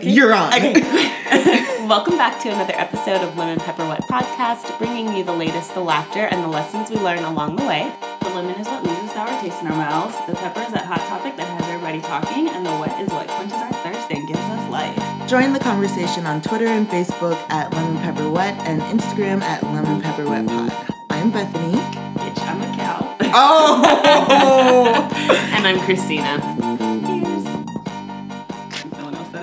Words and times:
Okay. 0.00 0.12
You're 0.12 0.32
on. 0.32 0.48
Okay. 0.54 0.80
Welcome 1.86 2.16
back 2.16 2.40
to 2.42 2.48
another 2.48 2.72
episode 2.74 3.20
of 3.20 3.36
Lemon 3.36 3.58
Pepper 3.60 3.86
Wet 3.86 4.00
Podcast, 4.08 4.78
bringing 4.78 5.14
you 5.14 5.22
the 5.24 5.34
latest, 5.34 5.74
the 5.74 5.80
laughter, 5.80 6.20
and 6.20 6.42
the 6.42 6.48
lessons 6.48 6.88
we 6.88 6.96
learn 6.96 7.18
along 7.18 7.56
the 7.56 7.66
way. 7.66 7.92
The 8.22 8.30
lemon 8.30 8.58
is 8.58 8.66
what 8.66 8.82
leaves 8.82 8.98
a 9.02 9.08
sour 9.08 9.28
taste 9.42 9.60
in 9.60 9.66
our 9.66 9.76
mouths. 9.76 10.16
The 10.26 10.34
pepper 10.34 10.62
is 10.62 10.72
that 10.72 10.86
hot 10.86 11.00
topic 11.00 11.36
that 11.36 11.46
has 11.46 11.68
everybody 11.68 12.00
talking, 12.00 12.48
and 12.48 12.64
the 12.64 12.70
wet 12.70 12.98
is 12.98 13.10
what 13.10 13.28
quenches 13.28 13.52
our 13.58 13.72
thirst 13.84 14.10
and 14.10 14.26
gives 14.26 14.40
us 14.40 14.70
life. 14.70 14.96
Join 15.28 15.52
the 15.52 15.60
conversation 15.60 16.24
on 16.26 16.40
Twitter 16.40 16.68
and 16.68 16.88
Facebook 16.88 17.36
at 17.50 17.70
Lemon 17.74 18.00
Pepper 18.00 18.30
Wet 18.30 18.54
and 18.60 18.80
Instagram 18.98 19.42
at 19.42 19.62
Lemon 19.64 20.00
Pepper 20.00 20.24
Wet 20.24 20.46
Pod. 20.46 20.72
I'm 21.10 21.30
Bethany. 21.30 21.76
Bitch, 22.16 22.40
I'm 22.48 22.62
a 22.62 22.74
cow. 22.74 23.16
Oh, 23.34 25.10
And 25.52 25.66
I'm 25.66 25.78
Christina. 25.80 26.38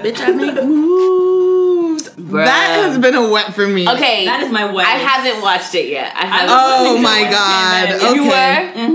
Bitch! 0.03 0.19
I 0.21 0.31
make 0.31 0.55
moves. 0.63 2.09
Bruh. 2.17 2.43
That 2.45 2.83
has 2.83 2.97
been 2.97 3.15
a 3.15 3.29
wet 3.29 3.53
for 3.53 3.67
me. 3.67 3.87
Okay, 3.87 4.25
That 4.25 4.41
is 4.43 4.51
my 4.51 4.65
wet. 4.71 4.85
I 4.85 4.91
haven't 4.97 5.41
watched 5.41 5.73
it 5.75 5.87
yet. 5.89 6.11
I 6.15 6.25
haven't. 6.25 6.49
Oh 6.51 6.97
my 7.01 7.23
god. 7.29 7.89
and 7.89 8.01
Okay. 8.01 8.15
You 8.15 8.23
were? 8.25 8.31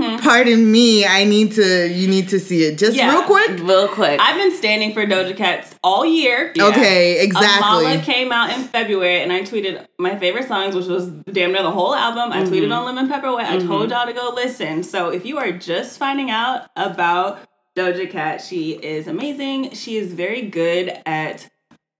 Mm-hmm. 0.05 0.23
Pardon 0.23 0.71
me. 0.71 1.05
I 1.05 1.23
need 1.23 1.53
to. 1.53 1.87
You 1.89 2.07
need 2.07 2.29
to 2.29 2.39
see 2.39 2.63
it 2.65 2.77
just 2.77 2.95
Yeah. 2.97 3.11
real 3.11 3.23
quick. 3.23 3.59
Real 3.61 3.87
quick. 3.87 4.19
I've 4.21 4.37
been 4.37 4.55
standing 4.55 4.93
for 4.93 5.05
Doja 5.05 5.35
Cats 5.35 5.73
all 5.83 6.05
year. 6.05 6.53
Okay, 6.59 7.23
exactly. 7.23 7.85
Amala 7.85 8.03
came 8.03 8.31
out 8.31 8.51
in 8.55 8.63
February, 8.65 9.21
and 9.21 9.31
I 9.33 9.41
tweeted 9.41 9.85
my 9.97 10.17
favorite 10.19 10.47
songs, 10.47 10.75
which 10.75 10.85
was 10.87 11.07
damn 11.07 11.53
near 11.53 11.63
the 11.63 11.71
whole 11.71 11.95
album. 11.95 12.31
I 12.31 12.43
Mm-hmm. 12.43 12.53
tweeted 12.53 12.75
on 12.77 12.85
Lemon 12.85 13.07
Pepper 13.09 13.33
Wet. 13.33 13.49
I 13.49 13.57
told 13.59 13.89
y'all 13.89 14.05
to 14.05 14.13
go 14.13 14.31
listen. 14.35 14.83
So 14.83 15.09
if 15.09 15.25
you 15.25 15.37
are 15.37 15.51
just 15.51 15.97
finding 15.97 16.29
out 16.29 16.67
about 16.75 17.39
Doja 17.75 18.09
Cat, 18.09 18.41
she 18.41 18.71
is 18.73 19.07
amazing. 19.07 19.71
She 19.71 19.97
is 19.97 20.13
very 20.13 20.43
good 20.43 20.93
at 21.05 21.49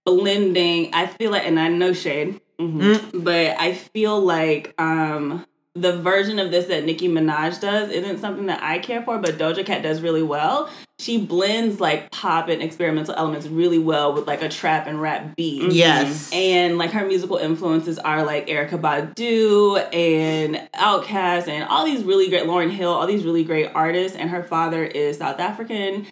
blending. 0.05 0.94
I 0.94 1.08
feel 1.08 1.32
like, 1.32 1.46
and 1.46 1.59
I 1.59 1.68
know 1.70 1.94
shade, 1.94 2.40
Mm-hmm. 2.59 3.20
but 3.23 3.60
I 3.60 3.74
feel 3.74 4.20
like 4.21 4.76
um 4.80 5.43
the 5.76 5.98
version 5.99 6.38
of 6.38 6.52
this 6.52 6.65
that 6.68 6.85
Nicki 6.85 7.10
Minaj 7.10 7.60
does 7.60 7.90
isn't 7.90 8.20
something 8.20 8.46
that 8.46 8.62
I 8.62 8.77
care 8.77 9.02
for, 9.02 9.18
but 9.18 9.40
Doja 9.40 9.65
Cat 9.65 9.82
does 9.82 10.02
really 10.02 10.21
well. 10.21 10.70
She 11.04 11.18
blends 11.18 11.79
like 11.82 12.12
pop 12.12 12.48
and 12.48 12.62
experimental 12.62 13.13
elements 13.15 13.48
really 13.48 13.77
well 13.77 14.13
with 14.13 14.26
like 14.26 14.41
a 14.41 14.48
trap 14.48 14.87
and 14.87 15.01
rap 15.01 15.35
beat. 15.35 15.62
Mm-hmm. 15.62 15.71
Yes. 15.71 16.32
And 16.34 16.77
like 16.77 16.91
her 16.91 17.05
musical 17.05 17.37
influences 17.37 17.99
are 17.99 18.23
like 18.23 18.48
Erykah 18.48 18.79
Badu 18.79 19.93
and 19.93 20.55
Outkast 20.74 21.49
and 21.49 21.68
all 21.68 21.84
these 21.84 22.04
really 22.04 22.29
great 22.29 22.43
Lauryn 22.43 22.71
Hill, 22.71 22.91
all 22.91 23.05
these 23.05 23.26
really 23.26 23.43
great 23.43 23.70
artists. 23.76 24.18
And 24.18 24.29
her 24.29 24.43
father 24.43 24.84
is 24.84 25.18
South 25.18 25.40
African 25.40 26.07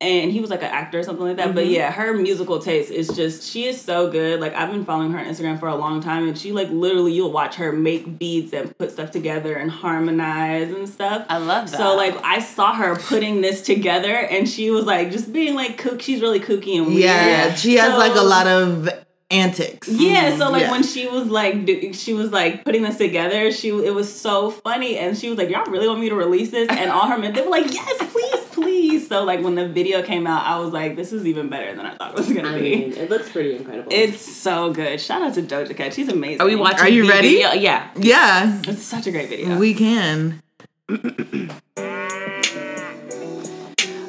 and 0.00 0.32
he 0.32 0.40
was 0.40 0.50
like 0.50 0.62
an 0.62 0.70
actor 0.70 0.98
or 0.98 1.02
something 1.02 1.24
like 1.24 1.36
that. 1.36 1.54
But 1.54 1.64
mm-hmm. 1.64 1.74
yeah, 1.74 1.90
her 1.90 2.12
musical 2.14 2.58
taste 2.58 2.90
is 2.90 3.08
just 3.08 3.48
she 3.48 3.66
is 3.66 3.80
so 3.80 4.10
good. 4.10 4.40
Like 4.40 4.54
I've 4.54 4.70
been 4.70 4.84
following 4.84 5.12
her 5.12 5.18
on 5.18 5.26
Instagram 5.26 5.58
for 5.58 5.68
a 5.68 5.76
long 5.76 6.00
time, 6.00 6.28
and 6.28 6.36
she 6.36 6.52
like 6.52 6.68
literally 6.70 7.12
you'll 7.12 7.32
watch 7.32 7.56
her 7.56 7.72
make 7.72 8.18
beats 8.18 8.52
and 8.52 8.76
put 8.76 8.90
stuff 8.90 9.10
together 9.10 9.54
and 9.54 9.70
harmonize 9.70 10.72
and 10.72 10.88
stuff. 10.88 11.24
I 11.28 11.38
love 11.38 11.70
that. 11.70 11.76
So 11.76 11.96
like 11.96 12.16
I 12.24 12.40
saw 12.40 12.74
her 12.74 12.96
putting 12.96 13.40
this 13.40 13.62
together, 13.62 14.14
and 14.14 14.48
she 14.48 14.70
was 14.70 14.84
like 14.84 15.10
just 15.10 15.32
being 15.32 15.54
like 15.54 15.78
kook. 15.78 16.02
She's 16.02 16.20
really 16.20 16.40
kooky 16.40 16.76
and 16.76 16.86
weird. 16.86 17.00
Yeah, 17.00 17.54
she 17.54 17.76
has 17.76 17.92
So- 17.92 17.98
like 17.98 18.14
a 18.14 18.22
lot 18.22 18.46
of 18.46 19.03
antics. 19.34 19.88
yeah, 19.88 20.28
mm-hmm. 20.30 20.38
so 20.38 20.50
like 20.50 20.62
Yeah. 20.62 20.70
when 20.70 20.82
she 20.82 21.06
was 21.06 21.26
like 21.28 21.64
do, 21.64 21.92
she 21.92 22.14
was 22.14 22.30
like 22.30 22.64
putting 22.64 22.82
this 22.82 22.96
together, 22.98 23.50
she 23.52 23.68
it 23.70 23.94
was 23.94 24.08
so 24.12 24.50
funny, 24.50 24.96
and 24.98 25.16
she 25.18 25.28
was 25.28 25.38
like, 25.38 25.48
"Y'all 25.50 25.64
really 25.70 25.88
want 25.88 26.00
me 26.00 26.08
to 26.08 26.14
release 26.14 26.50
this?" 26.50 26.68
And 26.68 26.90
all 26.90 27.06
her 27.08 27.18
men 27.18 27.32
they 27.32 27.42
were 27.42 27.50
like, 27.50 27.72
"Yes, 27.72 27.96
please, 28.12 28.44
please." 28.52 29.08
So 29.08 29.24
like 29.24 29.40
when 29.42 29.54
the 29.54 29.68
video 29.68 30.02
came 30.02 30.26
out, 30.26 30.46
I 30.46 30.58
was 30.58 30.72
like, 30.72 30.96
"This 30.96 31.12
is 31.12 31.26
even 31.26 31.48
better 31.48 31.74
than 31.74 31.84
I 31.86 31.94
thought 31.96 32.12
it 32.12 32.16
was 32.18 32.32
gonna 32.32 32.50
I 32.50 32.58
be." 32.60 32.76
mean, 32.76 32.92
it 32.92 33.10
looks 33.10 33.28
pretty 33.30 33.56
incredible. 33.56 33.90
It's 33.92 34.20
so 34.20 34.72
good. 34.72 35.00
Shout 35.00 35.22
out 35.22 35.34
to 35.34 35.42
Doja 35.42 35.76
Cat. 35.76 35.92
She's 35.94 36.08
amazing. 36.08 36.40
Are 36.40 36.46
we 36.46 36.56
watching? 36.56 36.80
Are 36.80 36.88
you 36.88 37.02
the 37.02 37.08
ready? 37.08 37.28
video? 37.34 37.52
Yeah. 37.52 37.88
Yeah, 37.96 38.60
It's 38.66 38.82
such 38.82 39.06
a 39.06 39.10
great 39.10 39.28
video. 39.28 39.58
we 39.58 39.74
can. 39.74 40.42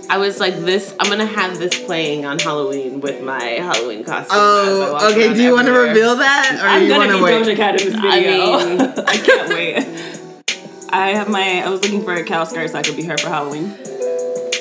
I 0.10 0.18
was 0.18 0.40
like, 0.40 0.56
this. 0.56 0.96
I'm 1.00 1.10
gonna 1.10 1.26
have 1.26 1.58
this 1.58 1.84
playing 1.84 2.26
on 2.26 2.38
Halloween 2.40 3.02
with 3.02 3.24
my 3.24 3.42
Halloween 3.44 4.04
costume. 4.04 4.36
as 4.38 4.38
I 4.38 4.92
walk 4.92 5.02
Oh, 5.02 5.12
okay. 5.12 5.34
Do 5.34 5.42
you 5.42 5.54
want 5.54 5.68
to 5.68 5.74
reveal 5.74 6.16
that, 6.18 6.60
or 6.62 6.68
I'm 6.68 6.84
you 6.84 6.90
gonna 6.90 7.18
want 7.18 7.46
be 7.46 7.54
to 7.54 7.54
wait? 7.54 7.56
Doja 7.56 7.56
Cat 7.58 7.82
in 7.82 7.88
this 7.92 7.96
I 8.00 8.20
video. 8.22 8.60
mean- 8.70 8.82
I 9.08 9.18
can't 9.18 9.50
wait. 9.50 10.90
I 10.92 11.10
have 11.10 11.28
my. 11.30 11.64
I 11.66 11.70
was 11.70 11.82
looking 11.82 12.04
for 12.04 12.14
a 12.14 12.24
cow 12.24 12.44
skirt 12.44 12.70
so 12.70 12.78
I 12.80 12.84
could 12.84 12.96
be 12.96 13.04
her 13.04 13.18
for 13.18 13.30
Halloween. 13.30 13.70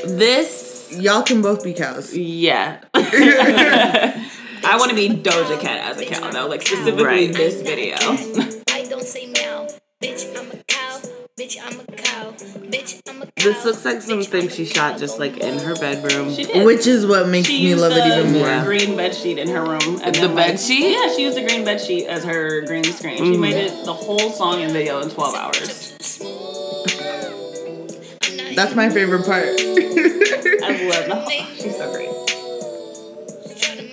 This, 0.07 0.95
Y'all 0.99 1.23
can 1.23 1.43
both 1.43 1.63
be 1.65 1.73
cows. 1.75 2.17
yeah. 2.17 2.81
I 2.95 4.77
want 4.79 4.91
to 4.91 4.97
be 4.97 5.09
Doja 5.11 5.61
Cat 5.61 5.91
as 5.93 6.01
a 6.01 6.07
cow 6.07 6.31
though, 6.31 6.47
like 6.47 6.63
specifically 6.63 7.05
Right. 7.05 7.33
this 7.35 7.61
video. 7.61 7.97
I 8.71 8.87
don't 8.89 9.03
say 9.03 9.27
meow. 9.27 9.67
Bitch, 10.03 10.27
I'm 10.31 10.34
a 10.34 10.34
cow. 10.34 10.34
Bitch, 11.37 11.57
I'm 11.61 11.81
a 11.81 11.85
cow. 11.85 12.31
Bitch, 12.71 13.03
I'm 13.09 13.23
a 13.23 13.27
cow. 13.27 13.33
This 13.39 13.65
looks 13.65 13.85
like 13.85 14.01
something 14.03 14.49
she 14.49 14.65
shot 14.65 15.01
just 15.01 15.19
like 15.19 15.37
in 15.39 15.59
her 15.59 15.75
bedroom. 15.75 16.33
She 16.33 16.45
did. 16.45 16.65
Which 16.65 16.87
is 16.87 17.05
what 17.07 17.29
makes 17.29 17.49
she 17.49 17.55
me 17.55 17.71
used 17.71 17.81
love 17.81 17.91
it 17.91 18.09
the 18.09 18.21
even 18.21 18.33
more. 18.35 18.63
green 18.65 18.97
bed 18.97 19.17
sheet 19.17 19.39
in 19.39 19.49
her 19.49 19.63
room. 19.63 19.99
And 20.05 20.15
The 20.15 20.21
then, 20.21 20.35
like- 20.37 20.47
bed 20.51 20.61
sheet? 20.61 20.93
Yeah, 20.93 21.09
she 21.13 21.23
used 21.23 21.37
a 21.37 21.45
green 21.45 21.65
bed 21.65 21.81
sheet 21.81 22.07
as 22.07 22.23
her 22.23 22.61
green 22.61 22.85
screen. 22.85 23.17
She 23.17 23.33
mm. 23.33 23.41
made 23.41 23.57
it 23.57 23.85
the 23.85 23.93
whole 23.93 24.31
song 24.31 24.63
and 24.63 24.73
video 24.73 25.01
in 25.01 25.11
12 25.11 25.35
hours. 25.35 26.19
That's 28.55 28.77
my 28.77 28.89
favorite 28.89 29.27
part. 29.27 29.47
I 29.47 30.89
love 30.89 31.09
the 31.09 31.17
whole. 31.17 31.47
She's 31.57 31.77
so 31.77 31.91
great. 31.93 32.11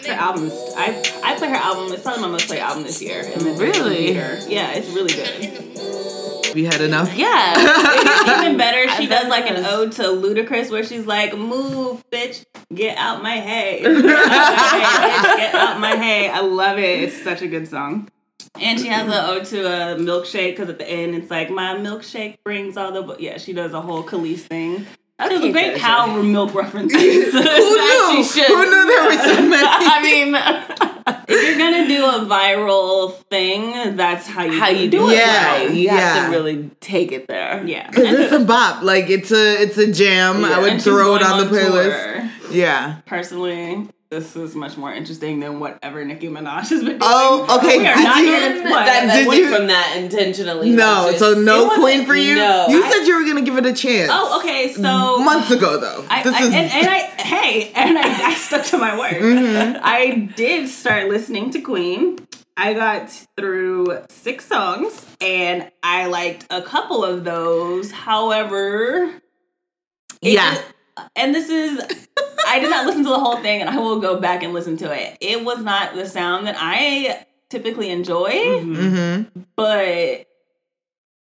Her 0.06 0.14
album 0.14 0.44
is. 0.46 0.54
I 0.78 1.02
I 1.24 1.36
play 1.40 1.50
her 1.50 1.56
album. 1.56 1.92
It's 1.92 2.04
probably 2.04 2.22
my 2.22 2.28
most 2.28 2.46
played 2.46 2.60
album 2.60 2.84
this 2.84 3.02
year. 3.02 3.22
And 3.24 3.42
then 3.42 3.58
Really? 3.58 4.12
Yeah, 4.14 4.74
it's 4.74 4.90
really 4.90 5.14
good. 5.14 5.58
We 6.54 6.66
had 6.66 6.82
enough. 6.82 7.12
Yeah. 7.18 8.42
Even 8.42 8.58
better, 8.58 8.90
she 8.96 9.08
does 9.16 9.28
like 9.28 9.50
an 9.50 9.66
ode 9.66 9.92
to 9.94 10.04
Ludacris 10.04 10.70
where 10.72 10.84
she's 10.84 11.06
like, 11.06 11.36
"Move, 11.38 12.04
bitch, 12.12 12.46
get 12.74 12.98
out 12.98 13.22
my 13.22 13.38
hay, 13.38 13.82
get 13.84 13.96
out 13.96 14.04
my 14.04 14.80
hay, 14.80 15.18
bitch, 15.18 15.38
get 15.38 15.56
out 15.56 15.80
my 15.80 15.96
hay." 15.96 16.30
I 16.30 16.42
love 16.42 16.78
it. 16.78 17.04
It's 17.04 17.22
such 17.24 17.42
a 17.42 17.48
good 17.48 17.68
song. 17.68 18.10
And 18.60 18.80
she 18.80 18.88
has 18.88 19.08
an 19.08 19.14
ode 19.14 19.46
to 19.46 19.66
a 19.66 19.96
milkshake 19.98 20.52
because 20.52 20.70
at 20.70 20.78
the 20.80 20.90
end 20.90 21.16
it's 21.16 21.30
like, 21.32 21.50
"My 21.50 21.76
milkshake 21.76 22.38
brings 22.44 22.76
all 22.78 22.92
the." 22.92 23.16
Yeah, 23.20 23.38
she 23.38 23.54
does 23.54 23.74
a 23.74 23.82
whole 23.82 24.04
Kelis 24.04 24.40
thing. 24.40 24.86
That 25.18 25.32
is 25.32 25.44
a 25.44 25.52
great 25.52 25.76
Doja. 25.76 25.80
cow 25.80 26.22
milk 26.22 26.54
references. 26.56 27.00
Who 27.00 27.40
knew? 27.40 28.24
Who 28.24 28.66
knew 28.66 28.88
there 28.88 29.04
were 29.06 29.18
so 29.24 29.42
many? 29.48 29.68
I 29.68 30.02
mean, 30.02 30.34
if 31.28 31.48
you're 31.48 31.58
gonna 31.58 31.88
do 31.88 32.06
a 32.06 32.26
viral 32.26 33.14
thing, 33.30 33.96
that's 33.96 34.28
how 34.28 34.44
you 34.44 34.60
how 34.60 34.70
you 34.70 34.90
do 34.90 35.10
Yeah, 35.12 35.58
it? 35.58 35.68
right. 35.68 35.76
You 35.76 35.90
have 35.90 36.26
to 36.26 36.32
really 36.32 36.70
take 36.80 37.12
it 37.12 37.28
there. 37.28 37.64
Yeah, 37.66 37.90
Because 37.90 38.20
it's 38.20 38.34
a 38.34 38.40
bop. 38.46 38.84
Like 38.84 39.10
it's 39.10 39.32
a 39.32 39.62
it's 39.62 39.78
a 39.78 39.92
jam. 39.92 40.44
I 40.46 40.60
would 40.60 40.74
And 40.74 40.82
throw 40.84 41.16
it 41.16 41.20
going 41.20 41.32
on 41.32 41.38
the 41.40 41.46
playlist. 41.58 42.14
tour. 42.14 42.30
Yeah. 42.52 42.98
Personally, 43.06 43.88
this 44.12 44.36
is 44.36 44.56
much 44.56 44.76
more 44.76 44.94
interesting 44.94 45.40
than 45.40 45.62
whatever 45.62 46.04
Nicki 46.04 46.28
Minaj 46.28 46.68
has 46.70 46.70
been 46.84 46.86
doing. 46.86 47.00
Oh, 47.02 47.58
okay. 47.60 47.78
We 47.78 47.88
are 47.88 47.96
Did 47.96 48.04
not 48.04 48.18
you- 48.18 48.26
here. 48.26 48.64
That, 48.64 49.06
that 49.08 49.16
Did 49.16 49.28
went 49.28 49.40
you- 49.40 49.56
from 49.56 49.68
that 49.68 49.96
intentionally. 49.98 50.70
No, 50.72 51.06
like, 51.08 51.18
so 51.18 51.34
no 51.34 51.70
queen 51.70 52.06
for 52.06 52.14
you. 52.14 52.36
no, 52.36 52.68
you 52.68 52.84
I- 52.84 52.92
said 52.92 53.06
you 53.08 53.18
were 53.18 53.26
gonna 53.26 53.42
give 53.42 53.58
it 53.58 53.66
a 53.66 53.72
chance. 53.74 54.12
Oh, 54.14 54.40
okay. 54.42 54.74
So 54.74 54.82
months 55.20 55.50
ago 55.50 55.78
though. 55.80 56.06
I, 56.10 56.24
this 56.24 56.36
I, 56.36 56.40
is 56.44 56.54
and, 56.54 56.72
and 56.72 56.88
I 56.88 57.00
hey, 57.22 57.72
and 57.74 57.98
I, 57.98 58.28
I 58.32 58.34
stuck 58.34 58.66
to 58.66 58.78
my 58.78 59.00
word. 59.00 59.14
Mm-hmm. 59.14 59.80
I 59.82 60.30
did 60.36 60.68
start 60.68 61.08
listening 61.08 61.52
to 61.52 61.62
Queen. 61.62 62.20
I 62.58 62.74
got 62.74 63.10
through 63.38 63.98
six 64.10 64.46
songs, 64.46 65.06
and 65.22 65.72
I 65.84 66.08
liked 66.08 66.48
a 66.50 66.62
couple 66.62 67.06
of 67.06 67.24
those. 67.24 67.92
However, 67.92 69.10
it- 70.22 70.34
Yeah. 70.34 70.62
And 71.16 71.34
this 71.36 71.50
is 71.50 72.08
I 72.48 72.60
did 72.60 72.70
not 72.70 72.86
listen 72.86 73.04
to 73.04 73.10
the 73.10 73.20
whole 73.20 73.38
thing, 73.38 73.62
and 73.62 73.70
I 73.70 73.78
will 73.78 74.00
go 74.00 74.20
back 74.20 74.44
and 74.44 74.54
listen 74.54 74.78
to 74.78 74.92
it. 74.92 75.18
It 75.22 75.44
was 75.46 75.60
not 75.60 75.96
the 75.96 76.08
sound 76.08 76.48
that 76.48 76.56
I 76.58 77.26
typically 77.50 77.90
enjoy, 77.90 78.32
Mm-hmm. 78.32 79.40
but. 79.56 80.28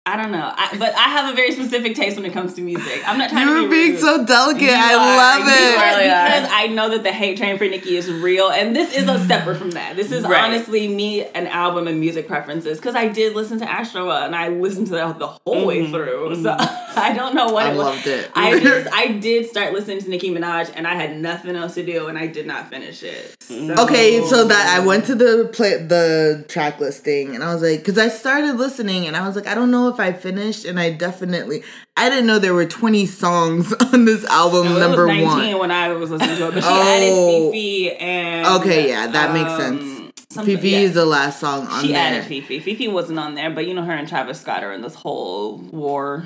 I 0.06 0.18
don't 0.18 0.34
know, 0.34 0.52
I, 0.54 0.76
but 0.78 0.94
I 0.96 1.08
have 1.08 1.32
a 1.32 1.34
very 1.36 1.54
specific 1.54 1.96
taste 1.96 2.18
when 2.18 2.26
it 2.26 2.34
comes 2.34 2.56
to 2.56 2.62
music. 2.62 3.02
I'm 3.08 3.18
not 3.18 3.30
trying 3.30 3.48
to 3.48 3.54
You're 3.54 3.70
be 3.70 3.70
being 3.70 3.92
rude. 3.94 4.02
so 4.02 4.26
delicate. 4.26 4.64
You 4.64 4.70
I 4.70 4.94
are. 4.96 5.40
love 5.40 5.48
You 5.48 5.54
it. 5.54 5.78
are, 5.78 5.98
really 5.98 6.10
are. 6.10 6.26
because 6.26 6.50
I 6.52 6.68
know 6.68 6.90
that 6.90 7.04
the 7.04 7.12
hate 7.14 7.38
train 7.38 7.58
for 7.58 7.64
Nicki 7.64 7.96
is 7.96 8.12
real, 8.12 8.50
and 8.50 8.76
this 8.76 8.94
is 8.94 9.08
a 9.08 9.26
separate 9.26 9.56
from 9.56 9.72
that. 9.72 9.96
This 9.96 10.12
is 10.12 10.26
Right. 10.26 10.44
honestly 10.44 10.90
me 10.90 11.24
an 11.28 11.48
album 11.48 11.88
and 11.88 12.02
music 12.02 12.28
preferences 12.28 12.80
because 12.80 12.96
I 12.96 13.08
did 13.08 13.34
listen 13.34 13.60
to 13.60 13.72
Astro 13.72 14.12
and 14.12 14.36
I 14.36 14.50
listened 14.50 14.88
to 14.88 14.94
that 14.96 15.20
the 15.20 15.28
whole 15.28 15.66
way 15.66 15.84
mm-hmm. 15.84 15.94
through. 15.94 16.36
So, 16.44 16.50
mm-hmm. 16.54 17.00
I 17.00 17.14
don't 17.14 17.34
know 17.34 17.48
what 17.54 17.66
I 17.66 17.72
it 17.72 17.78
was. 17.78 17.86
loved 17.86 18.08
it. 18.08 18.30
I 18.36 18.60
just 18.60 18.94
I 18.94 19.08
did 19.08 19.46
start 19.48 19.72
listening 19.72 20.00
to 20.00 20.10
Nicki 20.10 20.32
Minaj 20.32 20.70
and 20.76 20.86
I 20.86 20.96
had 20.96 21.18
nothing 21.18 21.56
else 21.56 21.76
to 21.76 21.86
do 21.86 22.08
and 22.08 22.18
I 22.18 22.28
did 22.28 22.46
not 22.46 22.70
finish 22.70 23.04
it. 23.04 23.38
So- 23.40 23.74
Okay, 23.86 24.22
so 24.28 24.44
that 24.46 24.78
I 24.78 24.86
went 24.86 25.06
to 25.06 25.16
the 25.16 25.50
play 25.54 25.78
the 25.78 26.44
track 26.50 26.82
listing 26.82 27.36
and 27.36 27.42
I 27.44 27.54
was 27.54 27.62
like, 27.64 27.80
because 27.80 27.98
I 27.98 28.10
started 28.10 28.56
listening 28.58 29.08
and 29.08 29.16
I 29.16 29.26
was 29.26 29.38
like, 29.38 29.48
I 29.48 29.56
don't 29.56 29.72
know 29.72 29.88
if 29.93 29.93
I 30.00 30.14
finished, 30.14 30.66
and 30.66 30.80
I 30.80 30.92
definitely 30.92 31.64
I 31.98 32.10
didn't 32.10 32.26
know 32.28 32.40
there 32.40 32.54
were 32.54 32.66
twenty 32.66 33.06
songs 33.06 33.74
on 33.94 34.06
this 34.06 34.24
album. 34.26 34.66
Well, 34.72 34.80
number 34.80 35.08
it 35.10 35.24
was 35.24 35.36
19 35.36 35.52
one. 35.54 35.60
when 35.60 35.72
I 35.72 35.90
was 35.94 36.10
listening 36.12 36.38
to 36.38 36.48
it, 36.50 36.54
but 36.56 36.64
she 36.64 36.70
Oh. 36.70 36.82
added 36.82 37.52
FEFE 37.52 37.92
and 37.98 38.48
Okay, 38.62 38.90
yeah, 38.90 39.08
that 39.08 39.34
makes 39.34 39.52
sense. 39.56 39.84
um, 40.38 40.46
FEFE 40.46 40.70
yeah. 40.70 40.78
is 40.80 40.94
the 40.94 41.06
last 41.06 41.40
song 41.40 41.68
on 41.68 41.82
She 41.82 41.90
there. 41.94 41.98
added 41.98 42.24
FEFE. 42.26 42.60
FEFE 42.60 42.88
wasn't 42.88 43.20
on 43.20 43.36
there, 43.36 43.50
but 43.52 43.68
you 43.68 43.74
know 43.74 43.84
her 43.84 43.94
and 43.94 44.08
Travis 44.08 44.42
Scott 44.42 44.64
are 44.64 44.74
in 44.74 44.82
this 44.82 44.96
whole 44.96 45.58
war 45.58 46.26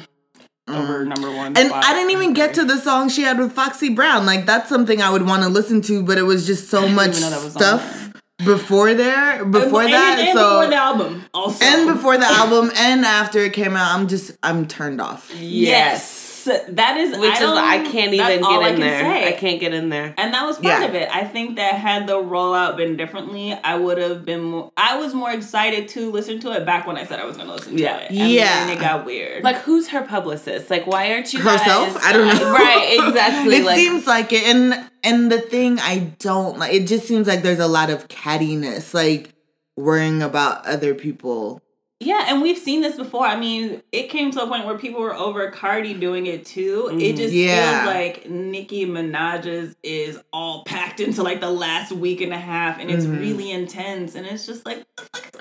over 0.68 1.06
number 1.06 1.32
one. 1.32 1.54
Mm. 1.54 1.60
And. 1.60 1.74
I 1.74 1.94
didn't 1.94 2.12
even 2.12 2.34
get 2.34 2.54
to 2.56 2.66
the 2.66 2.78
song 2.78 3.10
she 3.10 3.22
had 3.24 3.38
with 3.40 3.54
Foxy 3.54 3.90
Brown. 3.90 4.26
Like 4.26 4.46
that's 4.46 4.70
something 4.70 5.02
I 5.02 5.10
would 5.10 5.26
want 5.26 5.44
to 5.44 5.50
listen 5.50 5.82
to, 5.84 6.04
but 6.04 6.18
it 6.18 6.24
was 6.24 6.46
just 6.48 6.70
so 6.70 6.88
much 6.88 7.10
even 7.18 7.22
know 7.22 7.30
that 7.30 7.44
was 7.44 7.54
stuff 7.54 8.12
before 8.46 8.94
there, 8.94 9.44
before 9.46 9.84
and, 9.84 9.94
that. 9.94 10.20
and 10.20 10.38
so 10.38 10.60
before 10.60 10.68
the 10.68 10.76
album, 10.76 11.26
also 11.34 11.66
and 11.66 11.96
before 11.96 12.18
the 12.18 12.26
album 12.26 12.72
and 12.76 13.04
after 13.04 13.40
it 13.40 13.54
came 13.54 13.76
out, 13.76 13.98
I'm 13.98 14.08
just 14.08 14.38
I'm 14.44 14.68
turned 14.68 15.02
off. 15.02 15.34
yes, 15.36 16.17
that 16.48 16.98
is 16.98 17.18
Which 17.18 17.30
I 17.30 17.44
is 17.44 17.50
I 17.86 17.92
can't 17.92 18.14
even 18.14 18.44
all 18.44 18.60
get 18.60 18.66
I 18.66 18.70
in 18.70 18.76
can 18.76 18.80
there. 18.82 19.00
say. 19.02 19.28
I 19.28 19.32
can't 19.34 19.60
get 19.60 19.74
in 19.74 19.90
there. 19.90 20.14
And 20.18 20.34
that 20.34 20.46
was 20.46 20.56
part 20.58 20.82
Yeah. 20.82 20.86
of 20.86 20.96
it. 20.96 21.08
I 21.14 21.24
think 21.24 21.58
that 21.58 21.76
had 21.76 22.08
the 22.08 22.16
rollout 22.16 22.76
been 22.78 22.98
differently, 22.98 23.54
I 23.64 23.76
would 23.76 23.98
have 23.98 24.26
been 24.26 24.42
more. 24.42 24.72
I 24.76 24.98
was 24.98 25.14
more 25.14 25.32
excited 25.32 25.88
to 25.90 26.12
listen 26.12 26.40
to 26.42 26.52
it 26.54 26.66
back 26.66 26.88
when 26.88 26.98
I 26.98 27.06
said 27.06 27.20
I 27.20 27.26
was 27.26 27.36
going 27.38 27.48
to 27.48 27.54
listen 27.56 27.78
Yeah. 27.78 27.98
to 28.00 28.04
it. 28.06 28.10
And 28.12 28.32
Yeah. 28.32 28.66
then 28.66 28.78
it 28.78 28.80
got 28.82 29.06
weird. 29.06 29.44
Like, 29.44 29.58
who's 29.58 29.90
her 29.90 30.02
publicist? 30.02 30.70
Like, 30.70 30.88
why 30.88 31.14
aren't 31.14 31.32
you 31.34 31.40
Herself? 31.40 31.94
guys- 31.94 32.04
I 32.04 32.14
don't 32.14 32.28
know. 32.28 32.52
Right, 32.58 32.98
exactly. 33.08 33.56
it 33.58 33.66
like, 33.66 33.76
seems 33.78 34.08
like 34.08 34.34
it, 34.34 34.44
and 34.44 34.90
and 35.04 35.32
the 35.32 35.40
thing 35.40 35.80
I 35.80 36.12
don't 36.20 36.58
like, 36.58 36.74
it 36.74 36.88
just 36.88 37.08
seems 37.08 37.28
like 37.28 37.42
there's 37.44 37.60
a 37.60 37.68
lot 37.68 37.90
of 37.90 38.08
cattiness, 38.08 38.94
like 38.94 39.30
worrying 39.76 40.22
about 40.24 40.66
other 40.66 40.94
people. 40.94 41.62
Yeah, 42.00 42.26
and 42.28 42.42
we've 42.42 42.58
seen 42.58 42.82
this 42.82 42.96
before. 42.96 43.26
I 43.26 43.36
mean, 43.36 43.82
it 43.92 44.10
came 44.10 44.30
to 44.32 44.44
a 44.44 44.48
point 44.48 44.66
where 44.66 44.78
people 44.78 45.02
were 45.02 45.16
over 45.16 45.50
Cardi 45.52 45.96
doing 45.96 46.28
it 46.28 46.46
too. 46.46 46.90
It 46.94 47.16
just 47.18 47.34
Yeah. 47.34 47.84
feels 47.84 47.96
like 47.96 48.30
Nicki 48.30 48.86
Minaj's 48.86 49.76
is 49.82 50.20
all 50.32 50.64
packed 50.66 51.00
into 51.00 51.24
like 51.24 51.42
the 51.42 51.50
last 51.50 51.92
week 51.92 52.22
and 52.22 52.34
a 52.34 52.38
half, 52.38 52.80
and 52.80 52.92
it's 52.92 53.06
Mm-hmm. 53.06 53.20
really 53.20 53.52
intense. 53.52 54.14
And 54.16 54.28
it's 54.28 54.46
just 54.46 54.66
like, 54.66 54.84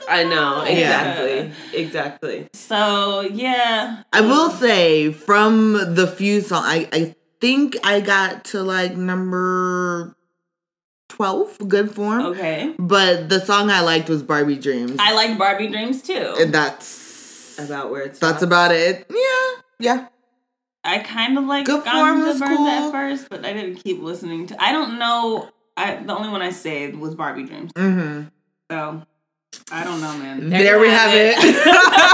I 0.09 0.25
know, 0.25 0.65
Yeah. 0.65 1.13
exactly. 1.21 1.53
Exactly. 1.81 2.49
so 2.55 3.21
yeah. 3.21 4.03
I 4.13 4.21
will 4.23 4.51
say 4.51 5.13
from 5.13 5.95
the 5.95 6.07
few 6.07 6.41
songs, 6.41 6.65
I 6.67 6.89
I 6.93 7.15
think 7.41 7.77
I 7.85 8.01
got 8.01 8.45
to 8.47 8.63
like 8.63 8.97
number 8.97 10.17
twelve, 11.09 11.57
good 11.69 11.91
form. 11.95 12.21
Okay. 12.27 12.75
But 12.79 13.29
the 13.29 13.41
song 13.41 13.71
I 13.71 13.81
liked 13.81 14.09
was 14.09 14.23
Barbie 14.23 14.57
Dreams. 14.57 14.97
I 14.99 15.15
like 15.15 15.39
Barbie 15.39 15.69
Dreams 15.69 16.03
too. 16.03 16.35
and 16.39 16.53
that's 16.53 17.59
About 17.59 17.91
where 17.91 18.03
it's 18.03 18.19
that's 18.19 18.43
about 18.43 18.73
it. 18.73 19.07
Yeah, 19.11 19.61
yeah. 19.79 20.07
I 20.85 20.99
kind 21.01 21.37
of 21.37 21.45
like 21.45 21.67
Good 21.67 21.83
form 21.83 22.21
was 22.21 22.41
cool. 22.41 22.67
at 22.69 22.93
first, 22.93 23.29
but 23.29 23.45
I 23.45 23.53
didn't 23.53 23.77
keep 23.77 24.01
listening 24.01 24.47
to. 24.49 24.63
I 24.63 24.71
don't 24.73 24.99
know. 24.99 25.49
I 25.77 25.97
the 25.97 26.15
only 26.17 26.29
one 26.29 26.43
I 26.43 26.51
saved 26.51 26.97
was 26.97 27.15
Barbie 27.15 27.45
Dreams. 27.45 27.71
hmm 27.77 28.23
So 28.71 29.03
I 29.71 29.85
don't 29.85 30.01
know, 30.01 30.17
man. 30.19 30.49
There, 30.51 30.79
we 30.79 30.89
have 30.89 31.11
it. 31.13 31.37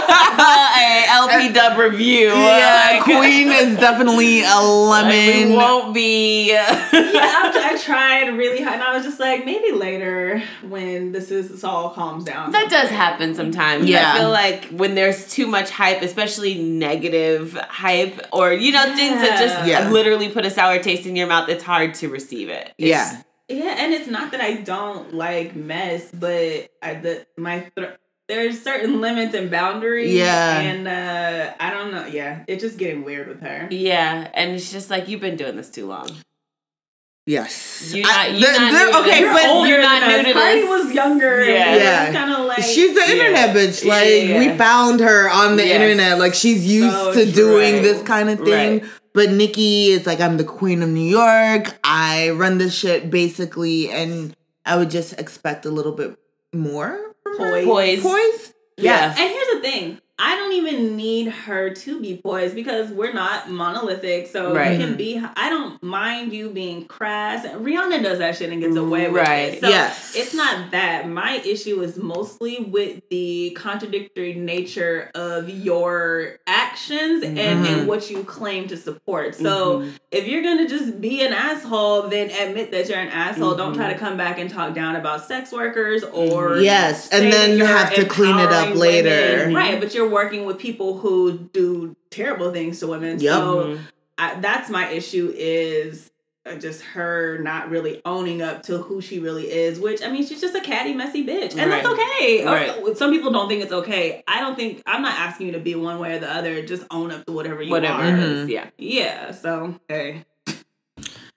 a 0.02 1.04
LP 1.08 1.52
dub 1.52 1.78
review. 1.78 2.28
yeah, 2.28 2.88
Like, 2.92 3.02
Queen 3.04 3.48
is 3.48 3.76
definitely 3.78 4.42
a 4.42 4.46
like, 4.60 5.04
lemon. 5.04 5.50
we 5.50 5.56
won't 5.56 5.94
be. 5.94 6.48
yeah, 6.50 6.64
I, 6.92 7.72
I 7.74 7.78
tried 7.78 8.28
really 8.36 8.62
hard, 8.62 8.74
and 8.74 8.82
I 8.82 8.94
was 8.96 9.04
just 9.04 9.20
like, 9.20 9.44
maybe 9.44 9.72
later 9.72 10.42
when 10.62 11.12
this 11.12 11.30
is 11.30 11.50
this 11.50 11.64
all 11.64 11.90
calms 11.90 12.24
down. 12.24 12.52
That 12.52 12.70
does 12.70 12.88
happen 12.88 13.34
sometimes. 13.34 13.86
Yeah. 13.86 14.12
I 14.14 14.18
feel 14.18 14.30
like 14.30 14.64
when 14.70 14.94
there's 14.94 15.30
too 15.30 15.46
much 15.46 15.70
hype, 15.70 16.02
especially 16.02 16.62
negative 16.62 17.52
hype, 17.68 18.20
or 18.32 18.52
you 18.52 18.72
know 18.72 18.84
things 18.96 19.20
that 19.20 19.38
just 19.40 19.66
Yeah. 19.66 19.90
literally 19.90 20.28
put 20.30 20.46
a 20.46 20.50
sour 20.50 20.78
taste 20.78 21.06
in 21.06 21.16
your 21.16 21.26
mouth, 21.26 21.48
it's 21.48 21.64
hard 21.64 21.94
to 21.96 22.08
receive 22.08 22.48
it. 22.48 22.72
It's- 22.78 22.88
yeah. 22.88 23.22
Yeah, 23.48 23.74
and 23.78 23.92
it's 23.92 24.08
not 24.08 24.30
that 24.32 24.40
I 24.40 24.54
don't 24.54 25.12
like 25.14 25.54
mess, 25.54 26.10
but 26.12 26.70
I 26.82 26.94
the 26.94 27.26
my 27.36 27.60
thr 27.76 27.84
there's 28.28 28.62
certain 28.62 29.00
limits 29.00 29.34
and 29.34 29.50
boundaries. 29.50 30.14
Yeah. 30.14 30.60
and 30.60 30.88
uh 30.88 31.52
I 31.60 31.70
don't 31.70 31.90
know. 31.92 32.06
Yeah, 32.06 32.44
it's 32.46 32.62
just 32.62 32.78
getting 32.78 33.04
weird 33.04 33.28
with 33.28 33.40
her. 33.40 33.68
yeah, 33.70 34.30
and 34.32 34.52
it's 34.52 34.70
just 34.72 34.88
like 34.90 35.08
you've 35.08 35.20
been 35.20 35.36
doing 35.36 35.56
this 35.56 35.70
too 35.70 35.86
long. 35.86 36.08
Yes. 37.24 37.92
You're 37.94 38.04
not- 38.04 38.32
you're 38.32 38.40
they're- 38.40 38.58
not 38.60 38.72
they're- 38.72 38.86
new 38.86 38.92
to 38.92 38.98
okay, 39.00 39.20
this. 39.22 39.32
but 39.32 39.48
Older 39.48 39.68
You're 39.68 39.80
not 39.80 40.02
new 40.08 40.22
to 40.24 40.32
Cardi 40.32 40.64
was 40.64 40.92
younger. 40.92 41.44
Yeah. 41.44 41.76
Yeah, 41.76 42.12
kind 42.12 42.32
of 42.32 42.46
like 42.46 42.62
she's 42.64 42.94
the 42.94 43.10
internet 43.10 43.54
bitch. 43.54 43.84
Yeah, 43.84 43.90
Like 43.94 44.28
yeah, 44.28 44.38
we 44.38 44.58
found 44.58 44.98
her 45.00 45.30
on 45.30 45.56
the 45.56 45.64
Yes. 45.66 45.80
internet. 45.80 46.18
Like 46.18 46.34
she's 46.34 46.66
used 46.66 46.96
So 46.96 47.12
to 47.14 47.30
doing 47.30 47.82
this 47.82 48.02
kind 48.02 48.28
of 48.28 48.40
thing. 48.40 48.80
Right. 48.80 48.90
But 49.14 49.30
Nicki 49.30 49.88
is 49.88 50.06
like, 50.06 50.20
I'm 50.20 50.36
the 50.36 50.44
queen 50.44 50.82
of 50.82 50.88
New 50.88 51.00
York. 51.00 51.78
I 51.84 52.30
run 52.30 52.58
this 52.58 52.74
shit 52.74 53.10
basically, 53.10 53.90
and 53.90 54.34
I 54.64 54.76
would 54.76 54.90
just 54.90 55.18
expect 55.18 55.66
a 55.66 55.70
little 55.70 55.92
bit 55.92 56.18
more 56.52 57.14
from 57.22 57.38
her. 57.38 57.64
Poise. 57.64 58.02
Poise. 58.02 58.02
Poise. 58.02 58.54
Yeah. 58.76 59.10
And 59.10 59.18
here's 59.18 59.48
the 59.54 59.60
thing. 59.60 60.00
I 60.18 60.36
don't 60.36 60.52
even 60.52 60.96
need 60.96 61.28
her 61.28 61.70
to 61.70 62.00
be 62.00 62.20
poised 62.22 62.54
because 62.54 62.90
we're 62.90 63.12
not 63.14 63.50
monolithic. 63.50 64.28
So 64.28 64.54
Right. 64.54 64.72
you 64.78 64.86
can 64.86 64.94
be. 64.96 65.20
I 65.36 65.48
don't 65.48 65.82
mind 65.82 66.32
you 66.32 66.50
being 66.50 66.84
crass. 66.84 67.44
And 67.44 67.64
Rihanna 67.64 68.02
does 68.02 68.18
that 68.18 68.36
shit 68.36 68.50
and 68.50 68.60
gets 68.60 68.76
away 68.76 69.08
with 69.08 69.22
Right. 69.22 69.54
it. 69.54 69.60
So 69.60 69.68
Yes. 69.68 70.14
it's 70.14 70.34
not 70.34 70.70
that. 70.70 71.08
My 71.08 71.40
issue 71.44 71.80
is 71.80 71.96
mostly 71.96 72.58
with 72.60 73.00
the 73.10 73.56
contradictory 73.58 74.34
nature 74.34 75.10
of 75.14 75.48
your 75.48 76.38
actions 76.46 77.24
and, 77.24 77.36
Mm-hmm. 77.38 77.64
and 77.66 77.88
what 77.88 78.10
you 78.10 78.22
claim 78.22 78.68
to 78.68 78.76
support. 78.76 79.34
So 79.34 79.84
if 80.12 80.28
you're 80.28 80.42
gonna 80.42 80.68
just 80.68 81.00
be 81.00 81.22
an 81.22 81.32
asshole, 81.32 82.02
then 82.08 82.30
admit 82.30 82.70
that 82.72 82.88
you're 82.88 82.98
an 82.98 83.08
asshole. 83.08 83.54
Don't 83.54 83.74
try 83.74 83.92
to 83.92 83.98
come 83.98 84.16
back 84.16 84.38
and 84.38 84.48
talk 84.50 84.74
down 84.74 84.94
about 84.94 85.26
sex 85.26 85.50
workers 85.52 86.04
or 86.04 86.58
Yes, 86.58 87.08
and 87.10 87.32
then 87.32 87.56
you're 87.58 87.66
have 87.66 87.94
to 87.94 88.04
clean 88.04 88.38
it 88.38 88.52
up 88.52 88.68
empowering 88.68 88.78
later. 88.78 89.38
women. 89.40 89.54
Right, 89.54 89.80
but 89.80 89.94
you're 89.94 90.01
working 90.08 90.44
with 90.46 90.58
people 90.58 90.98
who 90.98 91.38
do 91.52 91.96
terrible 92.10 92.52
things 92.52 92.80
to 92.80 92.86
women. 92.86 93.20
Yep. 93.20 93.32
So 93.32 93.78
I, 94.18 94.40
that's 94.40 94.68
my 94.70 94.88
issue 94.88 95.32
is 95.36 96.10
uh, 96.44 96.56
just 96.56 96.82
her 96.82 97.38
not 97.38 97.70
really 97.70 98.02
owning 98.04 98.42
up 98.42 98.62
to 98.64 98.78
who 98.78 99.00
she 99.00 99.18
really 99.20 99.50
is, 99.50 99.78
which 99.78 100.02
I 100.02 100.10
mean, 100.10 100.26
she's 100.26 100.40
just 100.40 100.54
a 100.54 100.60
catty, 100.60 100.92
messy 100.92 101.24
bitch. 101.24 101.56
And 101.56 101.70
that's 101.70 101.86
Right. 101.86 101.98
okay. 101.98 102.42
Or- 102.44 102.86
Right. 102.88 102.96
some 102.96 103.10
people 103.12 103.30
don't 103.32 103.48
think 103.48 103.62
it's 103.62 103.72
okay. 103.72 104.22
I 104.26 104.40
don't 104.40 104.56
think, 104.56 104.82
I'm 104.86 105.02
not 105.02 105.18
asking 105.18 105.46
you 105.46 105.52
to 105.52 105.60
be 105.60 105.74
one 105.76 105.98
way 106.00 106.16
or 106.16 106.18
the 106.18 106.30
other. 106.32 106.62
Just 106.66 106.84
own 106.90 107.10
up 107.12 107.24
to 107.26 107.32
whatever 107.32 107.62
you 107.62 107.70
Whatever 107.70 108.02
are. 108.02 108.06
Mm-hmm. 108.06 108.48
yeah. 108.48 108.70
Yeah, 108.76 109.30
so, 109.30 109.78
hey. 109.88 110.24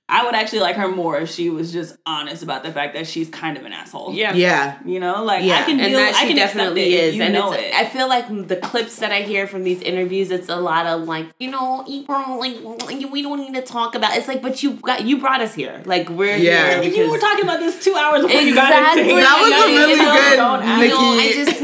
I 0.07 0.23
would 0.23 0.35
actually 0.35 0.59
like 0.59 0.75
her 0.75 0.87
more 0.87 1.17
if 1.17 1.31
she 1.31 1.49
was 1.49 1.73
just 1.73 1.97
honest 2.05 2.43
about 2.43 2.63
the 2.63 2.71
fact 2.71 2.93
that 2.93 3.07
she's 3.07 3.27
kind 3.29 3.57
of 3.57 3.65
an 3.65 3.73
asshole. 3.73 4.13
Yeah. 4.13 4.33
Yeah. 4.35 4.77
You 4.85 4.99
know, 4.99 5.23
like 5.23 5.43
Yeah. 5.43 5.59
I 5.59 5.63
can 5.63 5.79
and 5.79 5.89
deal, 5.89 5.97
that 5.99 6.13
I 6.15 6.27
can 6.27 6.35
definitely 6.35 6.93
accept 6.93 7.07
is 7.09 7.15
You 7.15 7.23
and 7.23 7.33
know 7.33 7.51
it's 7.53 7.63
it. 7.63 7.73
i 7.73 7.85
feel 7.85 8.07
like 8.07 8.47
the 8.47 8.55
clips 8.57 8.97
that 8.97 9.11
i 9.11 9.21
hear 9.21 9.47
from 9.47 9.63
these 9.63 9.81
interviews 9.81 10.29
it's 10.29 10.47
a 10.49 10.57
lot 10.57 10.85
of 10.85 11.07
like 11.07 11.25
you 11.39 11.49
know 11.49 11.83
April, 11.89 12.37
like 12.39 13.11
we 13.11 13.21
don't 13.23 13.39
need 13.39 13.55
to 13.55 13.61
talk 13.63 13.95
about 13.95 14.15
it's 14.15 14.27
like 14.27 14.41
but 14.43 14.61
you 14.61 14.73
got 14.73 15.03
you 15.05 15.19
brought 15.19 15.41
us 15.41 15.55
here 15.55 15.81
like 15.85 16.07
we're 16.09 16.37
Yeah. 16.37 16.69
here 16.69 16.81
because 16.83 16.97
you 16.97 17.09
were 17.09 17.17
talking 17.17 17.43
about 17.43 17.59
this 17.59 17.83
two 17.83 17.95
hours 17.95 18.21
before 18.21 18.41
you 18.41 18.53
got 18.53 18.69
Exactly. 18.69 19.01
into 19.09 19.17
it. 19.17 19.21
That 19.21 19.41
was 19.41 19.47
a 19.47 19.51
Yeah, 19.55 19.65
really 19.79 19.91
you 19.91 19.97
know, 19.97 20.13
good 20.13 20.35
don't 20.35 20.63
act- 20.63 20.79
Nicki. 20.81 20.95
I 20.95 21.33
just 21.33 21.61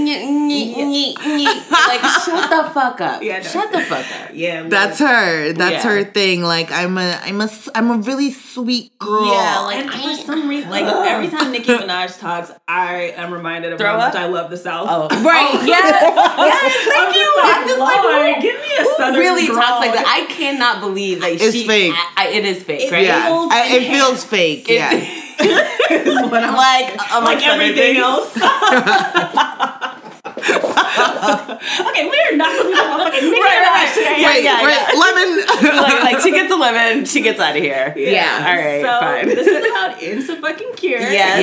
like 1.88 2.02
shut 2.26 2.50
the 2.50 2.70
fuck 2.74 3.02
up. 3.02 3.22
Yeah, 3.24 3.42
shut 3.42 3.72
the 3.72 3.82
fuck 3.82 4.06
up. 4.22 4.32
Yeah, 4.34 4.64
That's 4.64 5.00
her. 5.00 5.54
That's 5.54 5.84
her 5.84 6.04
thing. 6.04 6.42
Like 6.44 6.72
I'm 6.72 6.98
a 6.98 7.20
I'm 7.24 7.42
a 7.42 7.46
s- 7.46 7.70
I'm 7.76 7.92
a 7.92 7.98
really 7.98 8.31
sweet 8.32 8.98
girl. 9.00 9.32
Yeah, 9.32 9.60
like- 9.60 9.78
And 9.86 9.92
for 9.92 10.16
some 10.26 10.48
reason, 10.50 10.70
like 10.70 10.84
every 11.08 11.28
time 11.30 11.52
Nicki 11.52 11.72
Minaj 11.74 12.20
talks, 12.20 12.52
I 12.68 13.14
am 13.16 13.32
reminded 13.34 13.74
of 13.74 13.80
Throw 13.80 13.92
how 13.92 13.98
much 13.98 14.16
up? 14.16 14.22
I 14.22 14.26
love 14.28 14.50
the 14.50 14.58
South. 14.58 14.88
Oh, 14.90 15.08
right. 15.24 15.50
Oh. 15.54 15.64
Yes. 15.66 15.92
yes. 16.02 16.88
Thank 16.88 17.08
I'm 17.08 17.14
you. 17.14 17.22
just 17.24 17.38
like, 17.38 17.56
I'm 17.58 17.68
just 17.68 17.80
like, 17.80 18.04
Lord, 18.04 18.36
who- 18.36 18.42
give 18.42 18.56
me 18.62 18.68
a 18.78 18.84
who 18.84 18.96
southern 18.98 19.20
really 19.20 19.46
drawl. 19.48 19.60
talks 19.62 19.86
like 19.86 19.94
that. 19.94 20.06
I 20.08 20.26
cannot 20.34 20.80
believe 20.82 21.22
that 21.22 21.32
It's 21.34 21.52
she. 21.54 21.68
fake. 21.68 21.94
I, 21.96 22.14
I, 22.18 22.28
it 22.30 22.46
is 22.46 22.64
fake, 22.64 22.82
It 22.84 22.92
right? 22.92 23.04
yeah. 23.06 23.26
feels 23.28 23.52
I, 23.52 23.68
it 23.68 23.90
feels 23.90 24.24
fake. 24.24 24.70
It- 24.70 24.76
yeah. 24.76 25.18
But 26.30 26.44
I'm 26.44 26.56
like 26.56 26.94
amongst 26.94 27.26
like 27.26 27.44
everything 27.48 27.98
else. 27.98 28.32
okay, 30.72 32.08
we're 32.08 32.36
not 32.38 32.52
supposed 32.56 32.64
to 32.64 32.70
be 32.70 32.76
talking 32.76 32.94
about 32.94 33.12
fucking 33.12 33.30
Nicki 33.30 33.42
Right, 33.42 33.62
Minaj 33.62 33.74
right. 33.74 33.94
today. 33.94 34.24
Wait, 34.26 34.44
yeah, 34.44 34.64
wait, 34.64 34.72
lemon. 34.72 34.81
Like, 36.62 36.74
like 36.74 36.74
she 36.76 36.82
gets 36.82 36.90
lemon, 36.98 37.06
she 37.06 37.22
gets 37.22 37.40
out 37.40 37.56
of 37.58 37.62
here. 37.62 37.94
Yeah. 37.98 38.46
All 38.48 38.56
right. 38.56 38.82
So 38.82 39.00
fine. 39.00 39.28
this 39.28 39.48
is 39.48 39.66
about 39.66 40.00
Insta 40.00 40.42
fucking 40.42 40.74
cure. 40.76 41.00
Yes. 41.00 41.42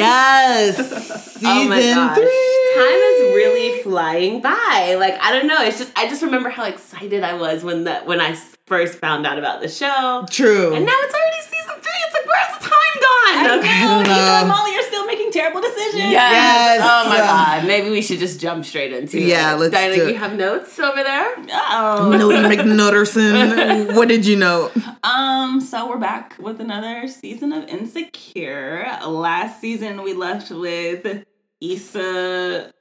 yes. 0.79 1.33
Season 1.35 1.47
oh 1.51 1.69
my 1.69 1.81
gosh. 1.81 2.17
three. 2.17 2.75
Time 2.75 2.87
is 2.87 3.35
really 3.35 3.83
flying 3.83 4.41
by. 4.41 4.97
Like 4.99 5.19
I 5.21 5.33
don't 5.33 5.47
know. 5.47 5.63
It's 5.63 5.79
just 5.79 5.93
I 5.97 6.09
just 6.09 6.23
remember 6.23 6.49
how 6.51 6.65
excited 6.65 7.23
I 7.23 7.35
was 7.35 7.65
when 7.65 7.85
that 7.85 8.07
when 8.07 8.21
I 8.21 8.31
s- 8.31 8.57
first 8.67 8.99
found 8.99 9.27
out 9.27 9.39
about 9.39 9.61
the 9.61 9.69
show. 9.69 10.25
True. 10.31 10.75
And 10.75 10.85
now 10.87 10.93
it's 11.03 11.15
already 11.15 11.43
season 11.43 11.81
three. 11.81 12.01
It's 12.07 12.15
like, 12.15 12.27
where's 12.27 12.59
the 12.59 12.69
time 12.69 12.78
gone? 12.95 13.35
I 13.39 13.43
know. 13.43 13.49
don't 13.49 13.65
Issa 13.65 14.09
and 14.41 14.49
know. 14.49 14.55
Molly 14.55 14.77
are 14.77 14.83
still 14.83 15.07
making 15.07 15.31
terrible 15.33 15.61
decisions. 15.61 16.11
Yes. 16.11 16.81
Oh 16.83 17.09
my 17.09 17.17
god. 17.19 17.67
Maybe 17.67 17.91
we 17.91 18.03
should 18.03 18.19
just 18.19 18.41
jump 18.41 18.65
straight 18.65 18.93
into 18.93 19.21
Yeah, 19.21 19.55
it. 19.55 19.59
let's 19.59 19.73
Diana, 19.75 19.95
do 19.95 20.09
you 20.09 20.15
have 20.17 20.35
notes 20.37 20.79
over 20.79 21.03
there? 21.03 21.35
Oh. 21.51 22.11
Nody 22.13 22.57
McNutterson. 22.57 23.95
what 23.97 24.09
did 24.09 24.27
you 24.27 24.37
know? 24.37 24.71
Um, 25.03 25.61
so 25.61 25.89
we're 25.89 25.99
back 25.99 26.37
with 26.39 26.61
another 26.61 27.07
season 27.09 27.53
of 27.53 27.69
Insecure. 27.69 28.87
Last 29.07 29.61
season 29.61 30.03
we 30.03 30.13
left 30.15 30.51
with 30.51 31.25
Issa 31.61 32.73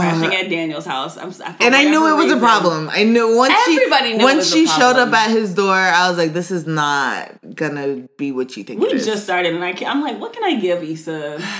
crashing 0.00 0.30
Uh, 0.30 0.38
at 0.44 0.48
Daniel's 0.50 0.86
house. 0.86 1.16
I'm, 1.16 1.28
s- 1.28 1.40
I 1.40 1.52
feel 1.52 1.66
and 1.66 1.74
I 1.76 1.84
knew 1.84 2.06
it 2.08 2.16
was 2.22 2.32
a 2.32 2.38
problem. 2.38 2.88
I 2.92 3.04
knew 3.04 3.36
once 3.36 3.54
Everybody 3.68 4.12
she 4.12 4.16
knew 4.18 4.24
once 4.24 4.52
she 4.52 4.66
showed 4.66 4.96
up 4.96 5.12
at 5.12 5.30
his 5.30 5.54
door, 5.54 5.74
I 5.74 6.08
was 6.08 6.18
like, 6.18 6.32
"This 6.32 6.50
is 6.50 6.66
not 6.66 7.30
gonna 7.54 8.08
be 8.16 8.32
what 8.32 8.56
you 8.56 8.64
think 8.64 8.80
We 8.80 8.88
it 8.88 8.94
is." 8.96 9.06
just 9.06 9.24
started, 9.24 9.54
and 9.54 9.64
I 9.64 9.72
can, 9.72 9.88
I'm 9.88 10.02
like, 10.02 10.18
what 10.20 10.32
can 10.32 10.44
I 10.44 10.54
give 10.56 10.82
Issa? 10.82 11.40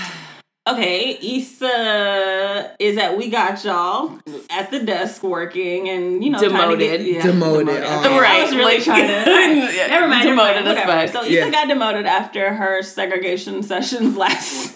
Okay, 0.67 1.17
Issa 1.19 2.75
is 2.79 2.95
at 2.97 3.17
We 3.17 3.29
Got 3.29 3.63
Y'all 3.63 4.19
at 4.51 4.69
the 4.69 4.79
desk 4.79 5.23
working, 5.23 5.89
and 5.89 6.23
you 6.23 6.29
know, 6.29 6.37
trying 6.37 6.69
to 6.71 6.77
get- 6.77 6.97
Demoted. 6.99 7.07
yeah, 7.07 7.21
Demoted, 7.23 7.69
Okay, 7.69 7.83
oh. 7.87 8.23
I 8.23 8.43
was 8.43 8.51
really 8.55 8.75
Like- 8.75 8.83
trying 8.83 9.07
to. 9.07 9.25
Never 9.25 9.57
mind. 9.57 9.89
Never 9.89 10.07
mind. 10.07 10.27
Demoted 10.29 10.67
as 10.67 10.85
Whatever. 10.85 11.07
So 11.11 11.21
Issa 11.23 11.31
Yeah. 11.31 11.49
got 11.49 11.67
demoted 11.69 12.05
after 12.05 12.53
her 12.53 12.83
segregation 12.83 13.63
sessions 13.71 14.15
last. 14.15 14.68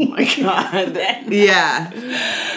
Oh 0.02 0.06
my 0.06 0.24
god. 0.40 0.96
yeah, 1.32 1.90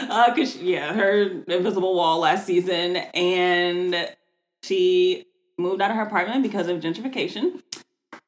Uh, 0.09 0.33
cause 0.35 0.53
she- 0.53 0.73
yeah, 0.73 0.93
her 0.93 1.23
invisible 1.47 1.95
wall 1.95 2.19
last 2.19 2.45
season, 2.45 2.95
and 2.97 4.09
she 4.63 5.25
moved 5.57 5.81
out 5.81 5.91
of 5.91 5.97
her 5.97 6.03
apartment 6.03 6.43
because 6.43 6.67
of 6.67 6.79
gentrification. 6.79 7.62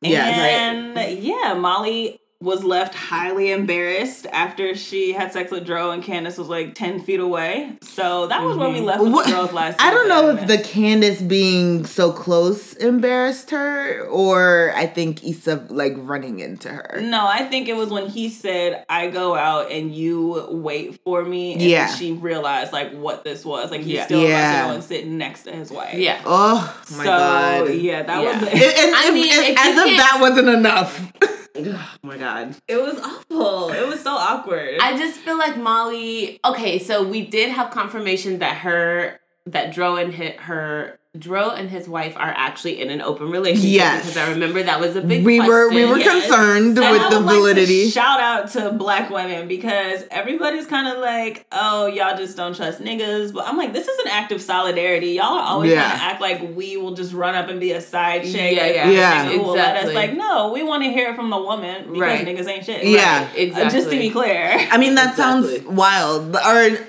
Yes. 0.01 0.37
and 0.37 1.23
yeah, 1.23 1.53
Molly 1.53 2.19
was 2.41 2.63
left 2.63 2.93
highly 2.93 3.51
embarrassed 3.51 4.27
after 4.31 4.75
she 4.75 5.13
had 5.13 5.31
sex 5.31 5.51
with 5.51 5.65
Dro, 5.65 5.91
and 5.91 6.03
Candace 6.03 6.37
was 6.37 6.47
like 6.49 6.75
ten 6.75 6.99
feet 6.99 7.19
away. 7.19 7.77
So 7.81 8.27
that 8.27 8.43
was 8.43 8.57
where 8.57 8.69
we 8.69 8.75
mm-hmm. 8.77 8.85
left 8.85 9.01
with 9.03 9.13
What- 9.13 9.25
the 9.25 9.31
girls 9.31 9.53
last. 9.53 9.79
I 9.81 9.89
don't 9.91 10.07
know 10.09 10.29
if 10.29 10.47
the 10.47 10.57
Candace 10.57 11.21
being 11.21 11.85
so 11.85 12.11
close 12.11 12.73
embarrassed 12.73 13.51
her, 13.51 14.05
or 14.07 14.73
I 14.75 14.85
think 14.85 15.23
Issa 15.23 15.67
like 15.69 15.93
running 15.97 16.39
into 16.39 16.69
her. 16.69 16.99
No, 17.01 17.25
I 17.25 17.45
think 17.45 17.67
it 17.69 17.75
was 17.75 17.89
when 17.89 18.07
he 18.07 18.29
said, 18.29 18.85
"I 18.89 19.09
go 19.09 19.35
out 19.35 19.71
and 19.71 19.95
you 19.95 20.47
wait 20.51 20.99
for 21.03 21.23
me." 21.23 21.53
And 21.53 21.61
Yeah. 21.61 21.87
she 21.87 22.11
realized 22.11 22.73
like 22.73 22.91
what 22.93 23.23
this 23.23 23.45
was. 23.45 23.71
Like 23.71 23.81
he's 23.81 23.93
Yeah. 23.95 24.05
still 24.05 24.19
about 24.19 24.29
Yeah. 24.29 24.61
to 24.61 24.67
go 24.67 24.73
and 24.75 24.83
sit 24.83 25.07
next 25.07 25.43
to 25.43 25.51
his 25.51 25.71
wife. 25.71 25.95
Yeah. 25.95 26.19
Oh, 26.25 26.75
oh 26.91 26.97
my 26.97 27.03
so, 27.03 27.09
god! 27.09 27.73
Yeah, 27.73 28.03
that 28.03 28.21
Yeah. 28.21 28.39
was. 28.39 28.49
And, 28.49 28.61
and- 28.61 28.95
I 28.95 29.11
mean, 29.11 29.31
and 29.33 29.45
if 29.45 29.57
as 29.57 29.77
if 29.77 29.97
that 29.97 30.17
wasn't 30.19 30.49
enough. 30.49 31.11
Oh 31.57 31.87
my 32.03 32.17
god. 32.17 32.34
It 32.67 32.77
was 32.77 32.99
awful. 32.99 33.69
It 33.69 33.87
was 33.87 34.01
so 34.01 34.11
awkward. 34.11 34.77
I 34.81 34.97
just 34.97 35.19
feel 35.19 35.37
like 35.37 35.57
Molly. 35.57 36.39
Okay, 36.45 36.79
so 36.79 37.07
we 37.07 37.25
did 37.25 37.51
have 37.51 37.71
confirmation 37.71 38.39
that 38.39 38.57
her 38.57 39.19
that 39.45 39.73
Dro 39.73 39.95
and 39.95 40.13
hit 40.13 40.39
her 40.41 40.99
Dro 41.19 41.51
and 41.51 41.69
his 41.69 41.87
wife 41.87 42.15
are 42.17 42.33
actually 42.35 42.81
in 42.81 42.89
an 42.89 43.01
open 43.01 43.29
relationship. 43.31 43.69
Yes. 43.71 44.01
because 44.01 44.17
I 44.17 44.29
remember 44.31 44.63
that 44.63 44.79
was 44.79 44.95
a 44.95 45.01
big. 45.01 45.23
we 45.25 45.39
were 45.39 45.69
we 45.69 45.85
were 45.85 45.97
Yes. 45.97 46.25
concerned 46.27 46.77
And 46.77 46.91
with 46.91 47.01
I 47.01 47.09
the 47.09 47.17
would 47.17 47.25
like 47.25 47.35
to 47.35 47.39
validity. 47.39 47.89
shout 47.89 48.19
out 48.19 48.49
to 48.51 48.71
black 48.71 49.09
women 49.09 49.47
because 49.47 50.03
everybody's 50.11 50.65
kind 50.67 50.87
of 50.87 50.99
like, 51.01 51.45
oh, 51.51 51.85
y'all 51.87 52.17
just 52.17 52.35
don't 52.37 52.55
trust 52.55 52.81
niggas. 52.81 53.33
But 53.33 53.47
I'm 53.47 53.57
like, 53.57 53.73
this 53.73 53.87
is 53.87 53.99
an 53.99 54.07
act 54.09 54.31
of 54.31 54.41
solidarity. 54.41 55.11
Y'all 55.13 55.25
are 55.37 55.47
always 55.47 55.71
Yeah. 55.71 55.81
trying 55.87 55.97
to 55.99 56.03
act 56.03 56.21
like 56.21 56.55
we 56.55 56.77
will 56.77 56.93
just 56.95 57.13
run 57.13 57.35
up 57.35 57.47
and 57.49 57.59
be 57.59 57.71
a 57.71 57.81
side 57.81 58.23
chick. 58.23 58.55
Yeah, 58.55 58.67
yeah. 58.67 58.89
Yeah. 58.89 59.25
nigga 59.25 59.31
who 59.35 59.39
will 59.43 59.53
let 59.53 59.75
us. 59.77 59.83
Exactly. 59.89 59.95
Like, 59.95 60.13
no, 60.17 60.51
we 60.51 60.63
want 60.63 60.83
to 60.83 60.89
hear 60.89 61.11
it 61.11 61.15
from 61.15 61.29
the 61.29 61.37
woman 61.39 61.83
because 61.85 61.99
Right. 62.01 62.25
niggas 62.25 62.47
ain't 62.47 62.65
shit. 62.65 62.83
Yeah. 62.85 63.27
Right. 63.35 63.53
Uh, 63.55 63.69
just 63.69 63.89
to 63.89 63.97
be 63.97 64.09
clear. 64.09 64.67
I 64.71 64.77
mean, 64.77 64.95
that 64.95 65.15
sounds 65.15 65.63
wild. 65.65 66.35
Or 66.35 66.39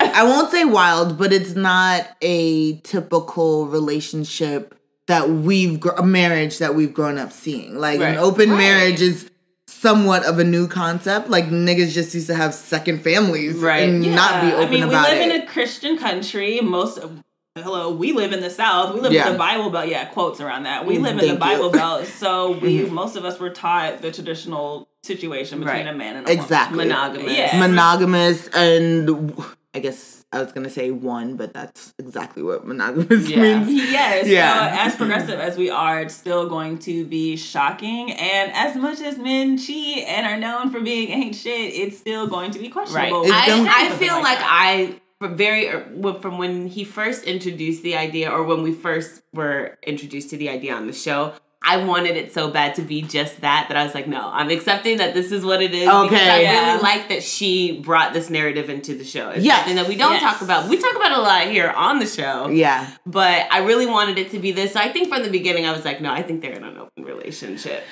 I 0.01 0.25
won't 0.25 0.51
say 0.51 0.65
wild, 0.65 1.19
but 1.19 1.33
it's 1.33 1.55
not 1.55 2.07
a 2.23 2.77
typical 2.79 3.67
relationship 3.67 4.16
that 5.07 5.29
we've 5.31 5.79
gr- 5.81 5.91
a 5.91 6.05
marriage 6.05 6.59
that 6.59 6.75
we've 6.75 6.93
grown 6.95 7.19
up 7.19 7.33
seeing. 7.33 7.79
Like 7.79 8.01
Right. 8.01 8.09
an 8.11 8.19
open 8.19 8.51
Right. 8.51 8.59
marriage 8.59 9.01
is 9.01 9.31
somewhat 9.69 10.25
of 10.25 10.39
a 10.39 10.45
new 10.45 10.67
concept. 10.69 11.29
Like 11.31 11.51
niggas 11.51 11.93
just 11.93 12.15
used 12.15 12.27
to 12.29 12.35
have 12.35 12.55
second 12.55 13.03
families 13.03 13.55
Right. 13.57 13.89
and 13.89 14.01
not 14.15 14.41
be 14.43 14.49
Yeah, 14.49 14.55
open 14.55 14.67
I 14.67 14.71
mean, 14.71 14.83
about 14.85 15.09
we 15.11 15.15
live 15.19 15.29
it. 15.31 15.35
in 15.37 15.43
a 15.43 15.47
Christian 15.47 15.97
country. 15.99 16.61
Most 16.61 16.99
of 16.99 17.11
hello, 17.59 17.91
we 17.91 18.13
live 18.13 18.33
in 18.33 18.41
the 18.41 18.51
South. 18.51 18.95
We 18.95 19.01
live 19.01 19.13
Yeah. 19.13 19.27
in 19.29 19.33
the 19.33 19.39
Bible 19.39 19.71
Belt. 19.71 19.89
Yeah, 19.89 20.05
quotes 20.07 20.41
around 20.41 20.65
that. 20.65 20.85
We 20.87 20.97
Mm, 20.99 21.03
live 21.03 21.19
in 21.21 21.29
the 21.29 21.37
Bible 21.37 21.67
you. 21.67 21.73
Belt, 21.73 22.07
so 22.07 22.51
we 22.63 22.83
most 22.85 23.17
of 23.17 23.25
us 23.25 23.39
were 23.41 23.51
taught 23.51 24.03
the 24.03 24.11
traditional 24.13 24.89
situation 25.05 25.61
between 25.61 25.77
Right. 25.77 25.87
a 25.87 25.97
man 25.97 26.17
and 26.17 26.27
a 26.27 26.31
woman. 26.31 26.43
exactly 26.45 26.79
monogamous. 26.79 27.33
Yeah. 27.33 27.59
monogamous 27.59 28.49
and 28.49 29.33
I 29.75 29.79
guess 29.79 30.16
I 30.33 30.41
was 30.43 30.53
gonna 30.53 30.71
say 30.71 30.91
one, 30.91 31.37
but 31.37 31.55
that's 31.55 31.95
exactly 31.99 32.43
what 32.43 32.67
monogamous 32.67 33.29
Yeah. 33.29 33.41
means. 33.61 33.73
Yes. 33.73 34.27
Yeah. 34.37 34.55
So 34.55 34.81
as 34.83 34.97
progressive 35.01 35.41
as 35.41 35.57
we 35.57 35.71
are, 35.71 36.01
it's 36.03 36.15
still 36.15 36.49
going 36.49 36.79
to 36.81 37.05
be 37.05 37.37
shocking. 37.37 38.13
And 38.13 38.53
as 38.53 38.77
much 38.77 39.01
as 39.01 39.19
men 39.19 39.57
cheat 39.57 40.05
and 40.07 40.27
are 40.27 40.37
known 40.39 40.71
for 40.71 40.81
being 40.81 41.11
ain't 41.11 41.35
shit, 41.35 41.75
it's 41.75 41.99
still 41.99 42.27
going 42.27 42.51
to 42.53 42.59
be 42.59 42.69
questionable. 42.69 43.23
It's 43.23 43.33
I, 43.33 43.87
I 43.87 43.97
feel 43.97 44.15
like, 44.15 44.39
that. 44.39 44.49
I 44.51 45.01
from 45.19 45.37
very 45.37 45.69
er, 45.69 45.87
from 46.21 46.39
when 46.39 46.67
he 46.67 46.85
first 46.85 47.25
introduced 47.25 47.83
the 47.83 47.97
idea, 47.97 48.31
or 48.31 48.43
when 48.43 48.63
we 48.63 48.73
first 48.73 49.23
were 49.33 49.79
introduced 49.87 50.31
to 50.31 50.37
the 50.37 50.49
idea 50.49 50.75
on 50.75 50.87
the 50.87 50.93
show. 50.93 51.33
I 51.63 51.79
wanted 51.79 52.17
it 52.17 52.33
so 52.33 52.49
bad 52.51 52.77
to 52.77 52.83
be 52.83 53.03
just 53.03 53.41
that 53.41 53.67
that 53.69 53.77
I 53.77 53.85
was 53.85 53.93
like, 53.95 54.07
no, 54.07 54.31
I'm 54.33 54.51
accepting 54.51 54.99
that 54.99 55.15
this 55.15 55.33
is 55.33 55.45
what 55.45 55.61
it 55.63 55.75
is. 55.75 55.81
because 55.87 56.07
Okay. 56.13 56.31
I 56.31 56.41
Yeah. 56.43 56.67
really 56.73 56.83
like 56.83 57.09
that 57.09 57.23
she 57.25 57.81
brought 57.81 58.13
this 58.13 58.31
narrative 58.31 58.71
into 58.71 58.95
the 58.95 59.05
show. 59.05 59.31
It's 59.31 59.45
Yes. 59.45 59.59
something 59.59 59.75
that 59.77 59.89
we 59.89 59.97
don't 59.97 60.13
Yes. 60.13 60.23
talk 60.23 60.43
about. 60.43 60.69
We 60.69 60.77
talk 60.77 60.95
about 60.95 61.11
it 61.13 61.19
a 61.19 61.21
lot 61.23 61.43
here 61.49 61.71
on 61.71 61.99
the 61.99 62.07
show. 62.07 62.49
Yeah. 62.49 62.87
But 63.05 63.49
I 63.51 63.59
really 63.61 63.87
wanted 63.87 64.17
it 64.19 64.31
to 64.31 64.39
be 64.39 64.53
this. 64.53 64.75
So 64.75 64.81
I 64.81 64.93
think 64.93 65.09
from 65.09 65.23
the 65.25 65.31
beginning 65.31 65.67
I 65.67 65.73
was 65.73 65.85
like, 65.85 66.01
no, 66.01 66.13
I 66.13 66.23
think 66.23 66.41
they're 66.41 66.53
in 66.53 66.63
an 66.63 66.77
open 66.79 67.05
relationship. 67.05 67.85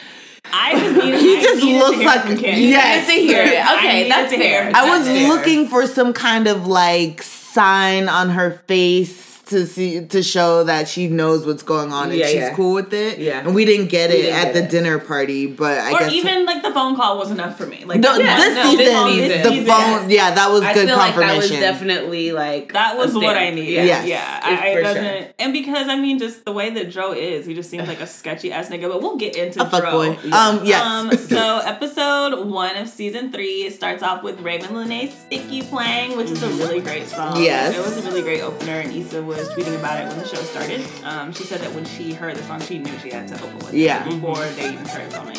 I 0.52 0.72
just 0.78 0.94
needed, 1.04 1.20
He 1.20 1.36
I 1.38 1.42
just 1.42 1.64
looks 1.64 1.90
to 1.90 1.96
hear 1.96 2.06
like- 2.06 2.20
from 2.22 2.36
Kim. 2.36 2.58
yes. 2.60 3.06
to 3.06 3.12
hear 3.12 3.42
it. 3.42 3.54
I 3.66 3.76
Okay, 3.78 3.94
needed 3.94 4.12
that's 4.12 4.34
fair. 4.34 4.70
I 4.72 4.88
was 4.90 5.06
That's 5.06 5.18
fair. 5.18 5.28
looking 5.28 5.66
for 5.68 5.86
some 5.88 6.12
kind 6.12 6.46
of 6.46 6.66
like 6.68 7.22
sign 7.22 8.08
on 8.08 8.30
her 8.30 8.62
face 8.68 9.33
to 9.46 9.66
see 9.66 10.04
to 10.06 10.22
show 10.22 10.64
that 10.64 10.88
she 10.88 11.08
knows 11.08 11.44
what's 11.46 11.62
going 11.62 11.92
on 11.92 12.10
and 12.10 12.18
Yeah, 12.18 12.26
she's 12.26 12.34
yeah. 12.36 12.54
cool 12.54 12.74
with 12.74 12.92
it. 12.94 13.18
Yeah. 13.18 13.40
And 13.40 13.54
we 13.54 13.64
didn't 13.64 13.88
get 13.88 14.10
We 14.10 14.16
it 14.16 14.22
didn't 14.22 14.36
at 14.36 14.44
get 14.44 14.54
the 14.54 14.64
it. 14.64 14.70
dinner 14.70 14.98
party, 14.98 15.46
but 15.46 15.78
I 15.78 15.92
or 15.92 15.98
guess 16.00 16.12
even 16.12 16.46
like 16.46 16.62
the 16.62 16.72
phone 16.72 16.96
call 16.96 17.18
was 17.18 17.30
enough 17.30 17.58
for 17.58 17.66
me. 17.66 17.84
Like 17.84 18.00
no, 18.00 18.16
yeah, 18.16 18.36
this, 18.36 18.54
no, 18.56 18.62
season, 18.70 19.16
this 19.28 19.42
the 19.42 19.48
season, 19.50 19.66
phone, 19.66 20.10
yeah, 20.10 20.34
that 20.34 20.50
was 20.50 20.62
I 20.62 20.74
good 20.74 20.88
feel 20.88 20.96
like 20.96 21.14
that 21.16 21.36
was 21.36 21.50
definitely 21.50 22.32
like 22.32 22.72
That 22.72 22.96
was 22.96 23.14
what. 23.14 23.36
I 23.36 23.50
needed. 23.50 23.72
Yeah. 23.72 23.84
Yes. 23.84 24.08
Yeah, 24.08 24.36
It's 24.38 24.46
I, 24.62 24.70
I 24.70 24.74
for 24.74 24.82
doesn't, 24.82 25.18
sure. 25.22 25.32
and 25.38 25.52
because 25.52 25.88
I 25.88 25.96
mean, 25.96 26.18
just 26.18 26.44
the 26.44 26.52
way 26.52 26.70
that 26.70 26.90
Joe 26.90 27.12
is, 27.12 27.46
he 27.46 27.54
just 27.54 27.68
seems 27.70 27.86
like 27.88 28.00
a 28.00 28.06
sketchy 28.06 28.52
ass 28.52 28.68
nigga. 28.70 28.88
But 28.88 29.02
we'll 29.02 29.16
get 29.16 29.36
into 29.36 29.60
a 29.62 29.66
fuck 29.68 29.82
Dro. 29.82 29.90
boy. 29.92 30.08
Um, 30.32 30.64
yes. 30.64 30.82
Um, 30.84 31.12
so 31.16 31.58
episode 31.64 32.46
one 32.48 32.76
of 32.76 32.88
season 32.88 33.30
three 33.32 33.70
starts 33.70 34.02
off 34.02 34.22
with 34.22 34.38
Ravyn 34.38 34.68
Lenae's 34.70 35.12
"Sticky" 35.14 35.62
playing, 35.62 36.16
which 36.16 36.30
is 36.30 36.42
a 36.42 36.48
really 36.48 36.80
great 36.80 37.06
song. 37.08 37.42
Yes. 37.42 37.74
it 37.76 37.80
was 37.80 37.98
a 38.04 38.08
really 38.08 38.22
great 38.22 38.40
opener, 38.40 38.80
and 38.80 38.92
Issa 38.92 39.22
was 39.22 39.33
tweeting 39.42 39.78
about 39.78 40.00
it 40.00 40.08
when 40.08 40.18
the 40.18 40.26
show 40.26 40.36
started. 40.42 40.80
Um, 41.04 41.32
she 41.32 41.44
said 41.44 41.60
that 41.60 41.72
when 41.74 41.84
she 41.84 42.12
heard 42.12 42.36
the 42.36 42.42
song, 42.44 42.60
she 42.60 42.78
knew 42.78 42.96
she 42.98 43.10
had 43.10 43.28
to 43.28 43.34
open 43.42 43.58
with 43.58 43.74
Yeah. 43.74 44.06
it 44.06 44.10
before 44.10 44.36
they 44.44 44.72
even 44.72 44.84
started 44.86 45.12
filming. 45.12 45.36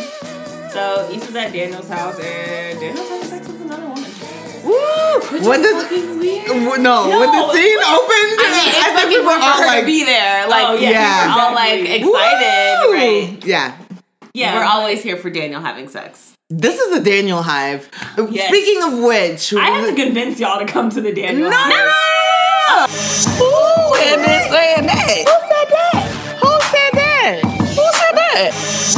So 0.71 1.07
Issa's 1.11 1.35
at 1.35 1.53
Daniel's 1.53 1.87
house, 1.87 2.19
and 2.19 2.79
Daniel's 2.79 3.07
having 3.09 3.27
sex 3.27 3.47
with 3.47 3.61
another 3.61 3.87
woman. 3.87 4.11
Woo! 4.65 5.47
When 5.49 5.61
does 5.61 5.83
fucking 5.83 6.19
weird. 6.19 6.45
w- 6.47 6.81
no, 6.81 7.07
when 7.07 7.31
the 7.31 7.53
scene 7.53 7.77
opened, 7.77 8.35
I 8.39 8.49
mean, 8.51 8.67
it's 8.67 8.83
think 8.83 8.97
fucking 8.97 9.09
we 9.11 9.19
were 9.25 9.31
all 9.31 9.59
like, 9.67 9.79
to 9.81 9.85
be 9.85 10.03
there. 10.03 10.47
Like, 10.47 10.67
Oh, 10.69 10.73
yeah, 10.75 10.89
yeah. 10.89 11.35
we're 11.35 11.41
all 11.43 11.53
like 11.53 11.79
excited, 11.81 12.87
"Woo!" 12.87 12.93
right? 12.93 13.45
Yeah. 13.45 13.77
Yeah, 14.33 14.55
We're 14.59 14.65
always 14.65 15.01
here 15.01 15.15
for 15.15 15.29
Daniel 15.29 15.61
having 15.61 15.87
sex. 15.87 16.33
This 16.49 16.77
is 16.77 16.97
a 16.97 17.01
Daniel 17.01 17.41
hive. 17.41 17.89
Yes. 18.29 18.49
Speaking 18.49 18.83
of 18.83 18.99
which, 18.99 19.53
I 19.53 19.67
had 19.69 19.95
to 19.95 19.95
convince 20.03 20.39
y'all 20.41 20.59
to 20.59 20.65
come 20.65 20.89
to 20.89 20.99
the 20.99 21.13
Daniel. 21.13 21.49
No, 21.49 21.55
house. 21.55 21.69
no, 21.69 21.85
no, 22.75 22.87
Who 23.37 23.84
had 24.05 24.19
been 24.21 24.43
saying 24.51 24.85
that? 24.88 25.25
Who 25.25 25.38
said 25.50 25.69
that? 25.74 26.05
Who 26.41 26.51
said 26.71 26.93
that? 26.93 27.41
Who 27.77 27.85
said 28.00 28.15
that? 28.15 28.50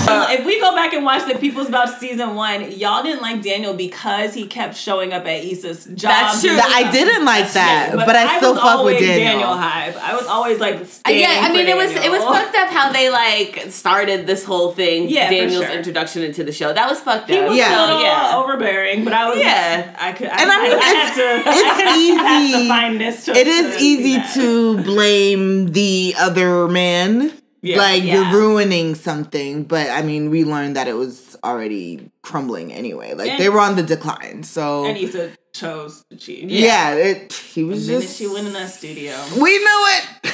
If 0.08 0.46
we 0.46 0.60
go 0.60 0.74
back 0.76 0.94
and 0.94 1.04
watch 1.06 1.28
the 1.32 1.38
People's 1.38 1.68
About 1.70 2.00
season 2.00 2.36
one, 2.36 2.72
y'all 2.72 3.04
didn't 3.04 3.22
like 3.22 3.42
Daniel 3.42 3.74
because 3.74 4.34
he 4.34 4.48
kept 4.48 4.76
showing 4.76 5.14
up 5.14 5.26
at 5.26 5.44
Issa's 5.44 5.86
job. 5.86 5.98
That's 6.12 6.42
true. 6.42 6.56
That- 6.56 6.72
I 6.86 6.92
didn't 6.92 7.26
like 7.26 7.52
that, 7.54 7.92
Yes, 7.94 8.06
but, 8.06 8.16
I 8.16 8.38
still 8.38 8.54
was 8.54 8.62
fuck 8.62 8.86
with 8.86 9.00
Daniel. 9.00 9.54
hype. 9.56 9.96
I 9.98 10.16
was 10.16 10.26
always 10.28 10.60
like, 10.60 10.76
Uh, 11.06 11.12
yeah, 11.12 11.42
I 11.44 11.52
mean 11.52 11.68
it 11.68 11.76
was 11.76 11.92
it 11.92 12.12
was 12.12 12.22
fucked 12.24 12.56
up 12.56 12.70
how 12.70 12.92
they 12.92 13.10
like 13.10 13.66
started 13.72 14.28
this 14.28 14.44
whole 14.44 14.72
thing. 14.74 15.10
Yeah, 15.10 15.30
Daniel's 15.30 15.66
sure. 15.66 15.74
introduction 15.76 16.24
into 16.24 16.44
the 16.44 16.52
show. 16.52 16.74
That 16.74 16.90
was 16.90 17.00
fucked 17.00 17.30
He 17.30 17.38
up. 17.40 17.50
was 17.50 17.58
Yeah. 17.58 17.70
a 17.70 17.86
little 17.88 18.02
yeah. 18.02 18.32
overbearing, 18.36 19.04
but 19.04 19.14
I 19.14 19.30
was 19.30 19.40
Yeah. 19.40 19.96
I 20.00 20.12
could. 20.14 20.28
I, 20.28 20.42
And 20.42 20.52
I 20.52 20.64
mean, 20.64 20.72
I, 20.74 20.76
I 20.76 20.84
had 20.84 21.18
it's- 21.18 21.44
to. 21.44 21.50
it's 21.50 21.82
I 21.88 21.98
easy. 22.54 22.64
to 22.64 22.68
find 22.68 23.02
this. 23.02 23.26
To, 23.26 23.32
It 23.36 23.48
is 23.48 23.82
easy 23.82 24.22
to 24.36 24.78
blame 24.84 25.72
the 25.74 26.16
other 26.20 26.68
man. 26.68 27.32
Yeah. 27.62 27.78
like 27.78 28.04
Yeah. 28.04 28.32
you're 28.32 28.40
ruining 28.42 28.96
something, 28.96 29.64
but 29.64 29.90
I 29.90 30.02
mean, 30.04 30.30
we 30.30 30.44
learned 30.44 30.76
that 30.76 30.88
it 30.88 30.94
was 30.94 31.36
already 31.44 32.12
crumbling 32.22 32.72
anyway. 32.72 33.14
Like 33.14 33.32
And- 33.32 33.40
they 33.40 33.50
were 33.50 33.60
on 33.60 33.76
the 33.76 33.84
decline. 33.84 34.44
So 34.44 34.86
And 34.86 34.98
Issa 34.98 35.32
chose 35.54 36.04
to 36.12 36.18
cheat. 36.18 36.50
yeah, 36.50 36.94
it 36.94 37.34
he 37.34 37.64
was 37.64 37.88
The 37.88 37.94
minute 37.94 38.06
just 38.06 38.18
she 38.18 38.28
went 38.28 38.48
in 38.48 38.54
that 38.54 38.70
studio. 38.70 39.16
We 39.42 39.58
knew 39.58 39.86
it. 39.98 40.34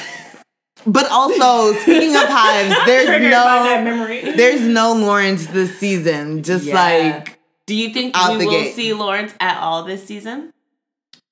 But 0.86 1.10
also, 1.10 1.72
speaking 1.80 2.14
of 2.14 2.24
hives, 2.28 2.76
there's 2.86 3.06
Triggered 3.06 3.30
by 3.32 3.62
that 3.62 3.84
no 3.84 3.90
memory. 3.90 4.20
there's 4.36 4.60
no 4.60 4.92
Lawrence 4.92 5.46
this 5.46 5.78
season. 5.78 6.42
Just 6.42 6.66
Yeah. 6.66 6.74
like 6.74 7.38
Do 7.66 7.74
you 7.74 7.88
think 7.94 8.14
we 8.14 8.36
will 8.44 8.50
gate. 8.50 8.74
see 8.74 8.92
Lawrence 8.92 9.32
at 9.40 9.56
all 9.62 9.84
this 9.84 10.04
season? 10.04 10.52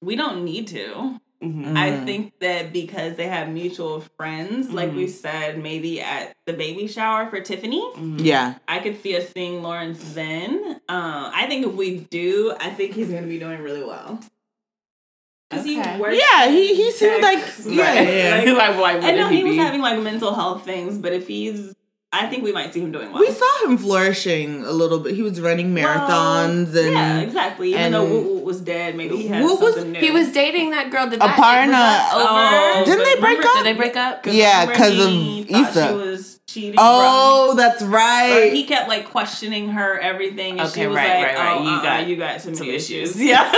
we 0.00 0.16
don't 0.16 0.42
need 0.44 0.66
to. 0.68 1.20
Mm-hmm. 1.42 1.76
I 1.76 2.04
think 2.04 2.38
that 2.38 2.72
because 2.72 3.16
they 3.16 3.26
have 3.26 3.49
mutual 3.49 4.00
friends, 4.16 4.70
like 4.70 4.92
we 4.94 5.08
said, 5.08 5.61
maybe 5.61 6.00
at 6.00 6.32
the 6.46 6.52
baby 6.52 6.87
shower 6.87 7.28
for 7.28 7.40
Tiffany, 7.40 7.84
yeah. 8.18 8.54
I 8.68 8.78
could 8.78 9.02
see 9.02 9.16
us 9.16 9.28
seeing 9.30 9.61
Lawrence 9.62 10.14
then. 10.14 10.80
Uh, 10.88 11.30
I 11.34 11.46
think 11.49 11.66
if 11.66 11.72
we 11.72 11.99
do, 11.99 12.54
I 12.61 12.70
think 12.70 12.94
he's 12.94 13.08
going 13.08 13.22
to 13.22 13.28
be 13.28 13.38
doing 13.40 13.61
really 13.61 13.82
well. 13.82 14.20
Because 15.50 15.66
Okay. 15.66 15.94
he 15.96 16.00
works. 16.00 16.16
Yeah, 16.18 16.49
he 16.49 16.75
he 16.75 16.90
seemed 16.92 17.22
like 17.30 17.38
yeah, 17.66 17.82
right? 17.94 18.08
yeah. 18.08 18.52
Like, 18.54 18.70
like, 18.70 18.80
why 18.80 18.92
I 18.92 18.94
wouldn't 18.94 19.18
know 19.18 19.28
he 19.28 19.44
was 19.44 19.52
be? 19.52 19.58
having 19.58 19.80
like 19.82 19.99
mental 20.00 20.34
health 20.34 20.64
things, 20.64 20.96
but 20.99 21.12
if 21.12 21.26
he's, 21.28 21.75
I 22.14 22.26
think 22.26 22.45
we 22.45 22.52
might 22.52 22.75
see 22.75 22.81
him 22.81 22.92
doing 22.92 23.11
well. 23.11 23.21
We 23.21 23.31
saw 23.31 23.64
him 23.64 23.78
flourishing 23.78 24.64
a 24.64 24.71
little 24.73 24.99
bit. 24.99 25.14
He 25.14 25.23
was 25.23 25.40
running 25.40 25.75
marathons 25.75 26.75
Well, 26.75 26.85
and 26.85 26.92
yeah, 26.95 27.21
exactly. 27.21 27.71
Even 27.71 27.81
and- 27.81 27.95
though 27.95 28.04
Woot 28.04 28.26
Woot 28.35 28.45
was 28.45 28.61
dead, 28.61 28.97
maybe 28.97 29.16
he 29.16 29.28
had 29.28 29.42
Woot 29.42 29.61
was- 29.61 29.75
something 29.75 29.92
new. 29.92 30.00
He 30.00 30.11
was 30.11 30.31
dating 30.31 30.71
that 30.73 30.90
girl. 30.90 31.09
Did 31.09 31.21
that, 31.21 31.28
was 31.38 31.71
that 31.71 32.12
over? 32.14 32.25
Oh, 32.28 32.85
Didn't 32.85 33.04
they 33.04 33.21
break 33.21 33.38
remember- 33.38 33.49
up? 33.49 33.54
Did 33.54 33.64
they 33.64 33.73
break 33.78 33.97
up? 33.97 34.26
Yeah, 34.26 34.66
because 34.66 34.99
of 34.99 35.09
he 35.11 35.47
Issa. 35.49 35.88
She 35.88 35.95
was 35.95 36.31
cheating. 36.52 36.75
Oh, 36.78 37.54
that's 37.56 37.82
right. 37.82 38.49
or 38.50 38.54
he 38.54 38.64
kept 38.64 38.88
like 38.88 39.09
questioning 39.11 39.68
her 39.71 39.99
everything, 39.99 40.59
and 40.61 40.68
Okay, 40.68 40.82
she 40.82 40.87
was 40.87 40.97
right, 40.97 41.09
like, 41.09 41.26
right, 41.26 41.37
right. 41.37 41.56
"Oh, 41.59 41.62
You 41.62 41.68
uh-uh, 41.71 41.82
got 41.82 42.06
you 42.06 42.16
got 42.16 42.40
some, 42.40 42.54
Some 42.54 42.68
issues." 42.68 43.11
issues. 43.16 43.23
Yeah. 43.32 43.52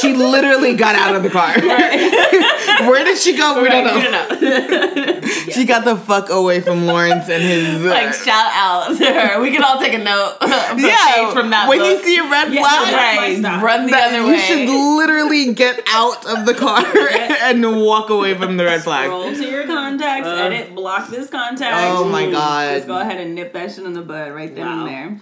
she 0.00 0.14
literally 0.14 0.74
got 0.74 0.94
out 0.94 1.14
of 1.16 1.22
the 1.22 1.30
car. 1.30 1.52
Where 2.88 3.04
did 3.04 3.18
she 3.18 3.36
go? 3.36 3.62
We 3.62 3.68
don't 3.68 3.84
know. 3.84 3.94
We 3.96 4.48
don't 4.50 4.94
know. 4.96 5.20
She 5.52 5.64
got 5.64 5.84
the 5.84 5.96
fuck 5.96 6.30
away 6.30 6.60
from 6.60 6.86
Lawrence 6.86 7.28
and 7.28 7.42
his 7.42 7.84
uh, 7.84 7.88
like 7.88 8.14
shout 8.14 8.50
out 8.54 8.96
to 8.98 9.04
her. 9.04 9.40
We 9.40 9.50
can 9.50 9.62
all 9.62 9.78
take 9.78 9.94
a 9.94 9.98
note. 9.98 10.36
From 10.40 10.78
yeah. 10.78 11.32
from 11.32 11.50
that. 11.50 11.68
when 11.68 11.78
book. 11.78 11.88
you 11.98 12.04
see 12.04 12.16
a 12.18 12.24
red 12.30 12.52
Yeah, 12.52 12.60
flag, 12.62 12.94
right. 12.94 13.42
right, 13.42 13.62
run 13.62 13.86
the 13.86 13.92
that- 13.92 14.08
other 14.12 14.24
way. 14.24 14.32
you 14.34 14.38
should 14.38 14.68
literally 14.68 15.52
get 15.54 15.82
out 15.88 16.24
of 16.26 16.46
the 16.46 16.54
car 16.54 16.82
and 16.86 17.64
walk 17.82 18.10
away 18.10 18.34
from 18.34 18.56
the 18.56 18.64
red 18.64 18.82
flag. 18.82 19.06
Scroll 19.06 19.32
to 19.34 19.50
your 19.50 19.66
contacts, 19.66 20.26
Uh. 20.26 20.34
edit, 20.44 20.74
block 20.74 21.08
this 21.08 21.28
contact. 21.30 21.74
Oh 21.76 22.08
my 22.08 22.30
Just 22.74 22.86
god. 22.86 22.86
go 22.86 23.00
ahead 23.00 23.20
and 23.20 23.34
nip 23.34 23.52
that 23.52 23.70
shit 23.72 23.84
in 23.84 23.92
the 23.92 24.02
bud 24.02 24.32
right 24.32 24.54
then 24.54 24.66
Wow. 24.66 24.86
and 24.86 24.88
there. 24.88 25.20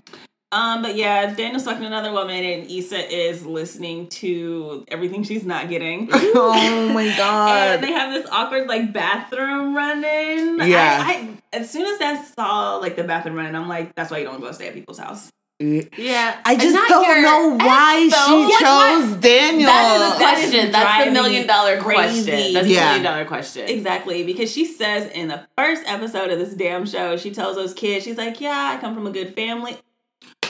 Um, 0.50 0.80
but 0.80 0.96
yeah, 0.96 1.34
Daniel's 1.34 1.64
fucking 1.64 1.84
another 1.84 2.10
woman, 2.10 2.42
and 2.42 2.70
Issa 2.70 3.14
is 3.14 3.44
listening 3.44 4.06
to 4.08 4.82
everything 4.88 5.22
she's 5.22 5.44
not 5.44 5.68
getting. 5.68 6.08
oh 6.12 6.88
my 6.94 7.06
god! 7.18 7.75
And 7.75 7.82
they 7.84 7.92
have 7.92 8.14
this 8.14 8.26
awkward 8.30 8.66
like 8.66 8.90
bathroom 8.92 9.76
running. 9.76 10.58
Yeah. 10.66 11.02
I, 11.06 11.12
I 11.12 11.28
as 11.52 11.68
soon 11.70 11.84
as 11.84 12.00
I 12.00 12.25
saw 12.25 12.76
like 12.76 12.96
the 12.96 13.04
bathroom 13.04 13.37
running, 13.37 13.54
I'm 13.54 13.68
like, 13.68 13.94
that's 13.94 14.10
why 14.10 14.18
you 14.18 14.25
don't 14.25 14.40
go 14.40 14.50
stay 14.52 14.68
at 14.68 14.75
people's 14.75 14.98
house. 14.98 15.28
Yeah, 15.60 16.40
I 16.44 16.56
just 16.56 16.88
don't 16.88 17.04
your 17.04 17.22
know 17.22 17.56
why 17.56 18.04
ex, 18.10 18.26
she 18.26 18.32
What- 18.32 18.60
chose 18.60 19.10
what- 19.10 19.20
Daniel. 19.20 19.66
That's 19.68 19.94
the 20.14 20.18
That 20.18 20.38
is 20.38 20.50
question. 20.50 20.72
That's 20.72 21.04
the 21.04 21.10
million 21.10 21.46
dollar 21.46 21.76
me 21.76 21.82
question. 21.82 22.52
That's 22.54 22.68
Yeah. 22.68 22.80
the 22.80 22.86
million 22.86 23.02
dollar 23.02 23.24
question. 23.24 23.68
Exactly, 23.68 24.22
because 24.22 24.52
she 24.52 24.64
says 24.64 25.10
in 25.12 25.28
the 25.28 25.42
first 25.56 25.82
episode 25.86 26.30
of 26.30 26.38
this 26.38 26.54
damn 26.54 26.86
show, 26.86 27.16
she 27.16 27.30
tells 27.32 27.56
those 27.56 27.74
kids, 27.74 28.04
she's 28.04 28.16
like, 28.18 28.40
"Yeah, 28.40 28.72
I 28.76 28.80
come 28.80 28.94
from 28.94 29.06
a 29.06 29.10
good 29.10 29.34
family." 29.34 29.76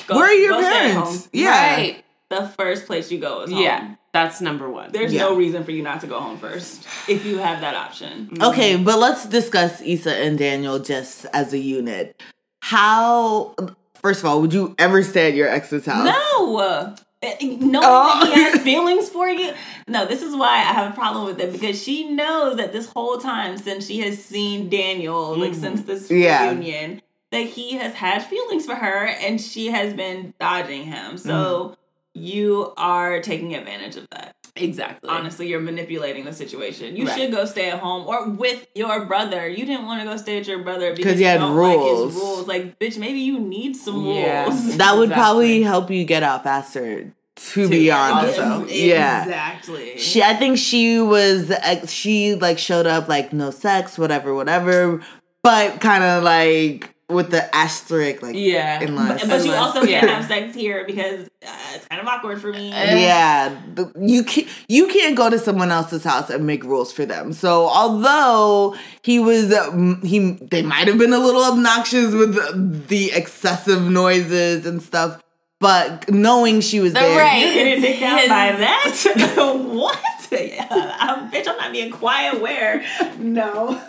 Go- 0.06 0.16
Where 0.16 0.26
are 0.26 0.32
your 0.32 0.52
go 0.52 0.60
parents? 0.60 1.28
Yeah. 1.32 1.74
Right. 1.76 2.04
The 2.30 2.48
first 2.58 2.86
place 2.86 3.10
you 3.10 3.18
go 3.18 3.42
is 3.42 3.50
home. 3.50 3.62
Yeah. 3.62 3.88
That's 4.12 4.40
number 4.42 4.68
one. 4.70 4.90
There's 4.92 5.12
Yeah. 5.12 5.22
no 5.22 5.34
reason 5.36 5.64
for 5.64 5.70
you 5.70 5.82
not 5.82 6.00
to 6.02 6.06
go 6.06 6.18
home 6.20 6.38
first 6.38 6.86
if 7.08 7.24
you 7.24 7.38
have 7.38 7.60
that 7.62 7.74
option. 7.74 8.28
Mm-hmm. 8.32 8.42
Okay, 8.42 8.76
but 8.76 8.98
let's 8.98 9.24
discuss 9.26 9.80
Issa 9.82 10.14
and 10.16 10.38
Daniel 10.38 10.78
just 10.78 11.24
as 11.32 11.52
a 11.54 11.58
unit. 11.58 12.20
How, 12.60 13.54
first 14.00 14.20
of 14.20 14.26
all, 14.26 14.40
would 14.40 14.52
you 14.52 14.74
ever 14.78 15.02
stay 15.02 15.28
at 15.28 15.34
your 15.34 15.48
ex's 15.48 15.86
house? 15.86 16.04
No. 16.04 16.56
Uh, 16.58 16.96
Knowing 17.20 17.74
Oh. 17.74 18.24
that 18.24 18.32
he 18.32 18.42
has 18.42 18.60
feelings 18.62 19.08
for 19.08 19.28
you. 19.28 19.52
No, 19.88 20.06
this 20.06 20.22
is 20.22 20.36
why 20.36 20.54
I 20.58 20.72
have 20.72 20.92
a 20.92 20.94
problem 20.94 21.24
with 21.26 21.40
it 21.40 21.52
because 21.52 21.82
she 21.82 22.08
knows 22.08 22.56
that 22.58 22.72
this 22.72 22.87
whole 22.87 23.18
time 23.18 23.58
since 23.58 23.87
she 23.87 23.98
has 24.00 24.22
seen 24.24 24.68
Daniel, 24.68 25.37
like 25.37 25.50
mm-hmm. 25.52 25.61
since 25.61 25.82
this 25.82 26.11
Yeah. 26.11 26.50
reunion, 26.50 27.02
that 27.32 27.42
he 27.44 27.74
has 27.76 27.94
had 27.94 28.22
feelings 28.22 28.66
for 28.66 28.76
her 28.76 29.06
and 29.06 29.40
she 29.40 29.66
has 29.66 29.94
been 29.94 30.32
dodging 30.38 30.84
him. 30.84 31.18
So 31.18 31.32
mm-hmm. 31.34 31.74
you 32.14 32.72
are 32.76 33.20
taking 33.20 33.54
advantage 33.56 33.96
of 33.96 34.08
that. 34.11 34.37
Exactly. 34.61 35.09
Honestly, 35.11 35.49
you're 35.49 35.61
manipulating 35.61 36.25
the 36.25 36.33
situation. 36.33 36.97
You 36.97 37.07
Right. 37.07 37.18
should 37.18 37.31
go 37.33 37.44
stay 37.44 37.71
at 37.71 37.79
home 37.81 38.07
or 38.07 38.29
with 38.31 38.66
your 38.75 39.05
brother. 39.07 39.49
You 39.49 39.64
didn't 39.66 39.87
want 39.87 40.01
to 40.03 40.07
go 40.09 40.16
stay 40.16 40.38
at 40.38 40.47
your 40.47 40.59
brother 40.62 40.94
because 40.94 41.14
he 41.18 41.21
you 41.25 41.27
had 41.27 41.38
don't 41.40 41.57
like 41.57 41.77
rules. 41.77 42.12
his 42.14 42.23
rules. 42.23 42.47
Like, 42.49 42.79
bitch, 42.79 42.99
maybe 42.99 43.21
you 43.21 43.38
need 43.38 43.77
some 43.77 44.05
Yeah. 44.07 44.44
rules. 44.44 44.77
That 44.79 44.97
would 44.97 45.05
Exactly. 45.11 45.14
probably 45.23 45.62
help 45.62 45.90
you 45.90 46.05
get 46.05 46.23
out 46.23 46.44
faster, 46.44 47.12
to 47.53 47.68
be 47.68 47.90
honest. 47.90 48.38
also. 48.38 48.66
Yeah. 48.68 49.23
Exactly. 49.25 49.99
She, 49.99 50.23
I 50.23 50.35
think 50.35 50.59
she 50.59 51.01
was, 51.01 51.51
ex- 51.51 51.90
she 51.92 52.35
like 52.35 52.59
showed 52.59 52.87
up 52.87 53.09
like 53.09 53.33
no 53.33 53.51
sex, 53.51 53.97
whatever, 53.99 54.35
whatever, 54.35 55.01
but 55.42 55.81
kind 55.81 56.03
of 56.05 56.23
like 56.25 56.94
with 57.09 57.31
the 57.31 57.55
asterisk, 57.57 58.23
like 58.23 58.35
Yeah. 58.37 58.81
unless. 58.83 59.21
but 59.27 59.29
you 59.44 59.53
Unless- 59.53 59.59
also 59.77 59.87
can't 59.87 60.09
have 60.11 60.27
sex 60.27 60.55
here 60.55 60.85
because 60.87 61.27
uh, 61.47 61.51
it's 61.75 61.87
kind 61.87 62.03
of 62.03 62.07
awkward 62.07 62.40
for 62.40 62.53
me. 62.53 62.68
yeah, 62.68 63.57
the- 63.75 63.90
you 63.99 64.23
can't 64.25 64.47
you 64.68 64.88
can't 64.88 65.16
go 65.16 65.31
to 65.31 65.38
someone 65.38 65.71
else's 65.71 66.05
house 66.05 66.29
and 66.29 66.47
make 66.47 66.62
rules 66.64 66.92
for 66.92 67.07
them. 67.07 67.33
So 67.33 67.68
although 67.68 68.77
he 69.03 69.18
was 69.18 69.53
um, 69.55 70.03
he 70.03 70.33
they 70.51 70.62
might 70.62 70.87
have 70.88 70.99
been 70.99 71.12
a 71.14 71.18
little 71.18 71.44
obnoxious 71.44 72.12
with 72.14 72.35
the, 72.35 72.83
the 72.88 73.12
excessive 73.12 73.83
noises 73.90 74.66
and 74.66 74.83
stuff, 74.83 75.18
but 75.61 76.11
knowing 76.11 76.61
she 76.61 76.81
was 76.81 76.92
there, 76.92 77.18
right. 77.18 77.44
You're 77.44 77.55
getting 77.55 77.81
dicked 77.83 78.03
out 78.03 78.21
His- 78.21 78.29
by 78.29 78.53
that? 78.53 79.64
what? 79.68 79.99
Yeah, 80.31 80.66
I'm, 81.01 81.31
bitch, 81.31 81.49
I'm 81.49 81.57
not 81.57 81.73
being 81.73 81.90
quiet. 81.90 82.38
Where? 82.42 82.85
No. 83.18 83.81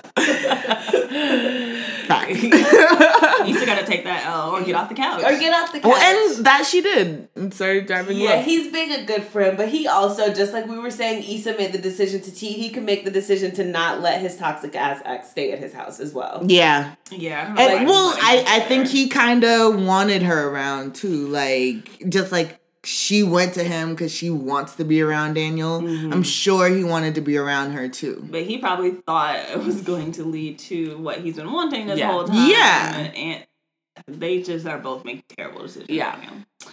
Facts. 2.07 2.41
You 3.47 3.55
still 3.55 3.65
gotta 3.65 3.85
take 3.85 4.03
that 4.03 4.25
L 4.25 4.51
or 4.51 4.61
get 4.63 4.75
off 4.75 4.89
the 4.89 4.95
couch. 4.95 5.23
or 5.23 5.37
get 5.39 5.53
off 5.53 5.71
the 5.71 5.79
couch. 5.79 5.89
well, 5.91 5.97
and 6.01 6.45
that 6.45 6.65
she 6.65 6.81
did 6.81 7.27
and 7.35 7.53
started 7.53 7.87
driving. 7.87 8.17
Yeah, 8.17 8.31
left. 8.31 8.47
he's 8.47 8.71
being 8.71 8.91
a 8.91 9.05
good 9.05 9.23
friend, 9.23 9.55
but 9.57 9.69
he 9.69 9.87
also, 9.87 10.31
just 10.33 10.51
like 10.53 10.67
we 10.67 10.77
were 10.77 10.91
saying, 10.91 11.23
Issa 11.23 11.55
made 11.57 11.71
the 11.71 11.77
decision 11.77 12.21
to 12.21 12.35
cheat. 12.35 12.57
He 12.57 12.69
can 12.69 12.85
make 12.85 13.05
the 13.05 13.11
decision 13.11 13.51
to 13.55 13.63
not 13.63 14.01
let 14.01 14.21
his 14.21 14.35
toxic 14.37 14.75
ass 14.75 15.01
ex 15.05 15.29
stay 15.31 15.51
at 15.51 15.59
his 15.59 15.73
house 15.73 15.99
as 15.99 16.13
well. 16.13 16.41
yeah. 16.47 16.95
yeah. 17.11 17.53
I 17.57 17.67
don't 17.67 17.69
know 17.69 17.77
And, 17.77 17.87
why 17.87 17.91
well, 17.91 18.17
I, 18.21 18.43
I 18.47 18.59
think 18.61 18.87
he 18.87 19.07
kind 19.09 19.43
of 19.43 19.81
wanted 19.81 20.21
her 20.23 20.49
around 20.49 20.95
too. 20.95 21.27
Like, 21.27 21.58
just 22.07 22.31
like 22.31 22.59
she 22.83 23.23
went 23.23 23.53
to 23.55 23.63
him 23.63 23.89
because 23.91 24.11
she 24.13 24.29
wants 24.29 24.75
to 24.75 24.85
be 24.85 25.01
around 25.01 25.33
Daniel. 25.33 25.81
Mm-hmm. 25.81 26.13
I'm 26.13 26.23
sure 26.23 26.69
he 26.69 26.83
wanted 26.83 27.15
to 27.15 27.21
be 27.21 27.37
around 27.37 27.71
her 27.71 27.89
too. 27.89 28.25
But 28.31 28.43
he 28.43 28.57
probably 28.57 28.91
thought 28.91 29.35
it 29.35 29.59
was 29.63 29.81
going 29.81 30.13
to 30.13 30.23
lead 30.23 30.59
to 30.59 30.97
what 30.97 31.19
he's 31.19 31.35
been 31.35 31.51
wanting 31.51 31.87
this 31.87 31.99
Yeah. 31.99 32.11
whole 32.11 32.25
time. 32.25 32.49
Yeah. 32.49 32.95
And 33.15 33.45
they 34.07 34.41
just 34.41 34.65
are 34.65 34.77
both 34.79 35.03
making 35.03 35.23
terrible 35.37 35.61
decisions. 35.63 35.89
Yeah. 35.89 36.17
right 36.17 36.23
now. 36.23 36.71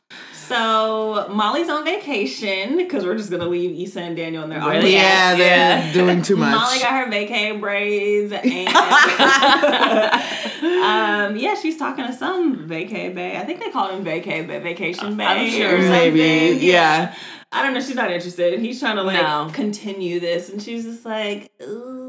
So 0.48 1.26
Molly's 1.30 1.68
on 1.68 1.84
vacation 1.84 2.76
because 2.76 3.04
we're 3.04 3.16
just 3.16 3.30
gonna 3.30 3.46
leave 3.48 3.78
Issa 3.88 4.00
and 4.00 4.16
Daniel 4.16 4.44
in 4.44 4.50
their 4.50 4.60
Really? 4.60 4.92
Yeah, 4.94 5.00
ass. 5.00 5.38
they're 5.38 5.48
Yeah. 5.86 5.92
doing 5.92 6.22
too 6.22 6.36
much. 6.36 6.54
Molly 6.54 6.78
got 6.78 6.92
her 6.92 7.06
vacay 7.10 7.60
braids 7.60 8.32
and 8.44 8.68
um, 11.32 11.36
yeah, 11.36 11.54
she's 11.54 11.76
talking 11.76 12.06
to 12.06 12.12
some 12.12 12.68
vacay 12.68 13.14
bay. 13.14 13.36
I 13.36 13.44
think 13.44 13.60
they 13.60 13.70
called 13.70 13.92
him 13.92 14.04
vacay 14.04 14.46
bay, 14.46 14.58
vacation 14.60 15.16
bay. 15.16 15.24
I'm 15.24 15.50
sure, 15.50 15.78
maybe, 15.78 16.50
something. 16.52 16.68
yeah. 16.68 17.14
I 17.52 17.62
don't 17.62 17.74
know. 17.74 17.80
She's 17.80 17.94
not 17.94 18.10
interested. 18.10 18.58
He's 18.60 18.80
trying 18.80 18.96
to 18.96 19.02
like 19.02 19.22
No. 19.22 19.48
continue 19.52 20.20
this, 20.20 20.48
and 20.50 20.60
she's 20.60 20.84
just 20.84 21.06
like, 21.06 21.50
"Ooh, 21.62 22.05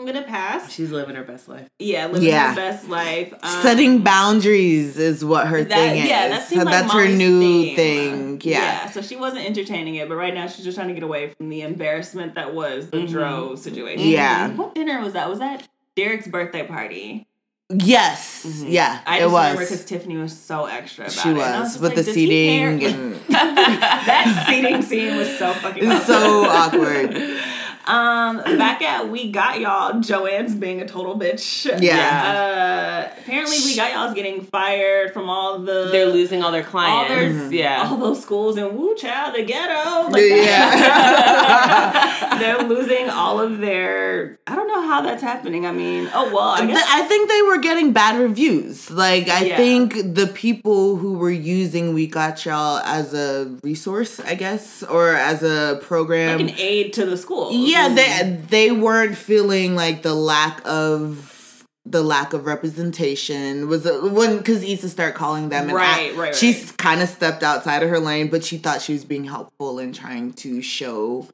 I'm 0.00 0.06
gonna 0.06 0.22
pass. 0.22 0.72
She's 0.72 0.90
living 0.90 1.14
her 1.14 1.24
best 1.24 1.46
life. 1.46 1.68
Yeah, 1.78 2.06
living 2.06 2.22
Yeah. 2.28 2.50
her 2.50 2.56
best 2.56 2.88
life. 2.88 3.34
Um, 3.42 3.62
Setting 3.62 3.98
boundaries 3.98 4.96
is 4.96 5.22
what 5.22 5.46
her 5.48 5.62
that- 5.62 5.74
thing 5.76 5.98
is. 6.02 6.08
yeah, 6.08 6.28
that 6.28 6.48
so 6.48 6.56
like 6.56 6.68
that's 6.68 6.92
her 6.94 7.06
new 7.06 7.38
theme. 7.40 7.76
thing. 7.76 8.40
Yeah. 8.42 8.88
so 8.88 9.02
she 9.02 9.16
wasn't 9.16 9.44
entertaining 9.44 9.96
it, 9.96 10.08
but 10.08 10.14
right 10.16 10.32
now 10.32 10.46
she's 10.46 10.64
just 10.64 10.78
trying 10.78 10.88
to 10.88 10.94
get 10.94 11.02
away 11.02 11.34
from 11.36 11.50
the 11.50 11.60
embarrassment 11.60 12.34
that 12.36 12.54
was 12.54 12.88
the. 12.88 13.06
Dro 13.06 13.56
situation. 13.56 14.08
Yeah. 14.08 14.48
What 14.52 14.74
dinner 14.74 15.02
was 15.02 15.12
that? 15.12 15.28
Was 15.28 15.40
that 15.40 15.68
Derek's 15.96 16.28
birthday 16.28 16.66
party? 16.66 17.26
Yes. 17.68 18.44
Mhm. 18.46 18.66
Yeah. 18.72 19.00
I 19.06 19.18
it 19.18 19.20
just 19.20 19.32
was. 19.32 19.42
remember 19.44 19.62
because 19.64 19.84
Tiffany 19.84 20.16
was 20.16 20.36
so 20.38 20.64
extra 20.64 21.04
about 21.04 21.12
she 21.12 21.28
it. 21.28 21.32
And 21.32 21.40
I 21.42 21.60
was 21.60 21.74
with 21.78 21.94
like, 21.94 22.04
the 22.06 22.12
seating 22.12 22.84
and 22.84 23.14
that 23.28 24.46
seating 24.48 24.80
scene 24.82 25.16
was 25.18 25.36
so 25.38 25.52
fucking 25.52 25.90
it's 25.90 26.06
so 26.06 26.46
awkward. 26.46 27.16
Um, 27.90 28.36
back 28.58 28.82
at 28.82 29.08
We 29.08 29.30
Got 29.32 29.60
Y'all, 29.60 30.00
Joanne's 30.00 30.54
being 30.54 30.80
a 30.80 30.86
total 30.86 31.18
bitch. 31.18 31.66
Yeah. 31.82 33.08
Uh, 33.10 33.14
apparently, 33.20 33.56
We 33.64 33.74
Got 33.76 33.92
Y'all's 33.92 34.14
getting 34.14 34.42
fired 34.42 35.12
from 35.12 35.28
all 35.28 35.58
the. 35.58 35.88
They're 35.90 36.06
losing 36.06 36.42
all 36.42 36.52
their 36.52 36.62
clients. 36.62 37.10
their- 37.12 37.30
Mhm. 37.30 37.52
Yeah. 37.52 37.88
all 37.90 37.96
those 37.96 38.22
schools 38.22 38.56
in 38.56 38.76
Woo 38.76 38.94
Child, 38.94 39.34
the 39.34 39.42
ghetto. 39.42 40.08
Like 40.10 40.22
Yeah. 40.22 42.28
They're 42.40 42.62
losing 42.62 43.10
all 43.10 43.40
of 43.40 43.58
their. 43.58 44.38
I 44.46 44.56
don't 44.56 44.68
know 44.68 44.80
how 44.82 45.02
that's 45.02 45.22
happening. 45.22 45.66
I 45.66 45.72
mean, 45.72 46.08
oh 46.14 46.32
well, 46.34 46.48
I 46.50 46.64
guess. 46.66 46.86
I 46.88 47.02
think 47.02 47.28
they 47.28 47.42
were 47.42 47.58
getting 47.58 47.92
bad 47.92 48.18
reviews. 48.18 48.90
Like 48.90 49.28
I 49.28 49.44
Yeah. 49.44 49.56
think 49.56 50.14
the 50.14 50.26
people 50.26 50.96
who 50.96 51.14
were 51.14 51.30
using 51.30 51.92
We 51.94 52.06
Got 52.06 52.44
Y'all 52.46 52.78
as 52.78 53.12
a 53.14 53.58
resource, 53.62 54.20
I 54.20 54.34
guess, 54.36 54.82
or 54.84 55.14
as 55.14 55.42
a 55.42 55.78
program. 55.82 56.38
like 56.38 56.48
an 56.50 56.54
aid 56.58 56.92
to 56.94 57.04
the 57.04 57.16
school. 57.16 57.50
yeah, 57.52 57.79
they 57.88 58.38
they 58.48 58.70
weren't 58.72 59.16
feeling 59.16 59.74
like 59.74 60.02
the 60.02 60.14
lack 60.14 60.60
of 60.64 61.64
the 61.86 62.02
lack 62.02 62.32
of 62.34 62.44
representation 62.46 63.66
was 63.68 63.86
uh, 63.86 64.00
when 64.12 64.38
because 64.38 64.62
Issa 64.62 64.88
started 64.90 65.14
calling 65.16 65.48
them 65.48 65.64
and 65.64 65.72
Right, 65.72 65.86
I- 65.86 66.08
right, 66.10 66.16
right. 66.18 66.34
she's 66.34 66.72
kind 66.72 67.00
of 67.00 67.08
stepped 67.08 67.42
outside 67.42 67.82
of 67.82 67.88
her 67.90 67.98
lane, 67.98 68.28
but 68.28 68.44
she 68.44 68.58
thought 68.58 68.82
she 68.82 68.92
was 68.92 69.04
being 69.04 69.24
helpful 69.24 69.78
in 69.78 69.92
trying 69.92 70.32
to 70.34 70.60
show 70.62 71.26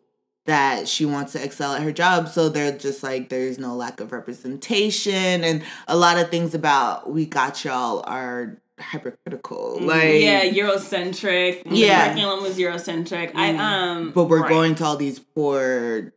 that 0.46 0.86
she 0.86 1.04
wants 1.04 1.32
to 1.32 1.42
excel 1.42 1.74
at 1.74 1.82
her 1.82 1.90
job. 1.90 2.28
So 2.28 2.48
they're 2.48 2.70
just 2.78 3.02
like 3.02 3.28
there's 3.28 3.58
no 3.58 3.74
lack 3.74 3.98
of 4.00 4.12
representation 4.12 5.42
and 5.42 5.62
a 5.88 5.96
lot 5.96 6.18
of 6.18 6.30
things 6.30 6.54
about 6.54 7.10
We 7.10 7.26
Got 7.26 7.64
Y'all 7.64 8.04
are 8.06 8.56
hypercritical. 8.78 9.78
Like 9.80 10.20
yeah, 10.20 10.44
Eurocentric. 10.44 11.62
Yeah. 11.66 12.08
the 12.08 12.14
curriculum 12.14 12.42
was 12.44 12.56
Eurocentric. 12.56 13.32
I 13.34 13.52
Mm. 13.52 13.58
um, 13.58 14.10
but 14.12 14.24
we're 14.24 14.42
right. 14.42 14.48
going 14.48 14.74
to 14.76 14.84
all 14.84 14.96
these 14.96 15.18
poor 15.18 16.12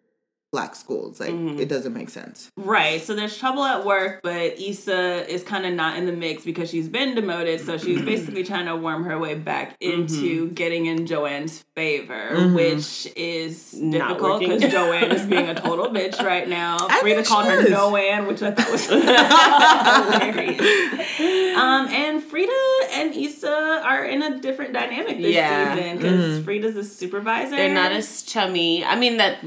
black 0.51 0.75
schools. 0.75 1.19
Like 1.19 1.29
Mhm. 1.29 1.59
it 1.59 1.69
doesn't 1.69 1.93
make 1.93 2.09
sense. 2.09 2.49
Right. 2.57 2.99
So 3.01 3.13
there's 3.15 3.37
trouble 3.37 3.63
at 3.63 3.85
work, 3.85 4.21
but 4.23 4.59
Issa 4.59 5.31
is 5.31 5.43
kind 5.43 5.65
of 5.65 5.73
not 5.73 5.95
in 5.97 6.07
the 6.07 6.11
mix 6.11 6.43
because 6.43 6.69
she's 6.71 6.87
been 6.89 7.13
demoted. 7.13 7.61
So 7.63 7.77
she's 7.77 8.01
basically 8.13 8.43
trying 8.43 8.65
to 8.65 8.75
worm 8.75 9.03
her 9.03 9.19
way 9.19 9.35
back 9.35 9.75
into 9.79 10.49
getting 10.49 10.87
in 10.87 11.05
Joanne's 11.05 11.63
favor, 11.75 12.29
Mhm. 12.33 12.55
which 12.55 13.07
is 13.15 13.75
Not 13.75 14.07
difficult 14.09 14.39
because 14.39 14.71
Joanne 14.71 15.11
is 15.11 15.21
being 15.27 15.47
a 15.49 15.53
total 15.61 15.87
bitch 15.89 16.19
right 16.23 16.47
now. 16.49 16.77
I 16.89 16.99
Frida 17.01 17.23
called 17.23 17.45
her 17.45 17.59
is. 17.59 17.69
Noanne, 17.71 18.27
which 18.27 18.41
I 18.41 18.49
thought 18.51 18.71
was 18.71 18.85
hilarious. 18.89 20.59
Um, 21.57 21.87
and 21.89 22.23
Frida 22.23 22.51
and 22.93 23.13
Issa 23.15 23.81
are 23.85 24.05
in 24.05 24.21
a 24.23 24.39
different 24.39 24.73
dynamic 24.73 25.17
this 25.21 25.35
Yeah. 25.35 25.75
season 25.75 25.97
because 25.97 26.39
Mhm. 26.39 26.43
Frida's 26.45 26.75
a 26.75 26.83
supervisor. 26.83 27.55
They're 27.55 27.73
not 27.73 27.91
as 27.91 28.23
chummy. 28.23 28.83
I 28.83 28.95
mean 28.95 29.17
that 29.17 29.37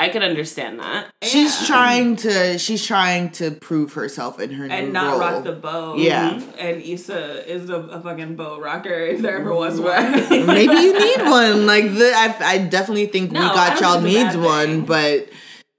I 0.00 0.08
could 0.10 0.22
understand 0.22 0.78
that. 0.80 1.06
She's 1.22 1.60
Yeah. 1.60 1.66
trying 1.66 2.16
to 2.16 2.58
she's 2.58 2.86
trying 2.86 3.30
to 3.32 3.50
prove 3.50 3.94
herself 3.94 4.38
in 4.40 4.50
her 4.52 4.66
and 4.66 4.92
not 4.92 5.12
role. 5.12 5.20
rock 5.20 5.44
the 5.44 5.52
boat. 5.52 5.98
Yeah. 5.98 6.40
And 6.58 6.80
Issa 6.82 7.50
is 7.52 7.68
a, 7.68 7.76
a 7.76 8.00
fucking 8.00 8.36
boat 8.36 8.62
rocker 8.62 8.90
if 8.90 9.20
there 9.20 9.38
ever 9.38 9.52
was 9.54 9.80
mm-hmm. 9.80 10.36
one. 10.36 10.46
Maybe 10.46 10.74
you 10.74 10.92
need 10.98 11.22
one. 11.30 11.66
Like 11.66 11.84
the, 11.94 12.12
I, 12.14 12.36
I 12.40 12.58
definitely 12.58 13.06
think 13.06 13.32
No, 13.32 13.40
we 13.40 13.46
got 13.48 13.80
y'all 13.80 14.00
think 14.00 14.16
it's 14.16 14.34
a 14.34 14.38
needs 14.38 14.46
one, 14.46 14.66
thing. 14.66 14.84
but 14.84 15.28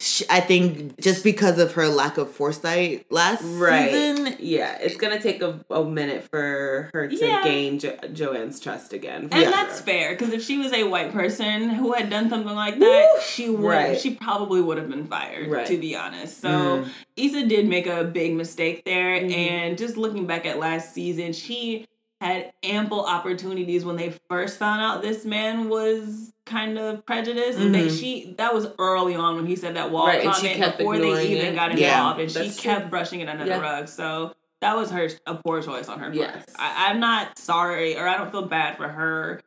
sh 0.01 0.23
I 0.29 0.39
think 0.39 0.99
just 0.99 1.23
because 1.23 1.59
of 1.59 1.73
her 1.73 1.87
lack 1.89 2.17
of 2.17 2.31
foresight 2.31 3.05
last 3.09 3.41
season, 3.41 4.35
Yeah, 4.39 4.77
it's 4.79 4.95
gonna 4.95 5.19
take 5.21 5.41
a, 5.41 5.59
a 5.69 5.83
minute 5.83 6.23
for 6.31 6.89
her 6.93 7.07
to 7.09 7.15
Yeah. 7.15 7.43
gain 7.43 7.79
jo- 7.79 7.97
Joanne's 8.13 8.59
trust 8.61 8.93
again. 8.93 9.27
And 9.31 9.41
Yeah. 9.41 9.51
that's 9.51 9.81
fair 9.81 10.11
because 10.15 10.33
if 10.33 10.41
she 10.43 10.57
was 10.57 10.71
a 10.71 10.85
white 10.85 11.11
person 11.11 11.69
who 11.69 11.91
had 11.93 12.09
done 12.09 12.29
something 12.29 12.55
like 12.55 12.79
that, 12.79 13.21
she 13.27 13.49
would 13.49 13.59
Right. 13.67 13.99
she 13.99 14.11
probably 14.11 14.61
would 14.61 14.77
have 14.77 14.89
been 14.89 15.07
fired. 15.07 15.49
Right. 15.49 15.65
To 15.67 15.77
be 15.77 15.95
honest, 15.95 16.39
so 16.41 16.49
Mm. 16.49 16.89
Issa 17.17 17.45
did 17.47 17.67
make 17.67 17.85
a 17.85 18.05
big 18.05 18.33
mistake 18.35 18.85
there. 18.85 19.19
Mhm. 19.19 19.33
And 19.35 19.77
just 19.77 19.97
looking 19.97 20.25
back 20.25 20.45
at 20.45 20.57
last 20.59 20.93
season, 20.93 21.33
she 21.33 21.85
had 22.21 22.51
ample 22.63 23.05
opportunities 23.05 23.85
when 23.85 23.95
they 23.95 24.13
first 24.29 24.57
found 24.59 24.81
out 24.81 25.01
this 25.01 25.23
man 25.25 25.69
was 25.69 26.33
kind 26.45 26.77
of 26.77 27.05
prejudiced. 27.05 27.59
They, 27.59 27.87
Mhm. 27.87 27.99
she 27.99 28.35
that 28.37 28.53
was 28.53 28.67
early 28.77 29.15
on 29.15 29.35
when 29.37 29.45
he 29.45 29.55
said 29.55 29.75
that 29.75 29.91
wall 29.91 30.07
Right, 30.07 30.23
comment 30.23 30.57
kept 30.57 30.77
before 30.79 30.97
they 30.97 31.27
even 31.27 31.45
it. 31.47 31.55
got 31.55 31.71
involved, 31.71 31.79
Yeah, 31.79 32.17
and 32.23 32.31
she 32.31 32.39
that's 32.39 32.61
true. 32.61 32.71
kept 32.71 32.89
brushing 32.89 33.21
it 33.21 33.29
under 33.29 33.45
Yeah. 33.45 33.57
the 33.57 33.61
rug. 33.63 33.87
So 33.87 34.33
that 34.61 34.75
was 34.75 34.91
her 34.91 35.07
a 35.25 35.35
poor 35.35 35.61
choice 35.61 35.87
on 35.87 35.99
her 35.99 36.05
part. 36.07 36.15
Yes. 36.15 36.43
I, 36.57 36.89
I'm 36.89 36.99
not 36.99 37.37
sorry, 37.39 37.97
or 37.97 38.05
I 38.07 38.17
don't 38.17 38.31
feel 38.31 38.41
bad 38.45 38.75
for 38.75 38.89
her. 38.89 39.39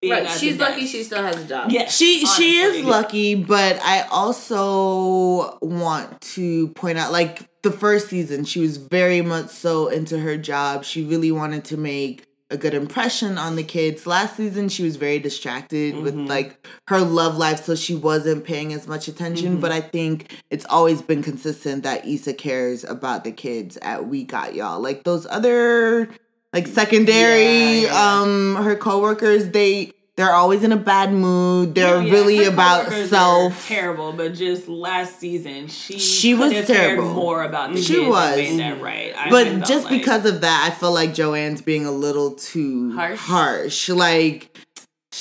Being 0.00 0.12
Right, 0.14 0.28
she's 0.30 0.58
lucky 0.58 0.86
she 0.86 1.02
still 1.04 1.22
has 1.22 1.36
a 1.36 1.44
job. 1.44 1.70
Yeah, 1.70 1.88
she 1.88 2.24
she 2.26 2.58
is 2.58 2.84
lucky. 2.84 3.34
But 3.34 3.80
I 3.82 4.02
also 4.10 5.58
want 5.60 6.20
to 6.22 6.68
point 6.68 6.98
out, 6.98 7.12
like 7.12 7.48
the 7.62 7.70
first 7.72 8.08
season, 8.08 8.44
she 8.44 8.60
was 8.60 8.76
very 8.78 9.20
much 9.22 9.48
so 9.50 9.88
into 9.88 10.18
her 10.20 10.36
job. 10.36 10.84
She 10.84 11.04
really 11.04 11.30
wanted 11.30 11.64
to 11.66 11.76
make 11.76 12.24
a 12.52 12.56
good 12.56 12.74
impression 12.74 13.38
on 13.38 13.54
the 13.54 13.62
kids. 13.62 14.06
Last 14.08 14.36
season, 14.36 14.68
she 14.68 14.82
was 14.82 14.96
very 14.96 15.20
distracted 15.20 15.96
with 15.98 16.16
Mhm. 16.16 16.28
like 16.28 16.66
her 16.88 16.98
love 17.00 17.36
life, 17.36 17.64
so 17.64 17.76
she 17.76 17.94
wasn't 17.94 18.42
paying 18.42 18.72
as 18.72 18.88
much 18.88 19.06
attention. 19.06 19.58
Mhm. 19.58 19.60
But 19.60 19.70
I 19.70 19.80
think 19.80 20.32
it's 20.50 20.66
always 20.68 21.00
been 21.00 21.22
consistent 21.22 21.84
that 21.84 22.04
Issa 22.08 22.32
cares 22.32 22.82
about 22.82 23.22
the 23.22 23.30
kids 23.30 23.78
at 23.82 24.08
We 24.08 24.24
Got 24.24 24.56
Y'all. 24.56 24.80
Like 24.80 25.04
those 25.04 25.26
other 25.30 26.08
like 26.52 26.66
secondary 26.66 27.82
Yeah, 27.82 27.86
yeah. 27.86 28.20
um 28.22 28.56
her 28.56 28.76
coworkers, 28.76 29.48
they 29.50 29.92
they're 30.16 30.32
always 30.34 30.62
in 30.64 30.72
a 30.72 30.76
bad 30.76 31.12
mood. 31.14 31.74
They're 31.74 31.98
No, 31.98 32.00
yeah, 32.06 32.12
really 32.12 32.36
her 32.44 32.50
about 32.50 32.84
coworkers 32.86 33.08
self. 33.10 33.68
Terrible, 33.68 34.12
but 34.12 34.34
just 34.34 34.68
last 34.68 35.18
season, 35.18 35.68
she 35.68 35.98
She 35.98 36.34
was 36.34 36.52
terrible. 36.66 37.14
more 37.14 37.42
about 37.42 37.72
the 37.72 37.80
She 37.80 37.94
kids 37.94 38.08
was. 38.08 38.36
made 38.36 38.58
that 38.60 38.82
right. 38.82 39.14
I- 39.16 39.28
I 39.28 39.30
But 39.30 39.46
felt 39.46 39.64
just 39.66 39.84
like- 39.86 39.92
because 40.00 40.26
of 40.26 40.42
that, 40.42 40.70
I 40.70 40.74
feel 40.78 40.92
like 40.92 41.14
Joanne's 41.14 41.62
being 41.62 41.86
a 41.86 41.92
little 41.92 42.32
too 42.32 42.92
Harsh? 42.92 43.18
harsh. 43.18 43.88
Like 43.88 44.54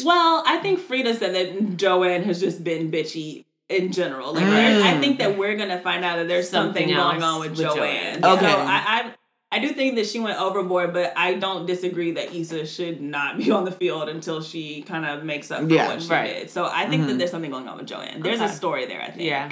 Well, 0.03 0.43
I 0.45 0.57
think 0.57 0.79
Frida 0.79 1.15
said 1.15 1.33
that 1.33 1.77
Joanne 1.77 2.23
has 2.23 2.39
just 2.41 2.63
been 2.63 2.91
bitchy 2.91 3.45
in 3.69 3.91
general. 3.91 4.33
Like, 4.33 4.43
Mm. 4.45 4.81
I 4.83 4.99
think 4.99 5.19
that 5.19 5.37
we're 5.37 5.55
gonna 5.55 5.79
find 5.79 6.03
out 6.03 6.17
that 6.17 6.27
there's 6.27 6.49
something, 6.49 6.89
Something 6.89 6.95
going 6.95 7.23
on 7.23 7.39
with, 7.39 7.51
with 7.51 7.59
Joanne. 7.59 8.21
Joanne. 8.21 8.25
Okay. 8.37 8.51
So 8.51 8.57
I, 8.57 9.11
I, 9.51 9.59
do 9.59 9.69
think 9.69 9.95
that 9.95 10.05
she 10.07 10.19
went 10.19 10.39
overboard, 10.39 10.93
but 10.93 11.13
I 11.15 11.33
don't 11.35 11.65
disagree 11.65 12.11
that 12.11 12.33
Issa 12.33 12.65
should 12.65 13.01
not 13.01 13.37
be 13.37 13.49
on 13.57 13.65
the 13.65 13.71
field 13.71 14.09
until 14.09 14.41
she 14.41 14.81
kind 14.83 15.05
of 15.05 15.23
makes 15.23 15.49
up 15.51 15.61
for 15.61 15.73
Yeah, 15.73 15.87
what 15.87 16.01
she 16.01 16.09
right. 16.09 16.27
did. 16.39 16.49
So 16.49 16.65
I 16.65 16.87
think 16.87 17.07
that 17.07 17.13
Mhm. 17.13 17.17
there's 17.19 17.31
something 17.31 17.51
going 17.51 17.67
on 17.67 17.77
with 17.77 17.87
Joanne. 17.87 18.21
There's 18.21 18.41
a 18.41 18.49
story 18.49 18.85
there. 18.85 19.01
I 19.01 19.11
think. 19.11 19.21
Yeah. 19.23 19.51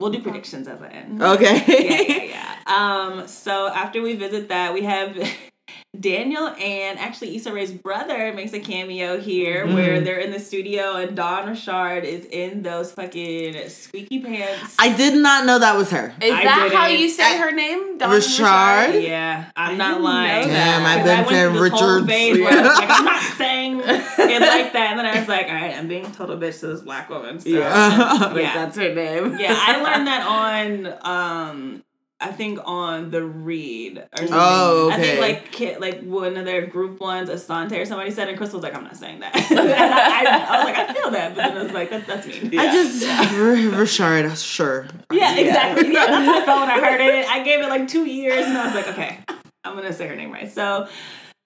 We'll 0.00 0.10
do 0.10 0.20
predictions 0.20 0.66
at 0.66 0.80
the 0.80 0.92
end. 0.92 1.22
okay. 1.22 1.62
yeah, 1.68 2.16
yeah, 2.16 2.24
yeah. 2.24 2.56
Um, 2.66 3.28
so 3.28 3.68
after 3.68 4.02
we 4.02 4.16
visit 4.16 4.48
that, 4.48 4.74
we 4.74 4.82
have 4.82 5.16
Daniel 5.98 6.46
and 6.48 6.98
actually 6.98 7.36
Issa 7.36 7.52
Rae's 7.52 7.70
brother 7.70 8.32
makes 8.32 8.54
a 8.54 8.60
cameo 8.60 9.20
here 9.20 9.66
Mhm. 9.66 9.74
where 9.74 10.00
they're 10.00 10.20
in 10.20 10.30
the 10.32 10.40
studio 10.40 10.96
and 10.96 11.14
Dawn 11.14 11.50
Richard 11.50 12.04
is 12.04 12.24
in 12.30 12.62
those 12.62 12.90
fucking 12.92 13.68
squeaky 13.68 14.20
pants. 14.20 14.74
I 14.78 14.88
did 14.88 15.14
not 15.14 15.44
know 15.44 15.58
that 15.58 15.76
was 15.76 15.90
her. 15.90 16.14
Is 16.22 16.32
I 16.32 16.44
that 16.44 16.70
how 16.72 16.88
didn't- 16.88 17.00
you 17.02 17.10
say 17.10 17.36
her 17.36 17.52
name? 17.52 17.98
Dawn 17.98 18.10
Richard? 18.10 19.02
yeah, 19.02 19.44
I'm 19.54 19.74
I 19.74 19.76
not 19.76 20.00
lying. 20.00 20.48
Damn, 20.48 20.86
I've 20.86 21.04
been 21.04 21.10
I 21.14 21.20
went 21.20 21.28
saying 21.28 21.52
through 21.52 21.60
this 21.70 21.78
whole 21.80 21.94
Richards. 22.00 22.06
phase 22.10 22.40
where 22.40 22.48
I 22.58 22.62
was 22.62 22.78
like, 22.78 22.90
I'm 22.90 23.04
not 23.04 23.22
saying 23.36 23.80
it 23.80 23.86
like 24.40 24.72
that, 24.72 24.86
and 24.92 24.98
then 24.98 25.04
I 25.06 25.18
was 25.18 25.28
like, 25.28 25.46
all 25.48 25.54
right, 25.54 25.76
I'm 25.76 25.88
being 25.88 26.06
a 26.06 26.10
total 26.10 26.38
bitch 26.38 26.60
to 26.60 26.68
this 26.68 26.80
black 26.80 27.10
woman. 27.10 27.38
So. 27.38 27.50
Yeah. 27.50 28.28
like 28.32 28.42
Yeah. 28.42 28.54
that's 28.54 28.76
her 28.78 28.94
name. 28.94 29.36
yeah, 29.38 29.54
I 29.58 29.76
learned 29.82 30.06
that 30.06 30.26
on 30.26 30.94
um 31.02 31.81
I 32.22 32.30
think 32.30 32.60
on 32.64 33.10
the 33.10 33.24
read 33.24 33.98
or 33.98 34.06
oh, 34.12 34.16
something. 34.16 34.36
Oh, 34.38 34.90
okay. 34.92 34.94
I 34.94 35.00
think 35.00 35.20
like 35.20 35.52
kid, 35.52 35.80
like 35.80 36.02
one 36.02 36.36
of 36.36 36.44
their 36.44 36.64
group 36.64 37.00
ones, 37.00 37.28
Asante 37.28 37.72
or 37.72 37.84
somebody 37.84 38.12
said, 38.12 38.28
and 38.28 38.38
Crissle 38.38 38.54
was 38.54 38.62
like, 38.62 38.76
"I'm 38.76 38.84
not 38.84 38.96
saying 38.96 39.20
that." 39.20 39.34
And 39.50 39.58
I, 39.58 40.24
I, 40.24 40.56
was 40.58 40.64
like, 40.64 40.76
"I 40.76 40.94
feel 40.94 41.10
that," 41.10 41.34
but 41.34 41.42
then 41.42 41.56
I 41.56 41.62
was 41.64 41.72
like, 41.72 41.90
that, 41.90 42.06
"That's 42.06 42.26
mean." 42.28 42.56
I 42.56 42.72
just 42.72 43.04
R- 43.34 43.80
Richard, 43.80 44.38
sure. 44.38 44.86
Yeah, 45.10 45.36
exactly. 45.36 45.92
Yeah, 45.92 46.06
that's 46.06 46.26
what 46.28 46.42
I 46.42 46.46
felt 46.46 46.60
when 46.60 46.70
I 46.70 46.80
heard 46.80 47.00
it. 47.00 47.28
I 47.28 47.42
gave 47.42 47.58
it 47.58 47.68
like 47.68 47.88
two 47.88 48.04
years, 48.04 48.46
and 48.46 48.56
I 48.56 48.66
was 48.66 48.74
like, 48.76 48.88
"Okay, 48.88 49.18
I'm 49.64 49.74
gonna 49.74 49.92
say 49.92 50.06
her 50.06 50.14
name 50.14 50.30
right." 50.30 50.50
So, 50.50 50.86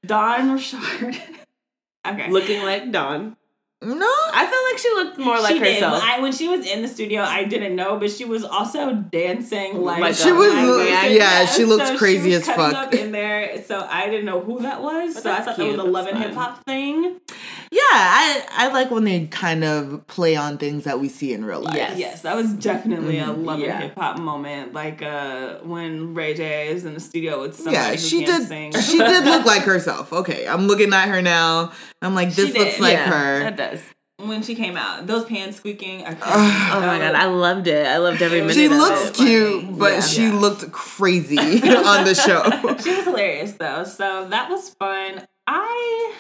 Dawn 0.05 0.53
Richard. 0.53 1.17
okay. 2.07 2.31
Looking 2.31 2.63
like 2.65 2.93
Dawn. 2.93 3.37
No. 3.83 4.07
I 4.09 4.47
feel 4.47 4.73
like 4.73 4.79
she 4.79 4.91
looked 4.95 5.19
more 5.19 5.39
like 5.39 5.53
she 5.53 5.59
did. 5.59 5.75
herself. 5.75 6.01
When, 6.03 6.11
I, 6.11 6.21
when 6.21 6.33
she 6.33 6.49
was 6.49 6.67
in 6.67 6.81
the 6.81 6.89
studio, 6.89 7.21
I 7.23 7.45
didn't 7.45 7.77
know, 7.77 7.99
but 7.99 8.11
she 8.11 8.25
was 8.25 8.43
also 8.43 8.95
dancing 8.95 9.83
like 9.83 10.01
Like 10.01 10.15
She 10.15 10.33
was- 10.33 10.55
maniac. 10.55 11.11
yeah, 11.11 11.45
she 11.47 11.65
looks 11.67 11.89
so 11.89 11.99
crazy 11.99 12.31
she 12.31 12.37
was 12.39 12.49
as 12.49 12.57
fuck. 12.57 12.73
Up 12.75 12.95
in 12.95 13.13
there, 13.13 13.63
so 13.65 13.87
I 13.89 14.09
didn't 14.09 14.25
know 14.25 14.41
who 14.41 14.61
that 14.63 14.83
was. 14.83 15.15
But 15.15 15.23
so 15.25 15.31
I 15.31 15.35
that's 15.35 15.47
thought 15.47 15.55
cute. 15.57 15.77
that 15.77 15.83
was 15.83 15.87
a 15.89 15.91
love 15.91 16.07
and 16.07 16.19
hip 16.19 16.33
hop 16.33 16.65
thing. 16.65 17.21
Yeah, 17.71 17.81
I 17.83 18.45
I 18.51 18.69
like 18.69 18.91
when 18.91 19.05
they 19.05 19.27
kind 19.27 19.65
of 19.65 20.07
play 20.07 20.37
on 20.37 20.59
things 20.59 20.85
that 20.85 21.01
we 21.01 21.09
see 21.09 21.33
in 21.33 21.45
real 21.45 21.61
life. 21.61 21.75
Yes. 21.77 21.99
Yes, 21.99 22.23
that 22.23 22.37
was 22.37 22.53
definitely 22.53 23.19
a 23.19 23.33
love 23.33 23.61
Yeah. 23.61 23.81
hip 23.81 23.95
hop 23.99 24.19
moment. 24.19 24.73
Like 24.73 25.03
uh, 25.03 25.59
when 25.63 26.15
Ray 26.15 26.35
J 26.35 26.69
is 26.69 26.85
in 26.85 26.95
the 26.95 27.01
studio 27.01 27.43
with 27.43 27.57
somebody 27.57 27.77
Yeah, 27.77 27.97
she 27.97 28.25
did. 28.25 28.47
sing. 28.47 28.73
She 28.73 28.99
did 28.99 29.25
look 29.25 29.45
like 29.53 29.63
herself. 29.63 30.13
Okay, 30.13 30.47
I'm 30.47 30.67
looking 30.67 30.93
at 30.93 31.09
her 31.09 31.21
now. 31.23 31.73
I'm 32.03 32.15
like, 32.15 32.33
this 32.35 32.53
She 32.53 32.59
looks 32.59 32.75
did. 32.75 32.81
like 32.83 32.93
yeah, 32.95 33.11
her. 33.11 33.39
That 33.41 33.57
does. 33.57 33.81
when 34.19 34.43
she 34.43 34.55
came 34.55 34.77
out. 34.77 35.07
Those 35.07 35.25
pants 35.25 35.57
squeaking. 35.59 36.03
I 36.05 36.15
couldn't- 36.15 36.23
Oh 36.33 36.81
my 36.87 36.99
god, 36.99 37.15
I 37.15 37.27
loved 37.27 37.67
it. 37.67 37.87
I 37.87 37.99
loved 37.99 38.23
every 38.23 38.41
minute. 38.41 38.55
She 38.55 38.67
of 38.67 38.73
looks 38.73 39.09
it. 39.11 39.15
cute, 39.15 39.77
but 39.79 39.93
Yeah. 39.93 40.01
she 40.01 40.31
looked 40.31 40.71
crazy 40.73 41.39
on 41.63 42.05
the 42.05 42.15
show. 42.15 42.43
she 42.83 42.95
was 42.95 43.05
hilarious 43.05 43.53
though. 43.53 43.85
So 43.85 44.29
that 44.29 44.49
was 44.51 44.71
fun. 44.71 45.27
I 45.49 46.15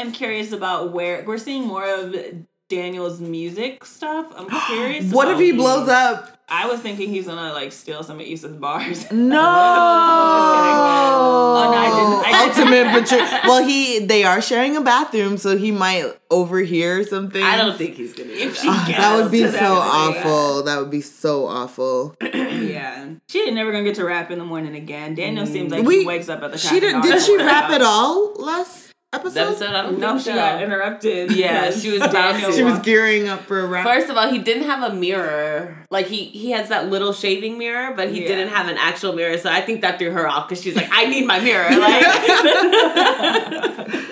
am 0.00 0.12
curious 0.12 0.52
about 0.52 0.92
where 0.92 1.24
we're 1.26 1.38
seeing 1.38 1.66
more 1.66 1.84
of 1.84 2.14
Daniel's 2.68 3.20
music 3.20 3.84
stuff. 3.84 4.26
I'm 4.36 4.48
curious. 4.66 5.10
what 5.12 5.28
if 5.28 5.38
he 5.38 5.52
blows 5.52 5.88
up? 5.88 6.34
I 6.50 6.66
was 6.66 6.80
thinking 6.80 7.10
he's 7.10 7.26
gonna 7.26 7.52
like 7.52 7.72
steal 7.72 8.02
some 8.02 8.20
of 8.20 8.26
Issa's 8.26 8.56
bars. 8.56 9.10
No. 9.12 9.38
Oh, 11.60 11.70
no, 11.72 11.78
I 11.78 11.86
didn't- 11.86 12.34
I. 12.34 12.38
Ultimate 12.48 12.92
betrayal. 13.00 13.26
Well, 13.44 13.64
he 13.66 13.98
they 14.00 14.24
are 14.24 14.40
sharing 14.40 14.76
a 14.76 14.80
bathroom, 14.80 15.36
so 15.36 15.56
he 15.56 15.70
might 15.70 16.06
overhear 16.30 17.04
something. 17.04 17.42
I 17.42 17.56
don't 17.56 17.76
think 17.76 17.94
he's 17.96 18.14
gonna. 18.14 18.30
If 18.30 18.54
that. 18.54 18.60
she 18.62 18.68
Ah, 18.70 18.84
gets 18.86 18.98
that 18.98 19.22
would 19.22 19.30
be 19.32 19.44
so 19.44 19.50
that 19.52 19.62
awful. 19.62 20.62
That 20.62 20.78
would 20.80 20.90
be 20.90 21.00
so 21.02 21.46
awful. 21.46 22.16
yeah, 22.22 23.10
she 23.28 23.40
ain't 23.42 23.54
never 23.54 23.70
gonna 23.72 23.84
get 23.84 23.96
to 23.96 24.04
rap 24.04 24.30
in 24.30 24.38
the 24.38 24.44
morning 24.44 24.74
again. 24.76 25.14
Daniel 25.14 25.44
seems 25.46 25.70
like 25.72 25.84
We- 25.84 26.00
he 26.00 26.06
wakes 26.06 26.28
up 26.28 26.42
at 26.42 26.52
the. 26.52 26.58
She 26.58 26.80
did. 26.80 27.02
Did 27.02 27.20
she 27.22 27.36
rap 27.36 27.70
at 27.70 27.82
all 27.82 28.34
last 28.36 28.87
The 28.87 28.87
episode? 29.12 29.40
episode, 29.40 29.74
I 29.74 29.82
don't 29.82 29.98
No, 29.98 30.08
think 30.10 30.20
she 30.20 30.24
so. 30.26 30.34
got 30.34 30.62
interrupted. 30.62 31.32
Yeah, 31.32 31.70
she 31.70 31.90
was 31.90 32.02
about 32.02 32.32
Daniel. 32.32 32.52
She 32.52 32.62
was 32.62 32.78
gearing 32.80 33.28
up 33.28 33.40
for 33.42 33.60
a 33.60 33.66
rap. 33.66 33.84
First 33.86 34.10
of 34.10 34.16
all, 34.16 34.28
he 34.30 34.38
didn't 34.38 34.64
have 34.64 34.82
a 34.92 34.94
mirror. 34.94 35.86
Like 35.90 36.06
he 36.06 36.24
he 36.24 36.50
has 36.50 36.68
that 36.68 36.88
little 36.90 37.12
shaving 37.12 37.56
mirror, 37.58 37.94
but 37.96 38.10
he 38.10 38.22
Yeah. 38.22 38.28
didn't 38.28 38.48
have 38.48 38.68
an 38.68 38.76
actual 38.78 39.14
mirror. 39.14 39.38
So 39.38 39.50
I 39.50 39.60
think 39.62 39.80
that 39.80 39.98
threw 39.98 40.10
her 40.10 40.28
off 40.28 40.48
because 40.48 40.62
she's 40.62 40.76
like, 40.76 40.88
I 40.92 41.06
need 41.06 41.26
my 41.26 41.40
mirror. 41.40 41.68
Like, 41.70 42.04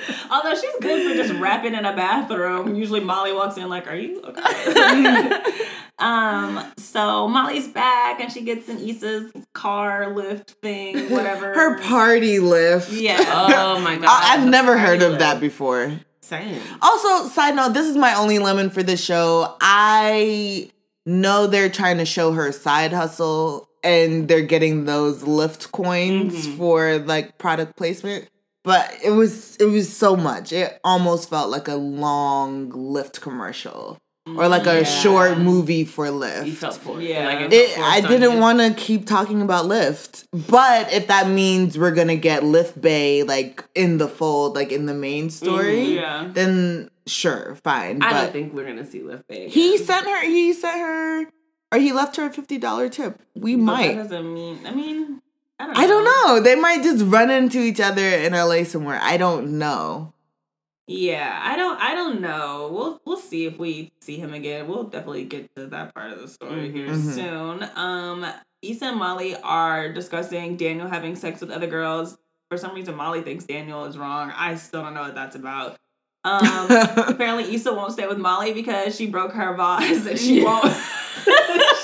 Although 0.31 0.55
she's 0.55 0.75
good 0.81 1.07
for 1.11 1.15
just 1.23 1.39
rapping 1.41 1.75
in 1.75 1.85
a 1.85 1.95
bathroom. 1.95 2.75
Usually 2.75 3.01
Molly 3.01 3.33
walks 3.33 3.57
in 3.57 3.69
like, 3.69 3.87
"Are 3.91 3.97
you 3.97 4.23
okay?" 4.23 5.43
um. 5.99 6.73
So 6.79 7.29
Molly's 7.29 7.69
back 7.69 8.21
and 8.21 8.33
she 8.33 8.43
gets 8.43 8.69
in 8.69 8.79
Issa's 8.79 9.33
car 9.53 10.07
Lyft 10.07 10.51
thing, 10.63 11.11
whatever. 11.11 11.53
Her 11.55 11.79
party 11.81 12.39
Lyft. 12.39 12.89
Yeah. 12.99 13.17
oh 13.19 13.81
my 13.81 13.97
god, 13.97 14.05
I, 14.07 14.35
I've 14.37 14.47
never 14.49 14.79
heard 14.79 15.03
of 15.03 15.13
Party 15.13 15.19
that 15.25 15.41
before. 15.41 15.93
Same. 16.23 16.61
Also, 16.83 17.29
side 17.29 17.55
note, 17.55 17.73
this 17.75 17.87
is 17.87 17.97
my 17.97 18.15
only 18.15 18.39
lemon 18.41 18.71
for 18.71 18.83
this 18.83 19.03
show. 19.05 19.55
I 19.61 20.71
know 21.05 21.47
they're 21.47 21.69
trying 21.71 21.99
to 21.99 22.05
show 22.05 22.33
her 22.33 22.51
side 22.51 22.93
hustle 22.93 23.69
and 23.85 24.27
they're 24.27 24.43
getting 24.43 24.87
those 24.87 25.23
Lyft 25.23 25.71
coins 25.71 26.35
Mm-hmm. 26.47 26.57
for 26.59 26.99
like 26.99 27.39
product 27.39 27.77
placement. 27.77 28.29
But 28.67 28.93
it 29.03 29.11
was 29.11 29.57
it 29.57 29.67
was 29.67 29.97
so 29.97 30.17
much. 30.17 30.53
It 30.53 30.79
almost 30.83 31.31
felt 31.31 31.51
like 31.51 31.69
a 31.69 31.77
long 31.77 32.71
Lyft 32.73 33.21
commercial. 33.21 33.97
Or 34.27 34.49
like 34.49 34.67
a 34.67 34.79
Yeah. 34.79 34.83
short 34.83 35.39
movie 35.39 35.85
for 35.85 36.07
Lyft. 36.09 36.47
You 36.47 36.53
felt 36.53 36.75
for 36.79 37.01
it. 37.01 37.05
Yeah. 37.09 37.27
Like, 37.27 37.53
It, 37.53 37.79
I 37.79 38.01
didn't 38.01 38.41
want 38.41 38.59
to 38.59 38.75
keep 38.75 39.07
talking 39.07 39.41
about 39.41 39.67
Lyft, 39.67 40.25
but 40.49 40.93
if 40.93 41.07
that 41.07 41.29
means 41.29 41.79
we're 41.79 41.93
gonna 41.95 42.17
get 42.17 42.43
Lyft 42.43 42.81
Bay 42.81 43.23
like 43.23 43.65
in 43.77 43.99
the 43.99 44.09
fold, 44.09 44.57
like 44.57 44.73
in 44.73 44.87
the 44.87 44.95
main 44.95 45.29
mm, 45.29 45.31
story, 45.31 45.95
yeah. 45.95 46.29
then 46.33 46.91
sure, 47.07 47.55
fine. 47.63 48.03
I 48.03 48.11
but 48.13 48.21
don't 48.25 48.33
think 48.33 48.53
we're 48.53 48.67
gonna 48.67 48.85
see 48.85 48.99
Lyft 48.99 49.29
Bay. 49.29 49.49
he 49.49 49.79
sent 49.79 50.05
her. 50.09 50.25
He 50.25 50.53
sent 50.53 50.81
her, 50.81 51.27
or 51.71 51.79
he 51.79 51.93
left 51.93 52.17
her 52.17 52.25
a 52.27 52.33
fifty 52.33 52.59
dollar 52.59 52.89
tip. 52.89 53.23
We 53.37 53.55
But 53.55 53.63
might. 53.63 53.95
That 53.95 54.09
doesn't 54.11 54.35
mean. 54.35 54.67
I 54.67 54.73
mean, 54.75 55.23
I 55.59 55.67
don't. 55.67 55.75
Know. 55.75 55.81
I 55.81 55.87
don't 55.87 56.05
know. 56.05 56.41
They 56.41 56.55
might 56.55 56.83
just 56.83 57.05
run 57.07 57.31
into 57.31 57.59
each 57.59 57.81
other 57.81 58.05
in 58.07 58.33
LA 58.33 58.65
somewhere. 58.65 58.99
I 59.03 59.17
don't 59.17 59.59
know. 59.59 60.13
Yeah, 60.89 61.41
I 61.43 61.57
don't. 61.57 61.81
I 61.81 61.95
don't 61.95 62.21
know. 62.21 62.71
We'll 62.73 63.01
we'll 63.05 63.17
see 63.17 63.47
if 63.47 63.59
we 63.59 63.91
see 64.01 64.17
him 64.19 64.35
again. 64.35 64.69
We'll 64.69 64.85
definitely 64.85 65.25
get 65.25 65.53
to 65.57 65.67
that 65.69 65.95
part 65.95 66.13
of 66.13 66.21
the 66.21 66.29
story 66.29 66.71
here 66.71 66.89
Mhm. 66.89 67.15
soon. 67.15 67.71
Um, 67.75 68.27
Issa 68.63 68.87
and 68.87 68.99
Molly 68.99 69.35
are 69.43 69.93
discussing 69.93 70.57
Daniel 70.57 70.89
having 70.89 71.17
sex 71.17 71.41
with 71.41 71.51
other 71.51 71.67
girls. 71.67 72.17
For 72.51 72.57
some 72.59 72.75
reason, 72.75 72.95
Molly 72.95 73.23
thinks 73.23 73.45
Daniel 73.45 73.85
is 73.87 73.99
wrong. 73.99 74.33
I 74.37 74.55
still 74.55 74.83
don't 74.83 74.95
know 74.95 75.03
what 75.03 75.15
that's 75.17 75.35
about. 75.35 75.77
Um, 76.23 76.43
apparently, 77.09 77.53
Issa 77.55 77.73
won't 77.75 77.93
stay 77.93 78.07
with 78.07 78.19
Molly 78.19 78.53
because 78.53 78.95
she 78.97 79.07
broke 79.09 79.33
her 79.33 79.55
vase 79.55 80.07
and 80.07 80.19
she 80.19 80.45
won't. 80.45 80.65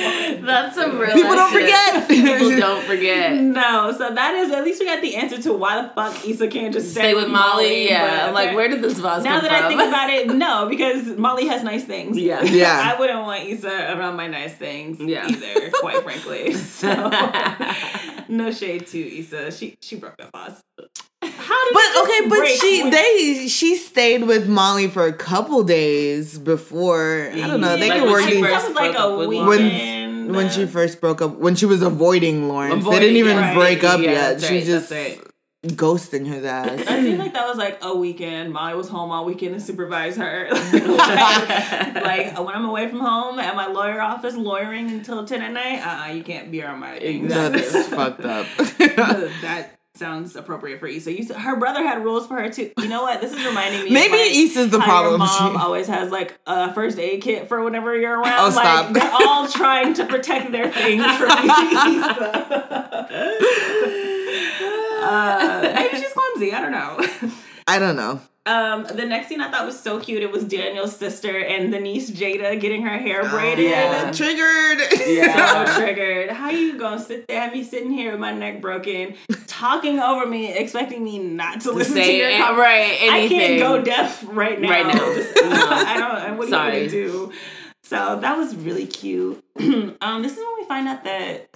That's 0.46 0.74
some 0.74 0.98
real. 0.98 1.12
People 1.14 1.34
don't 1.34 1.52
forget. 1.52 2.08
People 2.08 2.50
don't 2.58 2.84
forget. 2.84 3.40
No, 3.60 3.92
so 3.96 4.14
that 4.14 4.34
is 4.34 4.50
at 4.52 4.64
least 4.64 4.80
we 4.80 4.86
got 4.86 5.02
the 5.02 5.16
answer 5.16 5.40
to 5.42 5.52
why 5.52 5.82
the 5.82 5.88
fuck 5.90 6.26
Issa 6.26 6.48
can't 6.48 6.72
just 6.72 6.92
Stay 6.92 7.14
with 7.14 7.28
Molly. 7.28 7.88
Yeah, 7.88 8.08
but 8.08 8.28
I'm 8.28 8.34
like, 8.34 8.54
where 8.54 8.68
did 8.68 8.80
this 8.82 8.94
vase 8.98 9.18
go? 9.22 9.24
Now 9.24 9.40
come 9.40 9.48
that 9.48 9.62
from? 9.62 9.64
I 9.64 9.68
think 9.68 9.80
about 9.82 10.10
it, 10.10 10.28
no, 10.34 10.68
because 10.68 11.06
Molly 11.18 11.46
has 11.48 11.62
nice 11.62 11.84
things. 11.84 12.16
Yeah. 12.18 12.42
Yeah. 12.42 12.92
I 12.94 12.98
wouldn't 12.98 13.20
want 13.20 13.44
Issa 13.44 13.96
around 13.96 14.16
my 14.16 14.26
nice 14.28 14.54
things 14.54 15.00
Yeah. 15.00 15.26
either, 15.28 15.70
quite 15.80 16.02
frankly. 16.02 16.54
So 16.54 16.88
no 18.28 18.50
shade 18.52 18.86
to 18.88 19.18
Issa. 19.18 19.50
She 19.52 19.76
she 19.80 19.96
broke 19.96 20.16
that 20.18 20.30
vase. 20.32 20.62
How 21.50 21.64
did 21.64 21.74
But 21.74 22.02
okay, 22.04 22.28
but 22.28 22.46
she 22.60 22.82
when- 22.82 22.90
they 22.92 23.48
she 23.48 23.76
stayed 23.76 24.22
with 24.24 24.48
Molly 24.48 24.88
for 24.88 25.04
a 25.06 25.12
couple 25.12 25.62
days 25.64 26.38
before. 26.38 27.30
I 27.32 27.46
don't 27.48 27.60
know. 27.60 27.76
They 27.76 27.88
Like, 27.88 27.98
could 27.98 28.02
when 28.04 28.12
work 28.12 28.22
she 28.24 28.34
these 28.36 28.42
that 28.44 28.64
was 28.68 28.74
like 28.76 28.94
a 28.94 28.98
up 29.00 29.18
with 29.18 29.28
weekend. 29.28 29.48
when 29.48 30.34
when 30.34 30.50
she 30.50 30.64
first 30.66 31.00
broke 31.00 31.20
up 31.22 31.36
when 31.38 31.56
she 31.56 31.66
was 31.66 31.82
avoiding 31.82 32.46
Lawrence. 32.48 32.84
they 32.84 33.00
didn't 33.00 33.16
even 33.16 33.36
right. 33.36 33.54
break 33.54 33.82
up 33.82 34.00
Yeah, 34.00 34.10
yet. 34.12 34.28
that's 34.38 34.46
She 34.46 34.58
right, 34.58 34.64
just 34.64 34.92
ghosting 35.76 36.24
his 36.26 36.44
ass. 36.44 36.86
I 36.88 37.02
feel 37.02 37.18
like 37.18 37.34
that 37.34 37.46
was 37.48 37.58
like 37.58 37.78
a 37.82 37.94
weekend. 37.94 38.52
Molly 38.52 38.74
was 38.74 38.88
home 38.88 39.10
all 39.10 39.24
weekend 39.26 39.54
to 39.56 39.60
supervise 39.60 40.16
her. 40.16 40.48
like, 40.50 40.72
like, 42.10 42.38
when 42.38 42.54
I'm 42.54 42.64
away 42.64 42.88
from 42.88 43.00
home 43.00 43.38
at 43.38 43.54
my 43.56 43.66
lawyer 43.66 44.00
office 44.00 44.36
lawyering 44.36 44.88
until 44.90 45.26
ten 45.26 45.42
at 45.42 45.52
night, 45.52 45.80
uh, 45.84 46.04
uh 46.04 46.12
you 46.14 46.22
can't 46.22 46.50
be 46.50 46.62
around 46.62 46.78
my 46.80 46.98
things. 46.98 47.28
That's 47.28 47.88
fucked 47.98 48.24
up. 48.24 48.46
that 48.58 49.70
sounds 49.96 50.36
appropriate 50.36 50.78
for 50.80 50.86
Issa. 50.86 51.12
You, 51.12 51.22
said- 51.24 51.36
her 51.36 51.56
brother 51.56 51.82
had 51.86 52.02
rules 52.04 52.26
for 52.26 52.34
her 52.40 52.48
too. 52.50 52.70
You 52.78 52.88
know 52.88 53.02
what? 53.02 53.20
This 53.20 53.32
is 53.32 53.44
reminding 53.44 53.84
me. 53.84 53.90
Maybe 53.94 54.12
like, 54.18 54.30
Issa's 54.32 54.70
the 54.70 54.80
how 54.80 55.02
Your 55.10 55.18
problem. 55.18 55.18
mom 55.20 55.52
She- 55.52 55.58
always 55.64 55.86
has 55.88 56.10
like 56.10 56.38
a 56.46 56.72
first 56.72 56.98
aid 56.98 57.22
kit 57.22 57.48
for 57.48 57.62
whenever 57.64 57.96
you're 57.98 58.18
around. 58.18 58.38
Oh, 58.52 58.54
like, 58.54 58.64
stop. 58.64 58.92
They're 58.92 59.10
all 59.28 59.48
trying 59.52 59.94
to 59.94 60.06
protect 60.06 60.52
their 60.52 60.70
things 60.70 61.04
from 61.16 61.30
Issa. 61.30 63.08
uh, 65.02 65.72
maybe 65.74 65.96
she's 65.98 66.12
clumsy. 66.12 66.52
I 66.52 66.60
don't 66.60 66.72
know. 66.72 67.30
I 67.66 67.78
don't 67.78 67.96
know. 67.96 68.20
Um, 68.46 68.84
the 68.84 69.04
next 69.04 69.28
scene 69.28 69.40
I 69.42 69.50
thought 69.50 69.66
was 69.66 69.78
so 69.78 70.00
cute. 70.00 70.22
It 70.22 70.32
was 70.32 70.44
Daniel's 70.44 70.96
sister 70.96 71.38
and 71.38 71.72
the 71.72 71.78
niece 71.78 72.10
Jada 72.10 72.58
getting 72.58 72.82
her 72.82 72.96
hair 72.98 73.28
braided. 73.28 73.66
yeah. 73.70 74.10
Triggered. 74.12 74.80
So 74.90 75.78
triggered. 75.78 76.30
How 76.30 76.46
are 76.46 76.52
you 76.52 76.78
gonna 76.78 77.00
sit 77.00 77.28
there, 77.28 77.38
have 77.42 77.52
me 77.52 77.62
sitting 77.62 77.92
here 77.92 78.12
with 78.12 78.20
my 78.20 78.32
neck 78.32 78.60
broken, 78.62 79.14
talking 79.60 79.98
over 80.00 80.26
me, 80.26 80.52
expecting 80.52 81.04
me 81.04 81.18
not 81.18 81.60
to 81.62 81.72
listen 81.72 81.94
to 81.96 82.02
Say 82.02 82.18
your 82.18 82.30
it, 82.30 82.40
com- 82.40 82.58
right. 82.58 82.96
Anything. 83.00 83.38
I 83.40 83.46
can't 83.46 83.60
go 83.60 83.82
deaf 83.82 84.24
right 84.28 84.60
now. 84.60 84.70
Right 84.70 84.86
now. 84.86 85.14
Just- 85.14 85.34
No. 85.36 85.66
I 85.70 85.96
don't. 86.26 86.38
What 86.38 86.48
are 86.48 86.50
Sorry. 86.50 86.84
you 86.84 86.90
gonna 86.90 86.90
do? 86.90 87.32
So 87.84 88.18
that 88.20 88.36
was 88.36 88.56
really 88.56 88.86
cute. 88.86 89.42
um, 89.58 90.22
this 90.22 90.32
is 90.32 90.38
when 90.38 90.54
we 90.58 90.64
find 90.66 90.88
out 90.88 91.04
that 91.04 91.48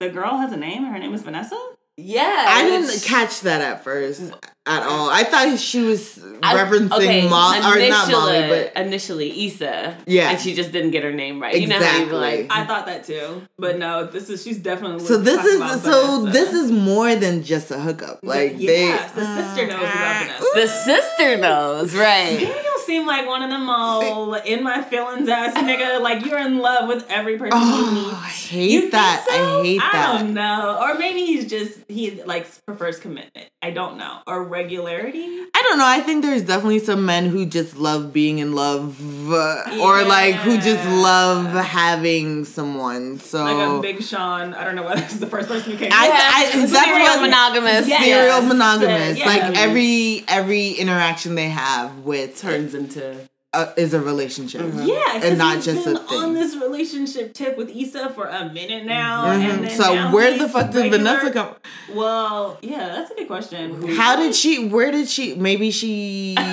the 0.00 0.08
girl 0.10 0.36
has 0.38 0.52
a 0.52 0.56
name. 0.56 0.84
and 0.84 0.92
Her 0.92 0.98
name 0.98 1.14
is 1.14 1.22
Vanessa. 1.22 1.56
Yeah. 1.96 2.44
I 2.48 2.62
didn't 2.64 3.02
catch 3.02 3.40
that 3.42 3.60
at 3.62 3.82
first 3.84 4.32
at 4.66 4.82
all. 4.82 5.08
I 5.10 5.24
thought 5.24 5.58
she 5.58 5.80
was 5.82 6.18
I- 6.42 6.54
referencing 6.56 6.92
okay, 6.92 7.28
Molly, 7.28 7.58
or 7.58 7.88
not 7.88 8.10
Molly, 8.10 8.40
but 8.48 8.72
initially 8.76 9.46
Issa. 9.46 9.96
Yeah. 10.06 10.30
and 10.30 10.40
she 10.40 10.54
just 10.54 10.72
didn't 10.72 10.90
get 10.90 11.02
her 11.04 11.12
name 11.12 11.40
right. 11.40 11.54
You 11.58 11.66
know 11.68 11.78
how 11.78 12.02
Exactly. 12.02 12.18
like. 12.18 12.46
I 12.50 12.66
thought 12.66 12.86
that 12.86 13.04
too, 13.04 13.42
but 13.58 13.78
no. 13.78 14.06
This 14.06 14.28
is 14.28 14.42
she's 14.42 14.58
definitely. 14.58 15.04
so 15.06 15.16
this 15.18 15.44
is 15.44 15.56
about 15.56 15.80
so 15.80 16.20
Vanessa. 16.20 16.32
this 16.38 16.52
is 16.52 16.70
more 16.72 17.14
than 17.14 17.42
just 17.42 17.70
a 17.70 17.78
hookup. 17.78 18.20
Like 18.22 18.54
yes, 18.56 19.12
they, 19.12 19.20
the 19.20 19.42
sister 19.42 19.66
knows 19.68 19.80
about 19.82 20.22
Vanessa. 20.26 20.44
the 20.54 20.66
sister 20.66 21.36
knows, 21.38 21.94
right? 21.94 22.40
Seem 22.86 23.06
like 23.06 23.26
one 23.26 23.42
of 23.42 23.50
them 23.50 23.68
all 23.68 24.34
in 24.34 24.62
my 24.62 24.80
feelings 24.82 25.28
ass 25.28 25.54
nigga. 25.54 26.00
Like 26.00 26.24
you're 26.24 26.38
in 26.38 26.58
love 26.58 26.88
with 26.88 27.04
every 27.08 27.36
person 27.38 27.58
you 27.58 27.64
Oh, 27.66 28.04
meet. 28.06 28.14
I 28.14 28.26
hate 28.28 28.70
You 28.70 28.90
that. 28.90 29.26
so? 29.28 29.60
I 29.60 29.62
hate 29.64 29.80
I 29.82 29.92
that. 29.92 30.18
don't 30.20 30.34
know. 30.34 30.78
Or 30.80 30.94
maybe 30.98 31.26
he's 31.26 31.46
just 31.46 31.78
he 31.88 32.22
like 32.22 32.46
prefers 32.64 32.98
commitment. 32.98 33.48
I 33.62 33.70
don't 33.72 33.96
know. 33.98 34.18
Or 34.26 34.44
regularity. 34.44 35.18
I 35.54 35.62
don't 35.62 35.78
know. 35.78 35.86
I 35.86 36.00
think 36.00 36.22
there's 36.24 36.42
definitely 36.42 36.78
some 36.78 37.04
men 37.04 37.26
who 37.26 37.44
just 37.46 37.76
love 37.76 38.12
being 38.12 38.38
in 38.38 38.54
love, 38.54 39.00
uh, 39.32 39.78
or 39.82 40.04
like 40.04 40.36
who 40.36 40.56
just 40.58 40.86
love 40.88 41.46
having 41.52 42.44
someone. 42.44 43.18
So 43.18 43.42
Like 43.42 43.78
a 43.78 43.80
big 43.80 44.02
Sean. 44.04 44.54
I 44.54 44.62
don't 44.64 44.76
know 44.76 44.84
whether 44.84 45.02
it's 45.02 45.14
the 45.18 45.26
first 45.26 45.48
person 45.48 45.72
who 45.72 45.78
came. 45.78 45.90
I- 45.92 46.06
to 46.06 46.12
mind. 46.12 46.22
I- 46.22 46.66
that's 46.66 46.84
serial 46.84 47.20
monogamous. 47.20 47.88
Yeah. 47.88 48.00
serial 48.02 48.42
monogamous. 48.42 49.18
Yeah. 49.18 49.26
Like 49.26 49.42
every 49.56 50.24
every 50.28 50.68
interaction 50.70 51.34
they 51.34 51.48
have 51.48 51.98
with 52.00 52.38
turns 52.40 52.74
into 52.76 53.16
uh, 53.52 53.72
is 53.76 53.94
a 53.94 54.00
relationship. 54.00 54.60
yeah, 54.74 55.20
and 55.22 55.38
not 55.38 55.56
he's 55.56 55.64
just 55.64 55.86
a 55.86 55.98
thing. 55.98 56.18
on 56.18 56.34
this 56.34 56.54
relationship 56.56 57.32
tip 57.32 57.56
with 57.56 57.70
Issa 57.74 58.10
for 58.10 58.26
a 58.26 58.52
minute 58.52 58.84
now, 58.84 59.24
Mhm. 59.26 59.50
and 59.50 59.64
then 59.64 59.76
So 59.76 59.94
now 59.94 60.12
where 60.12 60.36
the 60.36 60.46
fuck 60.48 60.70
did. 60.72 60.90
Vanessa 60.90 61.30
come? 61.30 61.54
Well, 61.94 62.58
yeah, 62.60 62.88
that's 62.88 63.10
a 63.12 63.14
good 63.14 63.26
question. 63.28 63.88
How 63.96 64.16
did 64.16 64.34
she? 64.34 64.68
Where 64.68 64.90
did 64.90 65.08
she? 65.08 65.34
Maybe 65.36 65.70
she. 65.70 66.36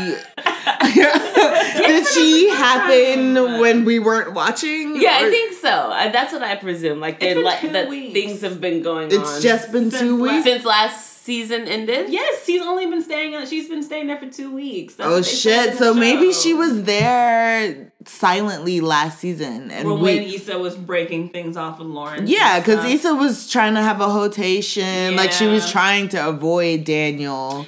did 0.93 2.07
she 2.07 2.49
happen 2.49 3.59
when 3.59 3.85
we 3.85 3.99
weren't 3.99 4.33
watching? 4.33 4.95
Yeah, 5.01 5.17
I 5.21 5.29
think 5.29 5.53
so. 5.53 5.69
Uh, 5.69 6.11
that's 6.11 6.31
what 6.33 6.41
I 6.43 6.55
presume. 6.55 6.99
Like 6.99 7.15
It's 7.15 7.23
they 7.23 7.33
been 7.33 7.43
like 7.43 7.61
two 7.61 7.69
that 7.71 7.89
weeks. 7.89 8.13
things 8.13 8.41
have 8.41 8.61
been 8.61 8.81
going 8.81 9.13
on. 9.13 9.19
it's 9.21 9.41
just 9.41 9.71
been 9.71 9.91
Since 9.91 10.01
two 10.01 10.21
weeks. 10.21 10.43
since 10.43 10.63
last 10.65 11.12
season 11.23 11.67
ended. 11.67 12.09
Yes, 12.09 12.45
she's 12.45 12.61
only 12.61 12.85
been 12.85 13.01
staying. 13.01 13.35
on 13.35 13.45
She's 13.47 13.69
been 13.69 13.83
staying 13.83 14.07
there 14.07 14.17
for 14.17 14.29
two 14.29 14.53
weeks. 14.53 14.95
That's 14.95 15.07
Oh 15.07 15.13
what 15.15 15.23
they 15.25 15.29
said 15.31 15.65
in 15.65 15.69
shit! 15.71 15.79
So 15.79 15.93
maybe 15.93 16.33
she 16.33 16.53
was 16.53 16.83
there 16.83 17.91
silently 18.05 18.81
last 18.81 19.19
season, 19.19 19.71
and 19.71 19.87
Well, 19.87 19.97
we. 19.97 20.03
when 20.03 20.23
Issa 20.23 20.59
was 20.59 20.75
breaking 20.75 21.29
things 21.29 21.55
off 21.57 21.79
with 21.79 21.87
Lawrence. 21.87 22.29
yeah, 22.29 22.59
because 22.59 22.79
stuff. 22.79 22.91
Issa 22.93 23.15
was 23.15 23.49
trying 23.49 23.75
to 23.75 23.81
have 23.81 24.01
a 24.01 24.09
hotation. 24.09 25.15
Like 25.15 25.31
she 25.31 25.47
was 25.47 25.69
trying 25.71 26.09
to 26.09 26.27
avoid 26.27 26.83
Daniel, 26.83 27.65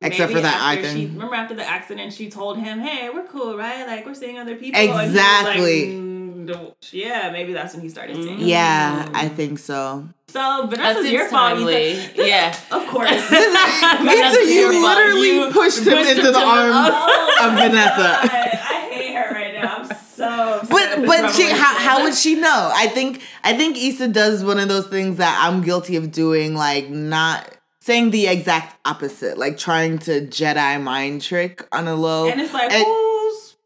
except 0.00 0.30
Maybe 0.30 0.34
for 0.34 0.40
that 0.42 0.54
after 0.54 0.86
acting. 0.86 0.96
She, 0.96 1.06
remember 1.06 1.34
after 1.36 1.54
the 1.54 1.64
accident, 1.68 2.12
she 2.12 2.28
told 2.30 2.58
him, 2.58 2.80
"Hey, 2.80 3.08
we're 3.10 3.26
cool, 3.26 3.56
right? 3.56 3.86
Like 3.86 4.04
we're 4.04 4.14
seeing 4.14 4.38
other 4.38 4.56
people." 4.56 4.80
And 4.80 4.88
he 4.90 4.96
was 4.96 4.96
like, 4.98 5.06
Exactly. 5.08 5.94
"Mm, 6.48 6.52
don't- 6.52 6.88
yeah, 6.92 7.30
maybe 7.30 7.52
that's 7.52 7.74
when 7.74 7.82
he 7.82 7.88
started 7.88 8.16
seeing. 8.16 8.40
yeah, 8.40 9.08
I 9.14 9.28
think 9.28 9.58
so. 9.58 10.08
So 10.28 10.38
That 10.38 10.70
Vanessa's 10.70 11.02
seems 11.04 11.12
your 11.12 11.28
fault. 11.28 11.56
timely. 11.58 11.98
Yeah. 12.14 12.54
of 12.70 12.86
course. 12.88 13.10
Issa, 13.32 14.44
you 14.46 14.82
literally 14.82 15.30
You 15.36 15.50
pushed 15.52 15.78
him 15.86 15.96
pushed 15.96 16.10
into 16.10 16.26
him 16.26 16.32
the 16.32 16.38
arms 16.38 16.74
Oh 16.92 17.46
of 17.48 17.52
Vanessa. 17.54 17.96
God, 17.96 18.30
I 18.30 18.88
hate 18.92 19.14
her 19.14 19.34
right 19.34 19.54
now. 19.54 19.76
I'm 19.78 19.86
so. 19.86 20.60
upset 20.62 20.68
But 20.70 21.06
but 21.06 21.30
she, 21.32 21.44
how, 21.48 21.74
how 21.78 22.02
would 22.04 22.14
she 22.14 22.34
know? 22.34 22.70
I 22.74 22.88
think 22.88 23.22
I 23.44 23.56
think 23.56 23.76
Issa 23.78 24.08
does 24.08 24.44
one 24.44 24.58
of 24.58 24.68
those 24.68 24.86
things 24.88 25.16
that 25.18 25.40
I'm 25.42 25.62
guilty 25.62 25.96
of 25.96 26.10
doing, 26.12 26.54
like 26.54 26.90
not 26.90 27.48
saying 27.80 28.10
the 28.10 28.26
exact 28.26 28.76
opposite, 28.86 29.38
like 29.38 29.56
trying 29.56 29.96
to 30.00 30.26
Jedi 30.26 30.82
mind 30.82 31.22
trick 31.22 31.66
on 31.72 31.88
a 31.88 31.94
low. 31.94 32.28
And 32.28 32.38
it's 32.38 32.52
like, 32.52 32.70
And- 32.70 32.84
whose 32.84 32.97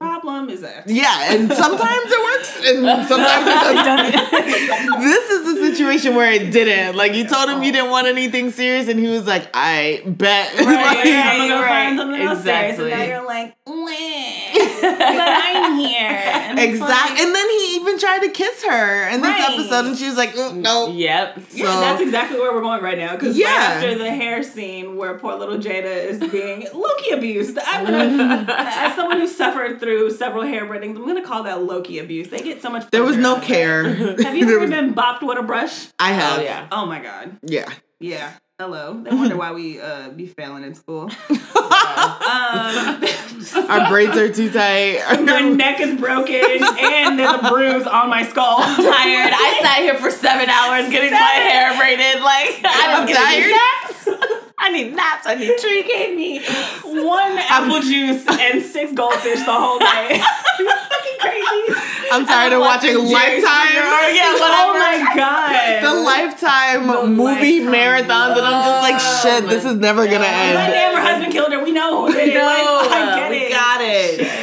problem 0.02 0.50
is 0.50 0.60
that? 0.60 0.88
yeah, 0.88 1.32
and 1.34 1.52
sometimes 1.52 2.06
it 2.06 2.22
works, 2.24 2.56
and 2.66 3.06
sometimes 3.12 3.46
it 3.46 3.84
doesn't. 3.84 5.00
this 5.00 5.30
is 5.30 5.54
the 5.54 5.70
situation 5.70 6.14
where 6.14 6.30
it 6.32 6.52
didn't. 6.52 6.96
Like 6.96 7.14
you 7.14 7.26
told 7.26 7.48
him 7.48 7.62
you 7.62 7.72
didn't 7.72 7.90
want 7.90 8.06
anything 8.06 8.50
serious, 8.50 8.88
and 8.88 8.98
he 8.98 9.08
was 9.08 9.26
like, 9.26 9.48
"I 9.54 10.02
bet." 10.06 10.52
Right, 10.72 10.96
Like, 10.96 11.06
I'm 11.06 11.38
gonna 11.38 11.48
go 11.48 11.62
right, 11.62 12.20
else 12.22 12.42
serious. 12.44 12.78
And 12.78 12.90
now 12.90 13.02
you're 13.04 13.26
like, 13.26 13.56
"Meh, 13.66 14.51
I'm 14.82 15.78
here. 15.78 15.98
And 16.00 16.58
it's 16.58 16.72
Exactly. 16.72 16.88
like- 17.16 17.20
And 17.20 17.34
then 17.34 17.50
he 17.50 17.76
even 17.76 17.98
tried 17.98 18.20
to 18.20 18.28
kiss 18.30 18.62
her 18.64 19.08
in 19.08 19.20
this 19.20 19.30
Right. 19.30 19.50
episode, 19.58 19.86
and 19.86 19.96
she 19.96 20.06
was 20.06 20.16
like, 20.16 20.34
"Mm, 20.34 20.56
"No." 20.56 20.88
Yep. 20.88 21.38
Yeah, 21.52 21.64
So- 21.66 21.80
that's 21.80 22.02
exactly 22.02 22.38
where 22.40 22.52
we're 22.52 22.60
going 22.60 22.82
right 22.82 22.98
now. 22.98 23.12
Because 23.12 23.36
Yeah. 23.38 23.46
right 23.46 23.76
after 23.76 23.94
the 23.98 24.10
hair 24.10 24.42
scene 24.42 24.96
where 24.96 25.14
poor 25.18 25.34
little 25.34 25.58
Jada 25.58 25.84
is 26.04 26.18
being 26.18 26.66
Loki 26.74 27.10
abused, 27.10 27.58
I'm 27.64 27.84
gonna, 27.84 28.46
as 28.58 28.94
someone 28.96 29.20
who 29.20 29.26
suffered 29.26 29.80
through 29.80 30.10
several 30.10 30.42
hair 30.44 30.66
braidings, 30.66 30.96
I'm 30.96 31.06
gonna 31.06 31.22
call 31.22 31.42
that 31.44 31.62
Loki 31.62 31.98
abuse. 31.98 32.28
They 32.28 32.40
get 32.40 32.60
so 32.62 32.70
much. 32.70 32.90
There 32.90 33.04
was 33.04 33.16
no 33.16 33.36
care. 33.40 33.84
Have 33.84 34.36
you 34.36 34.46
ever 34.48 34.60
was- 34.60 34.70
been 34.70 34.94
bopped 34.94 35.22
with 35.22 35.38
a 35.38 35.42
brush? 35.42 35.86
I 35.98 36.12
have. 36.12 36.38
Oh 36.38 36.42
yeah. 36.42 36.66
Oh 36.72 36.86
my 36.86 37.00
god. 37.00 37.38
Yeah. 37.42 37.68
Yeah. 38.00 38.30
Hello. 38.62 38.94
They 39.02 39.10
wonder 39.10 39.36
why 39.36 39.50
we 39.50 39.80
uh, 39.80 40.10
be 40.10 40.28
failing 40.28 40.62
in 40.62 40.74
school. 40.76 41.10
um, 41.30 41.34
Our 43.68 43.88
braids 43.88 44.16
are 44.16 44.32
too 44.32 44.52
tight. 44.52 45.02
my 45.24 45.40
neck 45.40 45.80
is 45.80 45.98
broken 45.98 46.40
and 46.44 47.18
there's 47.18 47.42
a 47.42 47.48
bruise 47.50 47.88
on 47.88 48.08
my 48.08 48.22
skull. 48.22 48.58
Tired. 48.58 49.32
I 49.34 49.58
sat 49.62 49.78
here 49.78 49.96
for 49.96 50.12
seven 50.12 50.48
hours 50.48 50.88
getting 50.92 51.10
my 51.10 51.18
hair 51.18 51.76
braided. 51.76 52.22
Like 52.22 52.60
I'm 52.64 53.06
get 53.08 53.16
tired. 53.16 54.38
Naps. 54.62 54.66
I 54.66 54.70
need 54.70 54.94
naps. 54.94 55.26
I 55.26 55.34
need 55.34 55.58
treat. 55.58 55.86
gave 55.86 56.16
me 56.16 56.40
one 57.04 57.38
apple 57.38 57.80
juice 57.80 58.24
and 58.28 58.62
six 58.62 58.92
goldfish 58.92 59.38
the 59.40 59.52
whole 59.52 59.78
day. 59.78 60.16
you 60.58 60.68
fucking 60.70 61.18
crazy. 61.20 61.80
I'm 62.12 62.26
tired 62.26 62.52
of 62.52 62.60
watching 62.60 62.96
Lifetime. 62.96 63.82
Oh 63.82 64.10
yeah, 64.12 64.32
Oh 64.38 64.74
my 64.74 65.14
god. 65.16 65.82
The 65.82 65.94
Lifetime 66.02 66.86
The 66.86 67.06
movie 67.06 67.60
Lifetime. 67.60 67.72
marathons, 67.72 68.36
and 68.38 68.46
I'm 68.46 68.64
just 68.64 68.82
like, 68.82 69.00
shit, 69.22 69.48
this 69.48 69.64
is 69.64 69.76
never 69.76 70.04
gonna 70.06 70.18
My 70.20 70.26
end. 70.26 70.54
My 70.54 70.66
damn, 70.70 70.94
her 70.94 71.00
husband 71.00 71.32
killed 71.32 71.52
her. 71.52 71.62
We 71.62 71.72
know 71.72 72.06
who 72.06 72.12
did 72.12 72.28
it. 72.28 72.34
Like, 72.34 72.92
I 72.92 73.16
get 73.16 73.30
we 73.30 73.36
it. 73.38 73.50
got 73.50 73.80
it. 73.80 74.20
Shit. 74.20 74.41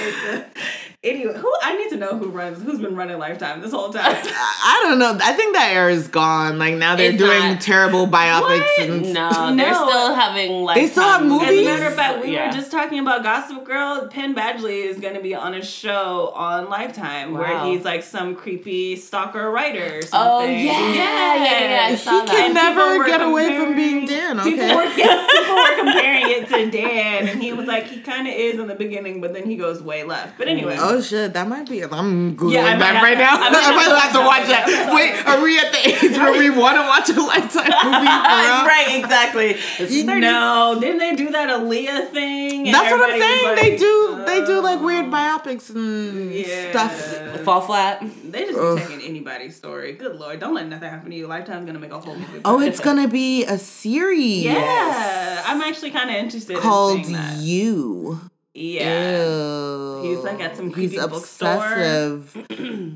Anyway, 1.10 1.38
who 1.38 1.54
I 1.62 1.76
need 1.78 1.90
to 1.90 1.98
know 1.98 2.18
who 2.18 2.30
runs, 2.30 2.62
who's 2.62 2.80
been 2.80 2.96
running 2.96 3.18
Lifetime 3.18 3.62
this 3.62 3.72
whole 3.72 3.92
time. 3.92 4.16
I 4.16 4.80
don't 4.84 5.00
know. 5.00 5.18
I 5.24 5.34
think 5.34 5.56
that 5.56 5.72
era 5.74 5.92
is 5.92 6.08
gone. 6.08 6.58
Like 6.60 6.76
now 6.76 6.96
they're 6.96 7.10
It's 7.12 7.18
doing 7.18 7.40
not. 7.54 7.62
terrible 7.62 8.08
biopics 8.08 8.42
What? 8.60 8.80
and 8.90 9.14
No, 9.14 9.30
No. 9.50 9.56
they're 9.56 9.74
still 9.74 10.14
having 10.16 10.64
like 10.64 10.76
They 10.76 10.88
still 10.88 11.04
have 11.04 11.22
um, 11.22 11.30
movies. 11.30 11.50
As 11.50 11.58
a 11.60 11.64
matter 11.66 11.88
of 11.88 11.96
fact, 11.96 12.22
we 12.24 12.34
Yeah. 12.34 12.48
were 12.48 12.54
just 12.54 12.72
talking 12.72 13.00
about 13.00 13.24
Gossip 13.24 13.64
Girl. 13.66 14.08
Penn 14.08 14.36
Badgley 14.36 14.86
is 14.86 15.00
going 15.00 15.16
to 15.16 15.22
be 15.22 15.34
on 15.36 15.54
a 15.54 15.64
show 15.64 16.32
on 16.36 16.70
Lifetime 16.70 17.34
where 17.34 17.60
he's 17.66 17.84
like 17.84 18.04
some 18.04 18.36
creepy 18.36 18.96
stalker 18.96 19.50
writer 19.52 19.98
or 20.00 20.02
something. 20.02 20.12
Oh 20.14 20.44
yeah, 20.46 20.94
yeah, 20.94 21.36
yeah, 21.36 21.70
yeah. 21.70 21.88
I 21.92 21.96
saw 21.96 22.12
He 22.22 22.26
that. 22.26 22.36
can 22.36 22.46
And 22.46 22.54
never 22.54 23.06
get 23.06 23.22
away 23.22 23.58
from 23.58 23.76
being 23.76 24.06
Dan. 24.06 24.40
People 24.42 24.66
Okay. 24.66 24.76
were, 24.76 24.84
yeah, 24.96 25.28
people 25.32 25.56
were 25.56 25.76
comparing 25.78 26.30
it 26.30 26.48
to 26.50 26.70
Dan, 26.72 27.28
and 27.28 27.42
he 27.42 27.54
was 27.54 27.68
like, 27.68 27.86
he 27.88 28.00
kind 28.02 28.28
of 28.28 28.34
is 28.34 28.60
in 28.60 28.68
the 28.68 28.76
beginning, 28.76 29.22
but 29.22 29.34
then 29.34 29.46
he 29.46 29.56
goes 29.56 29.82
way 29.82 30.04
left. 30.04 30.38
But 30.38 30.48
anyway, 30.48 30.76
Oh 30.80 30.99
Oh, 31.00 31.02
shit, 31.02 31.32
that 31.32 31.48
might 31.48 31.70
be. 31.70 31.82
I'm 31.82 32.36
googling 32.36 32.54
Yeah, 32.54 32.78
that 32.78 32.96
have 32.96 33.04
right 33.04 33.18
now. 33.18 33.38
I 33.40 33.48
I 33.48 33.76
might 33.76 33.88
have 34.02 34.12
to 34.12 34.20
watch 34.20 34.48
that. 34.48 34.92
Wait, 34.94 35.16
are 35.26 35.42
we 35.42 35.58
at 35.58 35.72
the 35.72 35.80
age 35.88 36.18
where 36.18 36.38
we 36.38 36.50
want 36.50 36.76
to 36.76 36.82
watch 36.82 37.08
a 37.08 37.22
Lifetime 37.22 37.72
movie? 37.86 38.06
Right, 38.06 39.00
exactly. 39.00 39.56
No, 40.04 40.78
didn't 40.80 40.98
they 40.98 41.16
do 41.16 41.32
that 41.32 41.50
Aaliyah 41.50 42.10
thing? 42.12 42.66
That's 42.66 42.92
what 42.92 43.14
I'm 43.14 43.20
saying. 43.20 43.44
like, 43.46 43.62
they 43.62 43.78
do. 43.78 44.18
Uh, 44.20 44.26
they 44.26 44.46
do 44.46 44.62
like 44.62 44.82
weird 44.82 45.06
oh, 45.06 45.10
biopics 45.10 45.74
and 45.74 46.34
yeah. 46.34 46.72
stuff. 46.72 47.40
fall 47.46 47.62
flat. 47.62 48.04
They 48.26 48.46
just 48.46 48.60
Ugh. 48.60 48.76
be 48.78 48.84
taking 48.84 49.02
anybody's 49.08 49.56
story. 49.56 49.94
Good 49.94 50.18
lord, 50.18 50.42
don't 50.42 50.54
let 50.54 50.68
nothing 50.68 50.90
happen 50.90 51.12
to 51.12 51.16
you. 51.16 51.28
Lifetime's 51.28 51.66
gonna 51.66 51.80
make 51.80 51.92
a 51.94 52.00
whole 52.00 52.16
movie. 52.16 52.42
Oh, 52.44 52.60
it's 52.60 52.82
gonna 52.82 53.08
be 53.08 53.46
a 53.46 53.58
series. 53.58 54.44
yeah. 54.44 55.44
I'm 55.46 55.62
actually 55.62 55.92
kind 55.92 56.10
of 56.10 56.18
interested 56.18 56.58
Called 56.58 57.06
in. 57.06 57.18
You. 57.40 58.20
Yeah. 58.60 59.24
Ew. 59.24 60.02
He's, 60.04 60.24
like, 60.24 60.42
at 60.42 60.58
some 60.58 60.72
creepy 60.72 60.98
bookstore. 60.98 61.64
obsessive. 61.66 62.36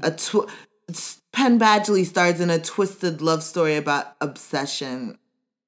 a 0.04 0.12
tw- 0.12 0.50
Penn 1.32 1.58
Badgley 1.60 2.06
stars 2.06 2.40
in 2.40 2.50
a 2.50 2.60
twisted 2.60 3.22
love 3.22 3.44
story 3.44 3.76
about 3.76 4.16
obsession. 4.22 5.18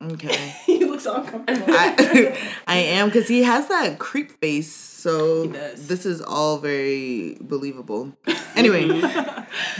Okay. 0.02 0.54
so 1.06 1.16
uncomfortable. 1.22 1.66
I, 1.70 2.38
I 2.68 2.76
am 2.78 3.08
because 3.10 3.28
he 3.28 3.44
has 3.44 3.68
that 3.70 4.00
creep 4.00 4.40
face, 4.42 4.72
so 4.74 5.48
this 5.48 6.06
is 6.06 6.22
all 6.22 6.58
very 6.58 7.38
believable. 7.42 8.12
Anyway, 8.56 8.88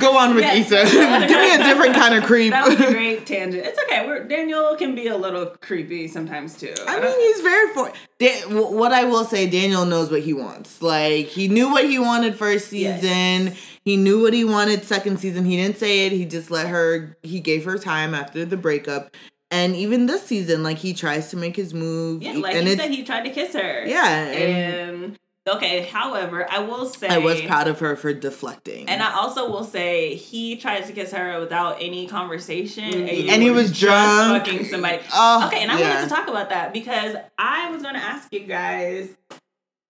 go 0.02 0.18
on 0.18 0.36
with 0.36 0.44
Yeah. 0.44 0.56
Issa. 0.56 0.84
Give 0.84 1.40
me 1.40 1.56
a 1.56 1.58
different 1.60 1.96
kind 1.96 2.14
of 2.14 2.26
creep. 2.26 2.52
that 2.52 2.68
was 2.68 2.78
a 2.78 2.92
great 2.92 3.26
tangent. 3.26 3.66
It's 3.66 3.80
okay. 3.84 4.06
We're, 4.06 4.26
Daniel 4.26 4.76
can 4.76 4.96
be 4.96 5.08
a 5.08 5.16
little 5.16 5.46
creepy 5.46 6.10
sometimes 6.10 6.58
too. 6.58 6.74
I 6.86 7.00
mean, 7.00 7.18
he's 7.18 7.40
very 7.40 7.74
for. 7.74 7.94
Dan- 8.20 8.54
what 8.78 8.92
I 8.92 9.06
will 9.06 9.24
say, 9.24 9.50
Daniel 9.50 9.86
knows 9.86 10.12
what 10.12 10.24
he 10.24 10.34
wants. 10.34 10.82
Like 10.82 11.28
he 11.28 11.48
knew 11.48 11.72
what 11.72 11.86
he 11.86 11.98
wanted 12.00 12.36
first 12.36 12.74
Yes. 12.74 13.00
season. 13.02 13.56
He 13.86 13.96
knew 13.96 14.22
what 14.22 14.34
he 14.34 14.44
wanted 14.44 14.84
second 14.84 15.22
season. 15.22 15.46
He 15.46 15.56
didn't 15.56 15.78
say 15.78 16.06
it. 16.06 16.12
He 16.12 16.26
just 16.26 16.52
let 16.52 16.68
her. 16.68 17.16
He 17.24 17.40
gave 17.40 17.64
her 17.64 17.78
time 17.78 18.14
after 18.14 18.44
the 18.44 18.58
breakup. 18.58 19.16
And 19.52 19.76
even 19.76 20.08
this 20.08 20.24
season, 20.24 20.64
like 20.64 20.78
he 20.78 20.94
tries 20.94 21.30
to 21.30 21.38
make 21.38 21.56
his 21.56 21.74
move. 21.74 22.22
yeah, 22.24 22.34
like 22.34 22.56
and 22.56 22.68
you 22.68 22.76
said, 22.76 22.92
he 22.92 23.04
tried 23.04 23.24
to 23.26 23.30
kiss 23.30 23.54
her. 23.54 23.86
yeah. 23.86 24.08
And 24.26 25.04
And 25.06 25.20
okay, 25.48 25.82
however, 25.84 26.48
I 26.52 26.60
will 26.60 26.88
say 26.88 27.08
I 27.08 27.20
was 27.20 27.40
proud 27.42 27.68
of 27.68 27.80
her 27.80 27.96
for 27.96 28.12
deflecting. 28.12 28.90
And 28.90 29.04
I 29.04 29.14
also 29.16 29.50
will 29.50 29.64
say 29.64 30.16
he 30.16 30.56
tried 30.58 30.86
to 30.88 30.94
kiss 30.94 31.12
her 31.12 31.40
without 31.40 31.78
any 31.80 32.08
conversation, 32.08 32.86
and, 32.86 33.08
Mm-hmm. 33.08 33.30
And 33.30 33.44
he 33.44 33.52
was 33.52 33.78
drunk. 33.78 34.46
fucking 34.46 34.66
somebody. 34.66 35.00
Oh, 35.14 35.48
okay, 35.48 35.62
and 35.62 35.72
I 35.72 35.80
yeah. 35.80 35.94
wanted 35.96 36.10
to 36.10 36.16
talk 36.16 36.28
about 36.28 36.50
that 36.50 36.74
because 36.74 37.16
I 37.38 37.70
was 37.70 37.82
going 37.84 37.94
to 37.96 38.02
ask 38.02 38.34
you 38.34 38.42
guys 38.42 39.10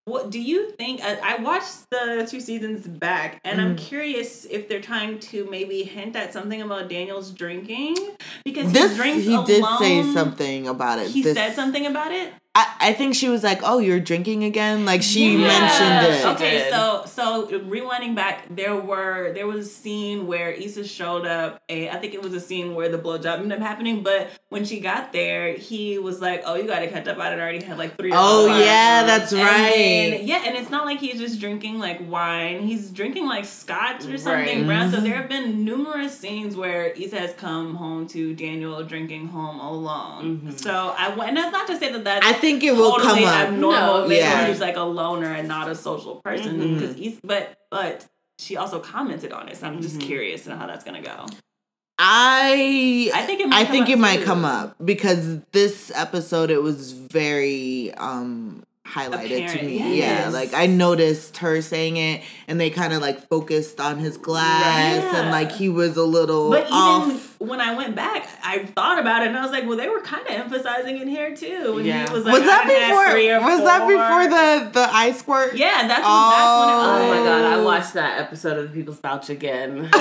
what 0.05 0.29
do 0.29 0.39
you 0.39 0.71
think? 0.71 1.01
I, 1.03 1.17
I 1.35 1.41
watched 1.41 1.89
the 1.89 2.27
two 2.29 2.39
seasons 2.39 2.85
back, 2.87 3.41
and 3.43 3.59
I'm 3.59 3.75
Mm. 3.75 3.79
curious 3.79 4.45
if 4.45 4.69
they're 4.69 4.81
trying 4.81 5.19
to 5.31 5.45
maybe 5.49 5.83
hint 5.83 6.15
at 6.15 6.31
something 6.31 6.61
about 6.61 6.89
Daniel's 6.89 7.31
drinking 7.31 7.97
because 8.43 8.71
This 8.71 8.91
he 8.91 8.97
drinks 8.97 9.25
he 9.25 9.43
did 9.45 9.65
say 9.79 10.03
something 10.13 10.67
about 10.67 10.99
it. 10.99 11.07
He 11.07 11.23
This- 11.23 11.35
said 11.35 11.53
something 11.55 11.85
about 11.87 12.11
it. 12.11 12.31
I, 12.57 12.67
I 12.79 12.93
think 12.93 13.15
she 13.15 13.27
was 13.27 13.43
like, 13.43 13.59
"Oh, 13.63 13.79
you're 13.79 13.99
drinking 13.99 14.45
again." 14.45 14.85
Like 14.85 15.03
she 15.03 15.33
Yeah. 15.33 15.47
mentioned 15.47 16.15
it. 16.15 16.25
Okay, 16.35 16.67
so 16.71 17.03
so 17.05 17.47
rewinding 17.47 18.15
back, 18.15 18.45
there 18.49 18.75
were 18.75 19.33
there 19.33 19.45
was 19.45 19.67
a 19.67 19.69
scene 19.69 20.25
where 20.25 20.51
Issa 20.51 20.85
showed 20.87 21.25
up. 21.25 21.59
And 21.67 21.89
I 21.89 21.97
think 21.99 22.13
it 22.13 22.21
was 22.21 22.33
a 22.33 22.39
scene 22.39 22.73
where 22.75 22.87
the 22.89 22.97
blowjob 22.97 23.39
ended 23.39 23.51
up 23.53 23.59
happening. 23.59 24.03
But 24.03 24.29
when 24.49 24.63
she 24.63 24.79
got 24.79 25.11
there, 25.11 25.53
he 25.53 25.97
was 25.99 26.21
like, 26.21 26.43
"Oh, 26.45 26.55
you 26.55 26.65
got 26.65 26.79
to 26.79 26.87
catch 26.87 27.07
up. 27.07 27.17
I'd 27.17 27.37
already 27.37 27.61
had 27.63 27.77
like 27.77 27.97
three. 27.97 28.11
Oh 28.13 28.45
yeah, 28.47 29.01
wines." 29.01 29.07
that's 29.07 29.33
And 29.33 29.41
right. 29.41 29.73
then- 29.75 30.27
yeah, 30.27 30.43
and 30.45 30.55
it's 30.55 30.69
not 30.69 30.85
like 30.85 30.99
he's 30.99 31.19
just 31.19 31.39
drinking 31.41 31.79
like 31.79 31.99
wine. 32.09 32.61
He's 32.61 32.89
drinking 32.89 33.25
like 33.25 33.43
scotch 33.43 34.05
or 34.05 34.17
something 34.17 34.59
Right. 34.59 34.65
brown. 34.65 34.91
So 34.91 34.99
Mhm. 34.99 35.03
there 35.03 35.15
have 35.15 35.27
been 35.29 35.65
numerous 35.65 36.17
scenes 36.17 36.55
where 36.55 36.85
Issa 36.87 37.19
has 37.19 37.33
come 37.33 37.75
home 37.75 38.07
to 38.09 38.33
Daniel 38.33 38.81
drinking 38.83 39.27
home 39.27 39.59
alone. 39.59 40.41
Mhm. 40.45 40.59
So 40.59 40.95
I 40.97 41.07
and 41.27 41.35
that's 41.35 41.51
not 41.51 41.67
to 41.67 41.77
say 41.77 41.91
that 41.91 42.03
that's 42.05 42.25
I 42.25 42.31
think 42.45 42.63
it 42.63 42.73
will 42.75 42.93
totally 42.93 43.21
come 43.21 43.23
up. 43.25 43.47
abnormal. 43.49 43.71
No, 44.01 44.07
maybe 44.07 44.15
yeah. 44.21 44.47
he's 44.47 44.59
like 44.59 44.77
a 44.77 44.81
loner 44.83 45.31
and 45.33 45.47
not 45.47 45.69
a 45.69 45.75
social 45.75 46.15
person. 46.23 46.75
Because 46.75 46.95
he's 46.95 47.19
but 47.23 47.55
but 47.71 48.05
she 48.39 48.57
also 48.57 48.79
commented 48.79 49.31
on 49.33 49.49
it. 49.49 49.57
So 49.57 49.67
I'm 49.67 49.81
just 49.81 49.97
Mhm. 49.99 50.01
curious 50.01 50.43
to 50.43 50.49
know 50.51 50.57
how 50.57 50.67
that's 50.67 50.83
gonna 50.83 51.01
go. 51.01 51.25
I 51.97 53.09
I 53.13 53.21
think 53.23 53.41
it. 53.41 53.47
Might 53.47 53.55
I 53.61 53.63
come 53.65 53.71
think 53.71 53.83
up 53.85 53.89
it 53.89 53.97
might 53.99 54.19
too. 54.19 54.25
come 54.25 54.45
up 54.45 54.75
because 54.83 55.39
this 55.51 55.91
episode 55.95 56.49
it 56.51 56.61
was 56.61 56.91
very 56.91 57.93
um 57.95 58.63
highlighted 58.85 59.51
to 59.51 59.65
me. 59.65 59.77
yes. 59.97 60.25
Yeah, 60.25 60.29
like 60.29 60.53
I 60.53 60.67
noticed 60.67 61.37
her 61.37 61.61
saying 61.61 61.97
it 61.97 62.21
and 62.47 62.59
they 62.61 62.69
kind 62.69 62.93
of 62.93 63.01
like 63.01 63.27
focused 63.29 63.79
on 63.79 63.97
his 63.97 64.17
glass 64.17 65.03
Right. 65.03 65.15
and 65.15 65.31
like 65.31 65.51
he 65.51 65.69
was 65.69 65.97
a 65.97 66.03
little 66.03 66.49
But 66.51 66.67
even 66.67 66.73
off. 66.73 67.34
When 67.47 67.61
I 67.61 67.75
went 67.75 67.95
back, 67.95 68.27
I 68.43 68.59
thought 68.65 68.99
about 68.99 69.23
it 69.23 69.27
and 69.29 69.37
I 69.37 69.41
was 69.43 69.51
like, 69.51 69.65
well, 69.67 69.77
they 69.77 69.87
were 69.89 70.01
kind 70.01 70.25
of 70.27 70.33
emphasizing 70.33 70.97
it 70.97 71.07
here 71.07 71.35
too. 71.35 71.75
When 71.75 71.85
Yeah. 71.85 72.07
he 72.07 72.13
was 72.13 72.25
like, 72.25 72.33
was 72.33 72.43
that 72.43 72.65
I 72.65 73.11
three 73.11 73.27
before 73.29 73.37
or 73.37 73.41
was 73.41 73.63
that 73.63 73.87
before 73.87 74.27
the 74.29 74.71
the 74.79 74.95
ice 74.95 75.19
squirt? 75.19 75.55
Yeah, 75.55 75.87
that's, 75.87 76.01
Oh. 76.05 76.09
what, 76.09 76.29
that's 76.35 76.59
when 76.59 76.69
it 76.69 76.75
oh 76.75 76.77
was. 76.77 77.01
Oh 77.01 77.09
my 77.09 77.29
god, 77.29 77.45
I 77.59 77.63
watched 77.63 77.93
that 77.93 78.19
episode 78.21 78.57
of 78.57 78.69
the 78.69 78.73
People's 78.73 78.99
Pouch 78.99 79.29
again. 79.29 79.89
I 79.93 79.97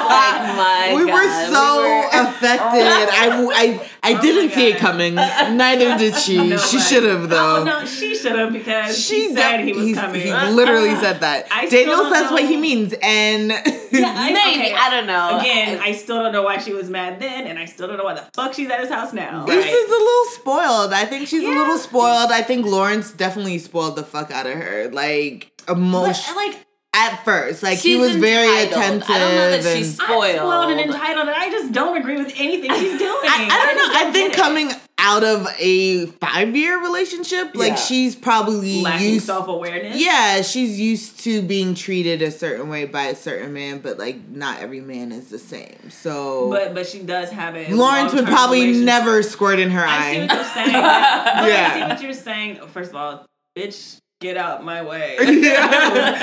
was 0.00 0.08
like, 0.08 0.40
oh 0.40 0.56
my 0.56 0.94
we 1.04 1.10
God, 1.10 1.14
were 1.14 1.54
so 1.54 1.82
we 1.82 1.88
were- 1.88 2.28
affected. 2.28 2.82
I, 2.82 3.46
I, 3.54 3.88
I 4.02 4.14
Oh 4.20 4.22
didn't 4.22 4.48
my 4.50 4.54
see 4.54 4.66
it 4.68 4.76
coming. 4.78 5.14
Neither 5.14 5.96
did 5.98 6.14
she. 6.16 6.36
No 6.48 6.56
she 6.58 6.78
should 6.80 7.04
have 7.04 7.24
oh, 7.24 7.26
though. 7.26 7.56
Oh 7.60 7.64
no, 7.64 7.84
she 7.86 8.14
should 8.16 8.36
have 8.36 8.52
because 8.52 8.96
She 8.98 9.28
she 9.28 9.34
said 9.34 9.58
de- 9.58 9.64
he 9.64 9.72
was 9.72 9.94
coming. 9.98 10.20
He 10.20 10.32
literally 10.32 10.94
said 10.96 11.20
that. 11.20 11.46
I 11.50 11.66
Daniel 11.68 11.96
don't 11.98 12.12
says 12.12 12.30
what 12.30 12.44
he 12.44 12.56
means, 12.56 12.94
and 13.02 13.50
Yeah, 13.92 14.14
I- 14.16 14.32
Maybe 14.32 14.60
okay. 14.60 14.74
I 14.74 14.90
don't 14.90 15.06
know. 15.06 15.38
Again, 15.40 15.80
I 15.82 15.92
still 15.92 16.22
don't 16.22 16.32
know 16.32 16.42
why 16.42 16.58
she 16.58 16.72
was 16.72 16.88
mad 16.90 17.20
then, 17.20 17.46
and 17.46 17.58
I 17.58 17.64
still 17.64 17.86
don't 17.88 17.96
know 17.98 18.04
why 18.04 18.14
the 18.14 18.28
fuck 18.34 18.54
she's 18.54 18.68
at 18.70 18.80
his 18.80 18.88
house 18.90 19.12
now. 19.12 19.44
this 19.46 19.64
Right? 19.64 19.72
is 19.74 19.88
a 19.88 19.92
little 19.92 20.24
spoiled. 20.32 20.92
I 20.92 21.04
think 21.06 21.28
she's 21.28 21.42
a 21.42 21.50
little 21.50 21.78
spoiled. 21.78 22.30
I 22.30 22.42
think 22.42 22.66
Lawrence 22.66 23.10
definitely 23.12 23.58
spoiled 23.58 23.96
the 23.96 24.02
fuck 24.04 24.30
out 24.30 24.46
of 24.46 24.54
her. 24.54 24.90
Like 24.92 25.52
emotion 25.68 26.34
like 26.36 26.56
at 26.94 27.24
first. 27.24 27.62
Like 27.62 27.78
he 27.78 27.90
She's 27.92 28.00
was 28.00 28.16
very 28.16 28.48
entitled. 28.64 28.72
attentive. 28.82 29.10
I 29.10 29.18
don't 29.18 29.34
know 29.34 29.50
that 29.50 29.64
and- 29.66 29.78
she's 29.78 29.94
spoiled. 29.94 30.36
spoiled 30.36 30.70
and 30.70 30.80
entitled, 30.80 31.28
and 31.28 31.36
I 31.36 31.50
just 31.50 31.72
don't 31.72 31.96
agree 31.96 32.16
with 32.16 32.32
anything 32.36 32.70
she's 32.78 32.98
doing. 32.98 33.10
I, 33.24 33.48
I 33.50 33.66
don't 33.66 33.76
know. 33.76 33.86
just 33.86 33.96
I 33.96 34.10
think 34.12 34.32
get 34.32 34.38
it. 34.38 34.42
coming 34.42 34.70
out 35.02 35.24
of 35.24 35.46
a 35.58 36.04
five 36.06 36.54
year 36.54 36.78
relationship, 36.82 37.54
like 37.54 37.70
Yeah. 37.70 37.74
she's 37.76 38.14
probably 38.14 38.82
lacking 38.82 39.14
used 39.14 39.26
self 39.26 39.48
awareness. 39.48 39.98
Yeah, 39.98 40.42
she's 40.42 40.78
used 40.78 41.20
to 41.20 41.40
being 41.40 41.74
treated 41.74 42.20
a 42.20 42.30
certain 42.30 42.68
way 42.68 42.84
by 42.84 43.04
a 43.04 43.14
certain 43.14 43.52
man, 43.54 43.78
but 43.78 43.98
like 43.98 44.28
not 44.28 44.60
every 44.60 44.80
man 44.82 45.10
is 45.12 45.30
the 45.30 45.38
same. 45.38 45.90
So 45.90 46.50
but 46.50 46.74
but 46.74 46.86
she 46.86 47.02
does 47.02 47.30
have 47.30 47.56
it. 47.56 47.70
Lawrence 47.70 48.12
would 48.12 48.26
probably 48.26 48.72
never 48.72 49.22
squirt 49.22 49.58
in 49.58 49.70
her 49.70 49.84
I 49.86 50.12
see 50.12 50.20
what 50.20 50.32
you're 50.34 50.44
saying. 50.44 50.70
Yeah. 50.74 51.70
I 51.72 51.74
see 51.80 51.88
what 51.94 52.02
you're 52.02 52.12
saying. 52.12 52.60
First 52.68 52.90
of 52.90 52.96
all, 52.96 53.26
bitch, 53.56 53.99
get 54.20 54.36
out 54.36 54.64
my 54.64 54.82
way. 54.82 55.16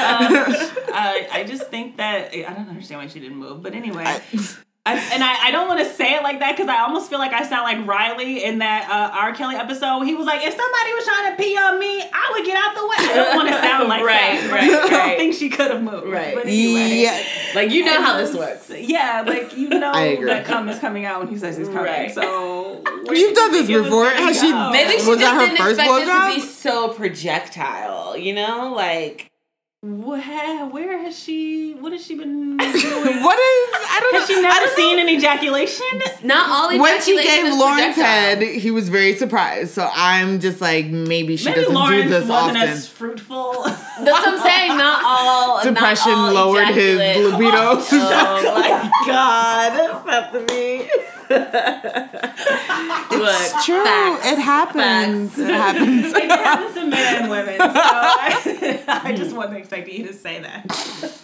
Um, 0.08 0.34
I, 0.94 1.28
I 1.32 1.44
just 1.46 1.64
think 1.70 1.98
that 1.98 2.34
I 2.34 2.54
don't 2.54 2.70
understand 2.70 3.02
why 3.02 3.08
she 3.08 3.20
didn't 3.20 3.38
move, 3.38 3.62
but 3.62 3.74
anyway. 3.74 4.04
I- 4.06 4.22
I, 4.88 4.96
and 5.14 5.24
I, 5.24 5.48
I 5.48 5.52
don't 5.52 5.68
want 5.68 5.80
to 5.82 5.94
say 5.94 6.16
it 6.16 6.24
like 6.24 6.40
that 6.40 6.56
because 6.56 6.70
I 6.70 6.82
almost 6.82 7.10
feel 7.10 7.20
like 7.20 7.34
I 7.34 7.44
sound 7.48 7.64
like 7.64 7.86
Riley 7.88 8.44
in 8.44 8.60
that 8.60 8.90
uh, 8.90 9.18
R. 9.20 9.34
Kelly 9.34 9.56
episode. 9.56 10.04
He 10.04 10.16
was 10.16 10.26
like, 10.26 10.42
if 10.46 10.56
somebody 10.56 10.94
was 10.94 11.04
trying 11.06 11.32
to 11.32 11.44
pee 11.44 11.58
on 11.58 11.80
me, 11.80 12.02
I 12.02 12.30
would 12.32 12.46
get 12.46 12.56
out 12.58 12.76
the 12.76 12.84
way. 12.88 12.96
I 12.98 13.14
don't 13.16 13.36
want 13.36 13.50
to 13.50 13.56
sound 13.62 13.90
like 13.90 14.04
Right, 14.08 14.40
that. 14.42 14.52
right, 14.52 14.64
I 14.94 15.08
don't 15.08 15.18
think 15.18 15.34
she 15.36 15.50
could 15.50 15.72
have 15.72 15.84
moved. 15.84 16.08
Right. 16.08 16.34
But 16.36 16.46
anyway. 16.48 17.02
yeah, 17.02 17.22
Like 17.56 17.72
you 17.72 17.84
know 17.86 17.96
And 17.96 18.04
how 18.04 18.18
this 18.18 18.34
works. 18.36 18.70
Yeah, 18.70 19.24
like 19.28 19.56
you 19.58 19.70
know 19.80 19.92
I 19.92 20.04
agree. 20.06 20.26
that 20.28 20.46
cum 20.46 20.70
is 20.70 20.80
coming 20.80 21.06
out 21.06 21.20
when 21.20 21.28
he 21.30 21.38
says 21.38 21.58
he's 21.58 21.68
coming. 21.68 21.84
Right. 21.84 22.14
So 22.14 22.82
You've 23.10 23.36
done 23.36 23.52
this 23.52 23.68
think 23.68 23.70
it 23.72 23.78
was 23.78 23.84
before. 23.86 24.04
gonna 24.06 24.22
Has 24.22 24.40
she- 24.40 24.52
go? 24.52 24.72
Maybe 24.72 24.92
she 25.00 25.10
Was 25.10 25.20
just 25.20 25.20
that 25.20 25.34
her 25.36 25.46
didn't 25.46 25.58
first 25.58 25.80
expect 25.80 25.90
it 26.04 26.08
blowjob? 26.08 26.30
to 26.36 26.36
be 26.36 26.42
so 26.48 26.94
projectile, 26.94 28.18
you 28.18 28.34
know? 28.34 28.74
Like 28.76 29.28
Where, 29.84 30.66
where 30.66 30.98
has 31.04 31.18
she? 31.18 31.74
What 31.74 31.92
has 31.92 32.04
she 32.04 32.16
been 32.16 32.58
doing? 32.58 32.68
what 33.24 33.38
is? 33.40 33.76
I 33.76 34.00
don't 34.02 34.14
know. 34.14 34.20
Has 34.20 34.28
she 34.28 34.36
I 34.38 34.42
never 34.42 34.66
don't 34.66 34.76
seen 34.76 34.96
know. 34.96 35.04
an 35.04 35.10
ejaculation? 35.10 35.86
not 36.24 36.50
all 36.50 36.80
When 36.80 37.00
she 37.00 37.14
ejaculation 37.14 37.44
gave 37.44 37.54
is 37.54 37.60
Lawrence 37.60 37.96
head, 37.96 38.42
he 38.42 38.72
was 38.72 38.90
very 38.90 39.14
surprised. 39.16 39.76
So 39.76 39.88
I'm 39.94 40.40
just 40.40 40.62
like, 40.62 40.88
maybe 40.88 41.38
she 41.38 41.46
Maybe 41.46 41.60
doesn't 41.62 41.76
Lawrence 41.76 42.04
do 42.06 42.10
this 42.10 42.28
wasn't 42.28 42.58
often. 42.58 42.70
as 42.70 42.88
fruitful. 42.88 43.54
That's 43.66 44.00
what 44.00 44.28
I'm 44.28 44.40
saying. 44.40 44.78
Not 44.78 45.04
all 45.06 45.64
Depression 45.64 46.12
not 46.12 46.36
all 46.36 46.52
lowered 46.54 46.68
his 46.70 46.98
libido. 46.98 47.78
Oh 47.80 48.54
my 48.56 48.92
god, 49.06 50.06
Bethany. 50.08 50.90
It's 53.20 53.66
true. 53.66 53.76
it 53.84 54.38
happens. 54.40 55.34
Facts. 55.34 55.40
It 55.40 55.54
happens. 55.54 56.06
it 56.16 56.30
happens 56.30 56.74
to 56.76 56.86
men 56.86 57.22
and 57.24 57.32
women. 57.32 57.58
So 57.58 57.66
I, 57.66 58.84
I 59.04 59.14
just 59.14 59.32
mm. 59.32 59.38
wasn't 59.38 59.58
expecting 59.58 59.96
you 59.96 60.08
to 60.08 60.14
say 60.14 60.40
that. 60.42 61.24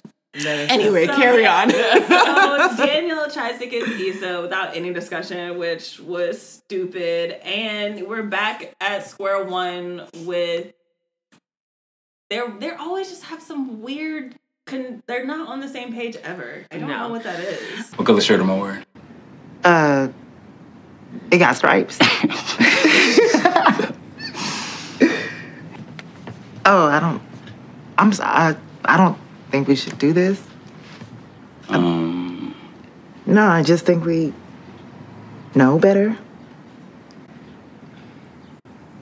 anyway, 0.71 1.05
So, 1.07 1.15
carry 1.15 1.45
on. 1.45 1.69
so 1.69 2.85
Daniel 2.85 3.25
tries 3.29 3.59
to 3.59 3.67
kiss 3.67 3.87
Issa 3.87 4.41
without 4.41 4.75
any 4.75 4.91
discussion, 4.93 5.57
which 5.57 5.99
was 5.99 6.41
stupid. 6.41 7.33
And 7.45 8.07
we're 8.07 8.23
back 8.23 8.73
at 8.81 9.07
square 9.07 9.43
one 9.43 10.07
with 10.19 10.73
they're 12.29 12.49
they're 12.59 12.79
always 12.79 13.09
just 13.09 13.23
have 13.25 13.41
some 13.41 13.81
weird. 13.81 14.35
Con- 14.65 15.03
they're 15.07 15.25
not 15.25 15.49
on 15.49 15.59
the 15.59 15.67
same 15.67 15.91
page 15.93 16.15
ever. 16.23 16.65
I 16.71 16.77
don't 16.77 16.87
No. 16.87 16.99
know 16.99 17.09
what 17.09 17.23
that 17.23 17.41
is. 17.41 17.91
What 17.91 18.05
color 18.07 18.21
shirt 18.21 18.39
am 18.39 18.49
I 18.49 18.57
wearing? 18.57 18.85
Uh, 19.63 20.09
it 21.31 21.37
got 21.37 21.55
stripes. 21.55 21.97
oh, 26.65 26.87
I 26.87 26.99
don't. 26.99 27.21
I'm. 27.97 28.11
I. 28.21 28.55
I 28.85 28.97
don't 28.97 29.17
think 29.49 29.67
we 29.67 29.75
should 29.75 29.97
do 29.97 30.11
this. 30.11 30.41
Um, 31.69 32.53
No, 33.25 33.47
I 33.47 33.63
just 33.63 33.85
think 33.85 34.03
we 34.05 34.33
know 35.55 35.79
better. 35.79 36.17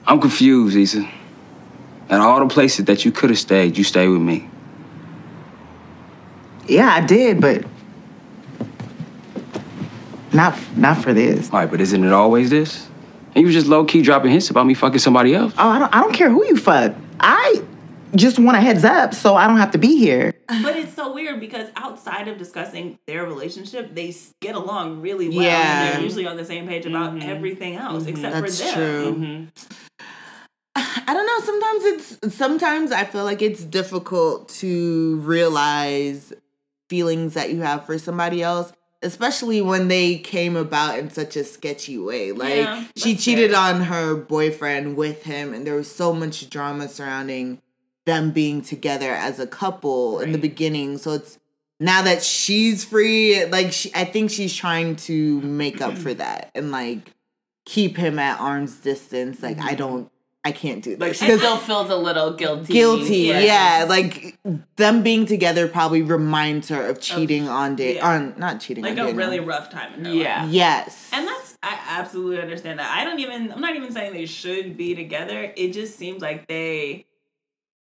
I'm 0.06 0.20
confused, 0.20 0.76
Issa. 0.76 1.08
At 2.08 2.20
all 2.20 2.38
the 2.40 2.52
places 2.52 2.84
that 2.84 3.04
you 3.04 3.10
could 3.10 3.30
have 3.30 3.38
stayed, 3.38 3.76
you 3.76 3.84
stayed 3.84 4.08
with 4.08 4.20
me. 4.20 4.48
Yeah, 6.68 6.92
I 6.92 7.00
did, 7.00 7.40
but 7.40 7.64
not 10.32 10.58
not 10.76 11.02
for 11.02 11.12
this. 11.12 11.50
All 11.50 11.60
right, 11.60 11.70
but 11.70 11.80
isn't 11.80 12.02
it 12.04 12.12
always 12.12 12.50
this? 12.50 12.88
And 13.34 13.40
you 13.42 13.46
was 13.46 13.54
just 13.54 13.66
low 13.66 13.84
key 13.84 14.02
dropping 14.02 14.30
hints 14.30 14.50
about 14.50 14.66
me 14.66 14.74
fucking 14.74 14.98
somebody 14.98 15.34
else. 15.34 15.54
Oh, 15.58 15.68
I 15.68 15.78
don't. 15.78 15.94
I 15.94 16.00
don't 16.00 16.12
care 16.14 16.30
who 16.30 16.44
you 16.44 16.56
fuck. 16.56 16.94
I 17.20 17.62
just 18.14 18.38
want 18.38 18.56
a 18.58 18.60
heads 18.60 18.84
up 18.84 19.14
so 19.14 19.36
I 19.36 19.46
don't 19.46 19.56
have 19.56 19.70
to 19.70 19.78
be 19.78 19.96
here. 19.96 20.34
But 20.48 20.76
it's 20.76 20.92
so 20.92 21.14
weird 21.14 21.40
because 21.40 21.70
outside 21.76 22.28
of 22.28 22.36
discussing 22.36 22.98
their 23.06 23.24
relationship, 23.24 23.94
they 23.94 24.14
get 24.40 24.54
along 24.54 25.00
really 25.00 25.30
well. 25.30 25.40
Yeah. 25.40 25.84
And 25.86 25.94
they're 25.94 26.02
usually 26.02 26.26
on 26.26 26.36
the 26.36 26.44
same 26.44 26.66
page 26.68 26.84
about 26.84 27.14
Mhm. 27.14 27.26
everything 27.26 27.76
else 27.76 28.04
except 28.06 28.34
That's 28.34 28.60
for 28.60 28.66
them. 28.66 28.74
true. 28.74 29.14
Mhm. 29.14 29.48
I 30.76 31.14
don't 31.14 31.26
know. 31.26 31.40
Sometimes 31.44 31.84
it's 32.20 32.36
sometimes 32.36 32.92
I 32.92 33.04
feel 33.04 33.24
like 33.24 33.40
it's 33.42 33.64
difficult 33.64 34.48
to 34.60 35.16
realize 35.24 36.32
feelings 36.88 37.34
that 37.34 37.50
you 37.50 37.62
have 37.62 37.86
for 37.86 37.98
somebody 37.98 38.42
else, 38.42 38.72
especially 39.02 39.60
when 39.60 39.88
they 39.88 40.16
came 40.18 40.56
about 40.56 40.98
in 40.98 41.10
such 41.10 41.36
a 41.36 41.44
sketchy 41.44 41.98
way. 41.98 42.32
Like 42.32 42.54
Yeah, 42.56 42.84
she 42.96 43.16
cheated 43.16 43.50
fair. 43.52 43.60
on 43.60 43.80
her 43.82 44.14
boyfriend 44.16 44.96
with 44.96 45.24
him, 45.24 45.52
and 45.54 45.66
there 45.66 45.74
was 45.74 45.90
so 45.90 46.12
much 46.12 46.48
drama 46.50 46.88
surrounding 46.88 47.60
them 48.04 48.30
being 48.30 48.62
together 48.62 49.10
as 49.12 49.38
a 49.38 49.46
couple 49.46 50.20
in 50.20 50.32
the 50.32 50.38
beginning. 50.38 50.98
So 50.98 51.12
it's 51.12 51.38
now 51.80 52.02
that 52.02 52.22
she's 52.22 52.84
free, 52.84 53.44
like 53.46 53.72
she, 53.72 53.90
I 53.94 54.04
think 54.04 54.30
she's 54.30 54.54
trying 54.54 54.96
to 54.96 55.40
make 55.40 55.80
up 55.80 55.96
for 55.98 56.12
that 56.14 56.50
and 56.54 56.70
like 56.70 57.12
keep 57.64 57.96
him 57.96 58.18
at 58.18 58.40
arm's 58.40 58.76
distance. 58.76 59.42
Like 59.42 59.56
Mm-hmm. 59.56 59.68
I 59.68 59.74
don't 59.74 60.11
I 60.44 60.50
can't 60.50 60.82
do 60.82 60.96
Like 60.96 61.14
she 61.14 61.30
still 61.30 61.56
feels 61.56 61.88
a 61.90 61.96
little 61.96 62.32
guilty. 62.32 62.72
guilty, 62.72 63.32
for 63.32 63.38
yeah. 63.38 63.86
Like 63.88 64.36
them 64.76 65.02
being 65.04 65.24
together 65.24 65.68
probably 65.68 66.02
reminds 66.02 66.68
her 66.68 66.84
of 66.88 67.00
cheating 67.00 67.48
on 67.48 67.76
date 67.76 67.96
yeah. 67.96 68.08
on 68.08 68.34
not 68.38 68.60
cheating 68.60 68.82
like 68.82 68.92
on 68.94 68.98
a 68.98 69.02
Daniel. 69.06 69.16
really 69.18 69.38
rough 69.40 69.70
time 69.70 69.94
in 69.94 70.04
her 70.04 70.10
life. 70.10 70.20
yeah. 70.22 70.46
Yes. 70.46 71.10
And 71.12 71.28
that's 71.28 71.56
I 71.62 71.78
absolutely 71.90 72.40
understand 72.42 72.80
that. 72.80 72.90
I 72.90 73.04
don't 73.04 73.20
even 73.20 73.52
I'm 73.52 73.60
not 73.60 73.76
even 73.76 73.92
saying 73.92 74.14
they 74.14 74.26
should 74.26 74.76
be 74.76 74.96
together. 74.96 75.52
It 75.56 75.72
just 75.72 75.96
seems 75.96 76.20
like 76.20 76.48
they 76.48 77.06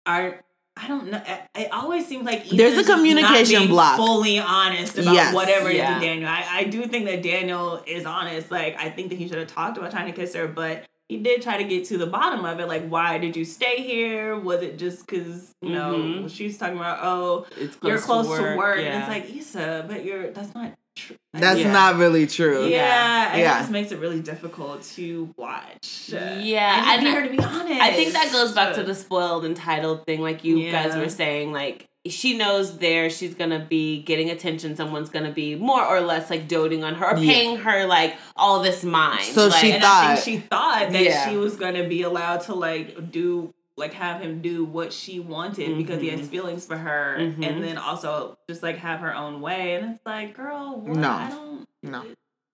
are 0.07 0.43
I 0.79 0.87
don't 0.87 1.09
know. 1.11 1.21
It, 1.25 1.41
it 1.55 1.71
always 1.71 2.07
seems 2.07 2.23
like 2.25 2.41
Ethan's 2.41 2.57
There's 2.57 2.73
a 2.73 2.75
just 2.77 2.87
not 2.89 2.95
communication 2.97 3.57
being 3.59 3.69
block. 3.69 3.97
Fully 3.97 4.39
honest 4.39 4.97
about 4.97 5.13
Yes. 5.13 5.33
whatever 5.33 5.69
it 5.69 5.73
is 5.73 5.77
Yeah. 5.79 5.95
to 5.99 6.05
Daniel. 6.05 6.29
I, 6.29 6.45
I 6.51 6.63
do 6.65 6.85
think 6.87 7.05
that 7.05 7.21
Daniel 7.23 7.83
is 7.85 8.05
honest. 8.05 8.49
Like 8.51 8.79
I 8.79 8.89
think 8.89 9.09
that 9.09 9.15
he 9.19 9.27
should 9.27 9.37
have 9.37 9.47
talked 9.47 9.77
about 9.77 9.91
trying 9.91 10.05
to 10.11 10.19
kiss 10.19 10.33
her, 10.35 10.47
but 10.47 10.85
he 11.09 11.17
did 11.17 11.41
try 11.41 11.57
to 11.57 11.63
get 11.63 11.85
to 11.85 11.97
the 11.97 12.05
bottom 12.07 12.43
of 12.45 12.59
it. 12.59 12.67
Like, 12.67 12.87
why 12.87 13.17
did 13.17 13.35
you 13.35 13.45
stay 13.45 13.77
here? 13.83 14.37
Was 14.37 14.61
it 14.61 14.77
just 14.77 15.05
because 15.07 15.51
you 15.61 15.69
know 15.69 15.93
Mhm. 15.95 16.29
she's 16.29 16.57
talking 16.57 16.77
about? 16.77 16.99
Oh, 17.01 17.45
It's 17.57 17.77
you're 17.83 17.97
close 17.99 18.27
to 18.37 18.55
work, 18.55 18.79
yeah. 18.79 18.85
and 18.87 18.99
it's 19.03 19.07
like 19.09 19.35
Issa, 19.35 19.85
but 19.87 20.03
you're 20.03 20.31
that's 20.31 20.53
not 20.53 20.73
true. 20.95 21.15
That's 21.33 21.59
Yeah. 21.59 21.71
not 21.71 21.95
really 21.97 22.25
true. 22.27 22.65
Yeah, 22.67 23.31
and 23.31 23.39
Yeah. 23.41 23.55
it 23.57 23.59
just 23.61 23.71
makes 23.71 23.91
it 23.91 23.99
really 23.99 24.19
difficult 24.19 24.83
to 24.95 25.33
watch. 25.37 26.09
Yeah, 26.09 26.83
I 26.85 26.95
just 26.95 27.03
need 27.05 27.13
her 27.13 27.23
to 27.23 27.29
be 27.29 27.39
honest. 27.39 27.81
I 27.81 27.91
think 27.93 28.13
that 28.13 28.31
goes 28.31 28.51
back 28.51 28.73
to 28.75 28.83
the 28.83 28.95
spoiled 28.95 29.45
entitled 29.45 30.05
thing, 30.05 30.21
like 30.21 30.43
you 30.43 30.71
guys 30.71 30.95
were 30.95 31.09
saying. 31.09 31.51
Like 31.51 31.85
she 32.09 32.37
knows 32.37 32.77
there 32.79 33.09
she's 33.09 33.33
gonna 33.35 33.59
be 33.67 34.01
getting 34.03 34.29
attention. 34.29 34.75
Someone's 34.75 35.09
gonna 35.09 35.31
be 35.31 35.55
more 35.55 35.85
or 35.85 36.01
less 36.01 36.29
like 36.29 36.47
doting 36.47 36.83
on 36.83 36.95
her 36.95 37.11
or 37.15 37.17
Yeah. 37.17 37.31
paying 37.33 37.57
her 37.57 37.85
like 37.85 38.15
all 38.35 38.61
this 38.61 38.83
mind. 38.83 39.23
So 39.23 39.47
like, 39.47 39.59
she 39.59 39.71
thought- 39.79 40.19
she 40.19 40.37
thought 40.37 40.91
that 40.91 41.01
Yeah. 41.03 41.29
she 41.29 41.37
was 41.37 41.55
gonna 41.55 41.87
be 41.87 42.01
allowed 42.03 42.41
to 42.41 42.53
like 42.55 43.11
do 43.11 43.53
like 43.79 43.93
have 43.93 44.21
him 44.21 44.41
do 44.41 44.65
what 44.65 44.91
she 44.91 45.19
wanted 45.19 45.77
because 45.77 46.01
he 46.01 46.09
has 46.09 46.21
Mhm. 46.21 46.29
feelings 46.29 46.65
for 46.65 46.75
her, 46.77 47.17
Mhm. 47.19 47.47
and 47.47 47.63
then 47.63 47.77
also 47.77 48.35
just 48.49 48.63
like 48.63 48.77
have 48.77 49.01
her 49.01 49.15
own 49.15 49.39
way. 49.39 49.75
And 49.75 49.93
it's 49.93 50.03
like, 50.05 50.35
girl, 50.35 50.81
what? 50.83 50.97
No. 50.97 51.09
I 51.11 51.29
don't. 51.29 51.67
No. 51.83 52.03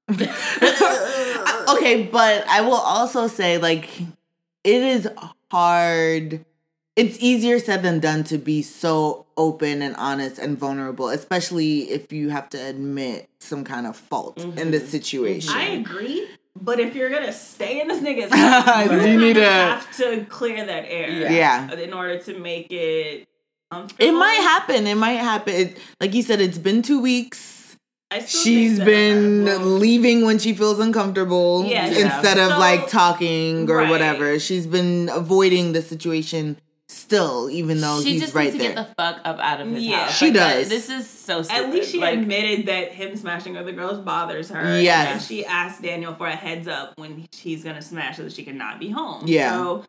okay, 1.76 2.04
but 2.12 2.46
I 2.48 2.62
will 2.62 2.74
also 2.76 3.28
say 3.28 3.58
like 3.58 3.90
it 4.66 4.82
is 4.82 5.08
hard. 5.52 6.44
It's 6.96 7.18
easier 7.20 7.58
said 7.58 7.82
than 7.82 8.00
done 8.00 8.24
to 8.26 8.38
be 8.38 8.62
so 8.62 9.26
open 9.36 9.82
and 9.82 9.96
honest 9.96 10.38
and 10.38 10.58
vulnerable, 10.58 11.10
especially 11.10 11.90
if 11.90 12.14
you 12.14 12.30
have 12.30 12.50
to 12.50 12.58
admit 12.58 13.30
some 13.40 13.64
kind 13.64 13.88
of 13.88 13.96
fault 13.96 14.40
in 14.40 14.52
mm-hmm. 14.52 14.72
this 14.72 14.90
situation. 14.90 15.54
I 15.56 15.70
agree. 15.70 16.28
But 16.62 16.80
if 16.80 16.94
you're 16.94 17.10
gonna 17.10 17.34
stay 17.34 17.82
in 17.82 17.88
this 17.88 18.00
nigga's 18.00 18.32
house, 18.34 18.92
You 18.92 19.12
you 19.12 19.20
need 19.20 19.34
to- 19.34 19.44
have 19.44 19.96
to 19.98 20.24
clear 20.26 20.64
that 20.64 20.86
air. 20.88 21.32
Yeah. 21.32 21.72
In 21.72 21.94
order 21.94 22.20
to 22.20 22.38
make 22.38 22.72
it 22.72 23.28
comfortable. 23.72 24.06
It 24.06 24.12
might 24.12 24.36
happen. 24.36 24.86
It 24.86 24.96
might 24.96 25.14
happen. 25.14 25.54
It, 25.56 25.78
like 26.00 26.14
you 26.14 26.22
said, 26.22 26.42
it's 26.42 26.60
been 26.60 26.84
two 26.84 27.02
weeks. 27.02 27.76
I 28.12 28.20
still 28.20 28.44
She's 28.44 28.78
that- 28.78 28.86
been 28.86 29.46
well, 29.46 29.60
leaving 29.62 30.24
when 30.26 30.38
she 30.38 30.54
feels 30.54 30.78
uncomfortable 30.80 31.66
Yeah, 31.66 31.88
yeah. 31.88 32.06
instead 32.16 32.38
of 32.38 32.52
So- 32.52 32.60
like 32.60 32.88
talking 32.88 33.68
or 33.68 33.78
Right. 33.78 33.90
whatever. 33.90 34.38
She's 34.38 34.68
been 34.68 35.10
avoiding 35.12 35.72
the 35.72 35.82
situation 35.82 36.58
still, 36.94 37.50
even 37.50 37.82
though 37.82 38.02
she 38.02 38.12
he's 38.14 38.22
just 38.22 38.34
right 38.34 38.46
needs 38.54 38.58
to 38.58 38.64
there. 38.64 38.76
get 38.76 38.88
the 38.90 38.96
fuck 38.96 39.22
up 39.26 39.40
out 39.40 39.62
of 39.62 39.68
his 39.70 39.84
Yeah. 39.84 40.06
house. 40.06 40.18
She 40.18 40.26
Like, 40.26 40.34
that- 40.36 40.54
does. 40.56 40.70
This 40.70 40.90
is 40.90 41.10
so 41.10 41.42
stupid. 41.42 41.64
At 41.66 41.74
least 41.74 41.92
she 41.92 42.00
like, 42.00 42.20
admitted 42.20 42.66
that 42.68 42.92
him 42.94 43.16
smashing 43.16 43.58
other 43.58 43.72
girls 43.72 44.00
bothers 44.00 44.50
her. 44.50 44.80
Yes. 44.80 45.12
And 45.14 45.22
she 45.22 45.46
asked 45.46 45.82
Daniel 45.82 46.14
for 46.16 46.28
a 46.28 46.36
heads 46.36 46.68
up 46.68 46.94
when 46.98 47.28
he's 47.32 47.64
gonna 47.64 47.82
smash 47.82 48.18
so 48.18 48.24
that 48.24 48.34
she 48.34 48.44
cannot 48.44 48.80
be 48.80 48.90
home. 48.90 49.24
Yeah. 49.26 49.52
So 49.58 49.86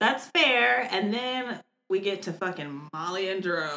that's 0.00 0.26
fair. 0.26 0.88
And 0.90 1.12
then 1.12 1.60
we 1.88 2.00
get 2.00 2.22
to 2.22 2.32
fucking 2.32 2.88
Molly 2.92 3.28
and 3.28 3.42
Dro. 3.42 3.68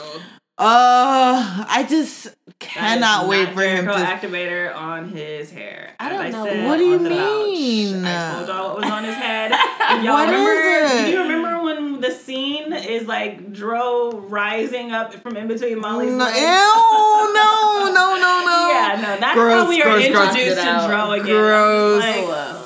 Uh, 0.58 1.66
I 1.68 1.86
just 1.90 2.34
cannot 2.60 3.28
wait 3.28 3.50
for 3.54 3.62
him 3.62 3.86
to. 3.86 3.92
activator 3.92 4.74
on 4.74 5.10
his 5.10 5.52
hair. 5.52 5.94
I 6.00 6.08
don't 6.10 6.32
know. 6.32 6.46
said 6.46 6.66
What 6.66 6.78
do 6.78 6.86
you 6.86 6.98
the 6.98 7.10
couch. 7.10 7.18
mean? 7.20 8.06
I 8.06 8.36
told 8.36 8.48
y'all 8.48 8.68
what 8.70 8.82
was 8.84 8.90
on 8.92 9.04
his 9.04 9.16
head. 9.16 9.52
If 9.88 10.04
y'all 10.04 10.14
What 10.16 10.30
is 10.30 10.32
remember, 10.34 10.96
it? 10.96 11.06
do 11.06 11.12
you 11.12 11.20
remember 11.22 11.64
when 11.64 12.00
the 12.02 12.10
scene 12.12 12.74
is 12.74 13.06
like 13.06 13.52
Dro 13.54 14.12
rising 14.14 14.92
up 14.92 15.14
from 15.14 15.36
in 15.38 15.48
between 15.48 15.80
Molly's 15.80 16.12
No, 16.14 16.24
legs? 16.26 16.40
ew, 16.40 16.46
no, 16.46 17.92
no, 17.94 18.16
no, 18.16 18.46
no. 18.46 18.70
Yeah, 18.76 19.00
no, 19.02 19.20
that's 19.20 19.34
Gross, 19.36 19.54
how 19.64 19.70
we 19.70 19.82
are 19.82 19.86
gross, 19.86 20.08
gross. 20.10 20.28
introduced 20.36 20.58
it 20.58 20.64
to 20.82 20.88
Dro 20.88 21.12
again. 21.12 21.26
Gross. 21.28 22.02
Like, 22.02 22.65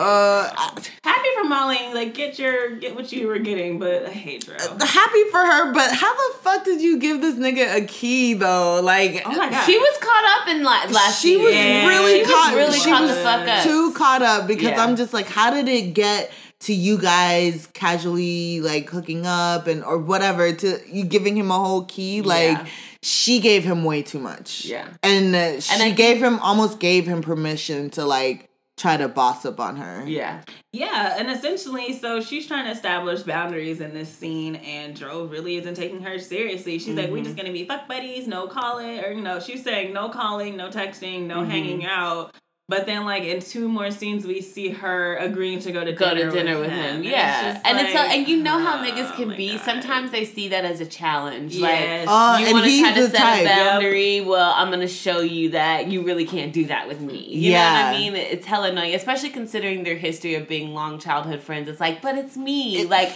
Uh, 0.00 0.52
Uh, 0.56 0.80
happy 1.04 1.28
for 1.36 1.44
Molly, 1.44 1.78
like 1.94 2.14
get 2.14 2.38
your 2.38 2.76
get 2.76 2.94
what 2.94 3.12
you 3.12 3.26
were 3.28 3.38
getting, 3.38 3.78
but 3.78 4.06
I 4.06 4.10
hate 4.10 4.46
Dro. 4.46 4.56
happy 4.56 5.24
for 5.30 5.38
her, 5.38 5.72
but 5.72 5.92
how 5.92 6.14
the 6.14 6.38
fuck 6.38 6.64
did 6.64 6.80
you 6.80 6.98
give 6.98 7.20
this 7.20 7.34
nigga 7.36 7.76
a 7.76 7.84
key 7.86 8.34
though? 8.34 8.80
Like, 8.82 9.22
Oh 9.26 9.30
my 9.30 9.50
god, 9.50 9.64
She 9.64 9.76
was 9.78 9.98
caught 10.00 10.40
up 10.40 10.48
in 10.48 10.62
like 10.62 10.90
last 10.90 11.20
she 11.20 11.36
was 11.36 11.52
season. 11.52 11.86
really 11.88 12.14
she 12.14 12.22
was 12.22 12.30
caught. 12.32 12.54
really 12.54 12.78
she 12.78 12.90
caught 12.90 13.02
was 13.02 13.10
the 13.10 13.22
fuck 13.22 13.48
up. 13.48 13.62
too 13.64 13.92
caught 13.92 14.22
up 14.22 14.46
because 14.46 14.70
Yeah. 14.70 14.82
I'm 14.84 14.96
just 14.96 15.12
like, 15.12 15.26
how 15.26 15.50
did 15.50 15.68
it 15.68 15.92
get 15.94 16.30
to 16.60 16.74
you 16.74 16.98
guys 16.98 17.66
casually 17.72 18.60
like 18.60 18.88
hooking 18.90 19.26
up 19.26 19.66
and 19.66 19.82
or 19.84 19.98
whatever 19.98 20.52
to 20.52 20.78
you 20.90 21.04
giving 21.04 21.36
him 21.36 21.50
a 21.50 21.58
whole 21.58 21.84
key? 21.84 22.22
Like, 22.22 22.58
Yeah. 22.58 22.66
she 23.02 23.40
gave 23.40 23.64
him 23.64 23.84
way 23.84 24.02
too 24.02 24.18
much. 24.18 24.64
Yeah. 24.66 24.86
and 25.02 25.34
uh, 25.34 25.60
she 25.60 25.82
I 25.82 25.90
gave 25.90 26.18
him 26.22 26.38
almost 26.40 26.78
gave 26.80 27.06
him 27.06 27.22
permission 27.22 27.90
to 27.90 28.04
like 28.04 28.49
try 28.80 28.96
to 28.96 29.08
boss 29.08 29.44
up 29.44 29.60
on 29.60 29.76
her. 29.76 30.04
Yeah. 30.06 30.42
Yeah, 30.72 31.16
and 31.18 31.30
essentially, 31.30 31.92
so 31.92 32.20
she's 32.20 32.46
trying 32.46 32.64
to 32.64 32.70
establish 32.70 33.22
boundaries 33.22 33.80
in 33.80 33.92
this 33.92 34.08
scene, 34.08 34.56
and 34.56 34.96
Dro 34.96 35.24
really 35.24 35.56
isn't 35.56 35.74
taking 35.74 36.00
her 36.02 36.18
seriously. 36.18 36.78
She's 36.78 36.94
like, 36.94 37.06
Mm-hmm. 37.06 37.12
"We're 37.12 37.24
just 37.24 37.36
gonna 37.36 37.52
be 37.52 37.66
fuck 37.66 37.86
buddies, 37.88 38.26
no 38.26 38.46
calling, 38.46 39.04
or 39.04 39.12
you 39.12 39.20
know." 39.20 39.38
She's 39.40 39.62
saying 39.62 39.92
no 39.92 40.08
calling, 40.08 40.56
no 40.56 40.70
texting, 40.70 41.26
no 41.26 41.38
Mm-hmm. 41.40 41.50
hanging 41.50 41.84
out. 41.84 42.34
But 42.70 42.86
then, 42.86 43.04
like 43.04 43.24
in 43.24 43.40
two 43.40 43.68
more 43.68 43.90
scenes, 43.90 44.24
we 44.24 44.40
see 44.40 44.68
her 44.70 45.16
agreeing 45.16 45.58
to 45.60 45.72
go 45.72 45.84
to 45.84 45.92
Go 45.92 46.14
dinner 46.14 46.30
to 46.30 46.36
dinner 46.36 46.58
with, 46.60 46.70
him. 46.70 46.78
him. 46.78 46.94
And 46.96 47.04
Yeah. 47.04 47.48
it's 47.48 47.54
just 47.54 47.66
and 47.66 47.78
it's 47.80 47.90
a, 47.90 47.94
like, 47.96 48.10
and 48.16 48.28
you 48.28 48.36
know 48.42 48.58
how 48.60 48.80
oh 48.80 48.86
niggas 48.86 49.12
can 49.16 49.36
be. 49.36 49.56
God. 49.56 49.60
Sometimes 49.64 50.12
they 50.12 50.24
see 50.24 50.48
that 50.50 50.64
as 50.64 50.80
a 50.80 50.86
challenge. 50.86 51.56
Yes. 51.56 52.06
Uh, 52.08 52.12
Like 52.12 52.40
you 52.42 52.46
and 52.46 52.52
want 52.54 52.64
to 52.66 52.70
he's 52.70 52.80
try 52.82 52.92
to 52.94 53.02
the 53.02 53.10
set 53.10 53.18
type. 53.18 53.42
a 53.42 53.46
boundary. 53.48 54.20
Well, 54.20 54.54
I'm 54.56 54.70
gonna 54.70 54.86
show 54.86 55.18
you 55.20 55.50
that 55.50 55.88
you 55.88 56.02
really 56.02 56.24
can't 56.24 56.52
do 56.52 56.66
that 56.66 56.86
with 56.86 57.00
me. 57.00 57.18
You 57.28 57.52
know 57.54 57.58
what 57.58 57.66
I 57.86 57.98
mean? 57.98 58.14
It's 58.14 58.46
hella 58.46 58.68
annoying, 58.70 58.94
especially 58.94 59.30
considering 59.30 59.82
their 59.82 59.96
history 59.96 60.36
of 60.36 60.46
being 60.46 60.72
long 60.72 61.00
childhood 61.00 61.42
friends. 61.42 61.68
It's 61.68 61.80
like, 61.80 62.00
but 62.00 62.16
it's 62.16 62.36
me. 62.36 62.86
like 62.86 63.12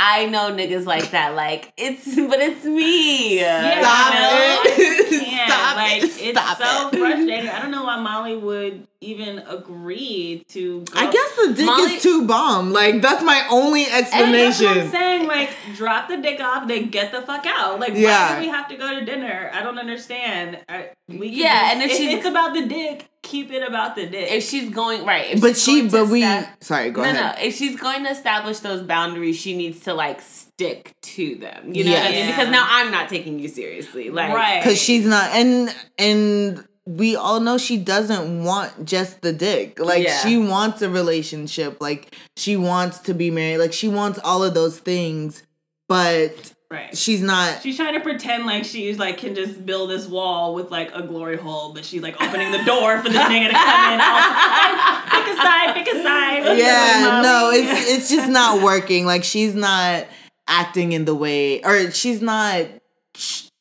I 0.00 0.26
know 0.26 0.52
niggas 0.52 0.86
like 0.86 1.10
that. 1.10 1.34
Like 1.34 1.72
it's, 1.76 2.04
but 2.14 2.38
it's 2.40 2.64
me. 2.64 3.40
Yeah, 3.40 3.80
Stop 3.80 4.14
you 4.14 4.20
know? 4.20 4.60
it. 4.64 5.48
Stop 5.48 5.76
like, 5.76 6.02
it. 6.04 6.04
It's 6.04 6.38
Stop 6.38 6.58
so 6.58 6.88
it. 6.88 6.98
frustrating. 7.00 7.48
I 7.48 7.60
don't 7.60 7.72
know 7.72 7.82
why 7.84 7.98
Molly 8.00 8.36
would 8.36 8.86
even 9.00 9.38
agree 9.40 10.42
to. 10.48 10.80
Go. 10.82 10.92
I 10.98 11.10
guess 11.10 11.36
the 11.36 11.54
dick 11.54 11.66
Molly- 11.66 11.94
is 11.94 12.02
too 12.02 12.26
bomb. 12.26 12.72
Like 12.72 13.00
that's 13.00 13.22
my 13.22 13.46
only 13.50 13.84
And 13.84 13.92
that's 14.06 14.12
what 14.12 14.24
I'm 14.28 14.34
explanation. 14.34 14.90
saying. 14.90 15.26
Like, 15.28 15.50
drop 15.76 16.08
the 16.08 16.16
dick 16.16 16.40
off, 16.40 16.66
then 16.68 16.88
get 16.90 17.12
the 17.12 17.22
fuck 17.22 17.46
out. 17.46 17.78
Like, 17.80 17.94
Yeah. 17.94 18.30
why 18.30 18.40
do 18.40 18.46
we 18.46 18.48
have 18.52 18.68
to 18.68 18.76
go 18.76 18.98
to 18.98 19.04
dinner? 19.04 19.50
I 19.54 19.62
don't 19.62 19.78
understand. 19.78 20.58
I, 20.68 20.90
we 21.08 21.28
can 21.30 21.38
Yeah, 21.38 21.60
just- 21.60 21.74
and 21.74 21.82
if 21.90 21.96
she's- 21.96 22.14
it's 22.14 22.26
about 22.26 22.54
the 22.54 22.62
dick, 22.66 23.06
keep 23.22 23.52
it 23.52 23.62
about 23.66 23.94
the 23.94 24.06
dick. 24.06 24.30
If 24.32 24.48
she's 24.48 24.70
going 24.70 25.04
right, 25.04 25.32
if 25.32 25.40
But 25.40 25.56
she, 25.56 25.86
but 25.88 26.08
we. 26.08 26.22
sta- 26.22 26.46
Sorry, 26.60 26.90
go 26.90 27.02
no, 27.02 27.10
ahead. 27.10 27.36
no. 27.38 27.42
If 27.46 27.56
she's 27.56 27.76
going 27.76 28.04
to 28.04 28.10
establish 28.10 28.60
those 28.60 28.82
boundaries, 28.82 29.36
she 29.38 29.56
needs 29.56 29.80
to 29.80 29.94
like 29.94 30.20
stick 30.22 30.92
to 31.02 31.34
them. 31.36 31.74
You 31.74 31.84
know 31.84 31.92
what 31.92 32.02
I 32.06 32.10
mean? 32.10 32.26
Because 32.26 32.48
now 32.48 32.66
I'm 32.68 32.90
not 32.90 33.08
taking 33.08 33.38
you 33.38 33.48
seriously. 33.48 34.10
Like, 34.10 34.32
right. 34.34 34.62
because 34.62 34.80
she's 34.80 35.04
not 35.06 35.30
and 35.32 35.74
and 35.98 36.64
we 36.96 37.14
all 37.14 37.38
know 37.40 37.58
she 37.58 37.76
doesn't 37.76 38.42
want 38.44 38.86
just 38.86 39.20
the 39.20 39.32
dick 39.32 39.78
like 39.78 40.04
Yeah. 40.04 40.18
she 40.20 40.38
wants 40.38 40.80
a 40.80 40.88
relationship 40.88 41.80
like 41.82 42.16
she 42.36 42.56
wants 42.56 42.98
to 43.00 43.12
be 43.14 43.30
married 43.30 43.58
like 43.58 43.74
she 43.74 43.88
wants 43.88 44.18
all 44.24 44.42
of 44.42 44.54
those 44.54 44.78
things 44.78 45.42
but 45.86 46.52
right. 46.70 46.96
she's 46.96 47.20
not 47.20 47.60
She's 47.62 47.76
trying 47.76 47.92
to 47.94 48.00
pretend 48.00 48.46
like 48.46 48.64
she's 48.64 48.98
like 48.98 49.18
can 49.18 49.34
just 49.34 49.66
build 49.66 49.90
this 49.90 50.06
wall 50.06 50.54
with 50.54 50.70
like 50.70 50.90
a 50.94 51.02
glory 51.02 51.36
hole, 51.36 51.74
but 51.74 51.84
she's 51.84 52.00
like 52.02 52.14
opening 52.22 52.52
the 52.52 52.62
door 52.64 52.98
for 53.02 53.08
this 53.10 53.22
nigga 53.22 53.48
to 53.48 53.54
come 53.54 53.92
in. 53.92 54.00
Also, 54.00 55.10
pick 55.10 55.26
a 55.32 55.36
side, 55.42 55.74
pick 55.74 55.88
a 55.88 56.02
side. 56.02 56.58
yeah 56.58 57.20
no 57.22 57.50
it's 57.52 57.90
it's 57.90 58.08
just 58.10 58.28
not 58.30 58.62
working 58.62 59.04
like 59.04 59.24
she's 59.24 59.54
not 59.54 60.06
acting 60.46 60.92
in 60.92 61.04
the 61.04 61.14
way 61.14 61.62
or 61.64 61.90
she's 61.90 62.22
not 62.22 62.66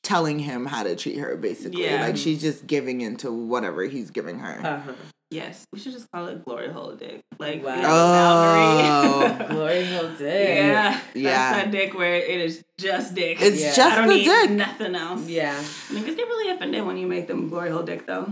telling 0.08 0.40
him 0.40 0.66
how 0.66 0.84
to 0.84 0.96
treat 0.96 1.18
her 1.18 1.36
basically 1.36 1.84
Yeah. 1.84 2.02
like 2.06 2.16
she's 2.16 2.40
just 2.40 2.66
giving 2.66 3.02
into 3.02 3.30
whatever 3.30 3.84
he's 3.84 4.10
giving 4.10 4.40
her 4.40 4.66
Uh-huh. 4.66 4.94
Yes, 5.30 5.66
we 5.74 5.80
should 5.80 5.92
just 5.92 6.10
call 6.14 6.28
it 6.28 6.46
glory 6.46 6.70
hole 6.72 6.96
dick. 6.96 7.20
Like 7.38 7.62
Wow. 7.62 7.76
you 7.76 7.84
oh 7.86 9.46
Glory 9.50 9.86
hole 9.86 10.08
dick. 10.18 10.58
yeah, 10.60 11.02
Yeah. 11.14 11.24
That's 11.52 11.64
that 11.66 11.72
dick 11.72 11.94
where 11.94 12.16
it 12.16 12.40
is 12.40 12.64
just 12.78 13.14
dick. 13.14 13.42
it's 13.42 13.60
Yeah. 13.62 13.72
I 13.72 13.76
just 13.76 13.96
don't 13.98 14.08
the 14.08 14.14
need 14.16 14.24
dick 14.24 14.50
nothing 14.52 14.96
else. 14.96 15.28
Yeah. 15.28 15.54
Niggas 15.92 16.16
get 16.16 16.28
really 16.32 16.52
offended 16.56 16.86
when 16.86 16.96
you 16.96 17.08
make 17.08 17.28
them 17.28 17.50
glory 17.50 17.70
hole 17.72 17.84
dick 17.84 18.06
though. 18.08 18.32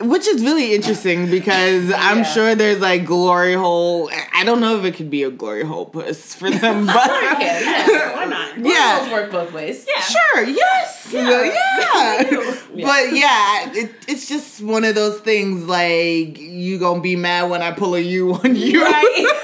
Which 0.00 0.26
is 0.26 0.42
really 0.42 0.74
interesting 0.74 1.30
because 1.30 1.90
I'm 1.90 2.22
sure 2.24 2.54
there's 2.54 2.80
like 2.80 3.06
glory 3.06 3.54
hole. 3.54 4.10
I 4.34 4.44
don't 4.44 4.60
know 4.60 4.78
if 4.78 4.84
it 4.84 4.94
could 4.94 5.08
be 5.08 5.22
a 5.22 5.30
glory 5.30 5.64
hole 5.64 5.86
puss 5.86 6.34
for 6.34 6.50
them, 6.62 6.84
but 6.86 6.94
Why 6.94 8.26
not? 8.28 8.58
Yeah. 8.58 9.00
Those 9.00 9.10
work 9.10 9.30
both 9.30 9.52
ways. 9.52 9.86
Yeah. 9.88 10.00
Sure. 10.02 10.44
Yes. 10.44 11.08
Yeah. 11.12 11.44
Yeah. 11.44 12.56
But 12.84 13.12
yeah, 13.12 13.70
it, 13.72 13.90
it's 14.08 14.28
just 14.28 14.62
one 14.62 14.84
of 14.84 14.94
those 14.94 15.20
things. 15.20 15.64
Like 15.64 16.38
you 16.38 16.78
gonna 16.78 17.00
be 17.00 17.16
mad 17.16 17.50
when 17.50 17.62
I 17.62 17.72
pull 17.72 17.94
a 17.94 18.00
U 18.00 18.34
on 18.34 18.56
you. 18.56 18.84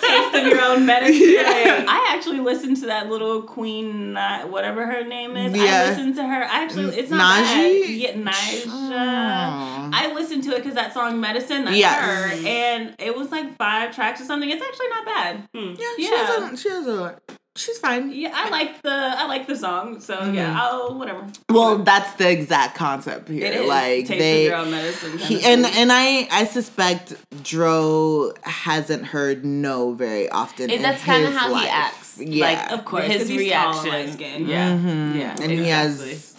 Taste 0.00 0.34
of 0.34 0.46
your 0.46 0.60
own 0.60 0.86
medicine. 0.86 1.30
Yeah. 1.34 1.84
I 1.88 2.14
actually 2.16 2.40
listened 2.40 2.78
to 2.78 2.86
that 2.86 3.08
little 3.08 3.42
queen, 3.42 4.16
uh, 4.16 4.42
whatever 4.42 4.84
her 4.86 5.04
name 5.04 5.36
is. 5.36 5.54
Yeah. 5.56 5.62
I 5.62 5.88
listened 5.90 6.16
to 6.16 6.26
her. 6.26 6.42
I 6.44 6.64
actually, 6.64 6.96
it's 6.96 7.10
not 7.10 7.44
Najee? 7.44 7.82
bad. 7.82 7.90
Yeah, 7.90 8.12
Naija. 8.14 8.64
Oh. 8.66 9.90
I 9.92 10.12
listened 10.14 10.42
to 10.44 10.50
it 10.50 10.56
because 10.56 10.74
that 10.74 10.92
song 10.94 11.20
"Medicine" 11.20 11.64
that's 11.64 11.76
Yes. 11.76 12.00
her, 12.04 12.46
and 12.48 12.94
it 12.98 13.16
was 13.16 13.30
like 13.30 13.56
five 13.56 13.94
tracks 13.94 14.20
or 14.20 14.24
something. 14.24 14.50
It's 14.50 14.62
actually 14.62 14.88
not 14.88 15.04
bad. 15.04 15.48
Yeah, 15.54 15.74
she 15.96 16.04
has 16.06 16.52
a, 16.52 16.56
she 16.56 16.68
has 16.70 16.86
a, 16.86 17.16
she's 17.60 17.78
fine. 17.78 18.10
Yeah, 18.12 18.30
I 18.34 18.48
like 18.50 18.80
the 18.82 18.90
I 18.92 19.26
like 19.26 19.46
the 19.46 19.56
song. 19.56 20.00
So 20.00 20.16
Mm-hmm. 20.16 20.34
yeah, 20.34 20.58
I'll 20.60 20.98
whatever. 20.98 21.26
Well, 21.48 21.78
that's 21.78 22.12
the 22.14 22.30
exact 22.30 22.76
concept 22.76 23.28
here. 23.28 23.46
It 23.46 23.54
is 23.54 23.68
Like 23.68 24.06
taste 24.06 24.18
they, 24.18 24.46
of 24.46 24.50
your 24.50 24.56
own 24.60 24.70
medicine. 24.70 25.18
he, 25.18 25.42
and 25.44 25.64
and 25.66 25.90
I 25.92 26.28
I 26.30 26.44
suspect 26.44 27.14
Dro 27.42 28.32
hasn't 28.42 29.04
heard 29.06 29.44
no 29.44 29.92
very 29.94 30.28
often. 30.28 30.64
And 30.64 30.72
in 30.72 30.82
that's 30.82 31.02
kind 31.02 31.24
of 31.26 31.32
how 31.34 31.50
life. 31.52 31.62
he 31.64 31.68
acts. 31.68 32.18
Yeah, 32.18 32.44
Like, 32.46 32.72
of 32.72 32.84
course, 32.84 33.04
his 33.06 33.28
he's 33.28 33.50
tall 33.50 33.72
and 33.78 33.84
reaction. 33.84 33.90
light-skinned. 33.90 34.48
Yeah. 34.48 34.70
Mhm. 34.76 35.14
Yeah. 35.18 35.36
and 35.40 35.50
he 35.52 35.68
has 35.68 36.34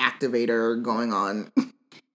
activator 0.00 0.80
going 0.82 1.12
on. 1.12 1.50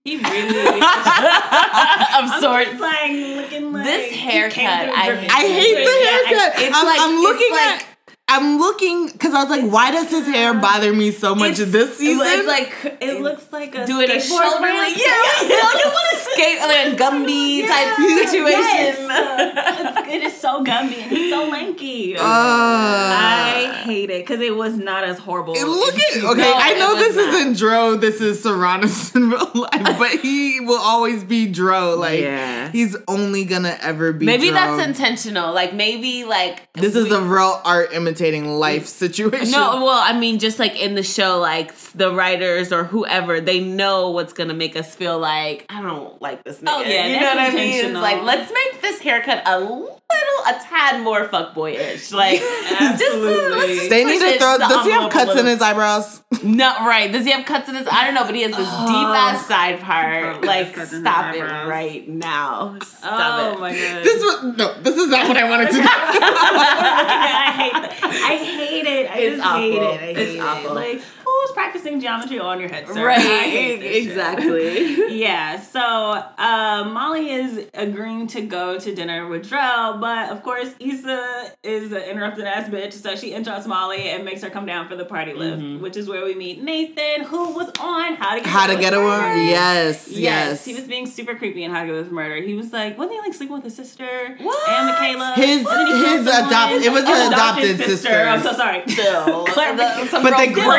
he 0.06 0.18
really 0.32 0.80
of 0.82 0.82
I'm 0.82 2.42
sorts. 2.42 2.70
just 2.70 2.82
like 2.82 3.12
looking 3.12 3.74
like 3.74 3.84
This 3.86 4.16
haircut, 4.16 4.90
I 4.90 5.08
dripping. 5.08 5.30
I 5.30 5.42
hate 5.42 5.76
the 5.76 5.82
Yeah, 5.82 5.88
I- 5.88 6.24
haircut. 6.28 6.62
it's 6.62 6.76
I'm, 6.78 6.86
like- 6.86 7.00
I'm 7.02 7.14
it's 7.14 7.22
looking 7.24 7.52
like- 7.52 7.82
at. 7.82 7.86
I'm 8.34 8.58
looking 8.60 9.08
because 9.08 9.34
I 9.34 9.44
was 9.44 9.50
like, 9.50 9.70
why 9.70 9.92
does 9.92 10.10
his 10.10 10.26
hair 10.26 10.54
bother 10.54 10.94
me 10.94 11.12
so 11.12 11.36
much 11.36 11.60
It's- 11.60 11.72
this 11.72 11.98
season? 11.98 12.26
It's 12.26 12.48
like 12.48 12.98
It 13.02 13.22
looks 13.22 13.46
like 13.52 13.76
a 13.76 13.86
doing 13.86 14.10
a 14.10 14.20
shoulder 14.20 14.44
ramp. 14.62 14.78
like 14.78 14.98
yeah, 14.98 15.48
yeah, 15.48 15.64
like 15.74 15.86
a 15.86 16.16
skate 16.18 16.60
like 16.60 16.88
a 16.94 16.96
Gumby 16.96 17.68
type 17.68 17.96
situation. 17.98 19.08
Yes. 19.12 20.08
it 20.08 20.24
is 20.24 20.38
so 20.40 20.64
gummy 20.64 20.96
and 21.02 21.12
he's 21.12 21.32
so 21.32 21.48
lanky. 21.50 22.16
Uh, 22.18 22.22
I 22.24 23.82
hate 23.86 24.10
it 24.10 24.26
because 24.26 24.42
it 24.42 24.56
was 24.56 24.78
not 24.78 25.04
as 25.04 25.18
horrible. 25.20 25.54
Look 25.54 25.96
at 26.00 26.24
okay. 26.24 26.42
No, 26.42 26.54
I 26.56 26.74
know 26.74 26.96
this 26.96 27.16
not. 27.16 27.34
isn't 27.34 27.58
Dro. 27.58 27.96
This 27.96 28.22
is 28.22 28.44
Sarunas 28.44 29.16
in 29.16 29.30
real 29.30 29.52
life, 29.54 29.98
but 30.00 30.20
he 30.20 30.60
will 30.62 30.80
always 30.80 31.24
be 31.24 31.48
Dro. 31.48 31.96
Like 31.98 32.22
Yeah. 32.22 32.72
he's 32.72 32.96
only 33.08 33.46
gonna 33.46 33.78
ever 33.82 34.14
be. 34.14 34.26
Maybe 34.26 34.48
Dro. 34.50 34.56
that's 34.56 34.88
intentional. 34.88 35.54
Like 35.54 35.74
maybe 35.74 36.24
like 36.24 36.72
This 36.74 36.96
is 36.96 37.12
a 37.12 37.22
real 37.22 37.60
art 37.66 37.92
imitating 38.22 38.60
life 38.60 38.84
mm. 38.84 38.88
situation. 38.88 39.52
No, 39.52 39.84
well, 39.84 40.02
I 40.02 40.18
mean, 40.18 40.40
just 40.40 40.60
like 40.60 40.80
in 40.80 40.96
the 40.96 41.04
show, 41.04 41.40
like 41.40 41.76
the 41.92 42.14
writers 42.14 42.72
or 42.72 42.84
whoever, 42.84 43.42
they 43.42 43.60
know 43.60 44.12
what's 44.12 44.34
gonna 44.34 44.54
make 44.54 44.76
us 44.76 44.94
feel 44.96 45.18
like 45.20 45.66
I 45.70 45.82
don't 45.82 46.22
like 46.22 46.44
this 46.44 46.62
oh, 46.62 46.66
nigga. 46.66 46.74
Oh, 46.74 46.82
yeah, 46.82 47.08
you 47.08 47.20
know 47.20 47.28
what 47.28 47.40
I 47.40 47.54
mean? 47.54 47.86
It's 47.86 47.94
like 47.94 48.24
let's 48.24 48.52
make 48.52 48.82
this 48.82 49.00
haircut 49.02 49.44
a 49.46 49.60
little, 49.60 50.01
a 50.48 50.54
tad 50.64 51.02
more 51.04 51.28
fuckboyish. 51.28 52.12
Like, 52.14 52.42
Absolutely. 52.42 53.34
Uh, 53.34 53.58
let's 53.58 53.76
just 53.76 53.90
they 53.90 54.04
need 54.06 54.20
to 54.20 54.38
throw. 54.40 54.58
the 54.58 54.68
Does 54.68 54.86
he 54.86 54.92
have 54.92 55.12
cuts 55.12 55.40
in 55.40 55.46
his 55.46 55.62
eyebrows? 55.62 56.22
Not 56.44 56.82
right. 56.88 57.12
Does 57.12 57.26
he 57.26 57.32
have 57.32 57.46
cuts 57.46 57.70
in 57.70 57.76
his? 57.76 57.88
I 57.88 58.06
don't 58.06 58.14
know, 58.16 58.26
but 58.26 58.34
he 58.36 58.42
has 58.42 58.52
this 58.52 58.68
deep 58.68 58.68
oh. 58.68 59.14
ass 59.16 59.46
side 59.48 59.80
part. 59.82 60.44
Like, 60.44 60.68
has 60.68 60.76
cuts 60.76 60.92
in 60.94 61.04
his 61.06 61.14
stop 61.14 61.36
it 61.36 61.42
right 61.42 62.08
now. 62.08 62.78
Stop 62.84 63.12
Oh 63.14 63.54
it. 63.54 63.60
my 63.60 63.72
god. 63.74 64.04
This 64.04 64.24
was 64.24 64.58
no. 64.58 64.82
This 64.82 64.96
is 64.98 65.08
not 65.10 65.28
what 65.28 65.38
I 65.38 65.50
wanted 65.50 65.68
to 65.68 65.74
do. 65.74 65.82
I 65.84 67.52
hate 67.58 67.74
that. 67.74 68.02
I 68.02 68.36
hate 68.38 68.86
it. 68.88 69.12
I 69.12 69.18
It's 69.18 69.38
just 69.38 69.50
hate 69.56 69.78
awful. 69.80 69.88
it. 69.88 69.94
I 69.94 69.98
hate 69.98 70.18
It's 70.18 70.36
it. 70.36 70.40
awful. 70.42 70.76
Like 70.76 71.02
who's 71.42 71.52
practicing 71.54 72.00
geometry 72.00 72.40
on 72.40 72.60
your 72.60 72.70
head, 72.70 72.88
sir? 72.88 73.06
Right. 73.12 73.20
hate 73.22 73.80
this 73.80 73.94
shit. 73.94 74.08
Exactly. 74.08 74.98
Yeah, 75.22 75.60
so 75.60 75.80
uh, 75.82 76.90
Molly 76.92 77.32
is 77.32 77.68
agreeing 77.74 78.28
to 78.28 78.42
go 78.42 78.80
to 78.80 78.96
dinner 78.96 79.28
with 79.28 79.48
Dro, 79.50 79.98
but 80.00 80.30
of 80.30 80.42
course 80.42 80.74
Issa 80.80 81.52
is 81.64 81.92
an 81.92 82.02
interrupted 82.04 82.46
ass 82.46 82.70
bitch, 82.70 82.94
so 82.94 83.16
she 83.16 83.34
interrupts 83.34 83.68
Molly 83.68 84.10
and 84.10 84.24
makes 84.26 84.42
her 84.42 84.50
come 84.50 84.66
down 84.66 84.88
for 84.88 84.96
the 84.96 85.06
party 85.06 85.34
Lyft, 85.34 85.52
Mm-hmm. 85.62 85.84
which 85.84 85.98
is 85.98 86.08
where 86.08 86.24
we 86.26 86.34
meet 86.34 86.64
Nathan, 86.64 87.26
who 87.26 87.54
was 87.54 87.70
on 87.80 88.16
How 88.16 88.36
to 88.36 88.42
Get 88.42 88.48
How 88.50 88.68
to 88.68 88.76
get 88.78 88.94
with 88.94 89.02
a 89.02 89.04
woman? 89.04 89.46
Yes, 89.48 90.08
Yes, 90.08 90.18
yes. 90.18 90.66
he 90.66 90.74
was 90.74 90.86
being 90.86 91.06
super 91.06 91.36
creepy 91.36 91.64
in 91.64 91.72
How 91.72 91.82
to 91.82 91.86
Get 91.88 91.92
Away 91.94 92.04
with 92.04 92.12
Murder. 92.12 92.42
He 92.42 92.54
was 92.56 92.72
like, 92.72 92.98
wasn't 92.98 93.16
he 93.16 93.20
like 93.20 93.34
sleeping 93.34 93.56
with 93.56 93.64
his 93.66 93.76
sister 93.76 94.38
What? 94.40 94.70
and 94.70 94.88
Michaela? 94.88 95.34
His- 95.36 95.64
Wasn't 95.66 95.88
he 95.88 95.94
killed 95.94 96.18
his 96.20 96.26
someone? 96.34 96.48
adopt- 96.50 96.74
it 96.86 96.92
was 96.92 97.04
an 97.04 97.08
his 97.10 97.28
adopted 97.28 97.78
sisters. 97.78 98.12
I'm 98.28 98.42
so 98.42 98.54
sorry. 98.54 98.84
Still, 98.88 99.46
Clarification. 99.46 100.08
some 100.08 100.24
But 100.24 100.38
they 100.38 100.48
real 100.48 100.54
grew- 100.56 100.72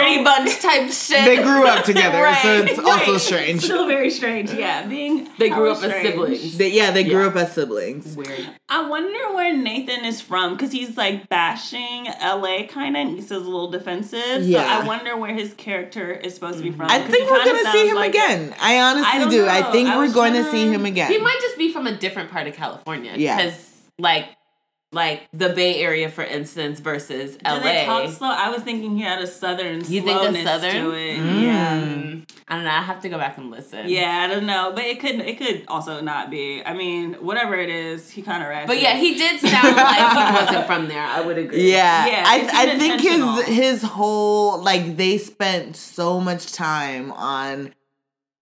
Brady 0.61 0.63
Bunch 0.63 0.63
type 0.63 0.93
shit. 0.93 1.25
They 1.25 1.43
grew 1.43 1.67
up 1.67 1.85
together, 1.85 2.19
so 2.19 2.23
Right. 2.61 2.69
it's 2.71 2.79
also 2.79 3.13
Right. 3.13 3.21
strange. 3.21 3.63
Still 3.63 3.87
very 3.87 4.11
strange. 4.11 4.53
Yeah, 4.53 4.87
being 4.87 5.29
They 5.39 5.49
grew 5.49 5.73
hella 5.75 5.79
up 5.79 5.85
as 5.85 6.03
siblings. 6.03 6.59
They, 6.59 6.69
yeah, 6.69 6.91
they 6.91 7.05
grew 7.05 7.27
up 7.27 7.37
as 7.37 7.53
siblings. 7.53 8.17
Weird. 8.17 8.49
I 8.69 8.89
wonder 8.89 9.33
where 9.35 9.53
Nathan 9.57 10.05
is 10.05 10.21
from 10.21 10.55
because 10.55 10.73
he's 10.73 10.97
like 10.97 11.29
bashing 11.29 12.07
LA 12.21 12.65
kind 12.67 12.97
of. 12.97 13.09
He's 13.09 13.31
a 13.31 13.39
little 13.39 13.71
defensive. 13.71 14.43
Yeah. 14.43 14.63
So 14.79 14.85
I 14.85 14.87
wonder 14.87 15.17
where 15.17 15.35
his 15.35 15.55
character 15.55 16.13
is 16.13 16.35
supposed 16.35 16.59
to 16.59 16.63
be 16.65 16.71
from. 16.71 16.87
I 16.91 16.99
think 17.01 17.31
we're 17.31 17.45
gonna 17.45 17.71
see 17.73 17.89
him 17.89 17.97
like- 17.97 18.11
again. 18.11 18.55
I 18.61 18.81
honestly 18.81 19.11
I 19.13 19.19
don't 19.19 19.31
do. 19.31 19.47
I 19.47 19.63
think 19.73 19.89
I 19.89 19.97
we're 19.99 20.13
going 20.13 20.33
to 20.35 20.51
see 20.51 20.69
him 20.69 20.85
again. 20.87 21.11
He 21.11 21.19
might 21.19 21.39
just 21.41 21.59
be 21.59 21.73
from 21.73 21.87
a 21.87 21.93
different 21.97 22.31
part 22.31 22.47
of 22.47 22.55
California. 22.55 23.13
Yeah. 23.17 23.37
Because, 23.37 23.55
like, 23.99 24.27
like 24.93 25.27
the 25.33 25.49
Bay 25.49 25.83
Area, 25.83 26.09
for 26.11 26.23
instance, 26.23 26.81
versus 26.81 27.37
Do 27.37 27.61
they 27.61 27.85
talk 27.87 28.11
slow? 28.11 28.29
I 28.29 28.51
was 28.51 28.63
thinking 28.63 28.97
he 28.97 29.03
had 29.03 29.21
a 29.23 29.27
southern 29.27 29.77
You 29.81 30.03
think 30.03 30.21
a 30.21 30.25
slowness 30.25 30.45
southern? 30.45 30.73
to 30.75 30.91
it. 30.93 31.19
Mm. 31.19 31.43
Yeah. 31.43 32.23
I 32.49 32.57
don't 32.57 32.65
know. 32.65 32.71
I 32.71 32.83
have 32.83 33.01
to 33.01 33.09
go 33.09 33.17
back 33.17 33.39
and 33.39 33.51
listen. 33.51 33.89
Yeah, 33.89 34.27
I 34.29 34.33
don't 34.33 34.45
know, 34.45 34.73
but 34.75 34.85
it 34.85 35.01
could 35.01 35.17
it 35.21 35.39
could 35.39 35.65
also 35.69 36.01
not 36.03 36.31
be. 36.31 36.63
I 36.65 36.75
mean, 36.75 37.15
whatever 37.15 37.55
it 37.55 37.71
is, 37.71 38.11
he 38.11 38.21
kind 38.21 38.43
of 38.43 38.49
ratchet. 38.51 38.69
But 38.69 38.83
yeah, 38.83 38.97
he 38.97 39.15
did 39.15 39.41
sound 39.41 39.75
like 39.75 40.13
he 40.13 40.35
wasn't 40.45 40.67
from 40.67 40.89
there. 40.89 41.03
I 41.03 41.23
would 41.23 41.39
agree. 41.39 41.71
Yeah, 41.71 42.07
Yeah, 42.07 42.25
I 42.27 42.49
I 42.53 42.79
think 42.79 43.01
his 43.01 43.45
his 43.47 43.83
whole 43.83 44.63
like 44.63 44.97
they 44.99 45.17
spent 45.19 45.77
so 45.77 46.21
much 46.21 46.53
time 46.53 47.13
on 47.13 47.73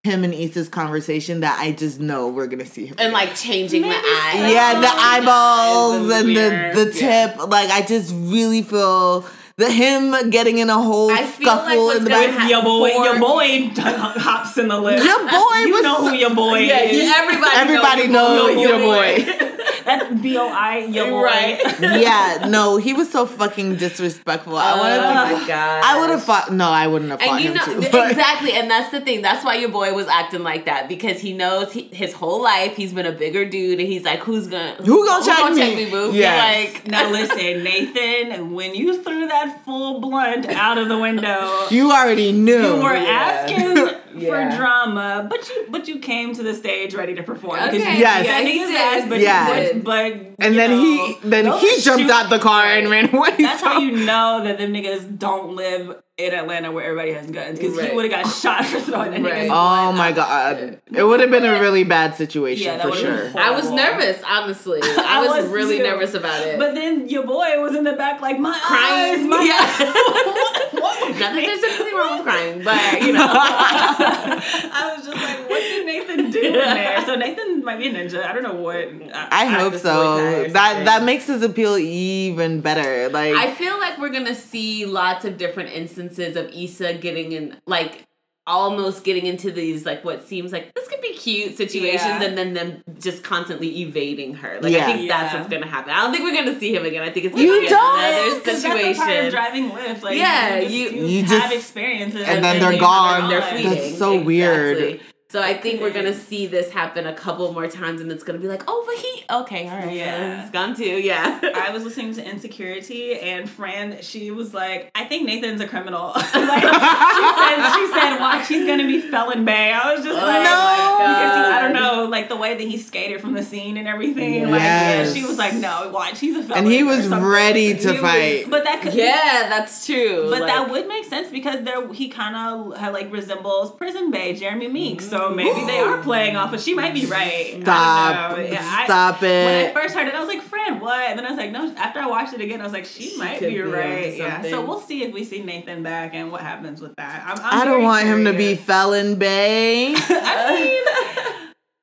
him 0.03 0.23
and 0.23 0.33
Issa's 0.33 0.67
conversation 0.67 1.41
that 1.41 1.59
I 1.59 1.73
just 1.73 1.99
know 1.99 2.27
we're 2.29 2.47
gonna 2.47 2.65
see 2.65 2.87
him. 2.87 2.95
And 2.97 3.13
like 3.13 3.35
changing 3.35 3.83
Maybe 3.83 3.93
the 3.93 3.99
eye. 4.01 4.31
so. 4.33 4.47
yeah, 4.47 4.79
the 4.81 4.87
eyeballs 4.87 6.11
Eyes 6.11 6.21
and 6.21 6.29
the 6.29 6.33
weird. 6.49 6.75
the 6.75 6.99
Yeah. 6.99 7.27
tip. 7.27 7.47
Like 7.49 7.69
I 7.69 7.81
just 7.83 8.11
really 8.15 8.63
feel 8.63 9.25
the 9.57 9.69
him 9.69 10.31
getting 10.31 10.57
in 10.57 10.71
a 10.71 10.81
whole 10.81 11.11
I 11.11 11.17
feel 11.23 11.47
like 11.47 11.59
scuffle 11.59 11.85
what's 11.85 11.97
in 11.99 12.03
the 12.05 12.09
back. 12.09 12.49
your 12.49 12.63
boy, 12.63 12.89
for- 12.95 13.05
your 13.05 13.19
boy 13.19 13.69
hops 13.77 14.57
in 14.57 14.69
the 14.69 14.75
Lyft. 14.75 15.03
Your 15.05 15.19
boy 15.19 15.57
you 15.67 15.73
was 15.73 15.83
know 15.83 15.97
so- 15.97 16.09
who 16.09 16.15
your 16.15 16.33
boy 16.33 16.57
Yeah, 16.61 16.79
is. 16.81 17.11
everybody, 17.13 17.51
Everybody 17.57 18.07
knows 18.07 18.59
your 18.59 18.79
boy. 18.79 19.23
That's 19.85 20.21
B 20.21 20.37
O 20.37 20.47
I, 20.47 20.77
your 20.89 21.07
boy. 21.09 21.23
Right. 21.23 21.79
yeah, 21.79 22.47
no, 22.49 22.77
he 22.77 22.93
was 22.93 23.11
so 23.11 23.25
fucking 23.25 23.75
disrespectful. 23.75 24.57
I 24.57 24.77
wanted 24.77 24.97
oh 24.99 25.39
my 25.41 25.47
god. 25.47 25.83
I 25.83 25.99
would 25.99 26.09
have 26.09 26.23
fought. 26.23 26.51
No, 26.53 26.69
I 26.69 26.87
wouldn't 26.87 27.11
have 27.11 27.19
fought 27.21 27.35
And 27.35 27.43
you 27.43 27.51
him 27.51 27.57
know 27.57 27.65
too. 27.81 27.89
but- 27.91 28.11
exactly, 28.11 28.53
and 28.53 28.69
that's 28.69 28.91
the 28.91 29.01
thing. 29.01 29.21
That's 29.21 29.43
why 29.45 29.55
your 29.55 29.69
boy 29.69 29.93
was 29.93 30.07
acting 30.07 30.43
like 30.43 30.65
that 30.65 30.87
because 30.87 31.19
he 31.19 31.33
knows 31.33 31.71
he, 31.73 31.83
his 31.83 32.13
whole 32.13 32.41
life 32.41 32.75
he's 32.75 32.93
been 32.93 33.05
a 33.05 33.11
bigger 33.11 33.45
dude, 33.45 33.79
and 33.79 33.87
he's 33.87 34.03
like, 34.03 34.19
"Who's 34.19 34.47
gonna 34.47 34.75
Who 34.83 35.05
gonna 35.05 35.25
check 35.25 35.53
me?" 35.53 35.85
me, 35.85 35.89
boo?" 35.91 36.11
Yes. 36.13 36.73
Like, 36.73 36.87
Now 36.87 37.09
listen, 37.09 37.63
Nathan, 37.63 38.53
when 38.53 38.75
you 38.75 39.01
threw 39.03 39.27
that 39.27 39.63
full 39.65 39.99
blunt 39.99 40.47
out 40.47 40.77
of 40.77 40.87
the 40.89 40.97
window, 40.97 41.65
You 41.69 41.91
already 41.91 42.31
knew. 42.31 42.75
you 42.77 42.81
were 42.83 42.95
Yeah. 42.95 43.43
asking 43.45 43.77
Yeah. 44.13 44.49
for 44.51 44.57
drama, 44.57 45.25
but 45.29 45.47
you 45.49 45.65
but 45.69 45.87
you 45.87 45.99
came 45.99 46.33
to 46.35 46.43
the 46.43 46.53
stage 46.53 46.93
ready 46.93 47.15
to 47.15 47.23
perform. 47.23 47.59
'cause 47.59 47.69
Okay. 47.69 47.77
you, 47.93 47.99
Yes. 47.99 48.25
yeah, 48.25 48.41
He 48.41 48.59
niggas 48.59 48.67
did. 48.67 48.75
ass, 49.03 49.09
but 49.09 49.19
Yeah. 49.19 49.47
But, 49.83 50.13
and 50.39 50.57
then 50.57 50.71
know, 50.71 50.81
he 50.81 51.17
then 51.23 51.59
he 51.59 51.81
jumped 51.81 52.09
out 52.09 52.29
the 52.29 52.39
car 52.39 52.65
and 52.65 52.89
ran 52.91 53.13
away. 53.13 53.35
That's 53.37 53.61
how 53.61 53.79
you 53.79 54.05
know 54.05 54.43
that 54.43 54.57
them 54.57 54.73
niggas 54.73 55.17
don't 55.17 55.55
live 55.55 56.01
in 56.27 56.33
Atlanta 56.33 56.71
where 56.71 56.85
everybody 56.85 57.13
has 57.13 57.29
guns 57.29 57.59
because 57.59 57.75
Right. 57.77 57.89
he 57.89 57.95
would 57.95 58.11
have 58.11 58.23
got 58.25 58.31
shot 58.33 58.65
for 58.65 58.79
throwing 58.79 59.11
that 59.11 59.21
Right. 59.21 59.43
nigga's 59.43 59.51
Oh 59.51 59.91
my 59.93 60.11
god, 60.11 60.79
it 60.93 61.03
would 61.03 61.19
have 61.19 61.31
been 61.31 61.45
a 61.45 61.59
really 61.59 61.83
bad 61.83 62.15
situation 62.15 62.65
Yeah, 62.65 62.81
for 62.81 62.95
sure. 62.95 63.31
I 63.37 63.51
was 63.51 63.69
nervous, 63.71 64.21
honestly. 64.27 64.79
I, 64.83 65.05
I 65.07 65.27
was, 65.27 65.43
was 65.43 65.51
really 65.51 65.77
too. 65.77 65.83
nervous 65.83 66.13
about 66.13 66.41
it. 66.45 66.57
But 66.59 66.75
then 66.75 67.07
your 67.09 67.23
boy 67.25 67.59
was 67.61 67.75
in 67.75 67.83
the 67.83 67.93
back 67.93 68.21
like 68.21 68.39
my 68.39 68.57
crying, 68.63 69.21
eyes, 69.21 69.27
my 69.29 69.41
yeah. 69.43 69.91
what, 69.93 70.73
what 70.81 71.09
Not 71.09 71.19
that 71.19 71.33
there's 71.35 71.63
anything 71.63 71.95
wrong 71.97 72.17
with 72.17 72.23
crying, 72.23 72.63
but 72.63 73.01
you 73.01 73.13
know, 73.13 73.27
I 73.29 74.93
was 74.95 75.05
just 75.05 75.17
like, 75.17 75.49
what 75.49 75.59
did 75.59 75.85
Nathan 75.85 76.31
do 76.31 76.41
in 76.41 76.53
there? 76.53 77.05
So 77.05 77.15
Nathan 77.15 77.63
might 77.63 77.77
be 77.79 77.87
a 77.87 77.93
ninja. 77.93 78.23
I 78.23 78.33
don't 78.33 78.43
know 78.43 78.55
what. 78.55 78.87
I 79.13 79.45
hope 79.45 79.75
so. 79.75 79.93
boy 79.93 80.21
tie 80.21 80.33
or 80.41 80.49
That 80.49 80.85
that 80.85 81.03
makes 81.03 81.27
his 81.27 81.41
appeal 81.43 81.77
even 81.77 82.61
better. 82.61 83.09
Like 83.09 83.33
I 83.35 83.51
feel 83.53 83.79
like 83.79 83.97
we're 83.99 84.09
gonna 84.09 84.35
see 84.35 84.85
lots 84.85 85.25
of 85.25 85.37
different 85.37 85.69
instances 85.71 86.10
of 86.19 86.49
Issa 86.53 86.95
getting 86.95 87.31
in, 87.31 87.57
like 87.65 88.05
almost 88.47 89.03
getting 89.03 89.27
into 89.27 89.51
these 89.51 89.85
like 89.85 90.03
what 90.03 90.27
seems 90.27 90.51
like 90.51 90.73
this 90.73 90.87
could 90.87 90.99
be 90.99 91.13
cute 91.13 91.55
situations 91.55 92.01
Yeah. 92.03 92.23
and 92.23 92.35
then 92.37 92.53
them 92.55 92.83
just 92.99 93.23
constantly 93.23 93.81
evading 93.83 94.33
her. 94.33 94.57
Like 94.61 94.73
Yeah. 94.73 94.87
I 94.87 94.93
think 94.93 95.07
that's 95.09 95.33
what's 95.35 95.47
gonna 95.47 95.67
happen. 95.67 95.93
I 95.93 96.01
don't 96.01 96.11
think 96.11 96.23
we're 96.23 96.35
gonna 96.35 96.59
see 96.59 96.73
him 96.75 96.83
again. 96.83 97.03
I 97.03 97.11
think 97.11 97.27
it's 97.27 97.37
You 97.37 97.47
gonna 97.49 97.61
be 97.61 97.67
don't? 97.67 97.99
another 97.99 98.29
'Cause 98.31 98.43
that's 98.43 98.63
a 98.63 98.67
part 98.67 98.81
of 98.81 98.95
situation. 98.97 99.31
driving 99.31 99.69
Lyft. 99.69 100.01
Like, 100.01 100.17
Yeah, 100.17 100.55
you, 100.59 100.61
just, 100.61 100.73
you- 100.95 101.01
you, 101.01 101.07
You 101.07 101.23
have 101.25 101.29
just- 101.43 101.53
experiences, 101.55 102.23
and 102.27 102.43
then 102.43 102.59
they 102.59 102.65
they're 102.71 102.79
gone. 102.79 103.29
They're 103.29 103.39
gone. 103.41 103.49
fleeting. 103.51 103.69
That's 103.73 103.97
so 103.99 104.19
weird. 104.19 104.99
So 105.31 105.41
I 105.41 105.53
think 105.53 105.79
we're 105.79 105.93
gonna 105.93 106.13
see 106.13 106.45
this 106.45 106.69
happen 106.71 107.07
a 107.07 107.13
couple 107.13 107.53
more 107.53 107.65
times, 107.69 108.01
and 108.01 108.11
it's 108.11 108.21
gonna 108.21 108.37
be 108.37 108.49
like, 108.49 108.63
oh, 108.67 108.83
but 108.85 108.97
he 108.97 109.23
okay, 109.43 109.69
all 109.69 109.77
right, 109.77 109.95
Yeah. 109.95 110.41
it's 110.41 110.51
gone 110.51 110.75
too, 110.75 110.83
yeah. 110.83 111.39
I 111.55 111.71
was 111.71 111.85
listening 111.85 112.13
to 112.15 112.21
Insecuritea, 112.21 113.23
and 113.23 113.49
Fran, 113.49 114.01
she 114.01 114.29
was 114.31 114.53
like, 114.53 114.91
"I 114.93 115.05
think 115.05 115.25
Nathan's 115.25 115.61
a 115.61 115.67
criminal." 115.69 116.07
like, 116.15 116.23
she 116.25 116.35
said, 116.35 117.73
"She 117.75 117.87
said, 117.93 118.19
watch, 118.19 118.47
he's 118.49 118.67
gonna 118.67 118.85
be 118.85 118.99
felon 118.99 119.45
bay." 119.45 119.71
I 119.71 119.93
was 119.95 120.03
just 120.03 120.19
Oh 120.21 120.25
like, 120.25 120.43
No. 120.43 120.97
because 120.99 121.47
he, 121.47 121.53
I 121.53 121.61
don't 121.61 121.73
know, 121.73 122.05
like 122.09 122.27
the 122.27 122.35
way 122.35 122.55
that 122.55 122.67
he 122.67 122.77
skated 122.77 123.21
from 123.21 123.31
the 123.33 123.43
scene 123.43 123.77
and 123.77 123.87
everything. 123.87 124.51
Like, 124.51 124.59
yeah, 124.61 125.13
she 125.13 125.23
was 125.23 125.37
like, 125.37 125.53
"No, 125.53 125.91
watch, 125.93 126.19
he's 126.19 126.35
a 126.35 126.43
felon." 126.43 126.65
And 126.65 126.67
he 126.73 126.83
was 126.83 127.07
ready 127.07 127.73
to 127.75 127.79
He 127.79 127.87
was- 127.93 128.01
fight. 128.01 128.49
but 128.49 128.65
that 128.65 128.81
could, 128.81 128.93
yeah, 128.95 129.45
that's 129.47 129.85
true. 129.85 130.27
But 130.29 130.41
Like, 130.41 130.47
that 130.53 130.69
would 130.69 130.89
make 130.89 131.05
sense 131.05 131.29
because 131.31 131.63
there 131.63 131.87
he 131.93 132.09
kind 132.09 132.35
of 132.35 132.91
like 132.91 133.09
resembles 133.13 133.71
Prison 133.77 134.11
Bay, 134.11 134.33
Jeremy 134.35 134.67
Meeks. 134.67 135.09
So 135.09 135.20
maybe 135.29 135.65
they 135.65 135.79
are 135.79 136.01
playing 136.01 136.35
off. 136.35 136.51
But 136.51 136.59
she 136.59 136.73
might 136.73 136.93
be 136.93 137.05
right. 137.05 137.55
I 137.57 137.61
Stop. 137.61 138.31
don't 138.31 138.39
know. 138.39 138.51
Yeah, 138.51 138.59
I- 138.63 138.85
Stop 138.85 139.21
When 139.21 139.65
I 139.69 139.73
first 139.73 139.95
heard 139.95 140.07
it, 140.07 140.15
I 140.15 140.19
was 140.19 140.27
like, 140.27 140.41
"Fran, 140.41 140.79
what?" 140.79 140.99
And 141.09 141.17
then 141.17 141.25
I 141.25 141.29
was 141.29 141.37
like, 141.37 141.51
"No." 141.51 141.73
After 141.77 141.99
I 141.99 142.07
watched 142.07 142.33
it 142.33 142.41
again, 142.41 142.59
I 142.61 142.63
was 142.63 142.73
like, 142.73 142.85
"She, 142.85 143.15
might 143.17 143.39
be 143.39 143.49
be 143.49 143.61
right." 143.61 144.17
Yeah. 144.17 144.41
So 144.41 144.61
we'll 144.61 144.71
we'll 144.71 144.81
see 144.81 145.03
if 145.03 145.13
we 145.13 145.23
see 145.23 145.43
Nathan 145.43 145.83
back 145.83 146.13
and 146.13 146.31
what 146.31 146.41
happens 146.41 146.81
with 146.81 146.95
that. 146.95 147.23
I'm, 147.25 147.37
I'm 147.39 147.61
I 147.61 147.65
don't 147.65 147.75
very 147.75 147.83
want 147.83 148.05
him 148.07 148.25
to 148.25 148.33
be 148.33 148.55
felon 148.55 149.15
bay. 149.15 149.93
I 149.95 150.59
mean, 150.59 150.83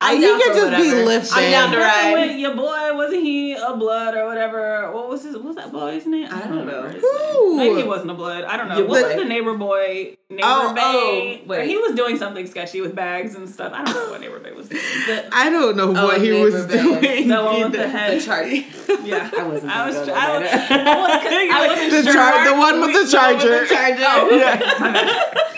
I, 0.01 0.11
I'm 0.13 0.17
he 0.21 0.27
down 0.27 0.39
could 0.39 0.47
for 0.53 0.53
just 0.55 0.71
be 0.77 0.87
whatever. 0.87 1.05
lifted. 1.05 1.33
I'm 1.37 1.51
down 1.51 1.71
to 1.71 1.77
ride. 1.77 2.13
with 2.13 2.37
your 2.39 2.55
boy 2.55 2.95
wasn't 2.95 3.21
he 3.21 3.51
a 3.53 3.75
blood 3.75 4.15
or 4.15 4.27
whatever? 4.27 4.91
What 4.93 5.09
was 5.09 5.23
his? 5.23 5.35
What 5.35 5.43
was 5.43 5.55
that 5.57 5.73
boy's 5.73 6.05
name? 6.05 6.25
I 6.31 6.39
don't 6.39 6.51
know. 6.55 6.59
remember 6.65 6.89
his 6.93 7.01
Who? 7.01 7.57
Maybe 7.57 7.81
he 7.81 7.83
wasn't 7.87 8.11
a 8.11 8.13
blood. 8.13 8.45
I 8.45 8.55
don't 8.55 8.69
know. 8.69 8.77
Your 8.77 8.87
What 8.87 9.01
boy. 9.01 9.07
was 9.09 9.17
the 9.17 9.25
neighbor 9.25 9.57
boy? 9.57 10.15
Neighbor 10.29 10.41
Oh, 10.43 10.67
oh 10.69 10.73
Bay. 10.73 11.41
oh, 11.43 11.47
wait. 11.47 11.67
He 11.67 11.75
was 11.77 11.95
doing 11.95 12.17
something 12.17 12.47
sketchy 12.47 12.79
with 12.79 12.95
bags 12.95 13.35
and 13.35 13.49
stuff. 13.49 13.73
I 13.75 13.83
don't 13.83 13.93
know 13.93 14.11
what 14.11 14.21
neighbor 14.21 14.39
Bay 14.39 14.53
was 14.53 14.69
doing. 14.69 14.81
The, 15.07 15.27
I 15.35 15.49
don't 15.49 15.75
know 15.75 15.93
Oh, 15.93 16.05
what 16.05 16.21
he 16.21 16.31
was 16.31 16.65
Bay. 16.65 16.81
doing. 16.81 17.27
the 17.27 17.43
one 17.43 17.55
with 17.63 17.75
either. 17.75 17.77
the 17.83 17.89
head. 17.89 18.21
the 18.21 18.25
chart. 18.25 18.47
Yeah, 19.05 19.29
I 19.37 19.43
wasn't. 19.43 19.71
I 19.71 19.85
was. 19.85 19.95
go 19.95 20.13
I, 20.13 20.39
was, 20.39 20.49
I, 20.49 20.69
was, 20.69 21.25
I 21.51 21.67
wasn't 21.67 21.91
the 21.91 22.03
sure. 22.03 22.13
char- 22.13 22.45
the 22.45 22.53
one 22.57 22.79
with 22.81 22.93
the 22.93 23.03
The 23.05 23.11
charger. 23.11 23.59
the 23.61 23.65
charger. 23.65 24.03
Oh, 24.05 24.29
Yeah. 24.31 25.55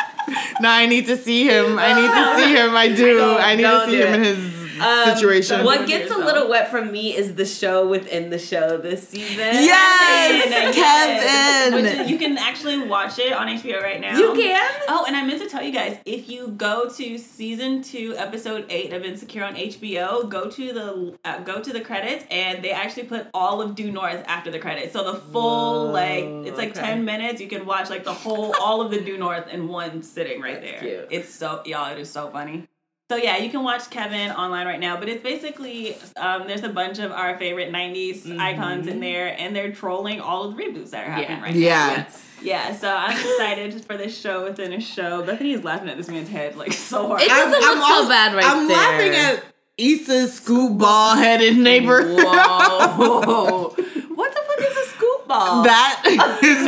No, 0.61 0.69
I 0.69 0.85
need 0.85 1.05
to 1.07 1.17
see 1.17 1.43
him. 1.47 1.77
I 1.79 1.93
need 1.93 2.07
to 2.07 2.35
see 2.37 2.55
him. 2.55 2.75
I 2.75 2.87
do. 2.87 3.37
I 3.37 3.55
need 3.55 3.63
to 3.63 3.85
see 3.85 3.97
do 3.97 4.03
him 4.03 4.13
in 4.15 4.23
his 4.23 4.60
Um, 4.81 5.15
situation. 5.15 5.63
What 5.65 5.87
gets 5.87 6.11
a 6.11 6.17
little 6.17 6.49
wet 6.49 6.69
from 6.71 6.91
me 6.91 7.15
is 7.15 7.35
the 7.35 7.45
show 7.45 7.87
within 7.87 8.29
the 8.29 8.39
show 8.39 8.77
this 8.77 9.07
season. 9.07 9.37
Yes, 9.37 10.75
Kevin. 10.75 11.73
Which 11.83 11.93
is- 11.93 12.09
you 12.09 12.17
can 12.17 12.37
actually 12.37 12.79
watch 12.87 13.19
it 13.19 13.33
on 13.33 13.47
HBO 13.47 13.81
right 13.81 13.99
now. 14.01 14.17
You 14.17 14.33
can. 14.33 14.81
Oh, 14.87 15.05
and 15.07 15.15
I 15.15 15.25
meant 15.25 15.41
to 15.41 15.47
tell 15.49 15.63
you 15.63 15.71
guys, 15.71 15.97
if 16.05 16.29
you 16.29 16.49
go 16.49 16.89
to 16.89 17.17
season 17.17 17.81
two, 17.83 18.15
episode 18.17 18.65
eight 18.69 18.93
of 18.93 19.03
Insecure 19.03 19.43
on 19.43 19.55
HBO, 19.55 20.27
go 20.29 20.49
to 20.49 20.73
the 20.73 21.17
uh, 21.25 21.39
go 21.39 21.61
to 21.61 21.71
the 21.73 21.81
credits, 21.81 22.25
and 22.31 22.63
they 22.63 22.71
actually 22.71 23.03
put 23.03 23.27
all 23.33 23.61
of 23.61 23.75
Due 23.75 23.91
North 23.91 24.23
after 24.27 24.51
the 24.51 24.59
credits. 24.59 24.93
So 24.93 25.03
the 25.11 25.17
full 25.19 25.87
Whoa, 25.87 25.91
like 25.91 26.23
it's 26.47 26.57
like 26.57 26.71
okay. 26.71 26.81
ten 26.81 27.05
minutes. 27.05 27.41
You 27.41 27.47
can 27.47 27.65
watch 27.65 27.89
like 27.89 28.03
the 28.03 28.13
whole 28.13 28.55
all 28.59 28.81
of 28.81 28.91
the 28.91 28.99
Due 29.01 29.17
North 29.17 29.47
in 29.49 29.67
one 29.67 30.01
sitting 30.03 30.41
right 30.41 30.61
That's 30.61 30.81
there. 30.81 31.05
cute. 31.05 31.07
It's 31.11 31.33
so 31.33 31.61
y'all, 31.65 31.91
it 31.91 31.99
is 31.99 32.09
so 32.09 32.29
funny. 32.29 32.67
So 33.11 33.17
yeah, 33.17 33.35
you 33.39 33.49
can 33.49 33.61
watch 33.61 33.89
Kevin 33.89 34.31
online 34.31 34.65
right 34.65 34.79
now, 34.79 34.95
but 34.97 35.09
it's 35.09 35.21
basically 35.21 35.97
um, 36.15 36.47
there's 36.47 36.63
a 36.63 36.69
bunch 36.69 36.97
of 36.97 37.11
our 37.11 37.37
favorite 37.37 37.69
'90s 37.69 38.39
icons 38.39 38.87
in 38.87 39.01
there, 39.01 39.35
and 39.37 39.53
they're 39.53 39.73
trolling 39.73 40.21
all 40.21 40.45
of 40.45 40.55
the 40.55 40.63
reboots 40.63 40.91
that 40.91 41.05
are 41.05 41.11
happening 41.11 41.37
Yeah. 41.37 41.43
right 41.43 41.53
now. 41.53 41.59
yeah. 41.59 42.09
Yeah, 42.41 42.73
so 42.73 42.87
I'm 42.95 43.11
excited 43.11 43.83
for 43.83 43.97
this 43.97 44.17
show 44.17 44.45
within 44.45 44.71
a 44.71 44.79
show. 44.79 45.23
Bethany 45.23 45.51
is 45.51 45.65
laughing 45.65 45.89
at 45.89 45.97
this 45.97 46.07
man's 46.07 46.29
head 46.29 46.55
like 46.55 46.71
so 46.71 47.07
hard. 47.07 47.21
It 47.21 47.27
doesn't 47.27 47.51
look 47.51 47.79
so 47.79 48.01
al- 48.03 48.07
bad 48.07 48.33
right 48.33 48.45
I'm 48.45 48.67
there. 48.69 48.77
laughing 48.77 49.13
at 49.13 49.43
Issa's 49.77 50.33
scoop 50.35 50.77
ball 50.77 51.15
headed 51.17 51.57
neighbor. 51.57 52.13
Whoa. 52.15 52.15
what 54.15 54.33
the 54.33 54.41
fuck 54.47 54.59
is 54.59 54.77
a 54.77 54.85
scoop 54.89 55.27
ball? 55.27 55.63
that 55.63 56.01
is 56.41 56.65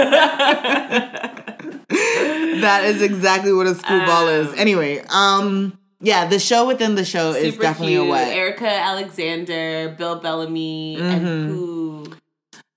that 2.61 2.83
is 2.83 3.01
exactly 3.01 3.53
what 3.53 3.65
a 3.65 3.75
scoop 3.75 4.05
ball 4.05 4.27
is. 4.27 4.49
Um, 4.49 4.55
Anyway, 4.57 5.01
um, 5.09 5.79
yeah, 6.03 6.27
the 6.27 6.37
show 6.37 6.67
within 6.67 6.95
the 6.95 7.05
show 7.05 7.31
is 7.31 7.57
definitely 7.57 7.93
cute. 7.93 8.07
a 8.07 8.09
wet. 8.11 8.27
Erika 8.35 8.67
Alexander, 8.69 9.95
Bill 9.97 10.17
Bellamy, 10.19 10.97
and 10.99 11.25
Mhm. 11.25 11.47
who? 11.47 12.05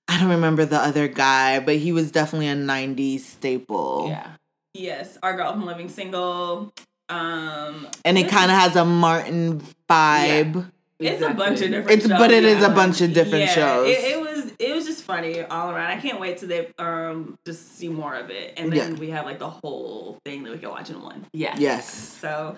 I 0.07 0.19
don't 0.19 0.29
remember 0.29 0.65
the 0.65 0.77
other 0.79 1.07
guy, 1.07 1.59
but 1.59 1.75
he 1.75 1.91
was 1.91 2.11
definitely 2.11 2.47
a 2.47 2.55
'90s 2.55 3.25
staple. 3.25 4.07
Yeah. 4.09 4.27
yes, 4.73 5.17
our 5.21 5.35
girl 5.35 5.51
from 5.51 5.65
Living 5.65 5.89
Single. 5.89 6.71
Um, 7.09 7.87
and 8.05 8.17
it 8.17 8.29
kind 8.29 8.51
of 8.51 8.57
has 8.57 8.75
a 8.75 8.85
Martin 8.85 9.61
vibe. 9.89 10.71
it's 10.99 11.21
a 11.21 11.33
bunch 11.33 11.61
of 11.61 11.69
different. 11.69 11.91
It's 11.91 12.07
shows, 12.07 12.17
but 12.17 12.31
it 12.31 12.43
is 12.43 12.59
yeah. 12.61 12.71
a 12.71 12.75
bunch 12.75 13.01
of 13.01 13.13
different 13.13 13.45
yeah, 13.45 13.53
shows. 13.53 13.87
It, 13.89 13.99
it 14.13 14.19
was 14.19 14.51
it 14.59 14.73
was 14.75 14.85
just 14.85 15.03
funny 15.03 15.41
all 15.41 15.71
around. 15.71 15.91
I 15.91 15.99
can't 15.99 16.19
wait 16.19 16.37
to 16.39 16.47
they 16.47 16.69
um 16.79 17.35
just 17.45 17.77
see 17.77 17.87
more 17.89 18.15
of 18.15 18.29
it, 18.29 18.53
and 18.57 18.71
then 18.73 18.93
Yeah. 18.93 18.99
we 18.99 19.09
have 19.11 19.25
like 19.25 19.39
the 19.39 19.49
whole 19.49 20.17
thing 20.25 20.43
that 20.43 20.51
we 20.51 20.57
can 20.59 20.69
watch 20.69 20.89
in 20.89 21.01
one. 21.01 21.25
Yeah. 21.33 21.55
yes. 21.57 22.17
So 22.21 22.55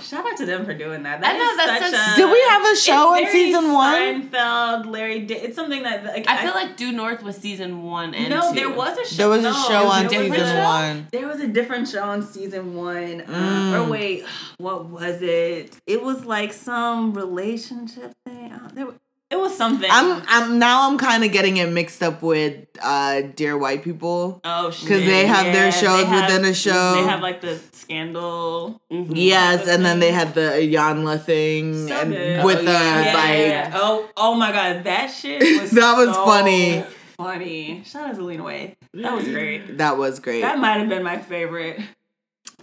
shout 0.00 0.26
out 0.26 0.36
to 0.38 0.46
them 0.46 0.64
for 0.64 0.74
doing 0.74 1.02
that. 1.04 1.20
That 1.20 1.34
I 1.34 1.38
know, 1.38 1.56
that's 1.56 1.82
such 1.84 1.92
such- 1.92 2.14
a, 2.14 2.20
Did 2.20 2.30
we 2.30 2.40
have 2.50 2.64
a 2.72 2.76
show 2.76 3.14
in 3.14 3.26
season 3.30 3.72
one? 3.72 4.30
Seinfeld, 4.30 4.86
Larry. 4.86 5.20
Da- 5.20 5.34
it's 5.36 5.56
something 5.56 5.82
that 5.84 6.04
like, 6.04 6.28
I 6.28 6.42
feel 6.44 6.54
like 6.54 6.76
Due 6.76 6.92
North 6.92 7.22
was 7.22 7.36
season 7.36 7.82
one 7.82 8.14
and 8.14 8.30
no, 8.30 8.48
two. 8.50 8.54
there 8.56 8.70
was 8.70 8.96
a 8.98 9.04
show. 9.06 9.16
There 9.16 9.28
was 9.28 9.44
a 9.44 9.52
show 9.54 9.68
there 9.68 9.86
on 9.86 10.08
season 10.08 10.22
different 10.30 10.48
show. 10.50 10.62
one. 10.64 11.08
There 11.12 11.26
was 11.28 11.40
a 11.40 11.48
different 11.48 11.88
show 11.88 12.02
on 12.02 12.22
season 12.22 12.74
one. 12.74 13.22
Um, 13.26 13.34
Mm. 13.36 13.72
or 13.86 13.90
wait, 13.90 14.24
what 14.58 14.86
was 14.86 15.22
it? 15.22 15.76
It 15.86 16.02
was 16.02 16.24
like 16.24 16.52
some 16.52 17.12
relationship 17.14 18.12
thing. 18.24 18.52
Uh, 18.52 18.70
there, 18.74 18.86
it 19.30 19.36
was 19.36 19.56
something. 19.56 19.88
I'm 19.90 20.22
I'm 20.28 20.58
now 20.58 20.88
I'm 20.88 20.98
kind 20.98 21.24
of 21.24 21.32
getting 21.32 21.56
it 21.56 21.68
mixed 21.70 22.02
up 22.02 22.22
with 22.22 22.54
uh 22.82 23.22
Dear 23.34 23.58
White 23.58 23.82
People. 23.82 24.40
oh 24.44 24.70
shit. 24.70 24.88
Cuz 24.88 25.00
they 25.04 25.26
have 25.26 25.46
their 25.52 25.66
Yeah, 25.66 25.70
shows 25.70 26.04
have- 26.06 26.28
within 26.30 26.44
a 26.44 26.54
show. 26.54 26.94
They 26.94 27.02
have 27.08 27.20
like 27.20 27.40
the 27.40 27.58
scandal. 27.72 28.80
Mhm. 28.92 29.10
Yes, 29.14 29.66
and 29.66 29.84
then 29.84 29.98
they 30.00 30.12
had 30.12 30.34
the 30.34 30.50
Yanla 30.74 31.20
thing 31.22 31.88
So 31.88 31.94
and 31.94 32.12
good. 32.12 32.44
with 32.44 32.58
Oh, 32.58 32.62
the 32.62 32.72
yeah. 32.72 33.12
like 33.14 33.38
Yeah. 33.38 33.70
Oh, 33.74 34.08
oh 34.16 34.34
my 34.34 34.52
god, 34.52 34.84
that 34.84 35.06
shit 35.08 35.40
was 35.60 35.70
That 35.72 35.96
was 35.96 36.14
so 36.14 36.24
funny. 36.24 36.84
Funny. 37.16 37.82
Shout 37.86 38.10
out 38.10 38.14
to 38.16 38.22
Lena 38.22 38.42
Waithe. 38.44 38.74
That 38.92 39.14
was 39.14 39.24
great. 39.26 39.78
that 39.78 39.96
was 39.96 40.20
great. 40.20 40.42
That 40.42 40.58
might 40.58 40.78
have 40.78 40.88
been 40.88 41.02
my 41.02 41.16
favorite. 41.18 41.80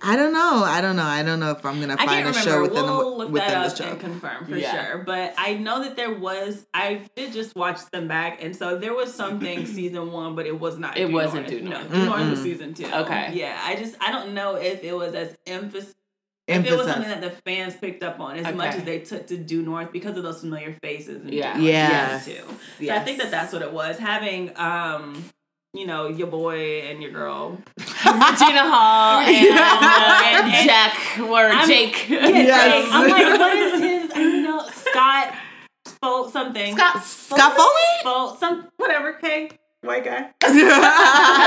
I 0.03 0.15
don't 0.17 0.33
know. 0.33 0.63
I 0.65 0.81
don't 0.81 0.95
know. 0.95 1.03
I 1.03 1.23
don't 1.23 1.39
know 1.39 1.51
if 1.51 1.65
I'm 1.65 1.79
gonna 1.79 1.93
I 1.97 2.05
find 2.05 2.25
can't 2.25 2.35
a 2.35 2.39
show 2.39 2.61
within 2.61 2.83
we'll 2.83 2.97
the 3.11 3.17
look 3.17 3.29
within 3.31 3.47
that 3.49 3.75
the 3.75 3.83
show. 3.83 3.89
and 3.91 3.99
confirm 3.99 4.45
for 4.45 4.57
Yeah. 4.57 4.87
sure. 4.91 4.97
But 5.05 5.33
I 5.37 5.53
know 5.55 5.81
that 5.83 5.95
there 5.95 6.13
was. 6.13 6.65
I 6.73 7.07
did 7.15 7.31
just 7.33 7.55
watch 7.55 7.79
them 7.91 8.07
back, 8.07 8.43
and 8.43 8.55
so 8.55 8.77
there 8.77 8.93
was 8.93 9.13
something 9.13 9.65
season 9.65 10.11
one, 10.11 10.35
but 10.35 10.45
it 10.45 10.59
was 10.59 10.77
not. 10.77 10.97
It 10.97 11.07
Due 11.07 11.13
wasn't 11.13 11.49
North. 11.49 11.63
No, 11.63 11.69
North. 11.71 11.91
Due 11.93 12.05
North 12.05 12.29
was 12.31 12.41
season 12.41 12.73
two. 12.73 12.85
Okay. 12.85 13.31
Yeah, 13.33 13.57
I 13.63 13.75
just 13.75 13.95
I 14.01 14.11
don't 14.11 14.33
know 14.33 14.55
if 14.55 14.83
it 14.83 14.93
was 14.95 15.15
as 15.15 15.35
emphasis. 15.47 15.93
If 16.45 16.65
it 16.65 16.77
was 16.77 16.87
something 16.87 17.07
that 17.07 17.21
the 17.21 17.29
fans 17.45 17.73
picked 17.77 18.03
up 18.03 18.19
on 18.19 18.35
as 18.35 18.53
much 18.53 18.75
as 18.75 18.83
they 18.83 18.99
took 18.99 19.27
to 19.27 19.37
Due 19.37 19.61
North 19.61 19.93
because 19.93 20.17
of 20.17 20.23
those 20.23 20.41
familiar 20.41 20.75
faces. 20.83 21.21
And 21.21 21.33
Yeah. 21.33 21.55
Due 21.55 21.63
Yes. 21.63 22.25
season 22.25 22.45
two. 22.79 22.85
So 22.87 22.93
I 22.93 22.99
think 22.99 23.19
that 23.19 23.31
that's 23.31 23.53
what 23.53 23.61
it 23.61 23.71
was. 23.71 23.97
Having 23.97 24.51
um, 24.57 25.23
you 25.73 25.87
know, 25.87 26.07
your 26.07 26.27
boy 26.27 26.81
and 26.81 27.01
your 27.01 27.11
girl. 27.11 27.57
Regina 27.79 28.61
Hall 28.69 29.21
and, 29.21 29.47
uh, 29.59 30.21
and 30.23 30.53
And- 30.53 30.67
Jack 30.69 31.19
or 31.19 31.37
I'm- 31.47 31.67
Jake. 31.67 32.07
Yes. 32.09 32.89
I'm 32.91 33.09
like, 33.09 33.39
what 33.39 33.57
is 33.57 33.79
his? 33.81 34.11
I 34.11 34.15
don't 34.15 34.43
know. 34.43 34.67
Scott. 34.71 35.33
Fo- 36.01 36.29
something. 36.29 36.75
Scott. 36.75 37.03
Scott 37.03 37.55
Foley? 37.57 38.03
Fo- 38.03 38.35
some 38.37 38.67
whatever. 38.77 39.17
Hey, 39.21 39.49
white 39.81 40.03
guy. 40.03 40.29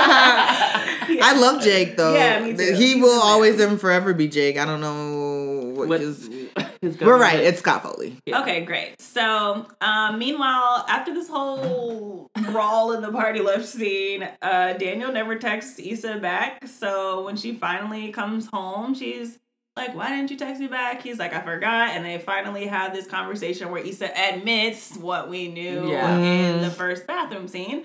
I 0.08 1.36
love 1.38 1.62
Jake 1.62 1.96
though. 1.96 2.14
Yeah, 2.14 2.40
me 2.40 2.54
too. 2.56 2.74
He 2.74 3.00
will 3.00 3.20
always 3.20 3.60
and 3.60 3.80
forever 3.80 4.12
be 4.14 4.28
Jake. 4.28 4.56
I 4.58 4.64
don't 4.64 4.80
know 4.80 5.72
what 5.74 5.88
What- 5.88 6.00
his. 6.00 6.28
his 6.80 6.98
We're 7.00 7.18
right. 7.18 7.38
It's 7.40 7.58
Scott 7.60 7.82
Foley. 7.82 8.16
Yeah. 8.26 8.40
Okay, 8.42 8.64
great. 8.64 9.00
So, 9.00 9.66
um, 9.80 10.18
meanwhile, 10.18 10.84
after 10.88 11.12
this 11.14 11.28
whole 11.28 12.30
brawl 12.50 12.92
in 12.92 13.02
the 13.02 13.10
party 13.12 13.40
Lyft 13.40 13.64
scene, 13.64 14.28
uh, 14.42 14.72
Daniel 14.74 15.12
never 15.12 15.36
texts 15.36 15.78
Issa 15.78 16.18
back. 16.18 16.66
So 16.66 17.24
when 17.24 17.36
she 17.36 17.54
finally 17.54 18.10
comes 18.12 18.46
home, 18.46 18.94
she's 18.94 19.38
like, 19.76 19.94
"Why 19.94 20.10
didn't 20.10 20.30
you 20.30 20.36
text 20.36 20.60
me 20.60 20.68
back?" 20.68 21.02
He's 21.02 21.18
like, 21.18 21.34
"I 21.34 21.40
forgot." 21.42 21.90
And 21.90 22.04
they 22.04 22.18
finally 22.18 22.66
have 22.66 22.94
this 22.94 23.06
conversation 23.06 23.70
where 23.70 23.82
Issa 23.82 24.10
admits 24.18 24.96
what 24.96 25.28
we 25.28 25.48
knew 25.48 25.90
Yeah. 25.90 26.16
in 26.18 26.62
the 26.62 26.70
first 26.70 27.06
bathroom 27.06 27.48
scene. 27.48 27.84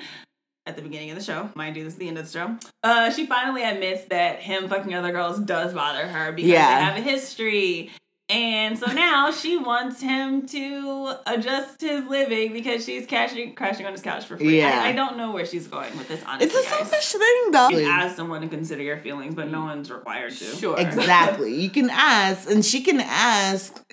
At 0.67 0.75
the 0.75 0.83
beginning 0.83 1.09
of 1.09 1.17
the 1.17 1.23
show, 1.23 1.49
mind 1.55 1.75
you, 1.75 1.83
this 1.83 1.93
is 1.93 1.99
the 1.99 2.07
end 2.07 2.19
of 2.19 2.31
the 2.31 2.39
show. 2.39 2.55
Uh, 2.83 3.09
she 3.09 3.25
finally 3.25 3.63
admits 3.63 4.05
that 4.05 4.39
him 4.41 4.69
fucking 4.69 4.93
other 4.93 5.11
girls 5.11 5.39
does 5.39 5.73
bother 5.73 6.07
her 6.07 6.31
because 6.31 6.51
Yeah. 6.51 6.77
they 6.77 6.85
have 6.85 6.97
a 6.97 7.01
history 7.01 7.89
And 8.31 8.79
so 8.79 8.85
now 8.87 9.29
she 9.31 9.57
wants 9.57 9.99
him 10.01 10.45
to 10.47 11.13
adjust 11.27 11.81
his 11.81 12.05
living 12.05 12.53
because 12.53 12.85
she's 12.85 13.05
crashing 13.05 13.53
crashing 13.55 13.85
on 13.85 13.91
his 13.91 14.01
couch 14.01 14.25
for 14.25 14.37
free. 14.37 14.59
Yeah. 14.59 14.81
I, 14.83 14.89
I 14.89 14.91
don't 14.93 15.17
know 15.17 15.31
where 15.31 15.45
she's 15.45 15.67
going 15.67 15.95
with 15.97 16.07
this. 16.07 16.23
Honestly, 16.25 16.45
It's 16.47 16.55
a 16.55 16.69
guys. 16.69 16.89
selfish 16.89 17.11
thing, 17.11 17.51
though. 17.51 17.69
You 17.69 17.89
ask 17.89 18.15
someone 18.15 18.41
to 18.41 18.47
consider 18.47 18.81
your 18.81 18.97
feelings, 18.97 19.35
but 19.35 19.49
no 19.49 19.61
one's 19.65 19.91
required 19.91 20.31
to. 20.31 20.45
Sure. 20.45 20.79
Exactly. 20.79 21.53
You 21.61 21.69
can 21.69 21.89
ask, 21.89 22.49
and 22.49 22.63
she 22.63 22.81
can 22.81 23.01
ask 23.01 23.83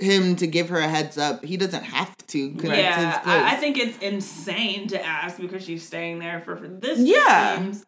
him 0.00 0.34
to 0.36 0.46
give 0.48 0.70
her 0.70 0.78
a 0.78 0.88
heads 0.88 1.16
up. 1.16 1.44
He 1.44 1.56
doesn't 1.56 1.84
have 1.84 2.16
to. 2.26 2.48
it's 2.48 2.62
his 2.62 2.70
Yeah. 2.70 3.22
I, 3.24 3.52
I 3.52 3.56
think 3.56 3.78
it's 3.78 3.96
insane 3.98 4.88
to 4.88 5.00
ask 5.04 5.38
because 5.38 5.64
she's 5.64 5.86
staying 5.86 6.18
there 6.18 6.40
for 6.40 6.56
for- 6.56 6.66
this. 6.66 6.98
Yeah. 6.98 7.58
seems, 7.58 7.84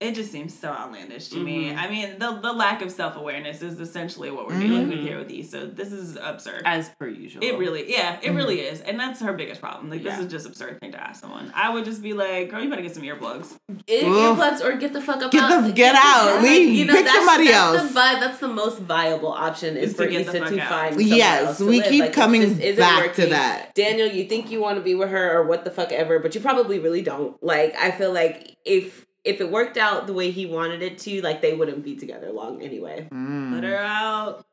it 0.00 0.14
just 0.14 0.32
seems 0.32 0.58
so 0.58 0.68
outlandish 0.70 1.28
to 1.28 1.36
Mm-hmm. 1.36 1.44
me. 1.44 1.74
I 1.74 1.88
mean, 1.90 2.18
the 2.18 2.40
the 2.40 2.52
lack 2.52 2.80
of 2.82 2.90
self 2.90 3.16
awareness 3.16 3.60
is 3.62 3.78
essentially 3.80 4.30
what 4.30 4.46
we're 4.46 4.58
dealing 4.58 4.88
with 4.88 5.00
here 5.00 5.18
with 5.18 5.30
Issa. 5.30 5.66
This 5.74 5.92
is 5.92 6.16
absurd. 6.16 6.62
As 6.64 6.88
per 6.98 7.06
usual. 7.06 7.44
It 7.44 7.58
really, 7.58 7.90
yeah, 7.90 8.18
it 8.22 8.30
really 8.30 8.60
is, 8.60 8.80
and 8.80 8.98
that's 8.98 9.20
her 9.20 9.32
biggest 9.34 9.60
problem. 9.60 9.90
Like, 9.90 10.02
Yeah. 10.02 10.16
this 10.16 10.24
is 10.26 10.30
just 10.32 10.46
absurd 10.46 10.80
thing 10.80 10.92
to 10.92 11.00
ask 11.02 11.20
someone. 11.20 11.52
I 11.54 11.68
would 11.70 11.84
just 11.84 12.02
be 12.02 12.12
like, 12.14 12.50
"Girl, 12.50 12.62
you 12.62 12.70
better 12.70 12.82
get 12.82 12.94
some 12.94 13.02
earplugs." 13.02 13.54
It, 13.86 14.04
Ugh. 14.04 14.10
earplugs 14.38 14.64
or 14.64 14.76
get 14.76 14.92
the 14.92 15.00
fuck 15.02 15.22
up 15.22 15.30
Get 15.32 15.42
out. 15.42 15.64
the- 15.64 15.72
get 15.72 15.94
out. 15.94 16.42
Leave. 16.42 16.86
Pick 16.88 17.04
that's, 17.04 17.12
somebody 17.14 17.48
that's 17.48 17.78
else. 17.78 17.82
The, 17.88 17.94
vi- 17.94 18.20
that's 18.20 18.38
the 18.38 18.48
most 18.48 18.78
viable 18.80 19.32
option 19.32 19.76
is 19.76 19.90
Is 19.90 19.96
to 19.96 20.04
for 20.04 20.10
get 20.10 20.24
the 20.26 20.30
Issa 20.32 20.38
fuck 20.40 20.48
to 20.48 20.60
out. 20.60 20.68
find 20.70 20.94
somewhere 21.00 21.16
Yes, 21.18 21.46
else 21.46 21.58
to 21.58 21.66
we 21.66 21.76
live. 21.80 21.88
keep 21.90 22.00
Like, 22.00 22.10
this 22.10 22.14
coming 22.16 22.40
just 22.42 22.60
isn't 22.60 22.78
back 22.78 23.14
to 23.14 23.26
that. 23.26 23.74
Daniel, 23.74 24.08
you 24.08 24.24
think 24.24 24.50
you 24.50 24.60
want 24.60 24.76
to 24.78 24.82
be 24.82 24.94
with 24.94 25.10
her 25.10 25.36
or 25.38 25.44
what 25.46 25.64
the 25.64 25.70
fuck 25.70 25.92
ever, 25.92 26.18
but 26.18 26.34
you 26.34 26.40
probably 26.40 26.78
really 26.78 27.02
don't. 27.02 27.36
Like, 27.42 27.74
I 27.78 27.90
feel 27.90 28.12
like 28.12 28.56
if 28.64 29.06
if 29.24 29.40
it 29.40 29.50
worked 29.50 29.76
out 29.76 30.06
the 30.06 30.12
way 30.12 30.30
he 30.30 30.46
wanted 30.46 30.82
it 30.82 30.98
to, 30.98 31.20
like 31.22 31.42
they 31.42 31.54
wouldn't 31.54 31.84
be 31.84 31.96
together 31.96 32.30
long 32.32 32.62
anyway. 32.62 33.08
Mm. 33.12 33.52
Let 33.54 33.64
her 33.64 33.76
out. 33.76 34.44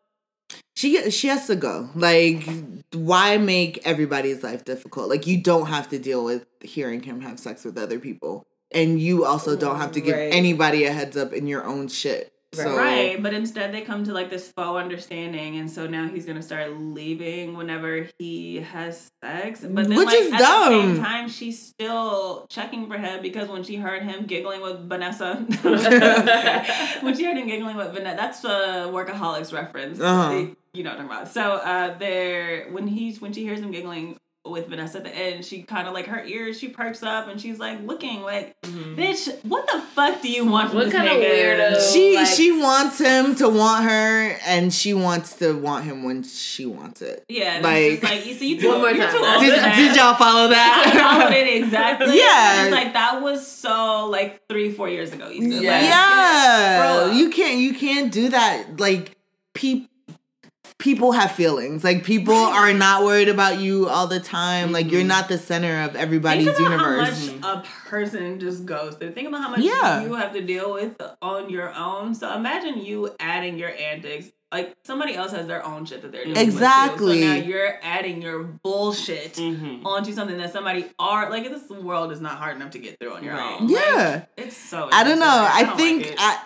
She 0.75 1.09
she 1.09 1.27
has 1.27 1.47
to 1.47 1.55
go. 1.55 1.89
Like, 1.95 2.47
why 2.93 3.37
make 3.37 3.79
everybody's 3.85 4.43
life 4.43 4.63
difficult? 4.63 5.09
Like, 5.09 5.25
you 5.25 5.41
don't 5.41 5.67
have 5.67 5.89
to 5.89 5.99
deal 5.99 6.23
with 6.23 6.45
hearing 6.61 7.01
him 7.03 7.21
have 7.21 7.39
sex 7.39 7.65
with 7.65 7.77
other 7.77 7.99
people, 7.99 8.45
and 8.71 8.99
you 8.99 9.25
also 9.25 9.55
don't 9.55 9.77
have 9.79 9.91
to 9.93 10.01
give 10.01 10.15
Right. 10.15 10.31
anybody 10.33 10.85
a 10.85 10.91
heads 10.91 11.17
up 11.17 11.33
in 11.33 11.47
your 11.47 11.65
own 11.65 11.87
shit. 11.87 12.31
So, 12.53 12.77
Right, 12.77 13.21
but 13.21 13.33
instead 13.33 13.73
they 13.73 13.81
come 13.81 14.05
to 14.05 14.13
like 14.13 14.29
this 14.29 14.51
faux 14.51 14.81
understanding, 14.81 15.57
and 15.57 15.69
so 15.69 15.85
now 15.85 16.07
he's 16.07 16.25
gonna 16.25 16.41
start 16.41 16.71
leaving 16.79 17.57
whenever 17.57 18.07
he 18.17 18.61
has 18.61 19.11
sex. 19.23 19.61
But 19.61 19.89
then, 19.89 19.97
Which 19.97 20.07
like, 20.07 20.19
is 20.19 20.31
at 20.31 20.39
the 20.39 20.65
same 20.69 20.95
dumb. 20.95 21.03
time, 21.03 21.29
she's 21.29 21.61
still 21.61 22.47
checking 22.49 22.87
for 22.87 22.97
him 22.97 23.21
because 23.21 23.49
when 23.49 23.63
she 23.63 23.75
heard 23.75 24.03
him 24.03 24.25
giggling 24.25 24.61
with 24.61 24.87
Vanessa, 24.87 25.35
when 27.01 27.15
she 27.17 27.25
heard 27.25 27.37
him 27.37 27.47
giggling 27.47 27.75
with 27.75 27.91
Vanessa, 27.93 28.15
that's 28.15 28.43
a 28.45 28.89
workaholics 28.93 29.51
reference. 29.51 29.99
Uh-huh. 29.99 30.47
You 30.73 30.83
know 30.83 30.91
what 30.91 30.99
I'm 31.01 31.07
talking 31.07 31.21
about. 31.21 31.27
So 31.33 31.41
uh, 31.41 31.97
there, 31.97 32.69
when 32.71 32.87
he's 32.87 33.19
when 33.19 33.33
she 33.33 33.43
hears 33.43 33.59
him 33.59 33.71
giggling 33.71 34.17
with 34.51 34.67
Vanessa 34.67 34.97
at 34.99 35.03
the 35.03 35.15
end, 35.15 35.45
she 35.45 35.63
kind 35.63 35.87
of 35.87 35.93
like 35.93 36.07
her 36.07 36.23
ears, 36.25 36.59
she 36.59 36.69
perks 36.69 37.03
up 37.03 37.27
and 37.27 37.39
she's 37.39 37.59
like 37.59 37.81
looking 37.83 38.21
like, 38.21 38.59
mm-hmm. 38.61 38.95
bitch, 38.99 39.43
what 39.45 39.67
the 39.67 39.79
fuck 39.93 40.21
do 40.21 40.29
you 40.31 40.45
want 40.45 40.69
from 40.69 40.77
What 40.79 40.85
this 40.85 40.93
kind 40.93 41.07
of 41.07 41.15
nigga? 41.15 41.29
weirdo- 41.75 41.93
She 41.93 42.15
like- 42.15 42.27
she 42.27 42.51
wants 42.51 42.99
him 42.99 43.35
to 43.35 43.49
want 43.49 43.83
her, 43.85 44.37
and 44.45 44.73
she 44.73 44.93
wants 44.93 45.33
to 45.37 45.53
want 45.57 45.85
him 45.85 46.03
when 46.03 46.23
she 46.23 46.65
wants 46.65 47.01
it. 47.01 47.23
Yeah, 47.29 47.59
Like- 47.63 47.75
it's 47.93 48.03
like 48.03 48.25
you 48.25 48.33
see, 48.33 48.49
you 48.49 48.59
too, 48.61 48.69
One 48.69 48.79
more 48.79 48.89
you're 48.91 49.05
time. 49.07 49.17
too 49.17 49.25
old 49.25 49.39
Did, 49.41 49.75
did 49.75 49.95
y'all 49.95 50.15
follow 50.15 50.49
I 50.49 50.91
followed 50.93 51.31
that? 51.31 51.33
it 51.33 51.63
exactly. 51.63 52.17
Yeah. 52.17 52.63
it's 52.65 52.71
like 52.71 52.93
that 52.93 53.21
was 53.21 53.45
so 53.45 54.07
like 54.07 54.47
three, 54.47 54.71
four 54.71 54.89
years 54.89 55.11
ago. 55.13 55.29
You 55.29 55.51
said, 55.51 55.61
Yeah. 55.63 55.71
like, 55.71 55.83
yeah, 55.83 56.77
grow 57.03 57.11
up. 57.11 57.17
you 57.17 57.29
can't 57.29 57.59
you 57.59 57.73
can't 57.73 58.11
do 58.11 58.29
that. 58.29 58.79
Like 58.79 59.15
people 59.53 59.89
people 60.79 61.11
have 61.11 61.31
feelings. 61.31 61.83
Like 61.83 62.03
people 62.03 62.35
are 62.35 62.71
not 62.73 63.03
worried 63.03 63.29
about 63.29 63.59
you 63.59 63.87
all 63.89 64.07
the 64.07 64.19
time. 64.19 64.71
Like 64.71 64.91
you're 64.91 65.03
not 65.03 65.27
the 65.27 65.37
center 65.37 65.81
of 65.83 65.95
everybody's 65.95 66.45
Think 66.45 66.59
about 66.59 66.71
universe. 66.71 67.29
how 67.41 67.55
much 67.55 67.65
a 67.65 67.89
person 67.89 68.39
just 68.39 68.65
goes 68.65 68.95
through. 68.95 69.11
Think 69.13 69.27
about 69.27 69.41
how 69.41 69.49
much 69.49 69.59
Yeah. 69.61 70.03
you 70.03 70.13
have 70.13 70.33
to 70.33 70.41
deal 70.41 70.73
with 70.73 70.95
on 71.21 71.49
your 71.49 71.73
own. 71.73 72.13
So 72.13 72.33
imagine 72.35 72.83
you 72.83 73.15
adding 73.19 73.57
your 73.57 73.71
antics. 73.71 74.27
Like 74.49 74.75
somebody 74.85 75.13
else 75.13 75.31
has 75.31 75.45
their 75.47 75.65
own 75.65 75.83
shit 75.85 76.01
that 76.03 76.11
they're 76.13 76.23
doing. 76.23 76.37
Exactly. 76.37 77.21
So 77.21 77.27
now 77.27 77.35
you're 77.35 77.79
adding 77.83 78.21
your 78.21 78.43
bullshit 78.43 79.33
Mm-hmm. 79.33 79.85
onto 79.85 80.13
something 80.13 80.37
that 80.37 80.53
somebody 80.53 80.85
are 80.99 81.29
like. 81.29 81.43
This 81.49 81.67
world 81.69 82.13
is 82.13 82.21
not 82.21 82.37
hard 82.37 82.55
enough 82.55 82.71
to 82.71 82.79
get 82.79 82.97
through 82.99 83.15
on 83.15 83.23
your 83.25 83.33
Right. 83.33 83.57
own. 83.59 83.67
Like, 83.67 83.83
Yeah. 83.83 84.25
it's 84.37 84.55
so. 84.55 84.87
I 84.91 85.03
don't 85.03 85.19
know. 85.19 85.25
I, 85.25 85.63
don't 85.63 85.77
think 85.77 86.05
like. 86.05 86.15
I 86.17 86.39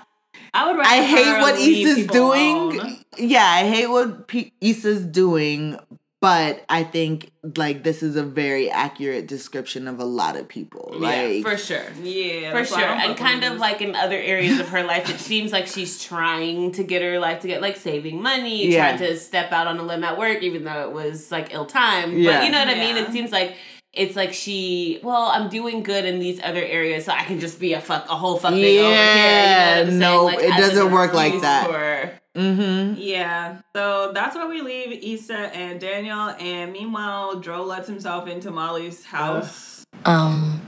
I 0.54 0.72
would. 0.72 0.86
I 0.86 1.02
hate 1.04 1.40
what 1.42 1.56
leave 1.56 1.88
Issa's 1.88 2.08
doing. 2.08 2.56
alone. 2.80 2.98
Yeah, 3.18 3.46
I 3.46 3.68
hate 3.68 3.88
what 3.88 4.28
P- 4.28 4.54
Issa's 4.62 5.06
doing, 5.06 5.80
but 6.20 6.64
I 6.70 6.84
think 6.84 7.32
like 7.58 7.84
this 7.84 8.04
is 8.04 8.16
a 8.16 8.24
very 8.24 8.70
accurate 8.70 9.28
description 9.28 9.88
of 9.88 10.00
a 10.00 10.04
lot 10.06 10.36
of 10.36 10.48
people. 10.48 10.94
Like 10.96 11.36
yeah, 11.36 11.42
for 11.42 11.58
sure. 11.58 11.84
Yeah, 12.04 12.52
For 12.52 12.66
sure. 12.66 12.80
And 12.84 13.18
kind 13.18 13.44
of 13.44 13.58
like 13.60 13.82
in 13.82 13.96
other 13.96 14.18
areas 14.18 14.60
of 14.60 14.70
her 14.70 14.84
life, 14.84 15.10
it 15.10 15.20
seems 15.32 15.52
like 15.52 15.68
she's 15.68 16.02
trying 16.04 16.74
to 16.74 16.84
get 16.84 17.02
her 17.02 17.18
life 17.20 17.42
to 17.42 17.48
get 17.48 17.62
like 17.62 17.78
saving 17.78 18.22
money, 18.22 18.68
Yeah. 18.68 18.96
trying 18.96 19.10
to 19.10 19.18
step 19.18 19.52
out 19.52 19.68
on 19.68 19.78
a 19.80 19.84
limb 19.84 20.04
at 20.04 20.18
work, 20.18 20.44
even 20.44 20.64
though 20.66 20.84
it 20.84 20.92
was 20.92 21.32
like 21.32 21.54
ill 21.54 21.66
timed. 21.66 22.14
Yeah. 22.18 22.40
But 22.40 22.46
you 22.46 22.52
know 22.52 22.60
what 22.60 22.68
I 22.68 22.76
mean? 22.76 22.98
It 22.98 23.12
seems 23.12 23.32
like 23.32 23.56
it's 23.94 24.16
like 24.16 24.34
she, 24.34 25.00
well, 25.04 25.24
I'm 25.34 25.50
doing 25.50 25.84
good 25.84 26.06
in 26.06 26.20
these 26.20 26.40
other 26.42 26.64
areas, 26.64 27.06
so 27.06 27.12
I 27.12 27.24
can 27.24 27.40
just 27.40 27.60
be 27.60 27.74
a 27.74 27.82
fuck, 27.82 28.06
a 28.10 28.16
whole 28.16 28.38
fuck 28.38 28.54
thing 28.54 28.60
over 28.60 28.66
here. 28.66 28.76
You 28.78 28.82
know 28.84 28.90
Yeah, 28.96 29.70
what 29.76 29.80
I'm 29.82 29.88
saying? 29.88 30.00
no, 30.00 30.26
Like, 30.26 30.40
it 30.40 30.54
as 30.54 30.70
doesn't 30.70 30.92
work 30.92 31.14
like 31.14 31.42
that. 31.42 31.68
For, 31.68 32.40
mm-hmm. 32.40 32.96
Yeah, 32.98 33.60
so 33.76 34.12
that's 34.14 34.36
where 34.36 34.48
we 34.48 34.62
leave 34.62 35.04
Issa 35.04 35.38
and 35.56 35.80
Daniel. 35.82 36.30
And 36.40 36.72
meanwhile, 36.72 37.40
Dro 37.40 37.64
lets 37.64 37.88
himself 37.88 38.28
into 38.28 38.50
Molly's 38.50 39.04
house. 39.04 39.86
Um, 40.06 40.62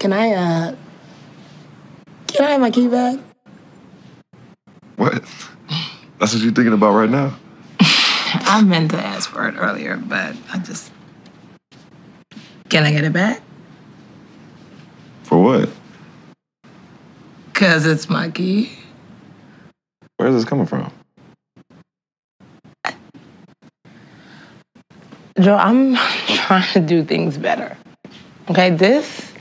can 0.00 0.12
I, 0.12 0.32
uh, 0.32 0.74
can 2.26 2.46
I 2.46 2.50
have 2.50 2.60
my 2.60 2.70
key 2.72 2.88
back? 2.88 3.20
What? 4.96 5.12
That's 6.18 6.32
what 6.34 6.42
you're 6.42 6.52
thinking 6.52 6.72
about 6.72 6.94
right 6.94 7.10
now? 7.10 7.36
I 7.80 8.62
meant 8.64 8.90
to 8.90 8.96
ask 8.98 9.30
for 9.30 9.46
it 9.48 9.54
earlier, 9.56 9.96
but 9.96 10.34
I 10.52 10.58
just. 10.58 10.90
Can 12.74 12.82
I 12.82 12.90
get 12.90 13.04
it 13.04 13.12
back? 13.12 13.40
For 15.22 15.40
what? 15.40 15.68
Because 17.52 17.86
it's 17.86 18.08
my 18.10 18.30
key. 18.30 18.68
Where's 20.16 20.34
this 20.34 20.44
coming 20.44 20.66
from? 20.66 20.92
Joe, 25.38 25.54
I'm 25.54 25.94
trying 26.26 26.72
to 26.72 26.80
do 26.80 27.04
things 27.04 27.38
better. 27.38 27.76
Okay, 28.50 28.70
this. 28.70 29.32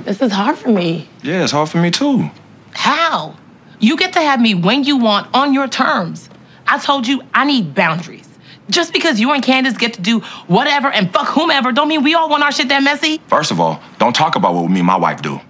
This 0.00 0.20
is 0.20 0.30
hard 0.30 0.58
for 0.58 0.68
me. 0.68 1.08
Yeah, 1.22 1.44
it's 1.44 1.52
hard 1.52 1.70
for 1.70 1.78
me 1.78 1.90
too. 1.90 2.30
How? 2.72 3.38
You 3.80 3.96
get 3.96 4.12
to 4.12 4.20
have 4.20 4.38
me 4.38 4.54
when 4.54 4.84
you 4.84 4.98
want 4.98 5.34
on 5.34 5.54
your 5.54 5.66
terms. 5.66 6.28
I 6.66 6.78
told 6.78 7.06
you 7.06 7.22
I 7.32 7.46
need 7.46 7.74
boundaries. 7.74 8.27
Just 8.70 8.92
because 8.92 9.18
you 9.18 9.32
and 9.32 9.42
Candace 9.42 9.76
get 9.76 9.94
to 9.94 10.00
do 10.00 10.20
whatever 10.46 10.90
and 10.90 11.10
fuck 11.12 11.28
whomever 11.28 11.72
don't 11.72 11.88
mean 11.88 12.02
we 12.02 12.14
all 12.14 12.28
want 12.28 12.42
our 12.42 12.52
shit 12.52 12.68
that 12.68 12.82
messy. 12.82 13.18
First 13.28 13.50
of 13.50 13.60
all, 13.60 13.80
don't 13.98 14.14
talk 14.14 14.36
about 14.36 14.54
what 14.54 14.68
me 14.70 14.80
and 14.80 14.86
my 14.86 14.96
wife 14.96 15.22
do. 15.22 15.40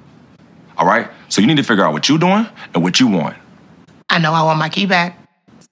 All 0.76 0.86
right? 0.86 1.08
So 1.28 1.40
you 1.40 1.46
need 1.46 1.56
to 1.56 1.62
figure 1.64 1.84
out 1.84 1.92
what 1.92 2.08
you're 2.08 2.18
doing 2.18 2.46
and 2.74 2.82
what 2.82 3.00
you 3.00 3.08
want. 3.08 3.36
I 4.08 4.18
know 4.18 4.32
I 4.32 4.42
want 4.42 4.58
my 4.58 4.68
key 4.68 4.86
back. 4.86 5.18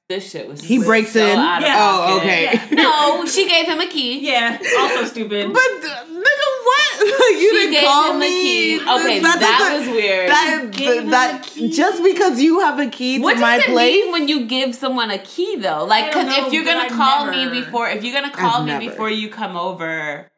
this 0.09 0.31
shit 0.31 0.47
was 0.49 0.61
He 0.63 0.79
breaks 0.79 1.13
so 1.13 1.25
in. 1.25 1.39
out 1.39 1.59
of 1.63 1.69
Yeah. 1.69 1.77
Oh, 1.79 2.19
okay. 2.19 2.45
Yeah. 2.45 2.67
No, 2.73 3.25
she 3.27 3.49
gave 3.49 3.67
him 3.67 3.81
a 3.81 3.87
key. 3.89 4.27
Yeah, 4.27 4.59
also 4.79 5.05
stupid. 5.05 5.53
But 5.53 5.61
uh, 5.63 6.05
nigga, 6.05 6.13
what? 6.13 6.36
you 7.31 7.39
She 7.39 7.51
didn't 7.57 7.73
gave 7.73 7.85
call 7.85 8.11
him 8.11 8.17
a 8.17 8.21
me. 8.21 8.29
key. 8.29 8.81
Okay, 8.81 9.19
that 9.21 9.39
doesn't- 9.41 9.87
was 9.89 9.97
weird. 9.97 10.29
That, 10.29 10.71
gave 10.73 11.11
that 11.11 11.49
just 11.73 12.03
because 12.03 12.41
you 12.41 12.61
have 12.61 12.79
a 12.79 12.87
key 12.89 13.19
What 13.19 13.35
to 13.35 13.35
does 13.37 13.43
my 13.43 13.57
it 13.59 13.65
place. 13.67 13.93
mean 14.05 14.13
when 14.13 14.29
you 14.29 14.47
give 14.47 14.75
someone 14.75 15.11
a 15.11 15.19
key 15.19 15.57
though? 15.57 15.85
Like, 15.85 16.07
because 16.07 16.37
if 16.37 16.53
you're 16.53 16.65
gonna 16.65 16.87
I've 16.87 16.93
call 16.93 17.27
never- 17.27 17.51
me 17.55 17.61
before, 17.61 17.89
if 17.89 18.03
you're 18.05 18.15
gonna 18.15 18.33
call 18.35 18.61
I've 18.61 18.65
me 18.67 18.73
never. 18.73 18.91
before 18.91 19.11
you 19.11 19.29
come 19.29 19.57
over, 19.57 20.29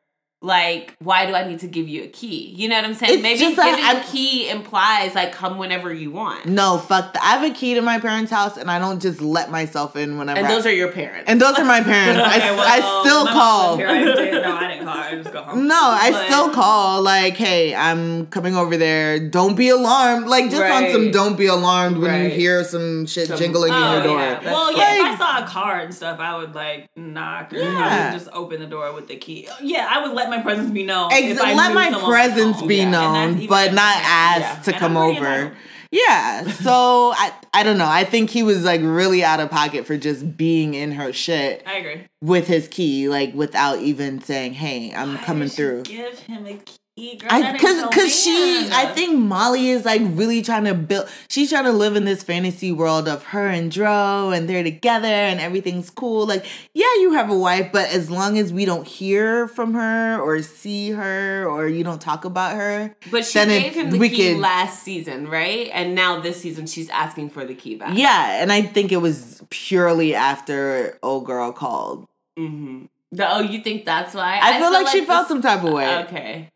like, 0.40 0.94
why 1.00 1.26
do 1.26 1.34
I 1.34 1.48
need 1.48 1.58
to 1.60 1.66
give 1.66 1.88
you 1.88 2.04
a 2.04 2.06
key? 2.06 2.54
You 2.56 2.68
know 2.68 2.76
what 2.76 2.84
I'm 2.84 2.94
saying? 2.94 3.14
It's 3.14 3.22
Maybe 3.22 3.40
just 3.40 3.56
that 3.56 3.70
giving 3.76 3.84
I- 3.84 4.00
a 4.00 4.04
key 4.04 4.48
implies 4.48 5.14
like 5.16 5.32
come 5.32 5.58
whenever 5.58 5.92
you 5.92 6.12
want, 6.12 6.46
no, 6.46 6.78
fuck 6.78 7.12
that. 7.14 7.22
I 7.24 7.36
have 7.36 7.50
a 7.50 7.52
key 7.52 7.74
to 7.74 7.82
my 7.82 7.98
parents' 7.98 8.30
house, 8.30 8.56
and 8.56 8.70
I 8.70 8.78
don't 8.78 9.02
just 9.02 9.20
let 9.20 9.50
myself 9.50 9.96
in 9.96 10.16
whenever. 10.16 10.38
and 10.38 10.46
I- 10.46 10.50
those 10.54 10.64
are 10.64 10.72
your 10.72 10.92
parents. 10.92 11.24
and 11.28 11.40
those 11.40 11.58
are 11.58 11.64
my 11.64 11.80
parents. 11.82 12.20
I, 12.22 12.38
well, 12.52 12.60
I 12.64 13.02
still 13.04 13.24
my 13.24 13.32
call. 13.32 13.76
lived 13.76 13.80
here. 13.80 13.88
I 13.88 14.04
did, 14.04 14.42
no, 14.44 14.56
I 14.56 14.68
didn't 14.68 14.84
call. 14.86 14.96
I 14.96 15.14
just 15.16 15.32
go 15.32 15.42
home. 15.42 15.66
No, 15.66 15.74
I 15.80 16.10
But- 16.12 16.26
still 16.26 16.50
call. 16.50 17.02
Like, 17.02 17.34
hey, 17.36 17.74
I'm 17.74 18.26
coming 18.26 18.54
over 18.54 18.76
there. 18.76 19.18
Don't 19.18 19.56
be 19.56 19.70
alarmed. 19.70 20.28
Like, 20.28 20.50
just 20.50 20.62
on 20.62 20.90
some 20.92 21.10
don't 21.10 21.36
be 21.36 21.46
alarmed 21.46 21.98
when 21.98 22.22
you 22.24 22.30
hear 22.30 22.62
some 22.62 23.06
shit 23.06 23.26
Some- 23.26 23.38
jingling 23.38 23.72
in 23.72 23.74
Oh, 23.82 23.94
your 23.94 24.02
door. 24.04 24.18
yeah. 24.20 24.40
Well, 24.44 24.72
yeah, 24.76 24.94
if 24.94 25.00
I 25.00 25.08
like- 25.10 25.18
saw 25.18 25.37
a 25.37 25.37
car 25.48 25.80
and 25.80 25.94
stuff, 25.94 26.20
I 26.20 26.36
would 26.36 26.54
like 26.54 26.88
knock. 26.96 27.52
Or 27.52 27.56
I 27.56 27.60
Yeah. 27.60 28.12
would 28.12 28.18
just 28.18 28.30
open 28.32 28.60
the 28.60 28.66
door 28.66 28.92
with 28.92 29.08
the 29.08 29.16
key. 29.16 29.48
Yeah, 29.62 29.88
I 29.90 30.02
would 30.06 30.14
let 30.14 30.28
my 30.30 30.40
presence 30.42 30.70
be 30.70 30.84
known. 30.84 31.10
Ex- 31.12 31.32
if 31.32 31.40
I 31.40 31.54
let 31.54 31.74
my 31.74 31.90
presence 32.04 32.60
be 32.62 32.76
Yeah, 32.76 32.90
known, 32.90 33.46
but 33.46 33.72
not 33.72 33.96
asked 34.04 34.40
yeah. 34.40 34.62
to 34.64 34.70
And 34.72 34.78
come 34.80 34.96
over. 34.96 35.56
Yeah. 35.90 36.46
So 36.50 37.14
I 37.16 37.32
I 37.54 37.62
don't 37.62 37.78
know. 37.78 37.88
I 37.88 38.04
think 38.04 38.28
he 38.28 38.42
was 38.42 38.62
like 38.62 38.82
really 38.84 39.24
out 39.24 39.40
of 39.40 39.50
pocket 39.50 39.86
for 39.86 39.96
just 39.96 40.36
being 40.36 40.74
in 40.74 40.92
her 40.92 41.14
shit 41.14 41.62
I 41.66 41.76
agree. 41.78 42.04
with 42.20 42.46
his 42.46 42.68
key, 42.68 43.08
like 43.08 43.32
without 43.34 43.78
even 43.78 44.20
saying, 44.20 44.52
"Hey, 44.52 44.92
I'm 44.94 45.14
Why 45.14 45.22
coming 45.24 45.48
through." 45.48 45.84
Give 45.84 46.18
him 46.18 46.44
a 46.44 46.52
key, 46.58 46.76
girl. 47.18 47.28
I 47.30 47.40
That 47.42 47.54
ain't 47.54 47.60
cause 47.60 47.94
cause 47.94 48.22
she. 48.22 48.68
I 48.72 48.86
think 48.94 49.18
Molly 49.18 49.70
is 49.70 49.84
like 49.84 50.02
really 50.04 50.42
trying 50.42 50.64
to 50.64 50.74
build 50.74 51.08
she's 51.28 51.50
trying 51.50 51.64
to 51.64 51.72
live 51.72 51.96
in 51.96 52.04
this 52.04 52.22
fantasy 52.22 52.72
world 52.72 53.08
of 53.08 53.22
her 53.24 53.46
and 53.48 53.70
Dro 53.70 54.30
and 54.30 54.48
they're 54.48 54.62
together 54.62 55.06
and 55.08 55.40
everything's 55.40 55.90
cool. 55.90 56.26
Like, 56.26 56.44
yeah, 56.74 56.92
you 57.00 57.12
have 57.12 57.30
a 57.30 57.38
wife, 57.38 57.70
but 57.72 57.88
as 57.90 58.10
long 58.10 58.38
as 58.38 58.52
we 58.52 58.64
don't 58.64 58.86
hear 58.86 59.48
from 59.48 59.74
her 59.74 60.20
or 60.20 60.42
see 60.42 60.90
her 60.90 61.46
or 61.46 61.68
you 61.68 61.84
don't 61.84 62.00
talk 62.00 62.24
about 62.24 62.56
her, 62.56 62.94
But 63.10 63.24
she 63.24 63.44
gave 63.44 63.74
him 63.74 63.90
the 63.90 63.96
key 63.96 63.98
wicked. 63.98 64.38
last 64.38 64.82
season, 64.82 65.28
right? 65.28 65.70
And 65.72 65.94
now 65.94 66.20
this 66.20 66.40
season 66.40 66.66
she's 66.66 66.88
asking 66.90 67.30
for 67.30 67.44
the 67.44 67.54
key 67.54 67.76
back. 67.76 67.96
Yeah, 67.96 68.42
and 68.42 68.52
I 68.52 68.62
think 68.62 68.92
it 68.92 68.98
was 68.98 69.42
purely 69.50 70.14
after 70.14 70.98
old 71.02 71.26
girl 71.26 71.52
called. 71.52 72.06
Mm-hmm. 72.38 72.86
The, 73.10 73.36
oh, 73.36 73.40
you 73.40 73.62
think 73.62 73.84
that's 73.86 74.14
why? 74.14 74.38
I, 74.42 74.58
feel, 74.58 74.70
like, 74.72 74.88
she 74.88 75.04
felt 75.04 75.28
some 75.28 75.40
type 75.40 75.64
of 75.64 75.72
way. 75.72 76.04
Okay. 76.04 76.50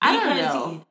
I 0.00 0.12
don't 0.12 0.36
know. 0.36 0.86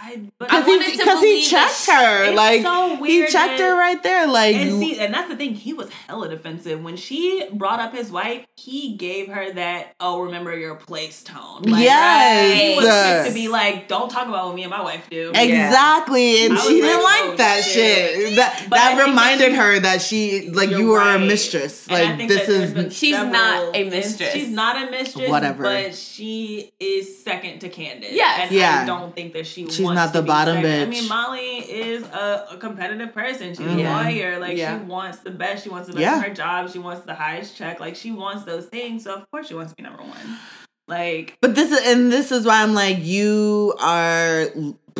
He- 0.00 0.12
I, 0.14 0.30
but 0.38 0.48
Because 0.48 0.64
he, 0.66 0.96
because 0.96 1.20
he 1.22 1.44
checked 1.44 1.74
she- 1.74 1.90
her. 1.92 2.24
it's 2.26 2.36
like 2.36 2.62
so 2.62 2.96
he 2.96 3.00
weird 3.02 3.30
checked 3.30 3.58
her 3.60 3.74
right 3.76 4.00
there. 4.02 4.26
Like 4.28 4.54
and 4.54 4.78
see, 4.80 4.98
and 4.98 5.12
that's 5.12 5.28
the 5.28 5.36
thing. 5.36 5.54
He 5.54 5.72
was 5.72 5.90
hella 5.90 6.28
defensive 6.28 6.82
when 6.82 6.96
she 6.96 7.46
brought 7.52 7.80
up 7.80 7.92
his 7.92 8.10
wife. 8.10 8.44
He 8.56 8.94
gave 8.96 9.28
her 9.28 9.52
that 9.54 9.94
"oh, 9.98 10.22
remember 10.22 10.56
your 10.56 10.76
place" 10.76 11.22
tone. 11.24 11.62
Like, 11.62 11.82
Yes. 11.82 12.60
he 12.60 12.76
was 12.76 12.84
quick 12.84 13.28
to 13.28 13.34
be 13.34 13.48
like, 13.48 13.88
"Don't 13.88 14.08
talk 14.10 14.28
about 14.28 14.46
what 14.46 14.54
me 14.54 14.62
and 14.62 14.70
my 14.70 14.82
wife 14.82 15.08
do." 15.10 15.32
Exactly, 15.34 16.44
and 16.46 16.54
I 16.54 16.60
she 16.62 16.80
didn't 16.80 17.02
like, 17.02 17.20
like 17.24 17.32
oh, 17.32 17.36
that 17.38 17.64
shit. 17.64 18.14
shit. 18.14 18.36
That 18.36 18.66
But 18.68 18.76
that 18.76 18.86
think 18.88 18.98
that 19.00 19.06
reminded 19.08 19.50
she- 19.50 19.56
her 19.56 19.80
that 19.80 20.02
she 20.02 20.50
like 20.50 20.70
You're 20.70 20.78
you 20.80 20.88
were 20.88 21.00
a 21.00 21.18
mistress. 21.18 21.90
Like 21.90 22.28
this 22.28 22.48
is 22.48 22.96
She's 22.96 23.12
not 23.16 23.74
a 23.74 23.84
mistress. 23.90 24.32
She's 24.32 24.48
not 24.50 24.86
a 24.88 24.90
mistress. 24.90 25.28
Whatever. 25.28 25.64
But 25.64 25.94
she 25.94 26.72
is 26.78 27.22
second 27.22 27.60
to 27.60 27.68
Candace. 27.68 28.12
Yes. 28.12 28.42
And 28.42 28.52
Yeah. 28.52 28.80
I 28.82 28.86
don't 28.86 29.14
think 29.14 29.32
that 29.32 29.46
she. 29.46 29.68
She's 29.68 29.80
wants 29.80 29.87
not 29.94 30.12
the 30.12 30.20
to 30.20 30.26
bottom 30.26 30.56
second. 30.56 30.82
I 30.82 30.86
mean, 30.86 31.08
Molly 31.08 31.56
is 31.58 32.02
a, 32.04 32.48
a 32.52 32.56
competitive 32.58 33.12
person. 33.12 33.50
She's 33.50 33.60
Yeah. 33.60 33.66
a 33.66 33.76
mm-hmm. 33.76 34.06
lawyer. 34.06 34.38
Like 34.38 34.56
Yeah. 34.56 34.78
she 34.78 34.84
wants 34.84 35.18
the 35.18 35.30
best. 35.30 35.64
She 35.64 35.70
wants 35.70 35.88
the 35.88 35.94
best 35.94 36.02
Yeah. 36.02 36.16
in 36.16 36.22
her 36.22 36.34
job. 36.34 36.70
She 36.70 36.78
wants 36.78 37.04
the 37.04 37.14
highest 37.14 37.56
check. 37.56 37.80
Like 37.80 37.96
she 37.96 38.12
wants 38.12 38.44
those 38.44 38.66
things. 38.66 39.04
So 39.04 39.14
of 39.14 39.30
course 39.30 39.48
she 39.48 39.54
wants 39.54 39.72
to 39.72 39.76
be 39.76 39.82
number 39.82 40.02
one. 40.02 40.38
Like 40.86 41.36
But 41.40 41.54
this 41.54 41.70
is 41.70 41.86
and 41.86 42.10
this 42.10 42.32
is 42.32 42.46
why 42.46 42.62
I'm 42.62 42.74
like 42.74 42.98
you 43.00 43.74
are 43.80 44.46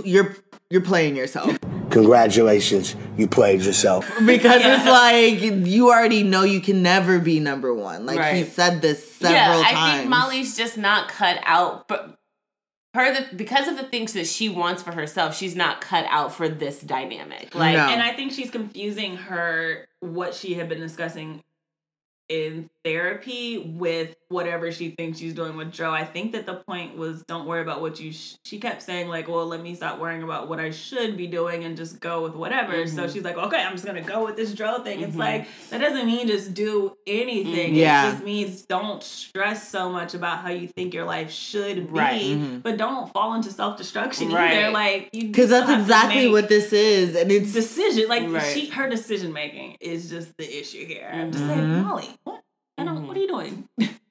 you're 0.05 0.37
you're 0.71 0.83
playing 0.83 1.17
yourself 1.17 1.59
Congratulations, 1.91 2.95
you 3.17 3.27
played 3.27 3.63
yourself. 3.63 4.07
because 4.27 4.61
it's 4.65 4.87
like 4.87 5.67
you 5.67 5.89
already 5.91 6.23
know 6.23 6.43
you 6.43 6.61
can 6.61 6.83
never 6.83 7.19
be 7.19 7.41
number 7.41 7.73
one. 7.73 8.07
Like 8.07 8.35
he 8.35 8.45
said 8.45 8.83
this 8.83 9.13
several 9.13 9.35
yeah, 9.35 9.47
several 9.47 9.65
I 9.65 9.73
times. 9.73 9.99
think 9.99 10.11
Molly's 10.11 10.57
just 10.57 10.77
not 10.77 11.09
cut 11.09 11.41
out 11.45 11.89
for 11.89 12.15
her 12.95 13.13
the, 13.13 13.37
because 13.37 13.69
of 13.69 13.77
the 13.77 13.85
things 13.85 14.15
that 14.15 14.27
she 14.27 14.49
wants 14.49 14.83
for 14.83 14.93
herself. 14.93 15.37
She's 15.37 15.55
not 15.55 15.81
cut 15.81 16.07
out 16.09 16.33
for 16.33 16.49
this 16.49 16.81
dynamic. 16.81 17.55
Like, 17.55 17.77
No. 17.77 17.89
And 17.89 18.03
I 18.03 18.15
think 18.15 18.33
she's 18.33 18.51
confusing 18.51 19.17
her 19.17 19.87
what 20.01 20.35
she 20.35 20.55
had 20.55 20.69
been 20.69 20.81
discussing 20.81 21.43
in 22.29 22.69
therapy 22.93 23.59
with 23.59 24.15
whatever 24.29 24.71
she 24.71 24.91
thinks 24.91 25.19
she's 25.19 25.33
doing 25.35 25.57
with 25.57 25.73
Dro. 25.73 25.91
I 25.91 26.05
think 26.05 26.33
that 26.33 26.45
the 26.47 26.55
point 26.55 26.97
was 26.97 27.23
don't 27.25 27.47
worry 27.47 27.63
about 27.63 27.81
what 27.81 27.99
you. 28.01 28.13
Sh-. 28.13 28.35
She 28.45 28.59
kept 28.59 28.83
saying 28.83 29.09
like, 29.09 29.27
"Well, 29.29 29.47
let 29.47 29.63
me 29.63 29.75
stop 29.75 29.99
worrying 29.99 30.23
about 30.23 30.49
what 30.49 30.59
I 30.61 30.71
should 30.71 31.17
be 31.17 31.27
doing 31.27 31.65
and 31.65 31.77
just 31.77 32.01
go 32.01 32.23
with 32.23 32.35
whatever." 32.35 32.87
So 32.87 33.05
Mhm. 33.05 33.13
she's 33.13 33.25
like, 33.25 33.37
"Okay, 33.39 33.57
I'm 33.63 33.73
just 33.73 33.85
gonna 33.87 34.03
go 34.03 34.25
with 34.25 34.37
this 34.37 34.53
Dro 34.53 34.81
thing." 34.81 35.01
It's 35.01 35.15
Mhm. 35.17 35.19
like 35.19 35.47
that 35.71 35.79
doesn't 35.81 36.07
mean 36.07 36.27
just 36.29 36.53
do 36.55 36.97
anything. 37.07 37.75
Yeah. 37.75 38.09
It 38.09 38.13
just 38.13 38.25
means 38.25 38.63
don't 38.63 39.03
stress 39.03 39.69
so 39.69 39.91
much 39.91 40.15
about 40.15 40.39
how 40.39 40.51
you 40.51 40.69
think 40.69 40.93
your 40.95 41.05
life 41.05 41.31
should 41.31 41.87
be, 41.93 41.99
Right. 41.99 42.21
Mhm. 42.23 42.63
but 42.63 42.77
don't 42.77 43.11
fall 43.13 43.35
into 43.35 43.51
self 43.51 43.77
destruction 43.79 44.31
Right. 44.31 44.53
either. 44.59 44.71
Like 44.71 45.09
you 45.13 45.29
because 45.29 45.49
that's 45.51 45.65
still 45.65 45.77
have 45.77 45.87
to 45.87 45.93
exactly 45.93 46.29
what 46.29 46.49
this 46.49 46.73
is, 46.73 47.15
and 47.17 47.31
it's 47.33 47.53
decision 47.53 48.09
like 48.09 48.29
Right. 48.29 48.43
she 48.53 48.67
her 48.69 48.89
decision 48.91 49.33
making 49.33 49.77
is 49.81 50.11
just 50.11 50.37
the 50.37 50.61
issue 50.61 50.85
here. 50.87 51.09
I'm 51.13 51.33
just 51.33 51.45
Mhm. 51.45 51.49
like 51.49 51.85
Molly, 51.87 52.09
what? 52.25 52.41
I 52.79 52.85
don't. 52.85 53.07
What 53.07 53.17
are 53.17 53.21
you 53.21 53.29
mm-hmm. 53.29 53.81
doing? 53.81 53.99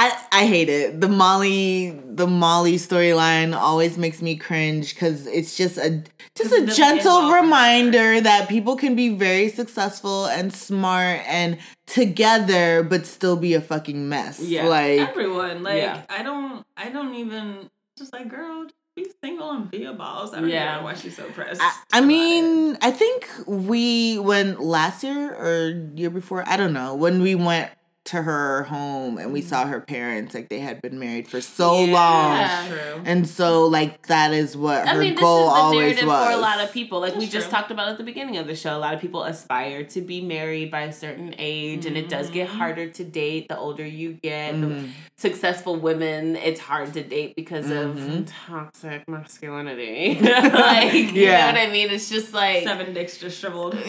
I, 0.00 0.18
I 0.32 0.46
hate 0.46 0.70
it. 0.70 0.98
The 1.02 1.08
Molly 1.08 1.90
the 1.90 2.26
Molly 2.26 2.76
storyline 2.76 3.54
always 3.54 3.98
makes 3.98 4.22
me 4.22 4.34
cringe 4.34 4.94
because 4.94 5.26
it's 5.26 5.58
just 5.58 5.76
a 5.76 6.02
just 6.34 6.52
a 6.52 6.66
gentle 6.74 7.30
reminder 7.30 8.18
that 8.18 8.48
people 8.48 8.76
can 8.76 8.94
be 8.94 9.10
very 9.10 9.50
successful 9.50 10.24
and 10.24 10.54
smart 10.54 11.20
and 11.26 11.58
together 11.86 12.82
but 12.82 13.04
still 13.04 13.36
be 13.36 13.52
a 13.52 13.60
fucking 13.60 14.08
mess. 14.08 14.40
Yeah. 14.40 14.66
Like 14.66 15.00
Everyone, 15.00 15.62
like 15.62 15.82
Yeah. 15.82 16.02
I 16.08 16.22
don't. 16.22 16.64
I 16.78 16.88
don't 16.88 17.14
even. 17.16 17.68
Just 17.98 18.14
like 18.14 18.28
girl, 18.28 18.68
be 18.96 19.06
single 19.22 19.50
and 19.50 19.70
be 19.70 19.84
a 19.84 19.92
boss. 19.92 20.32
I 20.32 20.40
don't 20.40 20.48
Yeah. 20.48 20.76
know 20.76 20.84
why 20.84 20.94
she's 20.94 21.16
so 21.16 21.24
pressed. 21.24 21.60
I, 21.62 21.72
I 21.92 22.00
mean, 22.00 22.78
I 22.80 22.90
think 22.90 23.28
we 23.46 24.18
went 24.18 24.62
last 24.62 25.04
year 25.04 25.34
or 25.34 25.90
year 25.94 26.08
before, 26.08 26.42
I 26.48 26.56
don't 26.56 26.72
know, 26.72 26.94
when 26.94 27.20
we 27.20 27.34
went 27.34 27.70
to 28.10 28.22
her 28.22 28.64
home 28.64 29.18
and 29.18 29.32
we 29.32 29.40
saw 29.40 29.66
her 29.66 29.80
parents, 29.80 30.34
like 30.34 30.48
they 30.48 30.58
had 30.60 30.80
been 30.82 30.98
married 30.98 31.28
for 31.28 31.40
so 31.40 31.70
Mm-hmm. 31.70 31.92
Yeah, 31.92 32.60
long. 32.60 32.68
True. 32.68 33.02
And 33.04 33.28
so, 33.28 33.66
like, 33.66 34.06
that 34.08 34.32
is 34.32 34.56
what 34.56 34.86
I 34.86 34.94
her 34.94 35.00
mean, 35.00 35.14
this 35.14 35.22
goal 35.22 35.46
is 35.48 35.52
the 35.54 35.58
always 35.60 35.78
narrative 35.80 36.06
was. 36.08 36.26
for 36.26 36.32
a 36.32 36.36
lot 36.36 36.60
of 36.60 36.72
people. 36.72 37.00
Like 37.00 37.14
we 37.14 37.20
That's 37.20 37.32
just 37.32 37.48
true. 37.48 37.56
talked 37.58 37.70
about 37.70 37.88
at 37.88 37.98
the 37.98 38.04
beginning 38.04 38.36
of 38.38 38.46
the 38.46 38.54
show, 38.56 38.76
a 38.76 38.78
lot 38.78 38.94
of 38.94 39.00
people 39.00 39.22
aspire 39.24 39.84
to 39.84 40.00
be 40.00 40.20
married 40.20 40.70
by 40.70 40.82
a 40.82 40.92
certain 40.92 41.34
age, 41.38 41.86
and 41.86 41.96
it 41.96 42.08
does 42.08 42.30
get 42.30 42.48
Mhm. 42.48 42.52
harder 42.52 42.88
to 42.88 43.04
date 43.04 43.48
the 43.48 43.56
older 43.58 43.86
you 43.86 44.14
get. 44.14 44.60
The 44.60 44.66
Mhm. 44.66 44.90
successful 45.16 45.76
women, 45.76 46.36
it's 46.36 46.60
hard 46.60 46.92
to 46.94 47.02
date 47.02 47.34
because 47.36 47.66
Mhm. 47.66 48.20
of 48.22 48.32
toxic 48.46 49.08
masculinity. 49.08 50.18
like, 50.20 50.92
you 50.92 51.22
Yeah. 51.26 51.52
know 51.52 51.58
what 51.60 51.68
I 51.68 51.70
mean? 51.72 51.90
It's 51.90 52.08
just 52.10 52.34
like 52.34 52.64
Seven 52.64 52.92
dicks 52.92 53.18
just 53.18 53.38
shriveled. 53.38 53.76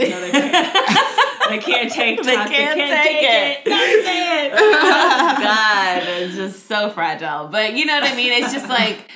They, 1.52 1.60
can't, 1.60 1.90
they 1.90 1.96
take. 1.96 2.24
They 2.24 2.36
talk, 2.36 2.50
can't 2.50 2.78
they 2.78 2.88
take 2.88 3.22
can't 3.22 3.52
it. 3.52 3.66
take 3.66 3.68
it. 3.68 3.70
Not 3.70 4.06
say 4.06 4.46
it. 4.46 4.52
God, 5.44 6.04
it's 6.24 6.36
just 6.36 6.68
so 6.68 6.90
fragile. 6.90 7.48
But 7.48 7.74
you 7.74 7.86
know 7.86 8.00
what 8.00 8.12
I 8.12 8.16
mean? 8.16 8.32
It's 8.32 8.54
just 8.54 8.70
like 8.70 9.10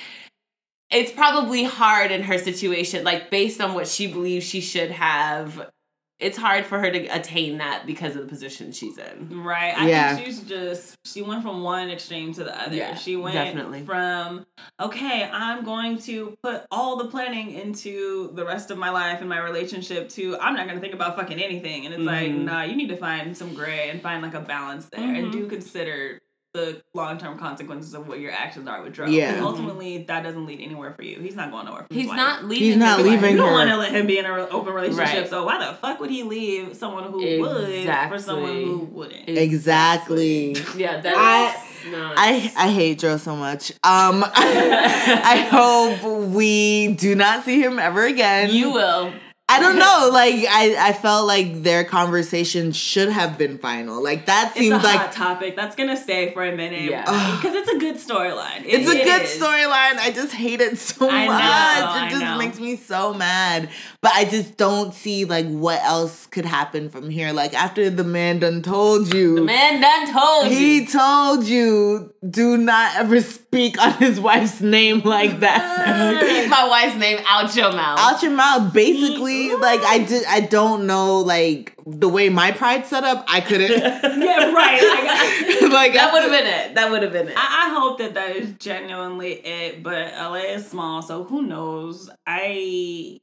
it's 0.90 1.10
probably 1.12 1.64
hard 1.64 2.10
in 2.10 2.22
her 2.22 2.38
situation, 2.38 3.04
like 3.04 3.30
based 3.30 3.60
on 3.60 3.74
what 3.74 3.88
she 3.88 4.06
believes 4.06 4.46
she 4.46 4.60
should 4.60 4.90
have. 4.90 5.70
It's 6.18 6.38
hard 6.38 6.64
for 6.64 6.78
her 6.78 6.90
to 6.90 7.06
attain 7.08 7.58
that 7.58 7.84
because 7.86 8.16
of 8.16 8.22
the 8.22 8.28
position 8.28 8.72
she's 8.72 8.96
in. 8.96 9.42
Right. 9.42 9.76
I 9.76 9.88
Yeah. 9.88 10.14
think 10.16 10.26
she's 10.26 10.40
just 10.40 10.96
she 11.04 11.20
went 11.20 11.42
from 11.42 11.62
one 11.62 11.90
extreme 11.90 12.32
to 12.34 12.44
the 12.44 12.58
other. 12.58 12.74
Yeah, 12.74 12.94
she 12.94 13.16
went 13.16 13.34
definitely. 13.34 13.84
from 13.84 14.46
okay, 14.80 15.24
I'm 15.30 15.62
going 15.62 15.98
to 15.98 16.36
put 16.42 16.64
all 16.70 16.96
the 16.96 17.08
planning 17.08 17.50
into 17.52 18.30
the 18.34 18.46
rest 18.46 18.70
of 18.70 18.78
my 18.78 18.88
life 18.90 19.20
and 19.20 19.28
my 19.28 19.38
relationship 19.40 20.08
to 20.10 20.38
I'm 20.40 20.54
not 20.54 20.66
gonna 20.66 20.80
think 20.80 20.94
about 20.94 21.16
fucking 21.16 21.38
anything. 21.38 21.84
And 21.84 21.94
it's 21.94 22.02
like, 22.02 22.30
Mhm. 22.30 22.44
nah, 22.44 22.62
you 22.62 22.76
need 22.76 22.88
to 22.88 22.96
find 22.96 23.36
some 23.36 23.52
gray 23.54 23.90
and 23.90 24.00
find 24.00 24.22
like 24.22 24.34
a 24.34 24.40
balance 24.40 24.86
there 24.86 25.00
and 25.14 25.26
Mhm. 25.28 25.32
do 25.32 25.46
consider 25.48 26.18
the 26.56 26.82
long 26.94 27.18
term 27.18 27.38
consequences 27.38 27.94
of 27.94 28.08
what 28.08 28.18
your 28.18 28.32
actions 28.32 28.66
are 28.66 28.82
with 28.82 28.94
Dro. 28.94 29.06
Yeah. 29.06 29.32
Because 29.32 29.44
ultimately 29.46 29.98
that 30.04 30.22
doesn't 30.22 30.44
lead 30.46 30.60
anywhere 30.60 30.92
for 30.94 31.02
you. 31.02 31.20
He's 31.20 31.36
not 31.36 31.50
going 31.52 31.66
nowhere 31.66 31.84
for 31.86 31.94
his 31.94 32.02
He's 32.02 32.08
wife. 32.08 32.16
not 32.16 32.44
leaving. 32.44 32.64
He's 32.66 32.76
not 32.76 32.98
her 32.98 33.04
leaving 33.04 33.30
You 33.32 33.36
don't 33.36 33.52
want 33.52 33.70
to 33.70 33.76
let 33.76 33.92
him 33.92 34.06
be 34.06 34.18
in 34.18 34.24
an 34.24 34.48
open 34.50 34.72
relationship, 34.72 35.14
Right. 35.22 35.28
so 35.30 35.44
why 35.44 35.64
the 35.64 35.74
fuck 35.74 36.00
would 36.00 36.10
he 36.10 36.22
leave 36.24 36.74
someone 36.76 37.04
who 37.04 37.18
would 37.40 37.86
for 38.08 38.18
someone 38.18 38.54
who 38.64 38.78
wouldn't? 38.92 39.28
Exactly. 39.28 40.56
Yeah, 40.76 41.00
that 41.00 41.14
I- 41.16 41.54
is 41.86 41.92
not. 41.92 42.14
I, 42.18 42.52
I 42.56 42.70
hate 42.72 42.98
Dro 42.98 43.16
so 43.16 43.36
much. 43.36 43.70
Um, 43.84 44.24
I 44.34 45.46
hope 45.50 46.30
we 46.32 46.94
do 46.94 47.14
not 47.14 47.44
see 47.44 47.60
him 47.62 47.78
ever 47.78 48.04
again. 48.04 48.50
you 48.50 48.72
will. 48.72 49.12
I 49.56 49.60
don't 49.60 49.78
know. 49.78 50.10
Like 50.12 50.34
I, 50.48 50.88
I 50.88 50.92
felt 50.92 51.26
like 51.26 51.62
their 51.62 51.84
conversation 51.84 52.72
should 52.72 53.08
have 53.08 53.36
been 53.38 53.58
final. 53.58 54.02
Like 54.02 54.26
that 54.26 54.48
It's 54.50 54.56
a 54.56 54.60
seemed 54.60 54.82
like 54.82 54.98
hot 55.00 55.12
topic 55.12 55.56
that's 55.56 55.74
gonna 55.76 55.96
stay 55.96 56.32
for 56.32 56.44
a 56.44 56.54
minute. 56.54 56.82
Yeah. 56.90 57.02
because 57.36 57.54
it's 57.54 57.70
a 57.70 57.78
good 57.78 57.96
storyline. 57.96 58.60
It- 58.64 58.80
it's 58.80 58.88
a 58.90 58.96
it 59.00 59.04
good 59.04 59.22
storyline. 59.22 59.96
I 59.98 60.12
just 60.14 60.32
hate 60.34 60.60
it 60.60 60.78
so 60.78 61.08
I 61.08 61.26
know, 61.26 61.32
much. 61.32 61.42
I 61.42 62.06
it 62.06 62.10
just 62.10 62.22
know. 62.22 62.38
makes 62.38 62.60
me 62.60 62.76
so 62.76 63.14
mad. 63.14 63.68
But 64.02 64.12
I 64.14 64.24
just 64.24 64.56
don't 64.56 64.92
see 64.94 65.24
like 65.24 65.46
what 65.48 65.80
else 65.82 66.26
could 66.26 66.44
happen 66.44 66.88
from 66.90 67.10
here. 67.10 67.32
Like 67.32 67.54
after 67.54 67.90
the 67.90 68.04
man 68.04 68.38
done 68.40 68.62
told 68.62 69.12
you, 69.12 69.36
The 69.36 69.42
man 69.42 69.80
done 69.80 70.12
told 70.12 70.52
you. 70.52 70.56
he 70.58 70.86
told 70.86 71.44
you, 71.44 72.12
do 72.28 72.56
not 72.56 72.96
ever 72.96 73.20
speak 73.20 73.45
on 73.78 73.92
his 73.94 74.20
wife's 74.20 74.60
name 74.60 75.00
like 75.04 75.40
that. 75.40 76.20
Keep 76.20 76.50
my 76.50 76.68
wife's 76.68 76.96
name 76.96 77.18
out 77.28 77.54
your 77.56 77.72
mouth. 77.72 77.98
out 77.98 78.22
your 78.22 78.32
mouth 78.32 78.72
basically 78.72 79.54
like 79.54 79.80
i 79.80 79.98
did 79.98 80.24
i 80.26 80.40
don't 80.40 80.86
know 80.86 81.18
like 81.20 81.74
the 81.86 82.08
way 82.08 82.28
my 82.28 82.50
pride 82.52 82.86
set 82.86 83.04
up 83.04 83.24
i 83.28 83.40
couldn't 83.40 83.70
Yeah, 84.26 84.52
right. 84.52 84.80
Like, 84.82 85.08
I, 85.08 85.68
like 85.72 85.92
that 85.94 86.10
would 86.12 86.22
have 86.22 86.30
been 86.30 86.46
it. 86.46 86.74
That 86.74 86.90
would 86.90 87.02
have 87.02 87.12
been 87.12 87.28
it. 87.28 87.34
I, 87.36 87.66
I 87.70 87.74
hope 87.78 87.98
that 87.98 88.14
that 88.14 88.34
is 88.36 88.52
genuinely 88.58 89.32
it. 89.34 89.82
But 89.82 90.12
LA 90.14 90.54
is 90.56 90.66
small, 90.66 91.02
so 91.02 91.24
who 91.24 91.42
knows? 91.42 92.10
I 92.26 93.20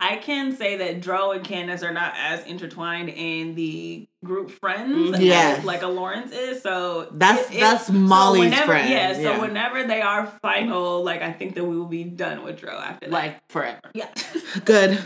I 0.00 0.16
can 0.16 0.54
say 0.56 0.76
that 0.76 1.00
Dro 1.00 1.32
and 1.32 1.44
Candace 1.44 1.82
are 1.82 1.92
not 1.92 2.14
as 2.16 2.44
intertwined 2.46 3.08
in 3.08 3.54
the 3.56 4.06
group 4.24 4.50
friends 4.50 5.10
mm-hmm. 5.12 5.22
Yes. 5.22 5.58
as 5.58 5.64
like 5.64 5.82
a 5.82 5.88
Lawrence 5.88 6.32
is. 6.32 6.62
So 6.62 7.08
That's- 7.12 7.48
that's 7.50 7.90
Molly's 7.90 8.44
whenever, 8.44 8.66
friend, 8.66 8.88
Yeah. 8.90 9.12
So 9.14 9.20
yeah. 9.20 9.40
whenever 9.40 9.84
they 9.84 10.00
are 10.00 10.26
final, 10.40 11.02
like 11.02 11.22
I 11.22 11.32
think 11.32 11.54
that 11.56 11.64
we 11.64 11.76
will 11.76 11.86
be 11.86 12.04
done 12.04 12.44
with 12.44 12.60
Dro 12.60 12.72
after 12.78 13.06
that. 13.06 13.12
Like 13.12 13.40
forever. 13.48 13.80
yeah. 13.94 14.08
Good. 14.64 15.02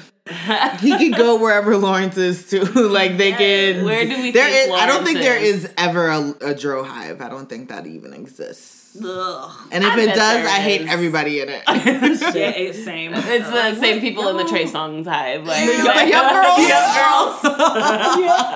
he 0.81 0.97
could 0.99 1.17
go 1.17 1.37
wherever 1.41 1.77
Lawrence 1.77 2.17
is 2.17 2.49
too. 2.51 2.61
like 2.89 3.17
they 3.17 3.33
can. 3.33 3.85
Where 3.85 4.05
do 4.05 4.11
we 4.23 4.31
There 4.31 4.49
think 4.49 4.69
is. 4.69 4.73
I 4.75 4.87
don't 4.87 4.97
Lawrence 4.97 5.05
think 5.09 5.19
there 5.21 5.39
is? 5.39 5.65
is 5.65 5.75
ever 5.79 6.09
a, 6.09 6.35
a 6.43 6.55
Dro 6.55 6.85
hive. 6.85 7.21
I 7.21 7.29
don't 7.29 7.49
think 7.49 7.71
that 7.71 7.87
even 7.87 8.13
exists. 8.13 8.82
Ugh. 8.97 9.51
And 9.73 9.85
if 9.85 9.91
I 9.91 10.01
it 10.01 10.07
does, 10.07 10.17
there 10.17 10.47
I 10.47 10.61
hate 10.61 10.87
everybody 10.89 11.41
in 11.41 11.49
it. 11.49 11.63
yeah, 11.69 12.51
it's 12.51 12.85
same. 12.85 13.13
It's 13.15 13.49
the 13.49 13.75
same 13.77 14.01
people 14.01 14.29
in 14.29 14.37
the 14.37 14.45
Trey 14.45 14.65
Songz 14.65 15.07
hive. 15.07 15.45
Like, 15.47 15.67
The 15.67 15.85
like- 15.85 16.09
Yup 16.11 16.33
Girls? 16.33 16.69
Yup 16.69 16.95
Girls. 16.95 18.53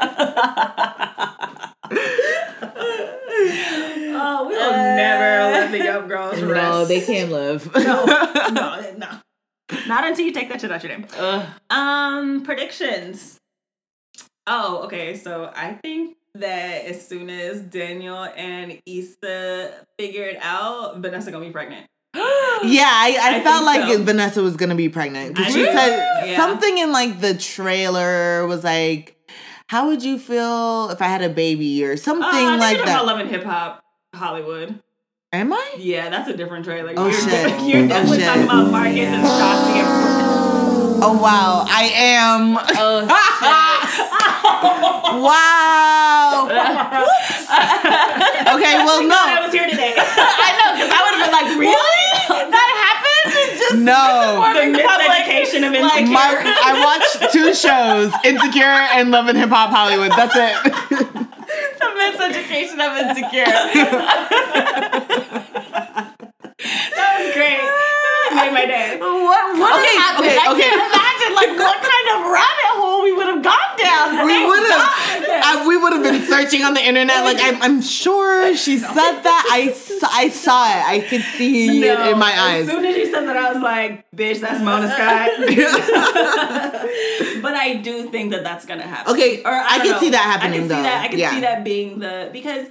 Oh, 4.18 4.46
we 4.48 4.54
will 4.54 4.70
never 4.72 5.52
let 5.52 5.70
the 5.70 5.78
young 5.78 6.08
girls 6.08 6.40
rest. 6.40 6.70
no, 6.72 6.84
they 6.84 7.00
can't 7.00 7.30
live. 7.30 7.72
no, 7.74 8.04
no, 8.52 8.94
no. 8.96 9.08
Not 9.88 10.04
until 10.06 10.24
you 10.24 10.32
take 10.32 10.48
that 10.48 10.60
shit 10.60 10.70
out 10.70 10.82
your 10.82 10.90
name. 10.96 11.06
Ugh. 11.18 11.46
Um, 11.70 12.42
predictions. 12.44 13.38
Oh, 14.46 14.82
okay. 14.84 15.16
So 15.16 15.50
I 15.54 15.74
think 15.74 16.15
that 16.40 16.84
as 16.86 17.06
soon 17.06 17.30
as 17.30 17.60
Daniel 17.60 18.24
and 18.24 18.80
Issa 18.86 19.72
figure 19.98 20.24
it 20.24 20.38
out, 20.40 20.98
Vanessa 20.98 21.30
gonna 21.30 21.44
be 21.44 21.50
pregnant. 21.52 21.86
Yeah, 22.64 22.84
I, 22.88 23.18
I, 23.20 23.36
I 23.36 23.42
felt 23.44 23.64
like 23.66 23.86
so. 23.92 24.02
Vanessa 24.02 24.42
was 24.42 24.56
gonna 24.56 24.74
be 24.74 24.88
pregnant 24.88 25.36
because 25.36 25.52
she 25.52 25.62
said 25.64 26.26
Yeah. 26.26 26.36
something 26.38 26.78
in 26.78 26.90
like 26.90 27.20
the 27.20 27.34
trailer 27.34 28.46
was 28.46 28.64
like, 28.64 29.14
"How 29.68 29.88
would 29.88 30.02
you 30.02 30.18
feel 30.18 30.88
if 30.90 31.02
I 31.02 31.06
had 31.06 31.20
a 31.22 31.28
baby?" 31.28 31.84
or 31.84 31.98
something 31.98 32.24
uh, 32.24 32.28
I 32.32 32.48
think 32.48 32.60
like 32.60 32.76
that. 32.78 32.84
about 32.84 33.06
Love 33.06 33.20
and 33.20 33.28
Hip 33.28 33.44
Hop 33.44 33.82
Hollywood. 34.14 34.80
Am 35.32 35.52
I? 35.52 35.74
Yeah, 35.76 36.08
that's 36.08 36.30
a 36.30 36.36
different 36.36 36.64
trailer. 36.64 36.94
Oh, 36.96 37.08
you're, 37.08 37.20
shit. 37.20 37.60
you're 37.68 37.84
Oh, 37.84 37.88
definitely 37.88 38.18
shit. 38.18 38.26
talking 38.26 38.44
about 38.44 38.70
Marcus 38.70 38.96
and 39.00 39.24
Stassi 39.26 39.76
and 39.76 41.02
Oh 41.04 41.20
wow, 41.22 41.66
I 41.68 41.90
am. 41.94 42.56
Oh, 42.58 43.06
wow. 45.22 46.46
okay, 48.54 48.74
well 48.84 49.02
no. 49.08 49.16
I 49.16 49.40
was 49.42 49.52
here 49.52 49.66
today. 49.68 49.94
I 49.98 50.52
know, 50.58 50.72
because 50.74 50.90
I 50.90 51.02
would 51.02 51.14
have 51.18 51.24
been 51.26 51.34
like, 51.34 51.48
really? 51.58 52.04
that 52.50 52.70
happened? 52.86 53.34
Just 53.58 53.76
no. 53.82 54.38
the 54.54 54.60
miseducation 54.78 55.66
of 55.66 55.74
insecure. 55.74 56.12
My, 56.12 56.30
I 56.64 56.72
watched 56.86 57.18
two 57.32 57.52
shows, 57.54 58.12
Insecure 58.24 58.64
and 58.94 59.10
Love 59.10 59.26
and 59.28 59.36
Hip 59.38 59.50
Hop 59.50 59.70
Hollywood. 59.70 60.12
That's 60.12 60.36
it. 60.36 60.56
the 61.78 61.86
miseducation 61.96 62.78
of 62.82 62.96
insecure. 63.02 63.46
that 66.94 67.10
was 67.18 67.28
great. 67.34 67.60
Made 68.36 68.52
my 68.52 68.66
day. 68.66 68.98
what? 69.00 69.56
What 69.58 69.80
okay, 69.80 69.96
happened? 69.96 70.28
okay, 70.28 70.36
Okay. 70.70 71.15
Like 71.34 71.58
what 71.66 71.82
kind 71.82 72.06
of 72.14 72.30
rabbit 72.30 72.72
hole 72.78 73.02
we 73.02 73.12
would 73.12 73.26
have 73.26 73.42
gone 73.42 73.76
down. 73.78 74.26
We 74.26 74.46
would 74.46 74.70
have, 74.70 75.66
we 75.66 75.76
would 75.76 75.92
have 75.92 76.02
been 76.02 76.22
searching 76.26 76.62
on 76.62 76.74
the 76.74 76.84
internet. 76.84 77.24
Like 77.24 77.38
I'm, 77.40 77.60
I'm 77.62 77.82
sure 77.82 78.54
she 78.56 78.78
said 78.78 79.20
that. 79.22 79.48
I, 79.50 79.72
saw, 79.72 80.08
I 80.10 80.28
saw 80.28 80.64
it. 80.68 80.84
I 80.86 81.00
could 81.00 81.22
see 81.22 81.82
it 81.84 81.98
in 82.12 82.18
my 82.18 82.32
eyes. 82.38 82.68
As 82.68 82.74
soon 82.74 82.84
as 82.84 82.96
you 82.96 83.06
said 83.06 83.26
that, 83.26 83.36
I 83.36 83.52
was 83.52 83.62
like, 83.62 84.04
"Bitch, 84.14 84.40
that's 84.40 84.62
Mona 84.62 84.88
Scott." 84.88 85.30
but 87.42 87.54
I 87.54 87.74
do 87.82 88.08
think 88.10 88.32
that 88.32 88.44
that's 88.44 88.66
gonna 88.66 88.86
happen. 88.86 89.14
Okay, 89.14 89.42
or 89.42 89.50
I 89.52 89.78
don't 89.78 89.92
can 89.92 90.00
see 90.00 90.10
that 90.10 90.22
happening, 90.22 90.52
I 90.52 90.58
can 90.58 90.68
though. 90.68 90.74
see 90.76 90.82
that. 90.82 91.04
I 91.04 91.08
can 91.08 91.18
Yeah. 91.18 91.30
see 91.30 91.40
that 91.40 91.64
being 91.64 91.98
the 91.98 92.28
because 92.32 92.66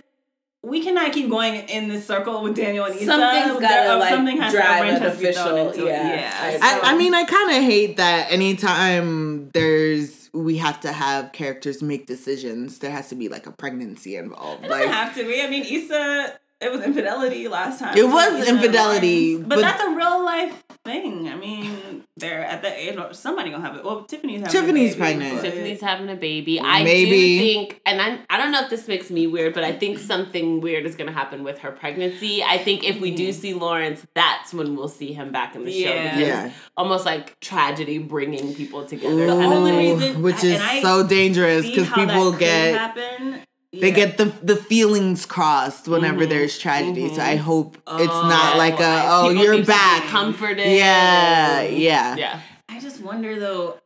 we 0.65 0.81
cannot 0.83 1.13
keep 1.13 1.29
going 1.29 1.55
in 1.69 1.87
this 1.87 2.07
circle 2.07 2.41
with 2.41 2.55
Daniel 2.55 2.85
and 2.85 2.95
Issa. 2.95 3.05
Something's 3.05 3.59
There- 3.59 3.61
gotta, 3.61 3.93
oh, 3.93 3.99
like, 3.99 4.09
something 4.09 4.37
has 4.41 4.53
drive 4.53 4.65
to, 4.65 4.77
a 4.77 4.81
wrench 4.81 5.03
an 5.03 5.17
be 5.19 5.25
official- 5.27 5.85
yeah. 5.87 6.13
Yeah. 6.15 6.57
I, 6.61 6.79
I 6.91 6.97
mean, 6.97 7.13
I 7.13 7.23
kind 7.23 7.51
of 7.51 7.63
hate 7.63 7.97
that 7.97 8.31
anytime 8.31 9.49
there's 9.51 10.29
we 10.33 10.57
have 10.57 10.81
to 10.81 10.91
have 10.91 11.31
characters 11.31 11.81
make 11.81 12.07
decisions. 12.07 12.79
There 12.79 12.91
has 12.91 13.07
to 13.09 13.15
be 13.15 13.29
like 13.29 13.47
a 13.47 13.51
pregnancy 13.51 14.17
involved. 14.17 14.65
It 14.65 14.69
Like 14.71 14.81
doesn't 14.81 14.93
have 14.93 15.15
to 15.15 15.23
be. 15.25 15.41
I 15.41 15.49
mean, 15.49 15.63
Issa, 15.63 16.37
it 16.61 16.71
was 16.71 16.81
infidelity 16.83 17.47
last 17.47 17.79
time. 17.79 17.97
It 17.97 18.07
was 18.07 18.47
infidelity, 18.47 19.37
but- 19.37 19.49
but, 19.49 19.61
that's 19.61 19.83
a 19.83 19.89
real 19.89 20.23
life 20.23 20.63
thing. 20.85 21.27
I 21.27 21.35
mean, 21.35 22.03
they're 22.15 22.45
at 22.45 22.61
the 22.61 22.73
age. 22.73 22.97
Somebody 23.11 23.49
gonna 23.49 23.65
have 23.65 23.75
it. 23.75 23.83
Well, 23.83 24.03
Tiffany's 24.03 24.41
having 24.41 24.51
Tiffany's 24.51 24.95
a 24.95 24.97
baby, 24.97 25.19
pregnant. 25.19 25.41
Tiffany's 25.41 25.81
having 25.81 26.09
a 26.09 26.15
baby. 26.15 26.61
I 26.61 26.83
Maybe. 26.83 27.09
do 27.09 27.39
think, 27.39 27.81
and 27.85 28.01
I, 28.01 28.19
I 28.29 28.37
don't 28.37 28.51
know 28.51 28.61
if 28.61 28.69
this 28.69 28.87
makes 28.87 29.09
me 29.09 29.27
weird, 29.27 29.53
but 29.53 29.63
I 29.63 29.73
think 29.73 29.99
something 29.99 30.61
weird 30.61 30.85
is 30.85 30.95
going 30.95 31.07
to 31.07 31.13
happen 31.13 31.43
with 31.43 31.59
her 31.59 31.71
pregnancy. 31.71 32.41
I 32.43 32.57
think 32.57 32.83
if 32.83 33.01
we 33.01 33.11
do 33.11 33.29
mm-hmm. 33.29 33.41
see 33.41 33.53
Lawrence, 33.53 34.05
that's 34.15 34.53
when 34.53 34.75
we'll 34.75 34.87
see 34.87 35.11
him 35.11 35.31
back 35.31 35.55
in 35.55 35.65
the 35.65 35.71
show. 35.71 35.93
Yeah. 35.93 36.03
Because 36.03 36.19
Yeah. 36.27 36.51
almost 36.77 37.05
like 37.05 37.37
tragedy 37.41 37.97
bringing 37.97 38.53
people 38.55 38.85
together. 38.85 39.25
The 39.27 39.31
only 39.33 39.71
reason- 39.71 40.21
which 40.21 40.43
and 40.43 40.53
is 40.53 40.61
I 40.61 40.81
so 40.81 41.05
dangerous 41.05 41.65
because 41.65 41.89
people 41.89 42.31
get 42.31 42.75
happen. 42.75 43.41
They 43.81 43.89
Yeah. 43.89 43.95
get 43.95 44.17
the 44.17 44.25
the 44.41 44.55
feelings 44.55 45.25
crossed 45.25 45.87
whenever 45.87 46.25
Mhm. 46.25 46.29
there's 46.29 46.57
tragedy. 46.57 47.13
So 47.13 47.21
I 47.21 47.35
Mhm. 47.37 47.39
hope 47.39 47.77
it's 47.77 48.13
Oh, 48.13 48.27
not 48.29 48.57
like 48.57 48.79
a 48.79 49.03
oh 49.07 49.27
People 49.29 49.43
you're 49.43 49.53
need 49.53 49.59
to 49.61 49.63
be 49.63 49.67
back. 49.67 50.03
comforted. 50.07 50.67
Yeah, 50.67 51.61
yeah. 51.61 52.15
yeah. 52.15 52.39
I 52.69 52.79
just 52.79 53.01
wonder 53.01 53.39
though. 53.39 53.79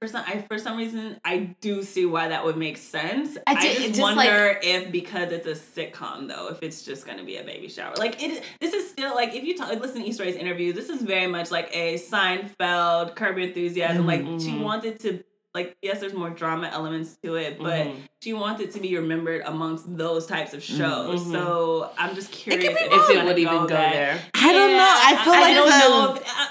For 0.00 0.06
some, 0.06 0.22
I, 0.28 0.38
for 0.48 0.58
some 0.58 0.76
reason, 0.78 1.18
I 1.24 1.56
do 1.60 1.82
see 1.82 2.06
why 2.06 2.28
that 2.28 2.44
would 2.44 2.56
make 2.56 2.76
sense. 2.76 3.36
I 3.48 3.54
I, 3.54 3.60
just, 3.60 3.80
just, 3.88 4.00
wonder 4.00 4.56
if 4.62 4.92
because 4.92 5.32
it's 5.32 5.46
a 5.48 5.54
sitcom 5.56 6.28
though, 6.28 6.46
if 6.52 6.62
it's 6.62 6.82
just 6.84 7.04
going 7.04 7.18
to 7.18 7.24
be 7.24 7.36
a 7.36 7.42
baby 7.42 7.68
shower. 7.68 7.94
Like 7.96 8.22
it, 8.22 8.44
this 8.60 8.72
is 8.72 8.88
still 8.88 9.12
like 9.16 9.34
if 9.34 9.42
you 9.42 9.56
talk, 9.58 9.68
listen 9.80 10.02
to 10.02 10.08
Issa 10.08 10.22
Rae's 10.22 10.36
interviews, 10.36 10.76
this 10.76 10.88
is 10.88 11.02
very 11.02 11.26
much 11.26 11.50
like 11.50 11.68
a 11.74 11.98
Seinfeld, 11.98 13.16
Curb 13.16 13.38
Your 13.38 13.48
Enthusiasm. 13.48 14.06
Like 14.06 14.20
she 14.20 14.52
Mhm. 14.52 14.60
wanted 14.60 15.00
to. 15.00 15.24
Like 15.54 15.76
yes, 15.82 16.00
there's 16.00 16.12
more 16.12 16.30
drama 16.30 16.68
elements 16.72 17.16
to 17.24 17.34
it, 17.36 17.58
but 17.58 17.86
Mhm. 17.86 17.96
she 18.22 18.32
wanted 18.34 18.68
it 18.68 18.72
to 18.74 18.80
be 18.80 18.96
remembered 18.96 19.42
amongst 19.46 19.96
those 19.96 20.26
types 20.26 20.52
of 20.54 20.62
shows. 20.62 21.20
Mhm. 21.24 21.32
So 21.32 21.90
I'm 21.98 22.14
just 22.14 22.30
curious 22.30 22.64
be 22.64 22.70
if, 22.70 22.76
If 22.92 23.10
it 23.10 23.24
would 23.24 23.38
even 23.38 23.54
go 23.62 23.66
that- 23.68 23.92
there. 23.92 24.20
I 24.34 24.52
don't 24.52 24.72
know. 24.72 24.94
I 25.04 25.16
feel 25.24 25.32
I 25.32 25.40
like 25.40 25.54
don't 25.54 25.70
the- 25.70 25.78
know. 25.78 26.14
If, 26.16 26.22
uh, 26.28 26.46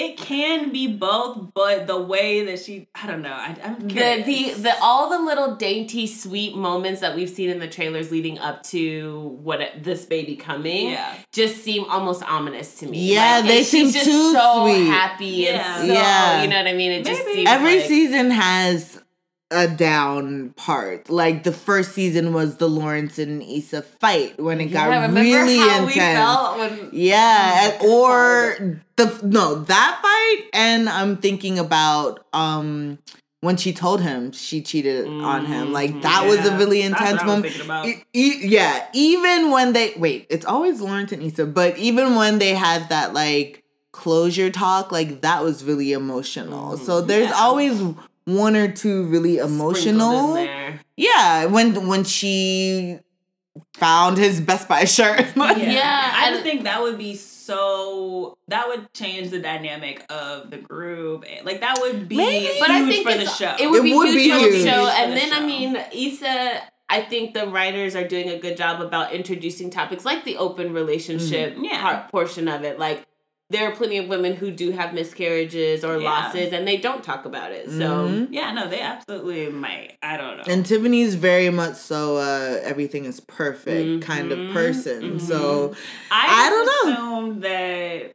it 0.00 0.16
can 0.16 0.72
be 0.72 0.86
both, 0.86 1.52
but 1.54 1.86
the 1.86 1.98
way 2.00 2.44
that 2.46 2.58
she, 2.58 2.88
I 2.94 3.06
don't 3.06 3.22
know. 3.22 3.32
I, 3.32 3.56
I'm 3.64 3.80
The, 3.80 3.94
curious. 3.94 4.56
the 4.56 4.62
the 4.62 4.74
all 4.80 5.10
the 5.10 5.18
little 5.20 5.56
dainty 5.56 6.06
sweet 6.06 6.56
moments 6.56 7.00
that 7.02 7.14
we've 7.16 7.28
seen 7.28 7.50
in 7.50 7.58
the 7.58 7.68
trailers 7.68 8.10
leading 8.10 8.38
up 8.38 8.62
to 8.64 9.36
what 9.42 9.60
this 9.82 10.04
baby 10.06 10.36
coming 10.36 10.90
Yeah. 10.90 11.14
just 11.32 11.56
seem 11.58 11.84
almost 11.90 12.22
ominous 12.22 12.78
to 12.80 12.86
me. 12.86 13.12
Yeah, 13.14 13.36
Like, 13.38 13.44
they 13.46 13.62
seem 13.64 13.86
she's 13.86 13.94
just 13.94 14.06
too 14.06 14.32
so 14.32 14.66
sweet. 14.66 14.86
happy 14.86 15.26
Yeah. 15.26 15.78
and 15.80 15.88
so 15.88 15.92
Yeah. 15.94 16.42
you 16.42 16.48
know 16.48 16.56
what 16.56 16.66
I 16.66 16.72
mean. 16.74 16.92
It 16.92 17.04
just 17.04 17.24
Maybe. 17.24 17.36
seems 17.38 17.48
Every 17.50 17.76
like, 17.78 17.86
season 17.88 18.30
has 18.30 18.99
a 19.50 19.66
down 19.68 20.50
part. 20.50 21.10
Like 21.10 21.42
the 21.42 21.52
first 21.52 21.92
season 21.92 22.32
was 22.32 22.56
the 22.56 22.68
Lawrence 22.68 23.18
and 23.18 23.42
Issa 23.42 23.82
fight 23.82 24.40
when 24.40 24.60
it 24.60 24.70
Yeah, 24.70 24.88
got 24.88 25.14
really 25.14 25.56
how 25.58 25.84
intense. 25.84 26.58
when 26.58 26.88
Yeah, 26.92 27.78
Oh, 27.80 28.02
or 28.04 28.80
the 28.96 29.20
no 29.24 29.56
that 29.56 29.98
fight, 30.02 30.48
and 30.52 30.88
I'm 30.88 31.16
thinking 31.16 31.58
about 31.58 32.24
um 32.32 32.98
when 33.40 33.56
she 33.56 33.72
told 33.72 34.02
him 34.02 34.32
she 34.32 34.60
cheated 34.62 35.06
on 35.06 35.46
him. 35.46 35.72
Like 35.72 36.02
that 36.02 36.26
was 36.26 36.38
a 36.38 36.42
Mm-hmm. 36.50 36.58
Really 36.58 36.82
intense 36.82 37.22
what 37.22 37.28
I 37.28 37.40
was 37.40 37.66
moment. 37.66 37.86
E- 37.86 38.02
e- 38.12 38.46
yeah, 38.48 38.86
even 38.92 39.50
when 39.50 39.72
they 39.72 39.94
wait, 39.96 40.26
it's 40.30 40.44
always 40.44 40.80
Lawrence 40.80 41.10
and 41.12 41.22
Issa, 41.22 41.46
but 41.46 41.76
even 41.78 42.14
when 42.14 42.38
they 42.38 42.54
had 42.54 42.88
that 42.90 43.14
like 43.14 43.64
closure 43.92 44.50
talk, 44.50 44.92
like 44.92 45.22
that 45.22 45.42
was 45.42 45.64
really 45.64 45.92
emotional. 45.92 46.76
So 46.76 47.00
there's 47.00 47.24
Mm-hmm. 47.24 47.32
Yeah. 47.34 47.42
always 47.42 47.94
one 48.36 48.56
or 48.56 48.70
two 48.70 49.04
really 49.04 49.38
emotional. 49.38 50.36
Yeah, 50.96 51.46
when 51.46 51.86
when 51.88 52.04
she 52.04 52.98
found 53.74 54.18
his 54.18 54.40
Best 54.40 54.68
Buy 54.68 54.84
shirt. 54.84 55.26
yeah. 55.36 55.56
Yeah, 55.58 56.12
I 56.14 56.30
just 56.30 56.42
think 56.42 56.64
that 56.64 56.82
would 56.82 56.98
be 56.98 57.14
so. 57.16 58.36
That 58.48 58.68
would 58.68 58.92
change 58.92 59.30
the 59.30 59.40
dynamic 59.40 60.04
of 60.10 60.50
the 60.50 60.58
group. 60.58 61.24
Like 61.44 61.60
that 61.60 61.78
would 61.80 62.08
be 62.08 62.16
Maybe. 62.16 62.46
huge 62.46 62.60
But 62.60 62.70
I 62.70 62.86
think 62.88 63.08
for 63.08 63.16
the 63.16 63.26
show. 63.26 63.56
It 63.58 63.70
would 63.70 63.80
It 63.80 63.84
be 63.84 63.94
would 63.94 64.08
huge 64.10 64.22
be 64.24 64.30
for 64.30 64.38
huge. 64.38 64.62
the 64.64 64.70
show. 64.70 64.84
For 64.84 64.90
And 64.90 65.12
the 65.12 65.16
then 65.16 65.32
I 65.32 65.40
mean, 65.46 65.76
Issa, 65.92 66.62
I 66.88 67.02
think 67.02 67.34
the 67.34 67.46
writers 67.46 67.96
are 67.96 68.06
doing 68.06 68.28
a 68.28 68.38
good 68.38 68.56
job 68.56 68.80
about 68.80 69.12
introducing 69.12 69.70
topics 69.70 70.04
like 70.04 70.24
the 70.24 70.36
open 70.36 70.72
relationship 70.72 71.56
Mhm. 71.56 71.64
Yeah. 71.64 71.80
part, 71.80 72.10
portion 72.10 72.48
of 72.48 72.62
it. 72.64 72.78
Like 72.78 73.04
there 73.50 73.68
are 73.68 73.74
plenty 73.74 73.98
of 73.98 74.06
women 74.08 74.34
who 74.36 74.50
do 74.50 74.70
have 74.70 74.94
miscarriages 74.94 75.84
or 75.84 75.98
Yeah. 75.98 76.04
losses, 76.10 76.52
and 76.52 76.66
they 76.66 76.76
don't 76.76 77.02
talk 77.04 77.24
about 77.24 77.52
it. 77.52 77.66
So. 77.68 78.08
Mhm. 78.08 78.28
yeah, 78.30 78.52
no, 78.52 78.68
they 78.68 78.80
absolutely 78.80 79.48
might. 79.50 79.98
I 80.02 80.16
don't 80.16 80.36
know. 80.38 80.44
And 80.46 80.64
Tiffany's 80.64 81.14
very 81.16 81.50
much 81.50 81.74
so 81.76 82.16
uh 82.16 82.60
everything 82.62 83.04
is 83.04 83.20
perfect 83.20 84.00
kind 84.02 84.32
of 84.32 84.38
Mhm, 84.38 84.52
person. 84.52 85.16
mhm. 85.16 85.20
So 85.20 85.74
I, 86.10 86.46
I 86.46 86.50
don't 86.50 86.66
know. 86.66 86.92
Assumed 86.92 87.42
that 87.42 88.12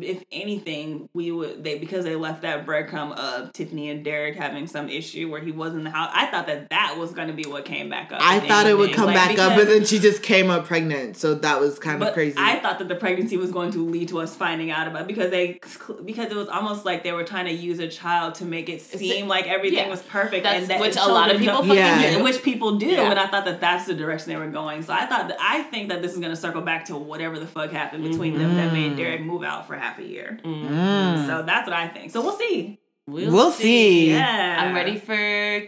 if 0.00 0.24
anything, 0.32 1.08
we 1.14 1.30
would 1.30 1.62
they 1.62 1.78
because 1.78 2.04
they 2.04 2.16
left 2.16 2.42
that 2.42 2.66
breadcrumb 2.66 3.16
of 3.16 3.52
Tiffany 3.52 3.90
and 3.90 4.04
Derek 4.04 4.34
having 4.34 4.66
some 4.66 4.88
issue 4.88 5.30
where 5.30 5.40
he 5.40 5.52
wasn't 5.52 5.78
in 5.78 5.84
the 5.84 5.90
house. 5.90 6.10
I 6.12 6.26
thought 6.26 6.46
that 6.48 6.70
that 6.70 6.96
was 6.98 7.12
going 7.12 7.28
to 7.28 7.34
be 7.34 7.44
what 7.44 7.64
came 7.64 7.88
back 7.88 8.10
up. 8.10 8.18
I 8.20 8.40
thought 8.40 8.66
it 8.66 8.76
would 8.76 8.92
come 8.92 9.06
Like, 9.06 9.14
back 9.14 9.38
up, 9.38 9.56
but 9.56 9.68
then 9.68 9.84
she 9.84 10.00
just 10.00 10.22
came 10.22 10.50
up 10.50 10.66
pregnant, 10.66 11.16
so 11.16 11.34
that 11.34 11.60
was 11.60 11.78
kind 11.78 11.96
of 11.96 12.00
but 12.00 12.14
crazy. 12.14 12.36
I 12.38 12.58
thought 12.58 12.80
that 12.80 12.88
the 12.88 12.96
pregnancy 12.96 13.36
was 13.36 13.52
going 13.52 13.70
to 13.72 13.86
lead 13.86 14.08
to 14.08 14.20
us 14.20 14.34
finding 14.34 14.72
out 14.72 14.88
about 14.88 15.06
because 15.06 15.30
they 15.30 15.60
because 16.04 16.30
it 16.30 16.36
was 16.36 16.48
almost 16.48 16.84
like 16.84 17.04
they 17.04 17.12
were 17.12 17.24
trying 17.24 17.46
to 17.46 17.52
use 17.52 17.78
a 17.78 17.88
child 17.88 18.34
to 18.36 18.44
make 18.44 18.68
it 18.68 18.82
seem 18.82 19.28
like 19.28 19.46
everything 19.46 19.78
yeah. 19.78 19.88
was 19.88 20.02
perfect 20.02 20.42
That's 20.42 20.62
and 20.62 20.70
that 20.70 20.80
which 20.80 20.96
a 20.96 21.06
lot 21.06 21.32
of 21.32 21.38
people 21.38 21.62
don't- 21.62 21.76
Yeah. 21.76 22.16
do. 22.16 22.24
which 22.24 22.42
people 22.42 22.78
do 22.78 22.86
Yeah. 22.86 23.10
and 23.10 23.18
I 23.18 23.28
thought 23.28 23.44
that 23.44 23.60
that's 23.60 23.86
the 23.86 23.94
direction 23.94 24.32
they 24.32 24.38
were 24.38 24.48
going 24.48 24.82
so 24.82 24.92
I 24.92 25.06
thought 25.06 25.28
that 25.28 25.36
I 25.40 25.62
think 25.62 25.88
that 25.90 26.02
this 26.02 26.12
is 26.12 26.18
going 26.18 26.30
to 26.30 26.36
circle 26.36 26.62
back 26.62 26.86
to 26.86 26.96
whatever 26.96 27.38
the 27.38 27.46
fuck 27.46 27.70
happened 27.70 28.02
mm-hmm. 28.02 28.12
between 28.12 28.38
them 28.38 28.56
that 28.56 28.72
made 28.72 28.96
Derek 28.96 29.22
move 29.22 29.42
out 29.42 29.66
for 29.66 29.76
half 29.84 29.98
a 29.98 30.06
year 30.14 30.38
Mm. 30.44 31.26
so 31.28 31.42
that's 31.50 31.66
what 31.68 31.76
I 31.76 31.86
think 31.88 32.10
so 32.12 32.20
we'll 32.22 32.38
see 32.38 32.78
We'll 33.06 33.50
see. 33.50 34.10
yeah 34.10 34.56
I'm 34.60 34.74
ready 34.74 34.96
for 34.98 35.14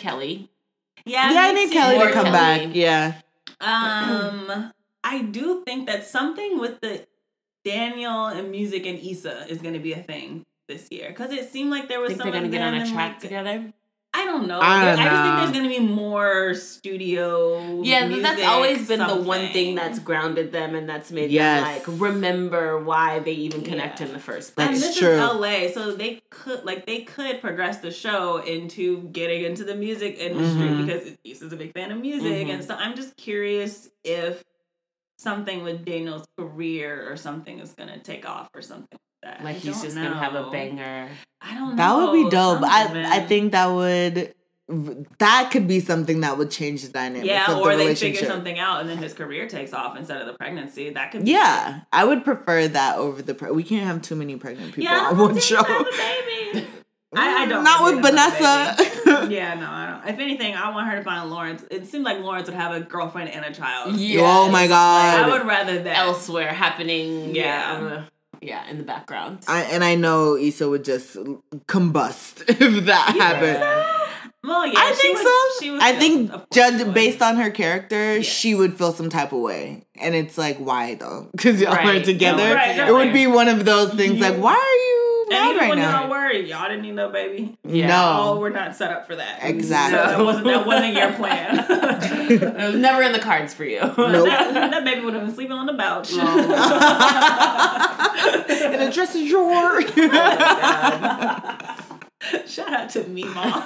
Kelli. 0.05 0.49
yeah 1.05 1.33
yeah, 1.35 1.41
I 1.49 1.53
need. 1.53 1.71
Kelli 1.71 1.99
to 2.07 2.13
come 2.13 2.27
Kelli. 2.27 2.33
back. 2.33 2.61
Yeah. 2.75 3.13
Um, 3.61 4.73
I 5.05 5.23
do 5.23 5.63
think 5.67 5.87
that 5.87 6.07
something 6.07 6.59
with 6.59 6.81
the 6.81 7.07
Daniel 7.65 8.27
and 8.27 8.51
music 8.51 8.87
and 8.87 8.99
Issa 8.99 9.47
is 9.49 9.59
going 9.59 9.75
to 9.75 9.81
be 9.81 9.93
a 9.93 10.03
thing 10.03 10.45
this 10.69 10.89
year 10.91 11.09
because 11.11 11.31
it 11.33 11.51
seemed 11.53 11.71
like 11.71 11.89
there 11.89 12.01
was 12.01 12.09
Think 12.11 12.23
some 12.23 12.31
they're 12.31 12.41
gonna 12.41 12.47
of 12.47 12.53
get 12.53 12.63
on 12.63 12.75
a 12.75 12.87
track 12.91 13.13
like, 13.13 13.21
together? 13.21 13.73
I 14.19 14.25
don't 14.25 14.47
know. 14.49 14.59
I 14.61 14.85
don't 14.85 14.99
I 14.99 15.05
just 15.09 15.23
think 15.23 15.37
there's 15.37 15.51
going 15.53 15.71
to 15.71 15.87
be 15.89 15.95
more 15.95 16.55
studio. 16.55 17.83
Yeah, 17.83 18.09
but 18.09 18.23
that's 18.23 18.43
always 18.43 18.89
been 18.89 19.01
the 19.01 19.17
one 19.17 19.49
thing 19.53 19.75
that's 19.75 19.99
grounded 19.99 20.53
them 20.53 20.75
and 20.75 20.89
that's 20.89 21.11
made 21.11 21.31
Yes. 21.31 21.63
them 21.85 21.95
like 21.95 22.01
remember 22.01 22.83
why 22.83 23.19
they 23.19 23.33
even 23.33 23.63
connect 23.63 24.01
Yeah. 24.01 24.07
in 24.07 24.13
the 24.15 24.19
first 24.19 24.55
place. 24.57 24.69
That's 24.69 24.81
this 24.81 24.99
true. 24.99 25.11
is 25.11 25.21
LA, 25.21 25.69
so 25.69 25.93
they 25.93 26.21
could 26.31 26.65
like 26.65 26.87
they 26.87 27.03
could 27.03 27.41
progress 27.43 27.79
the 27.79 27.91
show 27.91 28.39
into 28.39 29.03
getting 29.13 29.45
into 29.45 29.65
the 29.65 29.75
music 29.75 30.17
industry 30.19 30.69
Mhm. 30.69 30.87
because 30.87 31.11
Issa's 31.25 31.53
a 31.53 31.57
big 31.57 31.73
fan 31.75 31.93
of 31.93 31.99
music, 32.01 32.47
Mhm. 32.47 32.55
and 32.55 32.65
so 32.65 32.75
I'm 32.75 32.97
just 32.97 33.17
curious 33.17 33.91
if 34.05 34.43
something 35.19 35.63
with 35.63 35.85
Daniel's 35.85 36.27
career 36.39 37.07
or 37.11 37.17
something 37.17 37.59
is 37.59 37.73
gonna 37.73 37.99
take 37.99 38.29
off 38.29 38.49
or 38.55 38.63
something 38.63 38.89
like 38.93 39.01
that. 39.27 39.45
Like 39.45 39.57
I 39.57 39.59
he's 39.59 39.75
don't 39.75 39.85
just 39.85 39.97
gonna 39.97 40.19
have 40.19 40.35
a 40.35 40.51
banger. 40.51 41.09
I 41.41 41.55
don't 41.55 41.71
know. 41.71 41.77
That 41.77 41.97
would 41.97 42.13
be 42.13 42.23
dope. 42.31 42.61
something, 42.61 43.05
I 43.05 43.17
I 43.17 43.21
think 43.21 43.53
that 43.53 43.67
would 43.67 44.35
that 45.19 45.51
could 45.53 45.69
be 45.69 45.79
something 45.79 46.21
that 46.23 46.37
would 46.39 46.51
change 46.51 46.83
the 46.83 46.89
dynamics 46.89 47.27
yeah, 47.27 47.53
of 47.53 47.59
or 47.59 47.71
the 47.73 47.77
they 47.79 47.85
relationship. 47.85 48.17
figure 48.17 48.29
something 48.35 48.59
out 48.59 48.81
and 48.81 48.89
then 48.91 48.99
his 48.99 49.15
career 49.15 49.47
takes 49.49 49.73
off 49.73 49.97
instead 49.97 50.21
of 50.21 50.27
the 50.27 50.33
pregnancy. 50.33 50.91
That 50.91 51.13
could 51.13 51.25
be 51.25 51.31
Yeah, 51.33 51.83
I 51.93 52.05
would 52.05 52.25
prefer 52.25 52.67
that 52.69 52.97
over 52.99 53.23
the. 53.23 53.35
Pre- 53.35 53.53
we 53.53 53.63
can't 53.63 53.87
have 53.87 54.03
too 54.03 54.17
many 54.17 54.35
pregnant 54.37 54.75
people 54.75 54.85
Yeah, 54.85 54.99
on 55.07 55.15
I 55.17 55.21
one 55.21 55.31
don't 55.35 55.43
show. 55.43 55.61
I 55.65 56.53
baby. 56.53 56.67
I, 57.15 57.43
I 57.45 57.47
don't. 57.47 57.63
Not 57.65 57.85
with 57.85 58.03
Dana 58.03 58.17
to 58.17 58.19
have 58.19 58.75
a 58.77 58.83
Vanessa. 59.05 59.31
yeah, 59.33 59.55
no, 59.55 59.71
I 59.71 59.87
don't. 60.05 60.13
If 60.13 60.19
anything, 60.21 60.55
I 60.55 60.71
want 60.71 60.89
her 60.91 60.97
to 60.97 61.03
find 61.05 61.31
Lawrence. 61.31 61.65
It 61.71 61.87
seemed 61.87 62.05
like 62.05 62.19
Lawrence 62.19 62.49
would 62.49 62.57
have 62.57 62.73
a 62.75 62.81
girlfriend 62.81 63.31
and 63.31 63.45
a 63.45 63.53
child. 63.55 63.95
Oh 63.97 64.51
my 64.51 64.67
god! 64.67 65.25
I 65.25 65.29
would 65.31 65.47
rather 65.47 65.83
that. 65.85 65.97
Elsewhere 65.99 66.53
happening, 66.53 67.35
yeah, 67.35 67.81
Yeah. 67.81 68.03
On 68.37 68.41
the- 68.41 68.47
yeah, 68.47 68.69
in 68.71 68.79
the 68.79 68.85
background. 68.85 69.41
I, 69.49 69.63
and 69.63 69.83
I 69.85 69.95
know 69.95 70.37
Issa 70.37 70.69
would 70.69 70.85
just 70.85 71.17
combust 71.67 72.45
if 72.49 72.85
that 72.87 73.17
happened. 73.19 74.13
Well, 74.45 74.65
yeah, 74.67 74.79
I 74.79 74.93
she 74.93 75.01
think 75.01 75.17
would- 75.19 75.27
so. 75.27 75.61
She 75.61 75.71
would 75.73 75.83
I 75.83 75.93
think 75.99 76.31
some- 76.31 76.35
of 76.41 76.49
course 76.49 76.49
she 76.55 76.61
judged 76.79 76.95
based 76.95 77.23
on 77.23 77.37
her 77.37 77.51
character, 77.51 78.17
Yes. 78.19 78.27
she 78.27 78.55
would 78.55 78.77
feel 78.79 78.93
some 78.93 79.09
type 79.11 79.33
of 79.33 79.41
way, 79.41 79.87
and 80.01 80.15
it's 80.15 80.39
like, 80.39 80.59
why 80.59 80.95
though? 80.95 81.29
Because 81.37 81.61
y'all 81.61 81.73
Right. 81.75 82.01
are 82.01 82.05
together. 82.05 82.43
Yeah, 82.43 82.53
right, 82.55 82.89
it 82.89 82.93
would 82.93 83.13
be 83.13 83.27
one 83.27 83.49
of 83.49 83.65
those 83.65 83.93
things 83.95 84.21
like, 84.21 84.37
why 84.37 84.55
are 84.55 84.57
you 84.87 84.96
And 85.29 85.31
mad 85.31 85.49
even 85.51 85.59
right 85.61 85.69
when 85.71 85.79
now? 85.79 86.01
y'all 86.03 86.11
worried, 86.11 86.47
y'all 86.47 86.69
didn't 86.69 86.83
need 86.83 86.95
no 86.95 87.09
baby. 87.11 87.57
Yeah. 87.65 88.19
Oh, 88.19 88.35
No, 88.35 88.41
we're 88.41 88.51
not 88.51 88.77
set 88.77 88.93
up 88.93 89.07
for 89.07 89.17
that. 89.17 89.41
Exactly. 89.43 89.99
So 89.99 90.05
that 90.07 90.25
wasn't 90.25 90.45
that 90.47 90.67
wasn't 90.67 90.95
your 90.95 91.13
plan. 91.17 91.65
It 92.31 92.41
was 92.67 92.77
never 92.77 93.03
in 93.03 93.13
the 93.13 93.19
cards 93.19 93.53
for 93.55 93.65
you. 93.65 93.81
Nope. 93.81 93.97
that, 93.97 94.55
that 94.55 94.85
baby 94.85 95.01
would 95.05 95.15
have 95.15 95.25
been 95.25 95.35
sleeping 95.35 95.53
on 95.57 95.67
the 95.67 95.75
couch. 95.77 96.13
in 98.63 98.81
a 98.81 98.91
dressing 98.93 99.29
drawer. 99.29 99.81
Shout 102.47 102.73
out 102.73 102.91
to 102.91 103.05
me, 103.09 103.25
mom. 103.25 103.63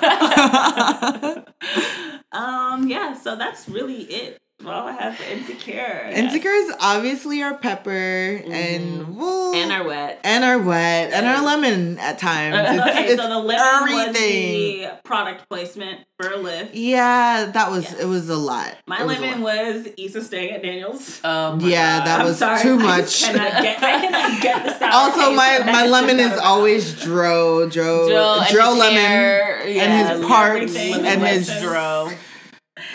um, 2.33 2.89
yeah, 2.89 3.15
so 3.15 3.37
that's 3.37 3.69
really 3.69 4.03
it. 4.05 4.40
All 4.67 4.87
I 4.89 4.93
have 4.93 5.17
for 5.17 5.25
insecure. 5.25 6.03
I 6.07 6.11
guess. 6.11 6.19
Insecure 6.19 6.51
is 6.51 6.75
obviously 6.81 7.43
our 7.43 7.55
pepper, 7.57 7.91
mm-hmm. 7.91 8.53
and 8.53 9.17
well, 9.17 9.55
and 9.55 9.73
our 9.73 9.85
wet. 9.87 10.21
and 10.23 10.45
our 10.45 10.59
wet, 10.59 11.13
and 11.13 11.27
our 11.27 11.43
lemon 11.43 11.99
at 11.99 12.19
times. 12.19 12.57
It's, 12.59 12.87
okay, 12.89 13.07
it's 13.09 13.23
so 13.23 13.29
the 13.29 13.39
lemon 13.39 13.93
was 13.95 14.15
the 14.17 14.91
product 15.03 15.49
placement 15.49 16.01
for 16.19 16.29
Lyft. 16.31 16.71
Yeah, 16.75 17.47
that 17.55 17.71
was 17.71 17.85
Yes. 17.85 18.01
it. 18.01 18.05
Was 18.07 18.29
a 18.29 18.37
lot. 18.37 18.77
My 18.87 19.01
It 19.01 19.07
was 19.07 19.19
lemon 19.19 19.43
lot. 19.43 19.55
was 19.75 19.89
Issa 19.97 20.23
staying 20.25 20.51
at 20.53 20.63
Daniels. 20.63 21.21
Oh 21.25 21.57
my 21.57 21.67
Yeah, 21.69 21.99
God. 21.99 22.07
that 22.07 22.21
I'm 22.21 22.27
was 22.27 22.39
sorry, 22.39 22.61
too 22.63 22.77
much. 22.79 23.05
just 23.05 23.25
cannot 23.25 23.63
get, 23.63 23.83
I 23.83 24.01
cannot 24.01 24.43
get 24.43 24.65
the 24.65 24.79
sour 24.79 24.91
Also, 24.93 25.33
my 25.35 25.61
my 25.65 25.87
lemon 25.87 26.21
is 26.21 26.33
out 26.33 26.39
always 26.45 27.01
Dro, 27.03 27.69
Dro, 27.71 28.09
Dro 28.09 28.41
and 28.41 28.49
Dro 28.55 28.73
lemon, 28.75 28.97
hair, 29.01 29.67
yeah, 29.69 29.83
and 29.85 30.21
his 30.21 30.29
parts, 30.29 30.63
everything, 30.77 31.07
and 31.07 31.23
his. 31.23 31.49
Dro. 31.63 32.11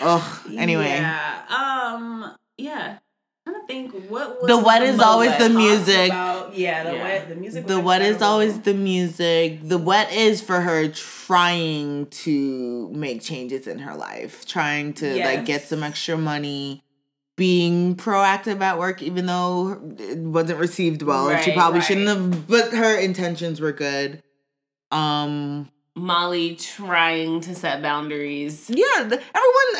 Ugh. 0.00 0.40
Anyway, 0.56 0.84
Yeah. 0.88 1.42
Um. 1.48 2.34
Yeah. 2.56 2.98
I'm 3.46 3.52
trying 3.54 3.60
to 3.62 3.66
think 3.66 4.10
what 4.10 4.40
was 4.40 4.48
The 4.48 4.58
what 4.58 4.82
is 4.82 4.96
most 4.96 5.06
always 5.06 5.38
the 5.38 5.48
music. 5.50 6.06
About. 6.10 6.56
Yeah. 6.56 6.82
The 6.84 6.92
Yeah. 6.96 7.02
wet. 7.02 7.28
The 7.28 7.34
music. 7.36 7.64
was 7.64 7.74
the 7.74 7.80
what 7.80 8.02
is 8.02 8.08
incredible. 8.08 8.32
always 8.32 8.60
the 8.60 8.74
music. 8.74 9.60
The 9.62 9.78
what 9.78 10.12
is 10.12 10.40
for 10.42 10.60
her 10.60 10.88
trying 10.88 12.06
to 12.06 12.90
make 12.92 13.22
changes 13.22 13.66
in 13.66 13.78
her 13.80 13.94
life, 13.94 14.44
trying 14.46 14.92
to 14.94 15.16
like 15.24 15.44
get 15.44 15.62
some 15.68 15.82
extra 15.82 16.16
money. 16.16 16.82
Being 17.36 17.96
proactive 17.96 18.62
at 18.62 18.78
work, 18.78 19.02
even 19.02 19.26
though 19.26 19.78
it 19.98 20.16
wasn't 20.18 20.58
received 20.58 21.02
well, 21.02 21.28
and 21.28 21.44
she 21.44 21.52
probably 21.52 21.80
right. 21.80 21.86
shouldn't 21.86 22.08
have. 22.08 22.46
But 22.48 22.72
her 22.72 22.98
intentions 22.98 23.60
were 23.60 23.72
good. 23.72 24.22
Um, 24.90 25.68
Molly 25.96 26.56
trying 26.56 27.40
to 27.40 27.54
set 27.54 27.80
boundaries. 27.82 28.68
yeah, 28.68 28.84
everyone 29.00 29.20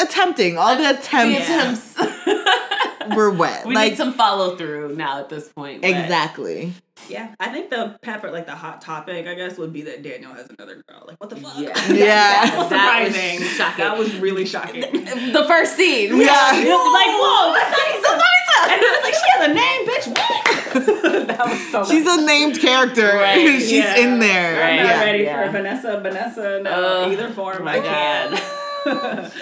attempting. 0.00 0.56
All 0.56 0.74
the 0.76 0.82
The 0.82 0.90
attempts 0.98 1.94
attempts. 1.94 1.94
were 3.14 3.30
wet. 3.30 3.66
we 3.66 3.74
like 3.74 3.90
need 3.90 3.96
some 3.96 4.12
follow 4.14 4.56
through 4.56 4.96
now 4.96 5.18
at 5.20 5.28
this 5.28 5.48
point. 5.48 5.82
but- 5.82 5.90
exactly. 5.90 6.72
Yeah. 7.08 7.34
I 7.38 7.50
think 7.50 7.68
the 7.70 7.98
pepper, 8.00 8.30
like 8.30 8.46
the 8.46 8.54
hot 8.54 8.80
topic, 8.80 9.26
I 9.26 9.34
guess, 9.34 9.58
would 9.58 9.72
be 9.72 9.82
that 9.82 10.02
Daniel 10.02 10.32
has 10.32 10.48
another 10.58 10.82
girl. 10.88 11.04
Like, 11.06 11.18
what 11.20 11.28
the 11.30 11.36
fuck? 11.36 11.52
Yeah. 11.58 11.68
Yeah. 11.92 12.46
that 12.46 12.54
was 12.58 12.68
That 12.70 13.04
was 13.04 13.14
surprising. 13.14 13.46
shocking. 13.48 13.84
That 13.84 13.98
was 13.98 14.16
really 14.16 14.46
shocking. 14.46 14.80
The 15.32 15.44
first 15.46 15.76
scene. 15.76 16.16
Yeah. 16.16 16.56
It 16.56 16.66
was 16.66 16.94
like, 16.94 17.12
whoa, 17.14 17.52
that's 17.52 17.70
not 17.70 17.86
Issa. 17.96 18.22
And 18.68 18.82
it 18.82 18.90
was 18.90 19.02
like, 19.04 19.14
she 19.14 19.28
has 19.30 19.50
a 19.50 19.54
name, 19.54 19.86
bitch. 19.86 20.06
What? 20.08 21.26
that 21.28 21.46
was 21.46 21.70
so. 21.70 21.84
She's 21.84 22.06
a 22.06 22.24
named 22.26 22.58
character. 22.60 23.06
Right, 23.14 23.58
She's 23.60 23.70
Yeah. 23.72 23.96
in 23.98 24.18
there. 24.18 24.62
I'm 24.62 24.76
not 24.76 24.84
yeah. 24.86 25.04
ready 25.04 25.24
yeah. 25.24 25.44
for 25.46 25.52
Vanessa. 25.52 26.00
Vanessa, 26.00 26.60
no, 26.62 26.70
Ugh, 26.70 27.12
either 27.12 27.30
form. 27.30 27.68
I 27.68 27.80
can't. 27.80 29.32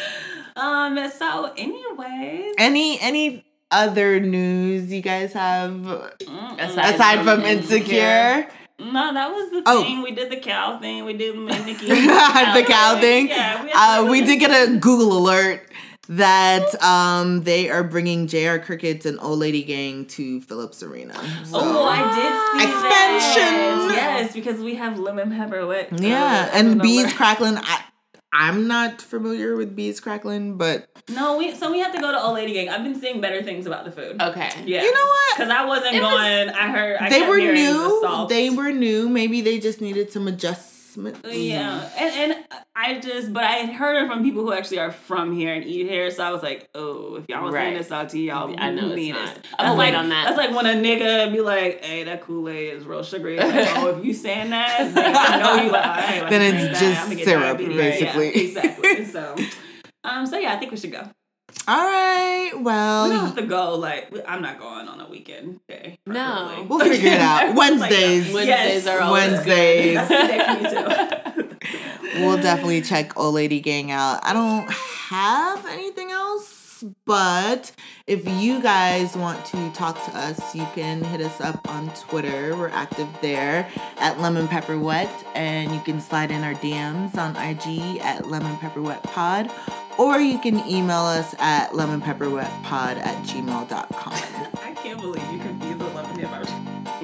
um. 0.57 1.11
So, 1.11 1.53
anyways, 1.57 2.55
Any 2.59 3.01
any 3.01 3.45
other 3.75 4.21
news 4.21 4.93
you 4.93 5.03
guys 5.03 5.33
have. 5.33 5.87
Aside 6.59 6.95
aside 6.95 7.17
from 7.25 7.41
from 7.41 7.45
insecure? 7.45 8.47
no, 8.79 9.13
that 9.15 9.31
was 9.31 9.51
the 9.51 9.63
Oh. 9.67 9.83
thing. 9.83 10.03
We 10.03 10.13
did 10.13 10.31
the 10.31 10.37
cow 10.39 10.79
thing. 10.79 11.05
We 11.05 11.15
did 11.15 11.37
Nicki. 11.67 11.87
the 11.87 12.65
cow 12.67 12.99
thing. 13.01 13.29
Yeah, 13.29 13.63
we 13.65 13.71
Uh, 13.73 14.05
we 14.11 14.21
did 14.23 14.39
get 14.41 14.51
a 14.51 14.77
Google 14.77 15.17
alert 15.19 15.63
that 16.09 16.67
um 16.83 17.45
they 17.45 17.71
are 17.71 17.83
bringing 17.83 18.27
J.R. 18.27 18.59
Crickets 18.59 19.07
and 19.07 19.19
Old 19.21 19.39
Lady 19.39 19.63
Gang 19.63 20.05
to 20.17 20.41
Phillips 20.43 20.83
Arena. 20.83 21.15
So, 21.45 21.57
Oh, 21.61 21.85
I 21.89 22.01
did 22.17 22.33
see 22.61 22.67
Expansion. 22.69 23.89
that. 23.89 23.95
Yes, 24.21 24.35
because 24.35 24.61
we 24.61 24.75
have 24.75 24.99
lemon 24.99 25.31
pepper 25.31 25.67
wet. 25.67 25.93
uh, 25.93 25.97
yeah, 26.01 26.51
I 26.53 26.59
and 26.59 26.81
Bees 26.83 27.05
where- 27.07 27.13
Crackling. 27.15 27.57
I 27.57 27.81
I'm 28.37 28.67
not 28.67 29.01
familiar 29.01 29.55
with 29.57 29.77
Bees 29.77 30.01
Crackling, 30.01 30.57
but 30.57 30.89
No, 31.09 31.39
we 31.39 31.55
so 31.55 31.71
we 31.71 31.79
have 31.79 31.95
to 31.95 32.01
go 32.01 32.11
to 32.11 32.21
Old 32.21 32.35
Lady 32.35 32.53
Gang. 32.53 32.69
I've 32.69 32.83
been 32.83 33.01
seeing 33.01 33.21
better 33.21 33.43
things 33.45 33.65
about 33.67 33.85
the 33.85 33.93
food. 33.93 34.21
Okay. 34.21 34.51
Yeah, 34.67 34.83
you 34.83 34.93
know 34.93 35.05
what? 35.07 35.37
Because 35.39 35.51
I 35.53 35.65
wasn't 35.65 35.95
It 35.95 36.03
was- 36.03 36.11
going. 36.11 36.49
I 36.51 36.71
heard 36.71 36.97
I 37.01 37.09
they 37.11 37.19
kept 37.21 37.31
were 37.31 37.39
hearing 37.39 37.65
the 37.65 37.73
new. 37.73 38.01
salt. 38.03 38.29
They 38.29 38.51
were 38.51 38.73
new. 38.73 39.09
Maybe 39.09 39.41
they 39.41 39.61
just 39.61 39.81
needed 39.81 40.11
some 40.11 40.27
adjustments. 40.97 41.37
Yeah, 41.37 41.91
and 41.99 42.33
and 42.33 42.45
I 42.75 43.01
just, 43.01 43.33
but 43.33 43.45
I 43.45 43.53
had 43.53 43.75
heard 43.75 44.03
it 44.03 44.09
from 44.09 44.23
people 44.23 44.43
who 44.43 44.53
actually 44.53 44.79
are 44.79 44.93
from 44.93 45.35
here 45.35 45.55
and 45.55 45.65
eat 45.65 45.89
here, 45.89 46.11
so 46.11 46.25
I 46.25 46.31
was 46.31 46.43
like, 46.43 46.69
oh, 46.75 47.17
if 47.17 47.29
y'all 47.29 47.45
was 47.45 47.55
saying 47.55 47.77
this 47.77 47.91
out 47.91 48.11
to 48.11 48.19
y'all 48.19 48.55
I 48.59 48.71
know 48.71 48.89
it's 48.89 48.97
mean 48.97 49.15
not. 49.15 49.37
it. 49.37 49.47
I'm 49.59 49.67
That's 49.67 49.79
wait 49.79 49.91
like 49.93 49.95
on 49.95 50.09
that. 50.11 50.25
That's 50.27 50.37
like 50.37 50.55
when 50.55 50.67
a 50.67 50.75
nigga 50.75 51.33
be 51.33 51.41
like, 51.41 51.85
hey, 51.85 52.05
that 52.05 52.23
Kool 52.23 52.49
Aid 52.49 52.75
is 52.75 52.85
real 52.85 53.03
sugary. 53.03 53.39
It's 53.39 53.55
like, 53.55 53.79
oh, 53.79 53.99
if 53.99 54.05
you 54.05 54.15
saying 54.15 54.51
that, 54.51 54.95
then 54.95 55.15
I 55.17 55.39
know 55.41 55.63
you 55.63 55.71
like. 55.71 55.85
I 55.85 56.13
ain't 56.15 56.23
like 56.23 56.31
Then 56.31 56.43
it's 56.43 56.57
drink 56.59 56.73
that. 56.73 56.81
just 56.81 57.11
I'ma 57.11 57.25
syrup, 57.25 57.59
basically. 57.59 58.27
Yeah, 58.37 58.43
exactly. 58.43 59.05
So, 59.07 59.37
um, 60.05 60.27
so 60.27 60.39
yeah, 60.39 60.53
I 60.55 60.57
think 60.57 60.71
we 60.71 60.77
should 60.77 60.93
go. 60.93 61.09
All 61.67 61.77
right. 61.85 62.53
Well, 62.61 63.09
we 63.09 63.15
don't 63.17 63.27
have 63.27 63.37
to 63.37 63.47
go. 63.47 63.77
Like 63.77 64.13
I'm 64.29 64.43
not 64.43 64.59
going 64.59 64.87
on 64.89 65.01
a 65.01 65.09
weekend 65.09 65.61
day. 65.67 65.99
No. 66.07 66.67
we'll 66.69 66.79
figure 66.81 67.13
it 67.13 67.21
out. 67.21 67.55
Wednesdays. 67.55 68.27
Like, 68.35 68.47
Wednesdays 68.49 68.85
Yes. 68.85 68.87
are 68.87 69.01
always 69.01 69.31
Wednesdays. 69.31 69.99
Thank 70.09 71.47
we'll 72.17 72.37
definitely 72.37 72.83
check 72.83 73.17
Old 73.19 73.35
Lady 73.35 73.61
Gang 73.61 73.91
out. 73.91 74.21
I 74.23 74.33
don't 74.33 74.71
have 74.71 75.67
anything 75.67 76.11
else, 76.11 76.64
but 77.05 77.73
if 78.07 78.27
you 78.27 78.61
guys 78.61 79.17
want 79.17 79.45
to 79.47 79.71
talk 79.73 79.97
to 80.07 80.17
us, 80.17 80.55
you 80.55 80.67
can 80.75 81.03
hit 81.03 81.21
us 81.21 81.41
up 81.41 81.69
on 81.71 81.91
Twitter. 81.95 82.57
We're 82.57 82.69
active 82.69 83.09
there 83.21 83.69
at 83.99 84.21
Lemon 84.21 84.49
Pepper 84.49 84.79
Wet, 84.79 85.11
and 85.35 85.73
you 85.73 85.81
can 85.81 86.01
slide 86.01 86.31
in 86.31 86.43
our 86.43 86.55
DMs 86.55 87.17
on 87.17 87.37
IG 87.37 88.01
at 88.01 88.29
Lemon 88.29 88.57
Pepper 88.59 88.83
Wet 88.83 89.03
Pod, 89.03 89.51
or 89.99 90.19
you 90.19 90.39
can 90.39 90.67
email 90.69 91.03
us 91.03 91.35
at 91.39 91.71
lemonpepperwetpod 91.71 92.97
at 92.97 93.25
gmail.com. 93.25 94.13
I 94.63 94.75
can't 94.75 95.01
believe 95.01 95.33
you 95.33 95.39
lemon 95.39 95.61
hip. 95.61 95.84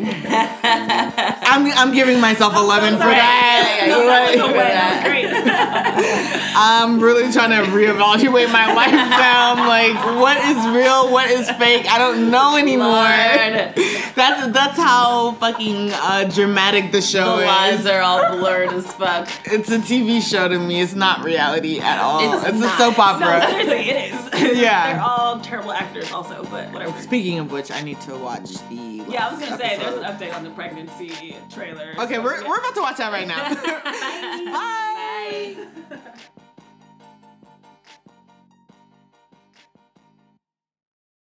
I'm, 0.07 1.67
I'm 1.73 1.93
giving 1.95 2.21
myself 2.21 2.55
11 2.57 2.95
for 2.95 2.99
that. 3.01 3.87
No, 3.89 4.07
that 4.07 4.31
was 4.31 4.37
Like- 4.37 4.51
a 4.51 4.53
win. 4.53 4.57
That. 4.57 6.53
I'm 6.57 7.01
really 7.01 7.33
trying 7.33 7.51
to 7.51 7.71
reevaluate 7.71 8.53
my 8.53 8.73
life 8.75 8.93
now. 8.93 9.55
I'm 9.55 9.67
like, 9.69 9.95
what 10.21 10.37
is 10.39 10.57
real? 10.77 11.11
What 11.11 11.31
is 11.31 11.51
fake? 11.53 11.87
I 11.91 11.99
don't 11.99 12.31
know 12.31 12.57
anymore. 12.57 12.89
Lord. 12.89 13.75
That's 14.17 14.53
that's 14.53 14.77
how 14.77 15.33
fucking 15.35 15.91
uh, 15.93 16.25
dramatic 16.35 16.87
the 16.87 16.99
The 16.99 17.03
show 17.03 17.37
lines 17.37 17.81
is. 17.83 17.87
are 17.87 18.01
all 18.03 18.37
blurred 18.39 18.71
as 18.73 18.93
fuck. 18.93 19.29
It's 19.45 19.71
a 19.71 19.79
TV 19.79 20.21
show 20.21 20.49
to 20.49 20.59
me. 20.59 20.81
It's 20.83 20.95
not 20.95 21.25
reality 21.25 21.79
at 21.81 21.99
all. 22.01 22.35
It's 22.35 22.45
It's, 22.49 22.59
a 22.65 22.69
soap 22.77 22.99
No, 22.99 23.05
opera. 23.05 23.47
seriously, 23.49 23.91
it 23.91 24.13
is. 24.13 24.61
Yeah. 24.61 24.93
They're 24.95 25.03
all 25.03 25.41
terrible 25.41 25.73
actors, 25.73 26.11
also, 26.13 26.43
but 26.51 26.71
whatever. 26.73 27.01
Speaking 27.01 27.39
of 27.39 27.51
which, 27.53 27.71
I 27.71 27.83
need 27.83 28.01
to 28.03 28.17
watch 28.17 28.51
the. 28.69 29.05
Yeah, 29.09 29.29
I 29.29 29.31
was 29.33 29.41
gonna 29.41 29.53
last 29.57 29.61
say 29.61 29.77
there's 29.91 30.05
an 30.05 30.17
update 30.17 30.35
on 30.35 30.45
the 30.45 30.51
pregnancy 30.51 31.37
trailer. 31.51 31.95
Okay, 31.99 32.15
so 32.15 32.23
we're, 32.23 32.41
yeah. 32.41 32.49
we're 32.49 32.59
about 32.59 32.75
to 32.75 32.81
watch 32.81 32.97
that 32.99 33.13
right 33.13 33.27
now. 33.27 33.55
Bye. 34.53 35.67
Bye. 35.91 35.97